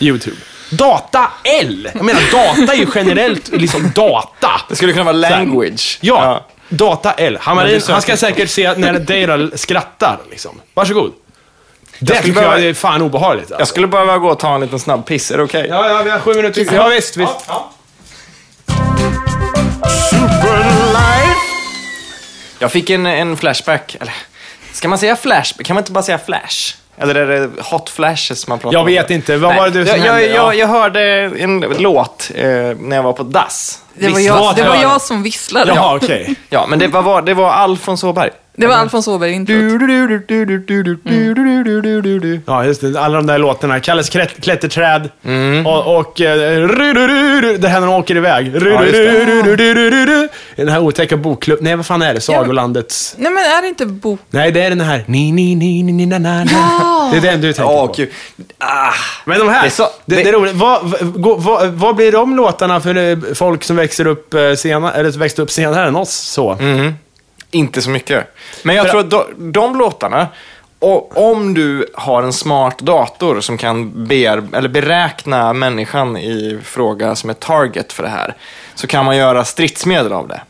YouTube. 0.00 0.36
Data 0.70 1.30
L! 1.60 1.90
Jag 1.94 2.02
menar, 2.04 2.20
data 2.32 2.72
är 2.72 2.76
ju 2.76 2.86
generellt 2.94 3.48
liksom 3.48 3.92
data. 3.94 4.60
Det 4.68 4.76
skulle 4.76 4.92
kunna 4.92 5.04
vara 5.04 5.16
language. 5.16 5.98
Ja, 6.00 6.46
Data 6.68 7.12
L. 7.12 7.38
Är 7.46 7.92
han 7.92 8.02
ska 8.02 8.16
säkert 8.16 8.50
se 8.50 8.74
när 8.74 8.98
Data 8.98 9.56
skrattar, 9.56 10.18
liksom. 10.30 10.60
Varsågod. 10.74 11.12
Det 11.98 12.06
skulle 12.06 12.20
tycker 12.22 12.34
behöva- 12.34 12.60
jag 12.60 12.68
är 12.68 12.74
fan 12.74 13.02
obehagligt. 13.02 13.50
Jag 13.50 13.60
Alltså. 13.60 13.72
skulle 13.72 13.86
behöva 13.86 14.18
gå 14.18 14.28
och 14.28 14.38
ta 14.38 14.54
en 14.54 14.60
liten 14.60 14.78
snabb 14.78 15.06
piss, 15.06 15.30
är 15.30 15.36
det 15.36 15.42
okej? 15.42 15.66
Ja, 15.70 15.88
ja, 15.88 16.02
vi 16.02 16.10
har 16.10 16.18
sju 16.18 16.34
minuter 16.34 16.66
Ja, 16.74 16.88
visst, 16.88 17.16
visst. 17.16 17.50
Jag 22.58 22.72
fick 22.72 22.90
en, 22.90 23.06
en 23.06 23.36
flashback. 23.36 23.96
Eller, 24.00 24.14
ska 24.72 24.88
man 24.88 24.98
säga 24.98 25.16
flashback? 25.16 25.66
Kan 25.66 25.74
man 25.74 25.82
inte 25.82 25.92
bara 25.92 26.02
säga 26.04 26.18
flash? 26.18 26.74
Eller 26.98 27.14
är 27.14 27.26
det 27.26 27.50
hot 27.62 27.90
flashes 27.90 28.48
man 28.48 28.58
pratar 28.58 28.72
Jag 28.74 28.80
om? 28.80 28.86
vet 28.86 29.10
inte. 29.10 29.36
Vad 29.36 29.50
Nej, 29.50 29.58
var 29.60 29.68
det 29.70 29.78
du 29.84 29.86
som 29.86 29.98
jag, 29.98 30.06
jag, 30.06 30.12
hände? 30.12 30.26
jag, 30.28 30.44
Ja. 30.44 30.54
jag 30.54 30.66
hörde 30.66 31.02
en 31.38 31.60
låt 31.78 32.30
eh, 32.34 32.44
när 32.78 32.96
jag 32.96 33.02
var 33.02 33.12
på 33.12 33.22
dass. 33.22 33.80
Det 33.94 34.08
var, 34.08 34.20
jag, 34.20 34.56
det 34.56 34.62
var 34.62 34.76
jag 34.76 35.00
som 35.02 35.22
visslade. 35.22 35.72
Jaha, 35.74 35.96
okej. 35.96 36.34
Ja, 36.50 36.66
men 36.68 36.78
det 36.78 36.86
var, 36.88 37.22
det 37.22 37.34
var 37.34 37.50
Alfons 37.50 38.04
Åberg. 38.04 38.30
Det 38.56 38.66
var 38.66 38.74
Alfons 38.74 39.08
Åberg-introt. 39.08 39.80
Ja, 42.46 42.64
just 42.64 42.80
det. 42.80 43.00
Alla 43.00 43.16
de 43.16 43.26
där 43.26 43.38
låtarna. 43.38 43.80
Kalles 43.80 44.10
klätt- 44.10 44.40
klätterträd 44.40 45.10
och, 45.66 45.96
och 45.98 46.20
eh, 46.20 46.36
det 47.58 47.68
här 47.68 47.80
när 47.80 47.86
de 47.86 47.94
åker 47.94 48.16
iväg. 48.16 48.52
Den 50.56 50.68
här 50.68 50.80
otäcka 50.80 51.16
bokklubb... 51.16 51.58
Nej, 51.62 51.76
vad 51.76 51.86
fan 51.86 52.02
är 52.02 52.14
det? 52.14 52.20
Sagolandets... 52.20 53.14
Nej, 53.18 53.32
men 53.32 53.44
är 53.44 53.62
det 53.62 53.68
inte 53.68 53.86
bok... 53.86 54.20
Nej, 54.30 54.52
det 54.52 54.62
är 54.62 54.70
den 54.70 54.80
här... 54.80 55.04
Ni, 55.06 55.32
ni, 55.32 55.54
ni, 55.54 55.82
ni, 55.82 55.92
ni, 55.92 56.06
na, 56.06 56.18
na, 56.18 56.44
na. 56.44 57.10
Det 57.12 57.16
är 57.16 57.20
den 57.32 57.40
du 57.40 57.52
tänker 57.52 57.86
på. 57.86 57.92
gud. 57.96 58.08
Ah. 58.58 58.92
Men 59.24 59.38
de 59.38 59.48
här, 59.48 59.60
Det 59.62 59.68
är 59.68 59.70
så- 59.70 59.88
det, 60.06 60.16
det- 60.16 60.22
det 60.22 60.28
är 60.28 60.32
roligt. 60.32 60.54
Vad, 60.54 60.80
vad, 61.00 61.42
vad, 61.42 61.68
vad 61.68 61.96
blir 61.96 62.12
de 62.12 62.36
låtarna 62.36 62.80
för 62.80 62.96
eh, 63.10 63.18
folk 63.34 63.64
som 63.64 63.76
växer 63.76 64.06
upp 64.06 64.34
eh, 64.34 64.54
senare, 64.54 64.92
eller 64.92 65.10
som 65.10 65.20
växte 65.20 65.42
upp 65.42 65.50
senare 65.50 65.88
än 65.88 65.96
oss? 65.96 66.10
Så? 66.14 66.58
Inte 67.54 67.82
så 67.82 67.90
mycket. 67.90 68.34
Men 68.62 68.76
jag 68.76 68.84
För- 68.86 68.90
tror 68.90 69.00
att 69.00 69.10
de, 69.10 69.52
de 69.52 69.78
låtarna, 69.78 70.28
och 70.78 71.30
om 71.30 71.54
du 71.54 71.86
har 71.94 72.22
en 72.22 72.32
smart 72.32 72.78
dator 72.78 73.40
som 73.40 73.58
kan 73.58 74.06
ber, 74.06 74.56
eller 74.56 74.68
beräkna 74.68 75.52
människan 75.52 76.16
i 76.16 76.58
fråga 76.64 77.14
som 77.14 77.30
är 77.30 77.34
target 77.34 77.92
för 77.92 78.02
det 78.02 78.08
här, 78.08 78.34
så 78.74 78.86
kan 78.86 79.04
man 79.04 79.16
göra 79.16 79.44
stridsmedel 79.44 80.12
av 80.12 80.28
det. 80.28 80.40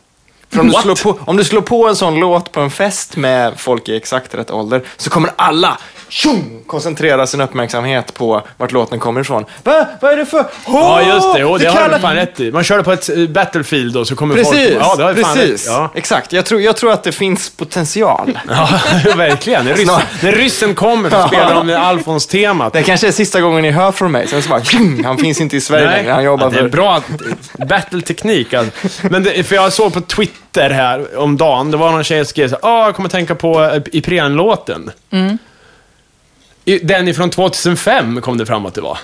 För 0.49 0.59
om, 0.61 0.67
du 0.67 0.73
What? 0.73 0.81
slår 0.83 0.95
på, 1.13 1.19
om 1.25 1.37
du 1.37 1.43
slår 1.43 1.61
på 1.61 1.87
en 1.87 1.95
sån 1.95 2.19
låt 2.19 2.51
på 2.51 2.59
en 2.61 2.71
fest 2.71 3.15
med 3.17 3.59
folk 3.59 3.89
i 3.89 3.95
exakt 3.97 4.35
rätt 4.35 4.51
ålder, 4.51 4.81
så 4.97 5.09
kommer 5.09 5.31
alla 5.35 5.77
tjong, 6.09 6.63
koncentrera 6.67 7.27
sin 7.27 7.41
uppmärksamhet 7.41 8.13
på 8.13 8.41
vart 8.57 8.71
låten 8.71 8.99
kommer 8.99 9.21
ifrån. 9.21 9.45
Va? 9.63 9.85
Vad 10.01 10.11
är 10.11 10.17
det 10.17 10.25
för... 10.25 10.45
Ja, 10.67 11.01
just 11.01 11.33
det. 11.33 11.39
Jo, 11.39 11.57
det 11.57 11.67
har 11.67 11.89
du 11.89 11.99
fan 11.99 12.15
rätt 12.15 12.39
i. 12.39 12.51
Man 12.51 12.63
körde 12.63 12.83
på 12.83 12.91
ett 12.91 13.09
eh, 13.09 13.27
Battlefield 13.27 13.97
och 13.97 14.07
så 14.07 14.15
kommer 14.15 14.35
Precis, 14.35 14.51
folk... 14.69 14.77
Ja, 14.81 14.95
det 14.95 15.03
har 15.03 15.13
du 15.13 15.21
fan 15.23 15.35
precis. 15.35 15.67
rätt. 15.67 15.73
Ja. 15.73 15.89
Exakt. 15.95 16.33
Jag 16.33 16.45
tror, 16.45 16.61
jag 16.61 16.75
tror 16.75 16.91
att 16.91 17.03
det 17.03 17.11
finns 17.11 17.49
potential. 17.49 18.39
Ja, 18.49 18.69
verkligen. 19.15 19.65
När 19.65 19.73
ryssen, 19.73 20.01
när 20.23 20.31
ryssen 20.31 20.75
kommer 20.75 21.09
så 21.09 21.27
spelar 21.27 21.53
de 21.65 21.73
Alfons-temat. 21.73 22.73
Det 22.73 22.83
kanske 22.83 23.07
är 23.07 23.11
sista 23.11 23.41
gången 23.41 23.61
ni 23.61 23.71
hör 23.71 23.91
från 23.91 24.11
mig. 24.11 24.27
Sen 24.27 24.41
så 24.41 24.49
bara, 24.49 24.63
tjing, 24.63 25.03
han 25.05 25.17
finns 25.17 25.41
inte 25.41 25.57
i 25.57 25.61
Sverige 25.61 25.85
längre. 25.89 26.11
Han 26.11 26.23
jobbar 26.23 26.45
ja, 26.45 26.49
det 26.49 26.57
är 26.57 26.61
för... 26.61 26.69
bra 26.69 27.01
battle-teknik. 27.57 28.53
Alltså. 28.53 28.79
Men 29.09 29.23
det, 29.23 29.43
för 29.43 29.55
jag 29.55 29.73
såg 29.73 29.93
på 29.93 30.01
Twitter 30.01 30.69
här 30.69 31.17
om 31.19 31.37
dagen, 31.37 31.71
det 31.71 31.77
var 31.77 31.91
någon 31.91 32.03
tjej 32.03 32.25
som 32.25 32.29
skrev 32.29 32.47
så 32.49 32.55
här, 32.63 32.69
"Ah, 32.69 32.85
jag 32.85 32.95
kommer 32.95 33.09
tänka 33.09 33.35
på 33.35 33.63
eh, 33.63 33.81
Ipren-låten. 33.91 34.91
I- 35.11 35.37
Den 36.83 37.07
ifrån 37.07 37.29
2005 37.29 38.21
kom 38.21 38.37
det 38.37 38.45
fram 38.45 38.65
att 38.65 38.73
det 38.73 38.81
var. 38.81 38.97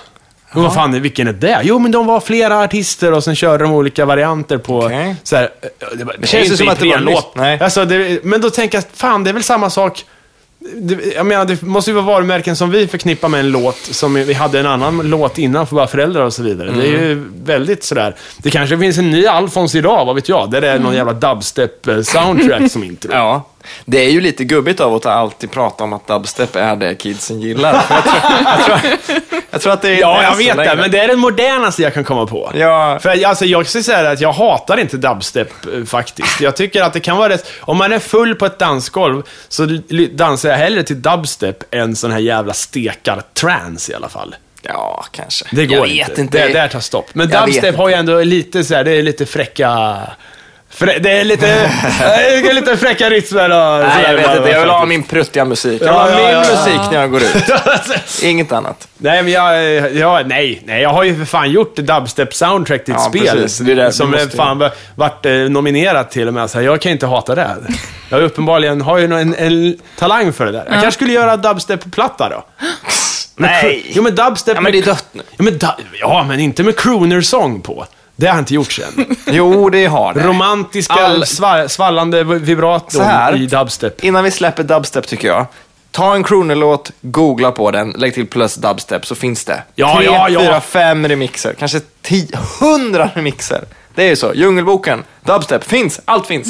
Men 0.54 0.62
vad 0.62 0.74
fan, 0.74 1.02
vilken 1.02 1.28
är 1.28 1.32
det? 1.32 1.60
Jo, 1.62 1.78
men 1.78 1.92
de 1.92 2.06
var 2.06 2.20
flera 2.20 2.60
artister 2.60 3.12
och 3.12 3.24
sen 3.24 3.36
körde 3.36 3.64
de 3.64 3.72
olika 3.72 4.04
varianter 4.04 4.58
på... 4.58 4.78
Okej. 4.78 5.16
Så 5.22 5.36
här, 5.36 5.42
eh, 5.62 5.68
det, 5.98 6.04
var- 6.04 6.16
det 6.18 6.26
känns 6.26 6.44
inte 6.44 6.56
som 6.56 6.68
att 6.68 6.78
det 6.78 6.84
var 6.86 6.92
Ipren-låt. 6.92 7.14
nyss. 7.14 7.34
Nej. 7.34 7.58
Alltså, 7.60 7.84
det, 7.84 8.24
men 8.24 8.40
då 8.40 8.50
tänker 8.50 8.78
jag, 8.78 8.84
fan 8.94 9.24
det 9.24 9.30
är 9.30 9.34
väl 9.34 9.42
samma 9.42 9.70
sak. 9.70 10.04
Det, 10.74 11.14
jag 11.16 11.26
menar, 11.26 11.44
det 11.44 11.62
måste 11.62 11.90
ju 11.90 11.94
vara 11.94 12.04
varumärken 12.06 12.56
som 12.56 12.70
vi 12.70 12.86
förknippar 12.86 13.28
med 13.28 13.40
en 13.40 13.50
låt, 13.50 13.76
som 13.76 14.14
vi 14.14 14.32
hade 14.34 14.60
en 14.60 14.66
annan 14.66 14.98
låt 15.10 15.38
innan 15.38 15.66
för 15.66 15.76
våra 15.76 15.86
föräldrar 15.86 16.22
och 16.24 16.32
så 16.32 16.42
vidare. 16.42 16.70
Det 16.70 16.82
är 16.82 16.86
ju 16.90 17.12
Mm. 17.12 17.32
väldigt 17.44 17.84
sådär. 17.84 18.16
Det 18.38 18.50
kanske 18.50 18.78
finns 18.78 18.98
en 18.98 19.10
ny 19.10 19.26
Alfons 19.26 19.74
idag, 19.74 20.04
vad 20.04 20.14
vet 20.14 20.28
jag? 20.28 20.50
Där 20.50 20.60
det 20.60 20.68
är 20.68 20.78
någon 20.78 20.94
jävla 20.94 21.12
dubstep-soundtrack 21.12 22.68
som 22.68 22.84
intro. 22.84 23.10
Ja. 23.12 23.42
Det 23.84 23.98
är 23.98 24.10
ju 24.10 24.20
lite 24.20 24.44
gubbigt 24.44 24.80
av 24.80 24.94
att 24.94 25.06
alltid 25.06 25.50
prata 25.50 25.84
om 25.84 25.92
att 25.92 26.06
dubstep 26.06 26.56
är 26.56 26.76
det 26.76 26.94
kidsen 26.94 27.40
gillar. 27.40 27.74
Jag, 27.74 28.04
tror, 28.04 28.18
jag, 28.44 28.64
tror, 28.64 29.22
jag 29.50 29.60
tror 29.60 29.72
att 29.72 29.82
det 29.82 29.88
är 29.88 30.00
Ja, 30.00 30.30
inte 30.30 30.42
jag 30.42 30.56
vet 30.56 30.66
det, 30.70 30.76
men 30.76 30.90
det 30.90 30.98
är 30.98 31.08
den 31.08 31.18
modernaste 31.18 31.82
jag 31.82 31.94
kan 31.94 32.04
komma 32.04 32.26
på. 32.26 32.52
Ja. 32.54 32.98
För 33.02 33.24
alltså, 33.24 33.44
jag 33.44 33.66
ska 33.66 33.82
säga 33.82 34.10
att 34.10 34.20
jag 34.20 34.32
hatar 34.32 34.80
inte 34.80 34.96
dubstep 34.96 35.48
eh, 35.74 35.84
faktiskt. 35.84 36.40
Jag 36.40 36.56
tycker 36.56 36.82
att 36.82 36.92
det 36.92 37.00
kan 37.00 37.16
vara 37.16 37.28
rätt... 37.28 37.50
Om 37.60 37.76
man 37.76 37.92
är 37.92 37.98
full 37.98 38.34
på 38.34 38.46
ett 38.46 38.58
dansgolv 38.58 39.22
så 39.48 39.66
dansar 40.12 40.48
jag 40.48 40.56
hellre 40.56 40.82
till 40.82 41.02
dubstep 41.02 41.74
än 41.74 41.96
sån 41.96 42.10
här 42.10 42.18
jävla 42.18 42.52
stekar-trance 42.52 43.92
i 43.92 43.94
alla 43.94 44.08
fall. 44.08 44.34
Ja, 44.62 45.04
kanske. 45.12 45.44
Det 45.52 45.66
går 45.66 45.78
jag 45.78 45.88
inte. 45.88 46.08
vet 46.10 46.18
inte. 46.18 46.46
Det, 46.46 46.52
där 46.52 46.68
tar 46.68 46.80
stopp. 46.80 47.06
Men 47.12 47.30
Jag 47.30 47.46
dubstep 47.46 47.76
har 47.76 47.88
ju 47.88 47.94
ändå 47.94 48.22
lite 48.22 48.64
så 48.64 48.74
här, 48.74 48.84
det 48.84 48.90
är 48.90 49.02
lite 49.02 49.26
fräcka... 49.26 49.98
Frä, 50.74 50.98
det 50.98 51.10
är 51.10 51.24
lite, 51.24 51.46
det 52.00 52.48
är 52.50 52.52
lite 52.54 52.76
fräcka 52.76 53.10
rytmer 53.10 53.44
och 53.50 53.88
Nej, 53.88 54.04
jag 54.08 54.14
vet 54.16 54.36
inte. 54.36 54.48
Jag 54.50 54.60
vill 54.60 54.68
ha 54.70 54.84
min 54.86 55.02
pruttiga 55.02 55.44
musik. 55.44 55.82
Jag 55.82 55.86
vill 55.86 55.94
ha 55.94 56.10
ja, 56.10 56.16
min 56.16 56.24
ja, 56.24 56.32
ja. 56.32 56.38
musik 56.56 56.80
när 56.92 57.00
jag 57.00 57.10
går 57.10 57.22
ut. 57.22 57.34
Inget 58.22 58.52
annat. 58.52 58.88
Nej, 58.98 59.22
men 59.22 59.32
jag, 59.32 59.90
jag, 59.96 60.28
nej, 60.28 60.62
nej, 60.64 60.82
jag 60.82 60.90
har 60.90 61.02
ju 61.04 61.16
för 61.16 61.24
fan 61.24 61.50
gjort 61.50 61.78
dubstep-soundtrack 61.78 62.84
till 62.84 62.94
ett 62.94 63.00
Ja, 63.04 63.08
spel. 63.08 63.36
precis. 63.42 63.58
Det 63.58 63.72
är 63.72 63.76
det. 63.76 63.92
som 63.92 64.10
måste 64.10 64.24
ju- 64.24 64.30
fan 64.30 64.58
va- 64.58 64.70
varit 64.94 65.26
eh, 65.26 65.32
nominerat 65.32 66.10
till 66.10 66.28
och 66.28 66.34
med. 66.34 66.50
Så 66.50 66.58
här, 66.58 66.64
jag 66.64 66.80
kan 66.80 66.92
inte 66.92 67.06
hata 67.06 67.34
det. 67.34 67.56
Jag 68.08 68.16
har 68.16 68.22
uppenbarligen 68.22 68.80
har 68.80 68.98
ju 68.98 69.04
en, 69.04 69.34
en 69.34 69.78
talang 69.98 70.32
för 70.32 70.46
det 70.46 70.52
där. 70.52 70.58
Jag 70.64 70.72
kanske 70.72 70.90
skulle 70.92 71.12
göra 71.12 71.36
dubstep-platta 71.36 72.28
då. 72.28 72.44
Nej. 73.36 73.84
Jo, 73.94 74.02
men 74.02 74.14
dubstep... 74.14 74.54
Ja, 74.54 74.60
men 74.60 74.72
det 74.72 74.78
är 74.78 74.82
dött 74.82 75.06
nu. 75.12 75.22
Ja 75.36 75.42
men, 75.44 75.58
ja, 76.00 76.24
men 76.28 76.40
inte 76.40 76.62
med 76.62 76.76
crooner-sång 76.76 77.60
på. 77.60 77.86
Det 78.16 78.26
har 78.26 78.34
jag 78.34 78.40
inte 78.42 78.54
gjort 78.54 78.72
sen. 78.72 79.16
Jo, 79.26 79.70
det 79.70 79.86
har 79.86 80.14
det. 80.14 80.26
Romantiska, 80.26 80.94
All- 80.94 81.26
sva, 81.26 81.68
svallande 81.68 82.24
vibraton 82.24 83.00
här. 83.04 83.36
i 83.42 83.46
dubstep. 83.46 84.04
Innan 84.04 84.24
vi 84.24 84.30
släpper 84.30 84.62
dubstep 84.62 85.06
tycker 85.06 85.28
jag. 85.28 85.46
Ta 85.90 86.14
en 86.14 86.24
Kroner-låt, 86.24 86.90
googla 87.00 87.52
på 87.52 87.70
den, 87.70 87.90
lägg 87.90 88.14
till 88.14 88.26
plus 88.26 88.54
dubstep 88.54 89.06
så 89.06 89.14
finns 89.14 89.44
det. 89.44 89.62
Ja, 89.74 89.96
Tre, 89.96 90.04
ja, 90.04 90.28
ja. 90.28 90.40
fyra, 90.40 90.60
fem 90.60 91.08
remixer. 91.08 91.54
Kanske 91.58 91.80
tio, 92.02 92.38
hundra 92.60 93.10
remixer. 93.14 93.64
Det 93.94 94.02
är 94.04 94.08
ju 94.08 94.16
så. 94.16 94.34
Djungelboken, 94.34 95.04
dubstep, 95.24 95.64
finns. 95.64 96.00
Allt 96.04 96.26
finns. 96.26 96.48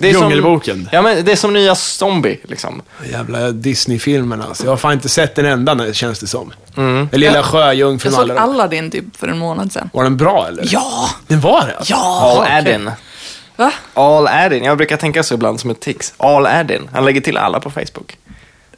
Det 0.00 0.08
är 0.08 0.12
Djungelboken. 0.12 0.76
Som, 0.76 0.88
ja, 0.92 1.02
men 1.02 1.24
det 1.24 1.32
är 1.32 1.36
som 1.36 1.52
nya 1.52 1.74
Zombie, 1.74 2.40
liksom. 2.42 2.82
Jävla 3.12 3.50
Disney-filmerna 3.50 4.44
alltså. 4.44 4.64
Jag 4.64 4.70
har 4.70 4.76
fan 4.76 4.92
inte 4.92 5.08
sett 5.08 5.38
en 5.38 5.46
enda 5.46 5.74
nu, 5.74 5.94
känns 5.94 6.18
det 6.18 6.26
som. 6.26 6.52
Den 6.74 7.08
lilla 7.12 7.42
sjöjungfrun 7.42 8.12
Jag 8.12 8.20
såg 8.20 8.30
alla. 8.30 8.40
Aladdin 8.40 8.90
typ 8.90 9.16
för 9.16 9.28
en 9.28 9.38
månad 9.38 9.72
sedan. 9.72 9.90
Var 9.92 10.02
den 10.02 10.16
bra 10.16 10.46
eller? 10.48 10.64
Ja! 10.66 11.10
Den 11.26 11.40
var 11.40 11.66
det? 11.66 11.76
Alltså. 11.76 11.94
All 11.94 12.46
Ja! 12.48 12.58
Addin. 12.58 12.90
Va? 13.56 13.72
All 13.94 14.26
Addin. 14.28 14.64
Jag 14.64 14.76
brukar 14.76 14.96
tänka 14.96 15.22
så 15.22 15.34
ibland 15.34 15.60
som 15.60 15.70
ett 15.70 15.80
tics. 15.80 16.14
All 16.16 16.46
Addin. 16.46 16.88
Han 16.92 17.04
lägger 17.04 17.20
till 17.20 17.36
alla 17.36 17.60
på 17.60 17.70
Facebook. 17.70 18.16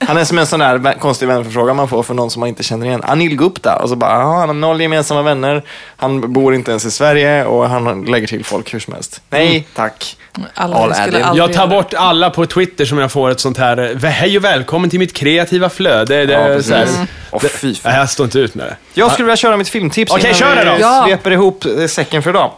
Han 0.01 0.17
är 0.17 0.25
som 0.25 0.39
en 0.39 0.47
sån 0.47 0.61
där 0.61 0.99
konstig 0.99 1.29
vänförfrågan 1.29 1.77
man 1.77 1.89
får 1.89 2.03
för 2.03 2.15
någon 2.15 2.31
som 2.31 2.41
man 2.41 2.49
inte 2.49 2.63
känner 2.63 2.87
igen. 2.87 3.01
Anil 3.05 3.37
Gupta. 3.37 3.79
Och 3.83 3.89
så 3.89 3.97
bara, 3.97 4.11
"Ja, 4.21 4.39
han 4.39 4.49
har 4.49 4.55
noll 4.55 4.81
gemensamma 4.81 5.23
vänner. 5.23 5.63
Han 5.97 6.33
bor 6.33 6.55
inte 6.55 6.71
ens 6.71 6.85
i 6.85 6.91
Sverige 6.91 7.45
och 7.45 7.69
han 7.69 8.05
lägger 8.05 8.27
till 8.27 8.45
folk 8.45 8.75
hur 8.75 8.81
som 8.81 8.95
helst. 8.95 9.23
Nej, 9.31 9.67
tack. 9.75 10.17
Alla 10.55 10.77
All 10.77 10.95
skulle 10.95 11.25
aldrig 11.25 11.45
Jag 11.45 11.53
tar 11.53 11.67
bort 11.67 11.95
alla 11.95 12.31
på 12.31 12.47
Twitter 12.47 12.85
som 12.85 12.99
jag 12.99 13.13
får 13.13 13.31
ett 13.31 13.41
sånt 13.41 13.59
här, 13.59 14.05
eh, 14.05 14.11
hej 14.11 14.37
och 14.39 14.45
välkommen 14.45 14.91
till 14.91 14.99
mitt 14.99 15.13
kreativa 15.13 15.69
flöde. 15.69 16.27
Det, 16.27 16.33
Ja, 16.33 16.63
så 16.63 16.75
här, 16.75 16.87
Mm. 16.87 17.07
Det, 17.43 17.49
fan. 17.49 17.75
nej, 17.85 17.97
jag 17.97 18.11
står 18.11 18.25
inte 18.25 18.39
ut 18.39 18.55
med 18.55 18.67
det. 18.67 18.77
Jag 18.95 19.13
skulle 19.13 19.27
vilja 19.27 19.37
köra 19.37 19.57
mitt 19.57 19.69
filmtips 19.69 20.13
Okej, 20.13 20.25
innan 20.25 20.35
kör 20.35 20.57
det 20.65 20.75
vi. 20.75 20.81
Ja. 20.81 21.05
sveper 21.07 21.31
ihop 21.31 21.65
eh, 21.65 21.87
säcken 21.87 22.23
för 22.23 22.31
idag. 22.31 22.51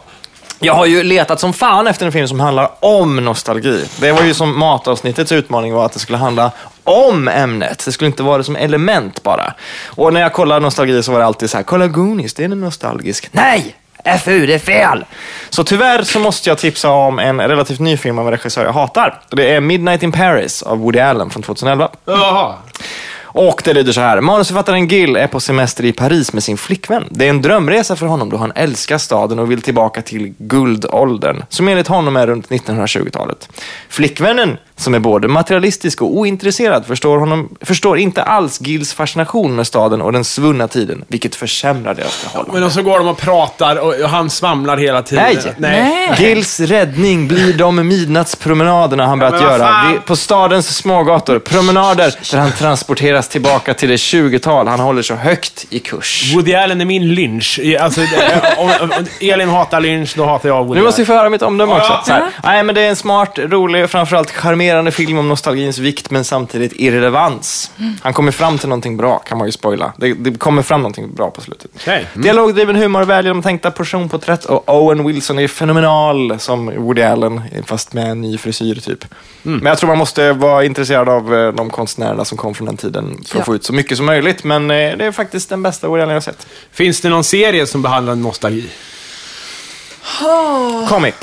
Jag 0.59 0.73
har 0.73 0.85
ju 0.85 1.03
letat 1.03 1.39
som 1.39 1.53
fan 1.53 1.87
efter 1.87 2.05
en 2.05 2.11
film 2.11 2.27
som 2.27 2.39
handlar 2.39 2.69
om 2.79 3.15
nostalgi. 3.15 3.85
Det 3.99 4.11
var 4.11 4.23
ju 4.23 4.33
som 4.33 4.59
matavsnittets 4.59 5.31
utmaning 5.31 5.73
var 5.73 5.85
att 5.85 5.93
det 5.93 5.99
skulle 5.99 6.17
handla 6.17 6.51
om 6.83 7.27
ämnet. 7.27 7.85
Det 7.85 7.91
skulle 7.91 8.07
inte 8.07 8.23
vara 8.23 8.37
det 8.37 8.43
som 8.43 8.55
element 8.55 9.23
bara. 9.23 9.53
Och 9.85 10.13
när 10.13 10.21
jag 10.21 10.33
kollade 10.33 10.59
nostalgi 10.61 11.03
så 11.03 11.11
var 11.11 11.19
det 11.19 11.25
alltid 11.25 11.49
så 11.49 11.57
här, 11.57 11.63
kolla 11.63 11.87
Goonies, 11.87 12.33
det 12.33 12.43
är 12.43 12.49
en 12.49 12.59
nostalgisk. 12.61 13.29
Nej! 13.31 13.75
FU, 14.23 14.45
det 14.45 14.53
är 14.53 14.59
fel! 14.59 15.05
Så 15.49 15.63
tyvärr 15.63 16.03
så 16.03 16.19
måste 16.19 16.49
jag 16.49 16.57
tipsa 16.57 16.89
om 16.89 17.19
en 17.19 17.41
relativt 17.41 17.79
ny 17.79 17.97
film 17.97 18.19
av 18.19 18.25
en 18.25 18.31
regissör 18.31 18.65
jag 18.65 18.73
hatar. 18.73 19.21
Det 19.29 19.51
är 19.51 19.61
Midnight 19.61 20.03
in 20.03 20.11
Paris 20.11 20.63
av 20.63 20.77
Woody 20.77 20.99
Allen 20.99 21.29
från 21.29 21.43
2011. 21.43 21.89
Jaha. 22.05 22.55
Och 23.37 23.61
det 23.65 23.73
lyder 23.73 23.91
så 23.91 24.01
här. 24.01 24.21
Manusförfattaren 24.21 24.87
Gil 24.87 25.15
är 25.15 25.27
på 25.27 25.39
semester 25.39 25.85
i 25.85 25.93
Paris 25.93 26.33
med 26.33 26.43
sin 26.43 26.57
flickvän. 26.57 27.07
Det 27.09 27.25
är 27.25 27.29
en 27.29 27.41
drömresa 27.41 27.95
för 27.95 28.05
honom 28.05 28.29
då 28.29 28.37
han 28.37 28.51
älskar 28.55 28.97
staden 28.97 29.39
och 29.39 29.51
vill 29.51 29.61
tillbaka 29.61 30.01
till 30.01 30.33
guldåldern, 30.37 31.43
som 31.49 31.67
enligt 31.67 31.87
honom 31.87 32.15
är 32.15 32.27
runt 32.27 32.49
1920-talet. 32.49 33.49
Flickvännen, 33.89 34.57
som 34.77 34.93
är 34.93 34.99
både 34.99 35.27
materialistisk 35.27 36.01
och 36.01 36.17
ointresserad, 36.17 36.85
förstår, 36.85 37.17
honom, 37.17 37.49
förstår 37.61 37.97
inte 37.97 38.23
alls 38.23 38.61
Gils 38.61 38.93
fascination 38.93 39.55
med 39.55 39.67
staden 39.67 40.01
och 40.01 40.11
den 40.11 40.23
svunna 40.23 40.67
tiden, 40.67 41.03
vilket 41.07 41.35
försämrar 41.35 41.93
deras 41.93 42.15
förhållande. 42.15 42.59
Men 42.59 42.71
så 42.71 42.81
går 42.81 42.97
de 42.99 43.07
och 43.07 43.17
pratar 43.17 43.75
och 43.75 43.95
och 44.05 44.09
han 44.09 44.29
svamlar 44.29 44.77
hela 44.77 45.01
tiden. 45.01 45.25
Nej. 45.33 45.53
Nej. 45.57 46.15
Gils 46.29 46.59
räddning 46.59 47.27
blir 47.27 47.53
de 47.53 47.87
midnattspromenaderna 47.87 49.05
han 49.07 49.19
börjat 49.19 49.41
göra 49.41 49.57
fan? 49.67 49.91
Vi- 49.93 49.99
på 49.99 50.15
stadens 50.15 50.75
smågator. 50.77 51.39
Promenader 51.39 52.13
där 52.31 52.37
han 52.39 52.51
transporteras 52.51 53.27
tillbaka 53.29 53.73
till 53.73 53.89
det 53.89 53.95
20-tal 53.95 54.67
han 54.67 54.79
håller 54.79 55.01
så 55.01 55.15
högt 55.15 55.65
i 55.69 55.79
kurs. 55.79 56.31
Woody 56.35 56.53
Allen 56.53 56.81
är 56.81 56.85
min 56.85 57.07
lynch. 57.15 57.59
Alltså, 57.79 58.01
det- 58.01 58.55
om, 58.57 58.69
om 58.81 58.91
Elin 59.21 59.49
hatar 59.49 59.79
lynch, 59.81 60.13
då 60.17 60.25
hatar 60.25 60.49
jag 60.49 60.63
Woody 60.65 60.79
Nu 60.79 60.85
måste 60.85 61.01
vi 61.01 61.05
Allen. 61.05 61.17
få 61.17 61.19
höra 61.19 61.29
mitt 61.29 61.41
omdöme 61.41 61.71
också. 61.73 61.91
Ja. 61.93 62.03
Så 62.05 62.11
här. 62.11 62.23
Nej, 62.43 62.63
men 62.63 62.75
det 62.75 62.81
är 62.81 62.89
en 62.89 62.95
smart, 62.95 63.39
rolig 63.39 63.83
och 63.83 63.89
framförallt 63.89 64.31
charmerande 64.31 64.64
charmerande 64.65 64.91
film 64.91 65.17
om 65.17 65.27
nostalgins 65.27 65.77
vikt 65.77 66.11
men 66.11 66.23
samtidigt 66.25 66.73
irrelevans. 66.75 67.71
Han 68.01 68.13
kommer 68.13 68.31
fram 68.31 68.57
till 68.57 68.69
någonting 68.69 68.97
bra, 68.97 69.19
kan 69.19 69.37
man 69.37 69.47
ju 69.47 69.51
spoila. 69.51 69.93
Det, 69.97 70.13
det 70.13 70.39
kommer 70.39 70.61
fram 70.61 70.81
någonting 70.81 71.15
bra 71.15 71.31
på 71.31 71.41
slutet. 71.41 71.71
Okej. 71.75 72.05
Mm. 72.13 72.23
Dialogdriven 72.23 72.75
humor, 72.75 73.03
väl 73.03 73.25
genomtänkta 73.25 73.71
personporträtt 73.71 74.45
och 74.45 74.69
Owen 74.75 75.05
Wilson 75.07 75.39
är 75.39 75.47
fenomenal 75.47 76.39
som 76.39 76.65
Woody 76.65 77.01
Allen, 77.01 77.41
fast 77.65 77.93
med 77.93 78.11
en 78.11 78.21
ny 78.21 78.37
frisyr 78.37 78.75
typ. 78.75 79.05
Mm. 79.45 79.57
Men 79.57 79.65
jag 79.69 79.77
tror 79.77 79.87
man 79.87 79.97
måste 79.97 80.33
vara 80.33 80.63
intresserad 80.65 81.09
av 81.09 81.35
eh, 81.35 81.51
de 81.53 81.69
konstnärerna 81.69 82.25
som 82.25 82.37
kom 82.37 82.53
från 82.55 82.65
den 82.65 82.77
tiden 82.77 83.17
för 83.27 83.35
att 83.35 83.39
Ja. 83.39 83.43
få 83.45 83.55
ut 83.55 83.63
så 83.65 83.73
mycket 83.73 83.97
som 83.97 84.05
möjligt. 84.05 84.43
Men 84.43 84.71
eh, 84.71 84.97
det 84.97 85.05
är 85.05 85.11
faktiskt 85.11 85.49
den 85.49 85.63
bästa 85.63 85.87
Woody 85.87 86.01
Allen 86.01 86.09
jag 86.13 86.15
har 86.15 86.21
sett. 86.21 86.47
Finns 86.71 87.01
det 87.01 87.09
någon 87.09 87.23
serie 87.23 87.67
som 87.67 87.81
behandlar 87.81 88.15
nostalgi? 88.15 88.65
Comic. 90.89 91.15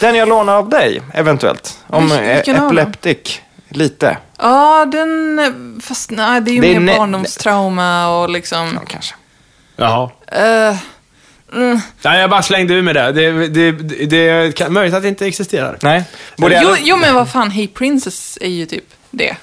Den 0.00 0.14
jag 0.14 0.28
lånar 0.28 0.54
av 0.56 0.68
dig, 0.68 1.02
eventuellt. 1.14 1.78
Om 1.86 2.12
eh? 2.12 2.38
Epileptic. 2.38 3.40
Lite. 3.68 4.18
Ja, 4.38 4.84
den... 4.92 5.38
eh, 5.38 5.82
Fast 5.82 6.10
nej, 6.10 6.40
det 6.40 6.50
är 6.50 6.52
ju 6.54 6.60
Det 6.60 6.74
är 6.74 6.80
mer 6.80 6.96
barndomstrauma 6.96 8.08
och 8.18 8.30
liksom... 8.30 8.72
Ja, 8.74 8.80
kanske. 8.88 9.14
Jaha. 9.76 10.10
eh, 10.26 10.76
mm. 11.54 11.80
Nej, 12.02 12.20
jag 12.20 12.30
bara 12.30 12.42
slängde 12.42 12.74
ur 12.74 12.82
med 12.82 12.94
det. 12.94 13.12
Det, 13.12 13.48
det, 13.48 13.72
det, 13.72 14.06
det 14.06 14.28
är 14.28 14.52
kan- 14.52 14.72
möjligt 14.72 14.94
att 14.94 15.02
det 15.02 15.08
inte 15.08 15.26
existerar. 15.26 15.78
Nej. 15.82 16.04
Woody 16.36 16.56
Jo, 16.62 16.76
jo, 16.80 16.96
men 16.96 17.14
vad 17.14 17.30
fan, 17.30 17.50
Hey 17.50 17.68
Princess 17.68 18.38
är 18.40 18.48
ju 18.48 18.66
typ 18.66 18.84
det. 19.10 19.36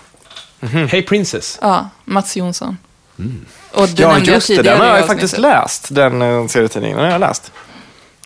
Hey 0.92 1.02
Princess. 1.02 1.60
Ja, 1.62 1.90
Mats 2.06 2.36
Jonsson. 2.38 2.78
Och 3.72 3.88
det 3.90 4.02
Ja, 4.02 4.20
just 4.20 4.48
det. 4.48 4.62
Den 4.62 4.80
har 4.80 4.98
jag 4.98 5.08
faktiskt 5.08 5.38
läst, 5.38 5.88
den 5.96 6.22
uh, 6.22 6.48
serietidningen. 6.48 6.98
Den 6.98 7.06
har 7.06 7.12
jag 7.12 7.20
läst. 7.22 7.52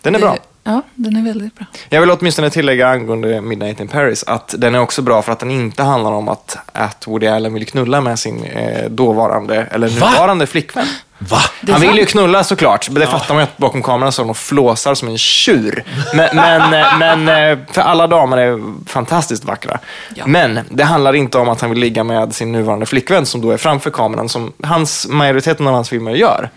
Den 0.02 0.14
är 0.14 0.18
bra. 0.18 0.36
Ja, 0.70 0.82
den 0.94 1.16
är 1.16 1.22
väldigt 1.22 1.54
bra. 1.54 1.66
Jag 1.88 2.00
vill 2.00 2.10
åtminstone 2.10 2.50
tillägga 2.50 2.88
angående 2.88 3.40
Midnight 3.40 3.80
in 3.80 3.88
Paris 3.88 4.24
att 4.26 4.54
den 4.58 4.74
är 4.74 4.80
också 4.80 5.02
bra 5.02 5.22
för 5.22 5.32
att 5.32 5.38
den 5.38 5.50
inte 5.50 5.82
handlar 5.82 6.12
om 6.12 6.28
att, 6.28 6.56
att 6.72 7.06
Woody 7.06 7.26
Allen 7.26 7.54
vill 7.54 7.66
knulla 7.66 8.00
med 8.00 8.18
sin 8.18 8.44
eh, 8.44 8.90
dåvarande, 8.90 9.66
eller 9.70 9.88
nuvarande 9.88 10.46
flickvän. 10.46 10.86
Va? 11.18 11.38
Det 11.60 11.72
är 11.72 11.72
Han 11.72 11.80
vill 11.80 11.98
ju 11.98 12.06
knulla 12.06 12.44
såklart, 12.44 12.90
men 12.90 13.00
det 13.00 13.06
fattar 13.06 13.34
man 13.34 13.42
ju 13.42 13.44
att 13.44 13.56
bakom 13.56 13.82
kameran 13.82 14.12
står 14.12 14.24
de 14.24 14.34
flåsar 14.34 14.94
som 14.94 15.08
en 15.08 15.18
tjur. 15.18 15.84
Men, 16.14 16.36
men, 16.36 16.74
eh, 16.74 16.98
men 16.98 17.28
eh, 17.28 17.58
för 17.72 17.80
alla 17.80 18.06
damer 18.06 18.36
är 18.36 18.60
fantastiskt 18.86 19.44
vackra. 19.44 19.78
Ja. 20.14 20.26
Men 20.26 20.60
det 20.70 20.84
handlar 20.84 21.12
inte 21.12 21.38
om 21.38 21.48
att 21.48 21.60
han 21.60 21.70
vill 21.70 21.78
ligga 21.78 22.04
med 22.04 22.34
sin 22.34 22.52
nuvarande 22.52 22.86
flickvän 22.86 23.26
som 23.26 23.40
då 23.40 23.50
är 23.50 23.56
framför 23.56 23.90
kameran, 23.90 24.28
som 24.28 24.52
hans, 24.62 25.06
majoriteten 25.08 25.66
av 25.66 25.74
hans 25.74 25.88
filmer 25.88 26.12
gör. 26.12 26.50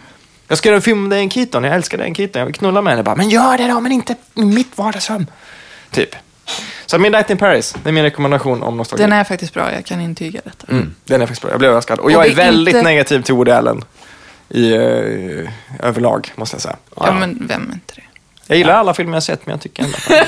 Jag 0.54 0.58
ska 0.58 0.70
göra 0.70 0.76
en 0.76 0.82
film 0.82 1.04
om 1.04 1.10
Diane 1.10 1.30
Keaton, 1.30 1.64
jag 1.64 1.76
älskar 1.76 1.98
Diane 1.98 2.16
Keaton, 2.16 2.40
jag 2.40 2.46
vill 2.46 2.56
knulla 2.56 2.82
med 2.82 2.92
henne. 2.94 3.04
Bara, 3.04 3.16
men 3.16 3.30
gör 3.30 3.58
det 3.58 3.68
då, 3.68 3.80
men 3.80 3.92
inte 3.92 4.16
i 4.36 4.42
mitt 4.42 4.78
vardagsrum. 4.78 5.28
Typ. 5.92 6.16
Så 6.86 7.00
Midnight 7.00 7.30
in 7.30 7.38
Paris, 7.38 7.76
det 7.84 7.90
är 7.90 7.94
min 7.94 8.04
rekommendation 8.04 8.64
om 8.64 8.78
nostalgi. 8.78 9.04
Den 9.04 9.14
är 9.14 9.24
faktiskt 9.24 9.54
bra, 9.54 9.74
jag 9.74 9.86
kan 9.86 10.02
intyga 10.02 10.42
detta. 10.44 10.72
Mm, 10.72 10.96
den 11.06 11.22
är 11.22 11.26
faktiskt 11.26 11.42
bra, 11.42 11.52
jag 11.52 11.60
blev 11.60 11.70
överraskad. 11.70 12.00
Och, 12.00 12.06
Och 12.06 12.12
jag 12.12 12.26
är 12.28 12.36
väldigt 12.36 12.76
inte- 12.76 12.88
negativ 12.88 13.22
till 13.22 13.34
Woody 13.36 13.52
Allen. 13.52 13.84
I, 14.50 14.74
eh, 14.74 15.50
överlag, 15.80 16.32
måste 16.36 16.56
jag 16.56 16.62
säga. 16.62 16.76
Ja, 16.96 17.12
men 17.12 17.46
vem 17.50 17.70
är 17.70 17.74
inte 17.74 17.94
det? 17.96 18.04
Jag 18.48 18.58
gillar 18.58 18.74
alla 18.74 18.94
filmer 18.94 19.14
jag 19.14 19.24
sett, 19.24 19.46
men 19.46 19.54
jag 19.54 19.62
tycker 19.62 19.84
ändå 19.84 19.96
att 19.98 20.28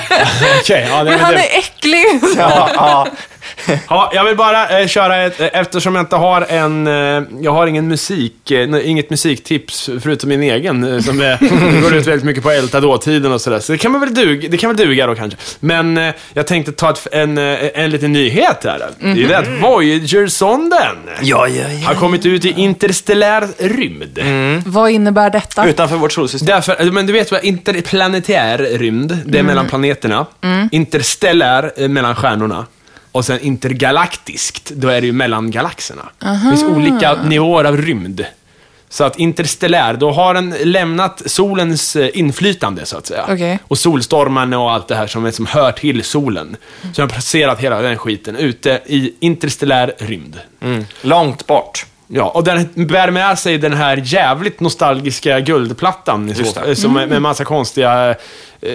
Okej, 0.60 0.86
ja, 0.90 1.04
det, 1.04 1.10
Men 1.10 1.20
han 1.20 1.34
det, 1.34 1.54
är 1.54 1.58
äcklig! 1.58 2.04
ja, 2.36 2.70
ja. 2.74 3.08
ja, 3.88 4.10
jag 4.14 4.24
vill 4.24 4.36
bara 4.36 4.80
eh, 4.80 4.86
köra 4.86 5.16
ett, 5.16 5.40
eh, 5.40 5.48
eftersom 5.52 5.94
jag 5.94 6.02
inte 6.02 6.16
har 6.16 6.42
en, 6.42 6.86
eh, 6.86 7.22
jag 7.40 7.52
har 7.52 7.66
ingen 7.66 7.88
musik, 7.88 8.50
eh, 8.50 8.88
inget 8.90 9.10
musiktips 9.10 9.90
förutom 10.00 10.28
min 10.28 10.42
egen, 10.42 10.94
eh, 10.94 11.00
som 11.00 11.20
är, 11.20 11.38
går 11.82 11.94
ut 11.94 12.06
väldigt 12.06 12.24
mycket 12.24 12.42
på 12.42 12.50
Elta 12.50 12.80
dåtiden 12.80 13.32
och 13.32 13.40
sådär. 13.40 13.60
Så 13.60 13.72
det 13.72 13.78
kan 13.78 14.00
väl 14.00 14.14
duga, 14.14 14.48
det 14.48 14.56
kan 14.56 14.70
väl 14.70 14.76
duga 14.76 15.06
då 15.06 15.14
kanske. 15.14 15.38
Men 15.60 15.98
eh, 15.98 16.14
jag 16.32 16.46
tänkte 16.46 16.72
ta 16.72 16.90
ett, 16.90 17.06
en, 17.12 17.38
en 17.38 17.90
liten 17.90 18.12
nyhet 18.12 18.64
här. 18.64 18.90
Det 18.98 19.24
är 19.24 19.28
det 19.28 19.38
att 19.38 19.48
Voyager-sonden 19.62 20.96
ja, 21.22 21.48
ja, 21.48 21.64
ja. 21.82 21.88
har 21.88 21.94
kommit 21.94 22.26
ut 22.26 22.44
i 22.44 22.50
interstellär 22.56 23.48
rymd. 23.58 24.18
Vad 24.66 24.90
innebär 24.90 25.30
detta? 25.30 25.68
Utanför 25.68 25.96
vårt 25.96 26.12
solsystem. 26.12 26.46
Därför, 26.46 26.90
men 26.90 27.06
du 27.06 27.12
vet 27.12 27.30
vad 27.30 27.44
interplanetär 27.44 28.58
rymd, 28.58 29.18
det 29.26 29.38
är 29.38 29.42
mellan 29.42 29.66
planeterna. 29.66 30.26
Interstellär, 30.72 31.72
eh, 31.76 31.88
mellan 31.88 32.14
stjärnorna. 32.14 32.66
Och 33.16 33.24
sen 33.24 33.40
intergalaktiskt, 33.40 34.70
då 34.70 34.88
är 34.88 35.00
det 35.00 35.06
ju 35.06 35.12
mellan 35.12 35.50
galaxerna. 35.50 36.02
Det 36.18 36.40
finns 36.50 36.62
olika 36.64 37.22
nivåer 37.22 37.64
av 37.64 37.76
rymd. 37.76 38.26
Så 38.88 39.04
att 39.04 39.18
interstellär, 39.18 39.94
då 39.94 40.10
har 40.10 40.34
den 40.34 40.54
lämnat 40.64 41.22
solens 41.26 41.96
eh, 41.96 42.08
inflytande, 42.14 42.86
så 42.86 42.96
att 42.96 43.06
säga. 43.06 43.24
Okej. 43.28 43.58
Och 43.62 43.78
solstormarna 43.78 44.58
och 44.58 44.72
allt 44.72 44.88
det 44.88 44.94
här 44.94 45.06
som, 45.06 45.24
är, 45.24 45.30
som 45.30 45.46
hör 45.46 45.72
till 45.72 46.04
solen. 46.04 46.56
Så 46.82 46.88
den 46.88 47.02
har 47.02 47.08
placerat 47.08 47.60
hela 47.60 47.82
den 47.82 47.98
skiten 47.98 48.36
ute 48.36 48.80
i 48.86 49.14
interstellär 49.20 49.94
rymd. 49.98 50.40
Mm. 50.60 50.84
Långt 51.02 51.46
bort. 51.46 51.86
Ja, 52.08 52.28
och 52.28 52.44
den 52.44 52.68
bär 52.74 53.10
med 53.10 53.38
sig 53.38 53.58
den 53.58 53.72
här 53.72 54.02
jävligt 54.04 54.60
nostalgiska 54.60 55.40
guldplattan 55.40 56.26
det. 56.26 56.76
som 56.76 56.92
med 56.92 57.22
massa 57.22 57.44
konstiga, 57.44 58.10
eh, 58.60 58.72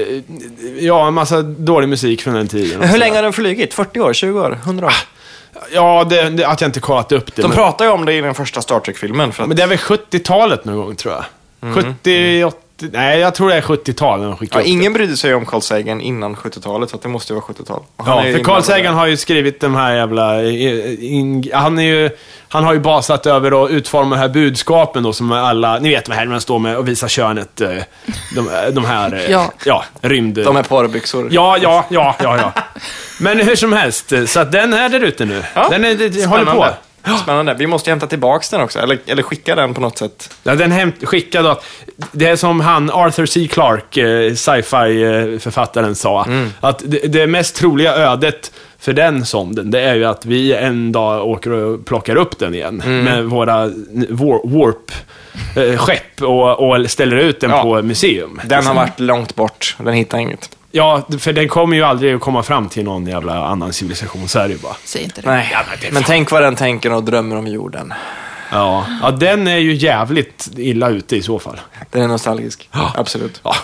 ja, 0.79 1.07
en 1.07 1.13
massa 1.13 1.41
dålig 1.41 1.89
musik 1.89 2.21
från 2.21 2.33
den 2.33 2.47
tiden. 2.47 2.81
Hur 2.81 2.97
länge 2.97 3.15
har 3.15 3.23
den 3.23 3.33
flugit? 3.33 3.73
40 3.73 3.99
år? 3.99 4.13
20 4.13 4.39
år? 4.39 4.59
100 4.63 4.87
år? 4.87 4.93
Ja, 5.73 6.03
det, 6.09 6.29
det, 6.29 6.45
att 6.45 6.61
jag 6.61 6.67
inte 6.67 6.79
kollat 6.79 7.11
upp 7.11 7.35
det. 7.35 7.41
De 7.41 7.47
men, 7.47 7.57
pratar 7.57 7.85
ju 7.85 7.91
om 7.91 8.05
det 8.05 8.13
i 8.13 8.21
den 8.21 8.35
första 8.35 8.61
Star 8.61 8.79
Trek-filmen. 8.79 9.31
För 9.31 9.43
att, 9.43 9.49
men 9.49 9.57
det 9.57 9.63
är 9.63 9.67
väl 9.67 9.77
70-talet 9.77 10.65
någon 10.65 10.75
gång, 10.75 10.95
tror 10.95 11.13
jag. 11.13 11.25
70, 11.73 12.43
80, 12.43 12.57
nej, 12.91 13.19
jag 13.19 13.35
tror 13.35 13.49
det 13.49 13.55
är 13.55 13.61
70-tal 13.61 14.19
när 14.19 14.27
de 14.27 14.37
skickade 14.37 14.59
ja, 14.59 14.61
upp 14.63 14.65
det. 14.67 14.71
ingen 14.71 14.93
brydde 14.93 15.17
sig 15.17 15.33
om 15.35 15.45
Carl 15.45 15.61
Sagan 15.61 16.01
innan 16.01 16.35
70-talet, 16.35 16.89
så 16.89 16.95
att 16.95 17.01
det 17.01 17.09
måste 17.09 17.33
ju 17.33 17.39
vara 17.39 17.53
70-tal. 17.53 17.83
Och 17.97 18.05
han 18.05 18.27
Ja, 18.27 18.33
för 18.37 18.43
Carl 18.43 18.61
Sagan 18.61 18.93
har 18.93 19.07
ju 19.07 19.17
skrivit 19.17 19.59
de 19.59 19.75
här 19.75 19.95
jävla... 19.95 20.43
eh, 20.43 21.03
In, 21.03 21.49
han, 21.53 21.79
är 21.79 21.83
ju, 21.83 22.09
han 22.49 22.63
har 22.63 22.73
ju 22.73 22.79
basat 22.79 23.25
över 23.25 23.65
att 23.65 23.71
utforma 23.71 24.15
de 24.15 24.19
här 24.21 24.29
budskapen 24.29 25.03
då 25.03 25.13
som 25.13 25.31
alla... 25.31 25.79
Ni 25.79 25.89
vet 25.89 26.07
vad 26.07 26.17
här 26.17 26.25
när 26.25 26.31
man 26.31 26.41
står 26.41 26.59
med 26.59 26.77
och 26.77 26.87
visar 26.87 27.07
könet. 27.07 27.61
eh, 27.61 27.69
De, 28.35 28.49
de 28.73 28.85
här... 28.85 29.13
eh, 29.13 29.31
Ja. 29.31 29.51
ja 29.65 29.83
rymd... 30.01 30.35
De 30.35 30.57
är 30.57 30.63
porrbyxor. 30.63 31.27
Ja, 31.31 31.57
ja, 31.61 31.85
ja, 31.89 32.15
ja, 32.23 32.37
ja. 32.37 32.61
Men 33.19 33.39
hur 33.39 33.55
som 33.55 33.73
helst, 33.73 34.13
så 34.27 34.39
att 34.39 34.51
den 34.51 34.73
är 34.73 34.89
där 34.89 34.99
ute 35.03 35.25
nu. 35.25 35.43
Ja, 35.55 35.67
Den 35.69 35.85
är, 35.85 35.95
det, 35.95 36.25
håller 36.25 36.45
på. 36.45 36.67
Spännande. 37.23 37.53
Vi 37.53 37.67
måste 37.67 37.89
hämta 37.89 38.07
tillbaks 38.07 38.49
den 38.49 38.61
också, 38.61 38.79
eller, 38.79 38.97
eller 39.05 39.23
skicka 39.23 39.55
den 39.55 39.73
på 39.73 39.81
något 39.81 39.97
sätt. 39.97 40.33
Ja, 40.43 40.55
den 40.55 40.71
hämt, 40.71 40.95
skickad 41.03 41.45
att 41.45 41.65
Det 42.11 42.25
är 42.27 42.35
som 42.35 42.59
han, 42.59 42.89
Arthur 42.91 43.25
C. 43.25 43.47
Clarke, 43.51 44.01
eh, 44.27 44.33
sci-fi-författaren, 44.33 45.95
sa. 45.95 46.25
Att 46.59 46.81
det, 46.85 47.07
det 47.07 47.27
mest 47.27 47.55
troliga 47.55 47.95
ödet 47.95 48.51
för 48.79 48.93
den 48.93 49.25
sonden, 49.25 49.71
det 49.71 49.81
är 49.81 49.95
ju 49.95 50.05
att 50.05 50.25
vi 50.25 50.53
en 50.53 50.91
dag 50.91 51.27
åker 51.27 51.51
och 51.51 51.85
plockar 51.85 52.15
upp 52.15 52.39
den 52.39 52.55
igen. 52.55 52.83
Med 52.85 53.23
våra 53.25 53.65
war, 54.09 54.47
warp-skepp 54.47 56.21
och, 56.21 56.59
och 56.69 56.91
ställer 56.91 57.17
ut 57.17 57.39
den 57.39 57.49
Ja. 57.49 57.61
på 57.63 57.81
museum. 57.81 58.41
Den 58.45 58.65
har 58.65 58.73
varit 58.73 58.99
långt 58.99 59.35
bort, 59.35 59.75
den 59.79 59.93
hittar 59.93 60.17
inget. 60.17 60.49
Ja, 60.71 61.01
för 61.19 61.33
den 61.33 61.47
kommer 61.47 61.75
ju 61.75 61.83
aldrig 61.83 62.15
att 62.15 62.21
komma 62.21 62.43
fram 62.43 62.69
till 62.69 62.83
någon 62.83 63.07
jävla 63.07 63.45
annan 63.47 63.73
civilisation, 63.73 64.27
så 64.27 64.39
är 64.39 64.47
det 64.47 64.53
ju 64.53 64.59
bara. 64.59 64.75
Säg 64.83 65.03
inte 65.03 65.21
det. 65.21 65.29
Nej, 65.31 65.49
Ja, 65.51 65.59
men 65.69 65.77
det 65.81 65.91
men 65.91 66.03
tänk 66.03 66.31
vad 66.31 66.43
den 66.43 66.55
tänker 66.55 66.93
och 66.93 67.03
drömmer 67.03 67.35
om 67.37 67.47
jorden. 67.47 67.93
Ja. 68.51 68.85
ja, 69.01 69.11
den 69.11 69.47
är 69.47 69.57
ju 69.57 69.73
jävligt 69.73 70.49
illa 70.57 70.89
ute 70.89 71.15
i 71.15 71.21
så 71.21 71.39
fall. 71.39 71.59
Den 71.91 72.01
är 72.01 72.07
nostalgisk. 72.07 72.69
Absolut. 72.95 73.39
Ja, 73.43 73.55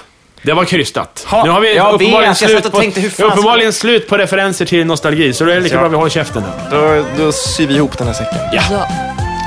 det 0.41 0.53
var 0.53 0.66
krystat. 0.66 1.26
Ha, 1.28 1.43
nu 1.43 1.49
har 1.49 1.60
vi 1.62 1.76
jag 1.76 1.93
uppenbarligen, 1.93 2.32
vet, 2.34 2.38
slut, 2.38 2.72
på, 2.72 2.80
tänkte, 2.80 3.24
uppenbarligen 3.24 3.74
slut 3.74 4.10
på 4.10 4.18
referenser 4.18 4.66
till 4.66 4.86
nostalgi, 4.86 5.34
så 5.34 5.43
då 5.43 5.51
är 5.51 5.55
det 5.55 5.62
lika 5.62 5.76
Ja. 5.76 5.80
bra 5.82 5.89
vi 5.89 5.95
håller 5.95 6.10
käften 6.10 6.43
nu. 6.43 6.78
Då, 6.78 7.05
då 7.26 7.32
syr 7.32 7.68
vi 7.68 7.76
ihop 7.76 7.97
den 7.97 8.08
här 8.08 8.14
säcken. 8.14 8.39
Ja, 8.53 8.62
Ja. 8.72 8.88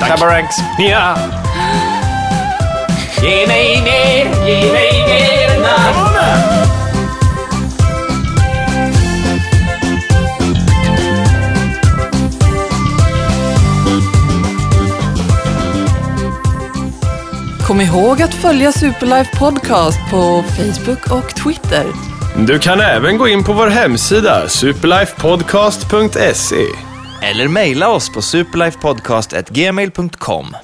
tack. 0.01 0.09
Tabaranks. 0.09 0.57
Ja. 0.79 1.17
Ge 3.23 3.47
mig 3.47 3.83
mer, 3.85 4.47
ge 4.49 4.73
mig 4.73 4.93
mer 5.09 5.30
Kom 17.71 17.81
ihåg 17.81 18.23
att 18.23 18.35
följa 18.35 18.73
Superlife 18.73 19.39
Podcast 19.39 19.99
på 20.11 20.43
Facebook 20.43 21.13
och 21.13 21.35
Twitter. 21.35 21.87
Du 22.47 22.59
kan 22.59 22.81
även 22.81 23.19
gå 23.19 23.29
in 23.29 23.45
på 23.45 23.53
vår 23.53 23.67
hemsida, 23.67 24.49
superlifepodcast.se. 24.49 26.65
Eller 27.23 27.49
mejla 27.49 27.89
oss 27.89 28.13
på 28.13 28.23
superlifepodcast.gmail.com. 28.23 30.57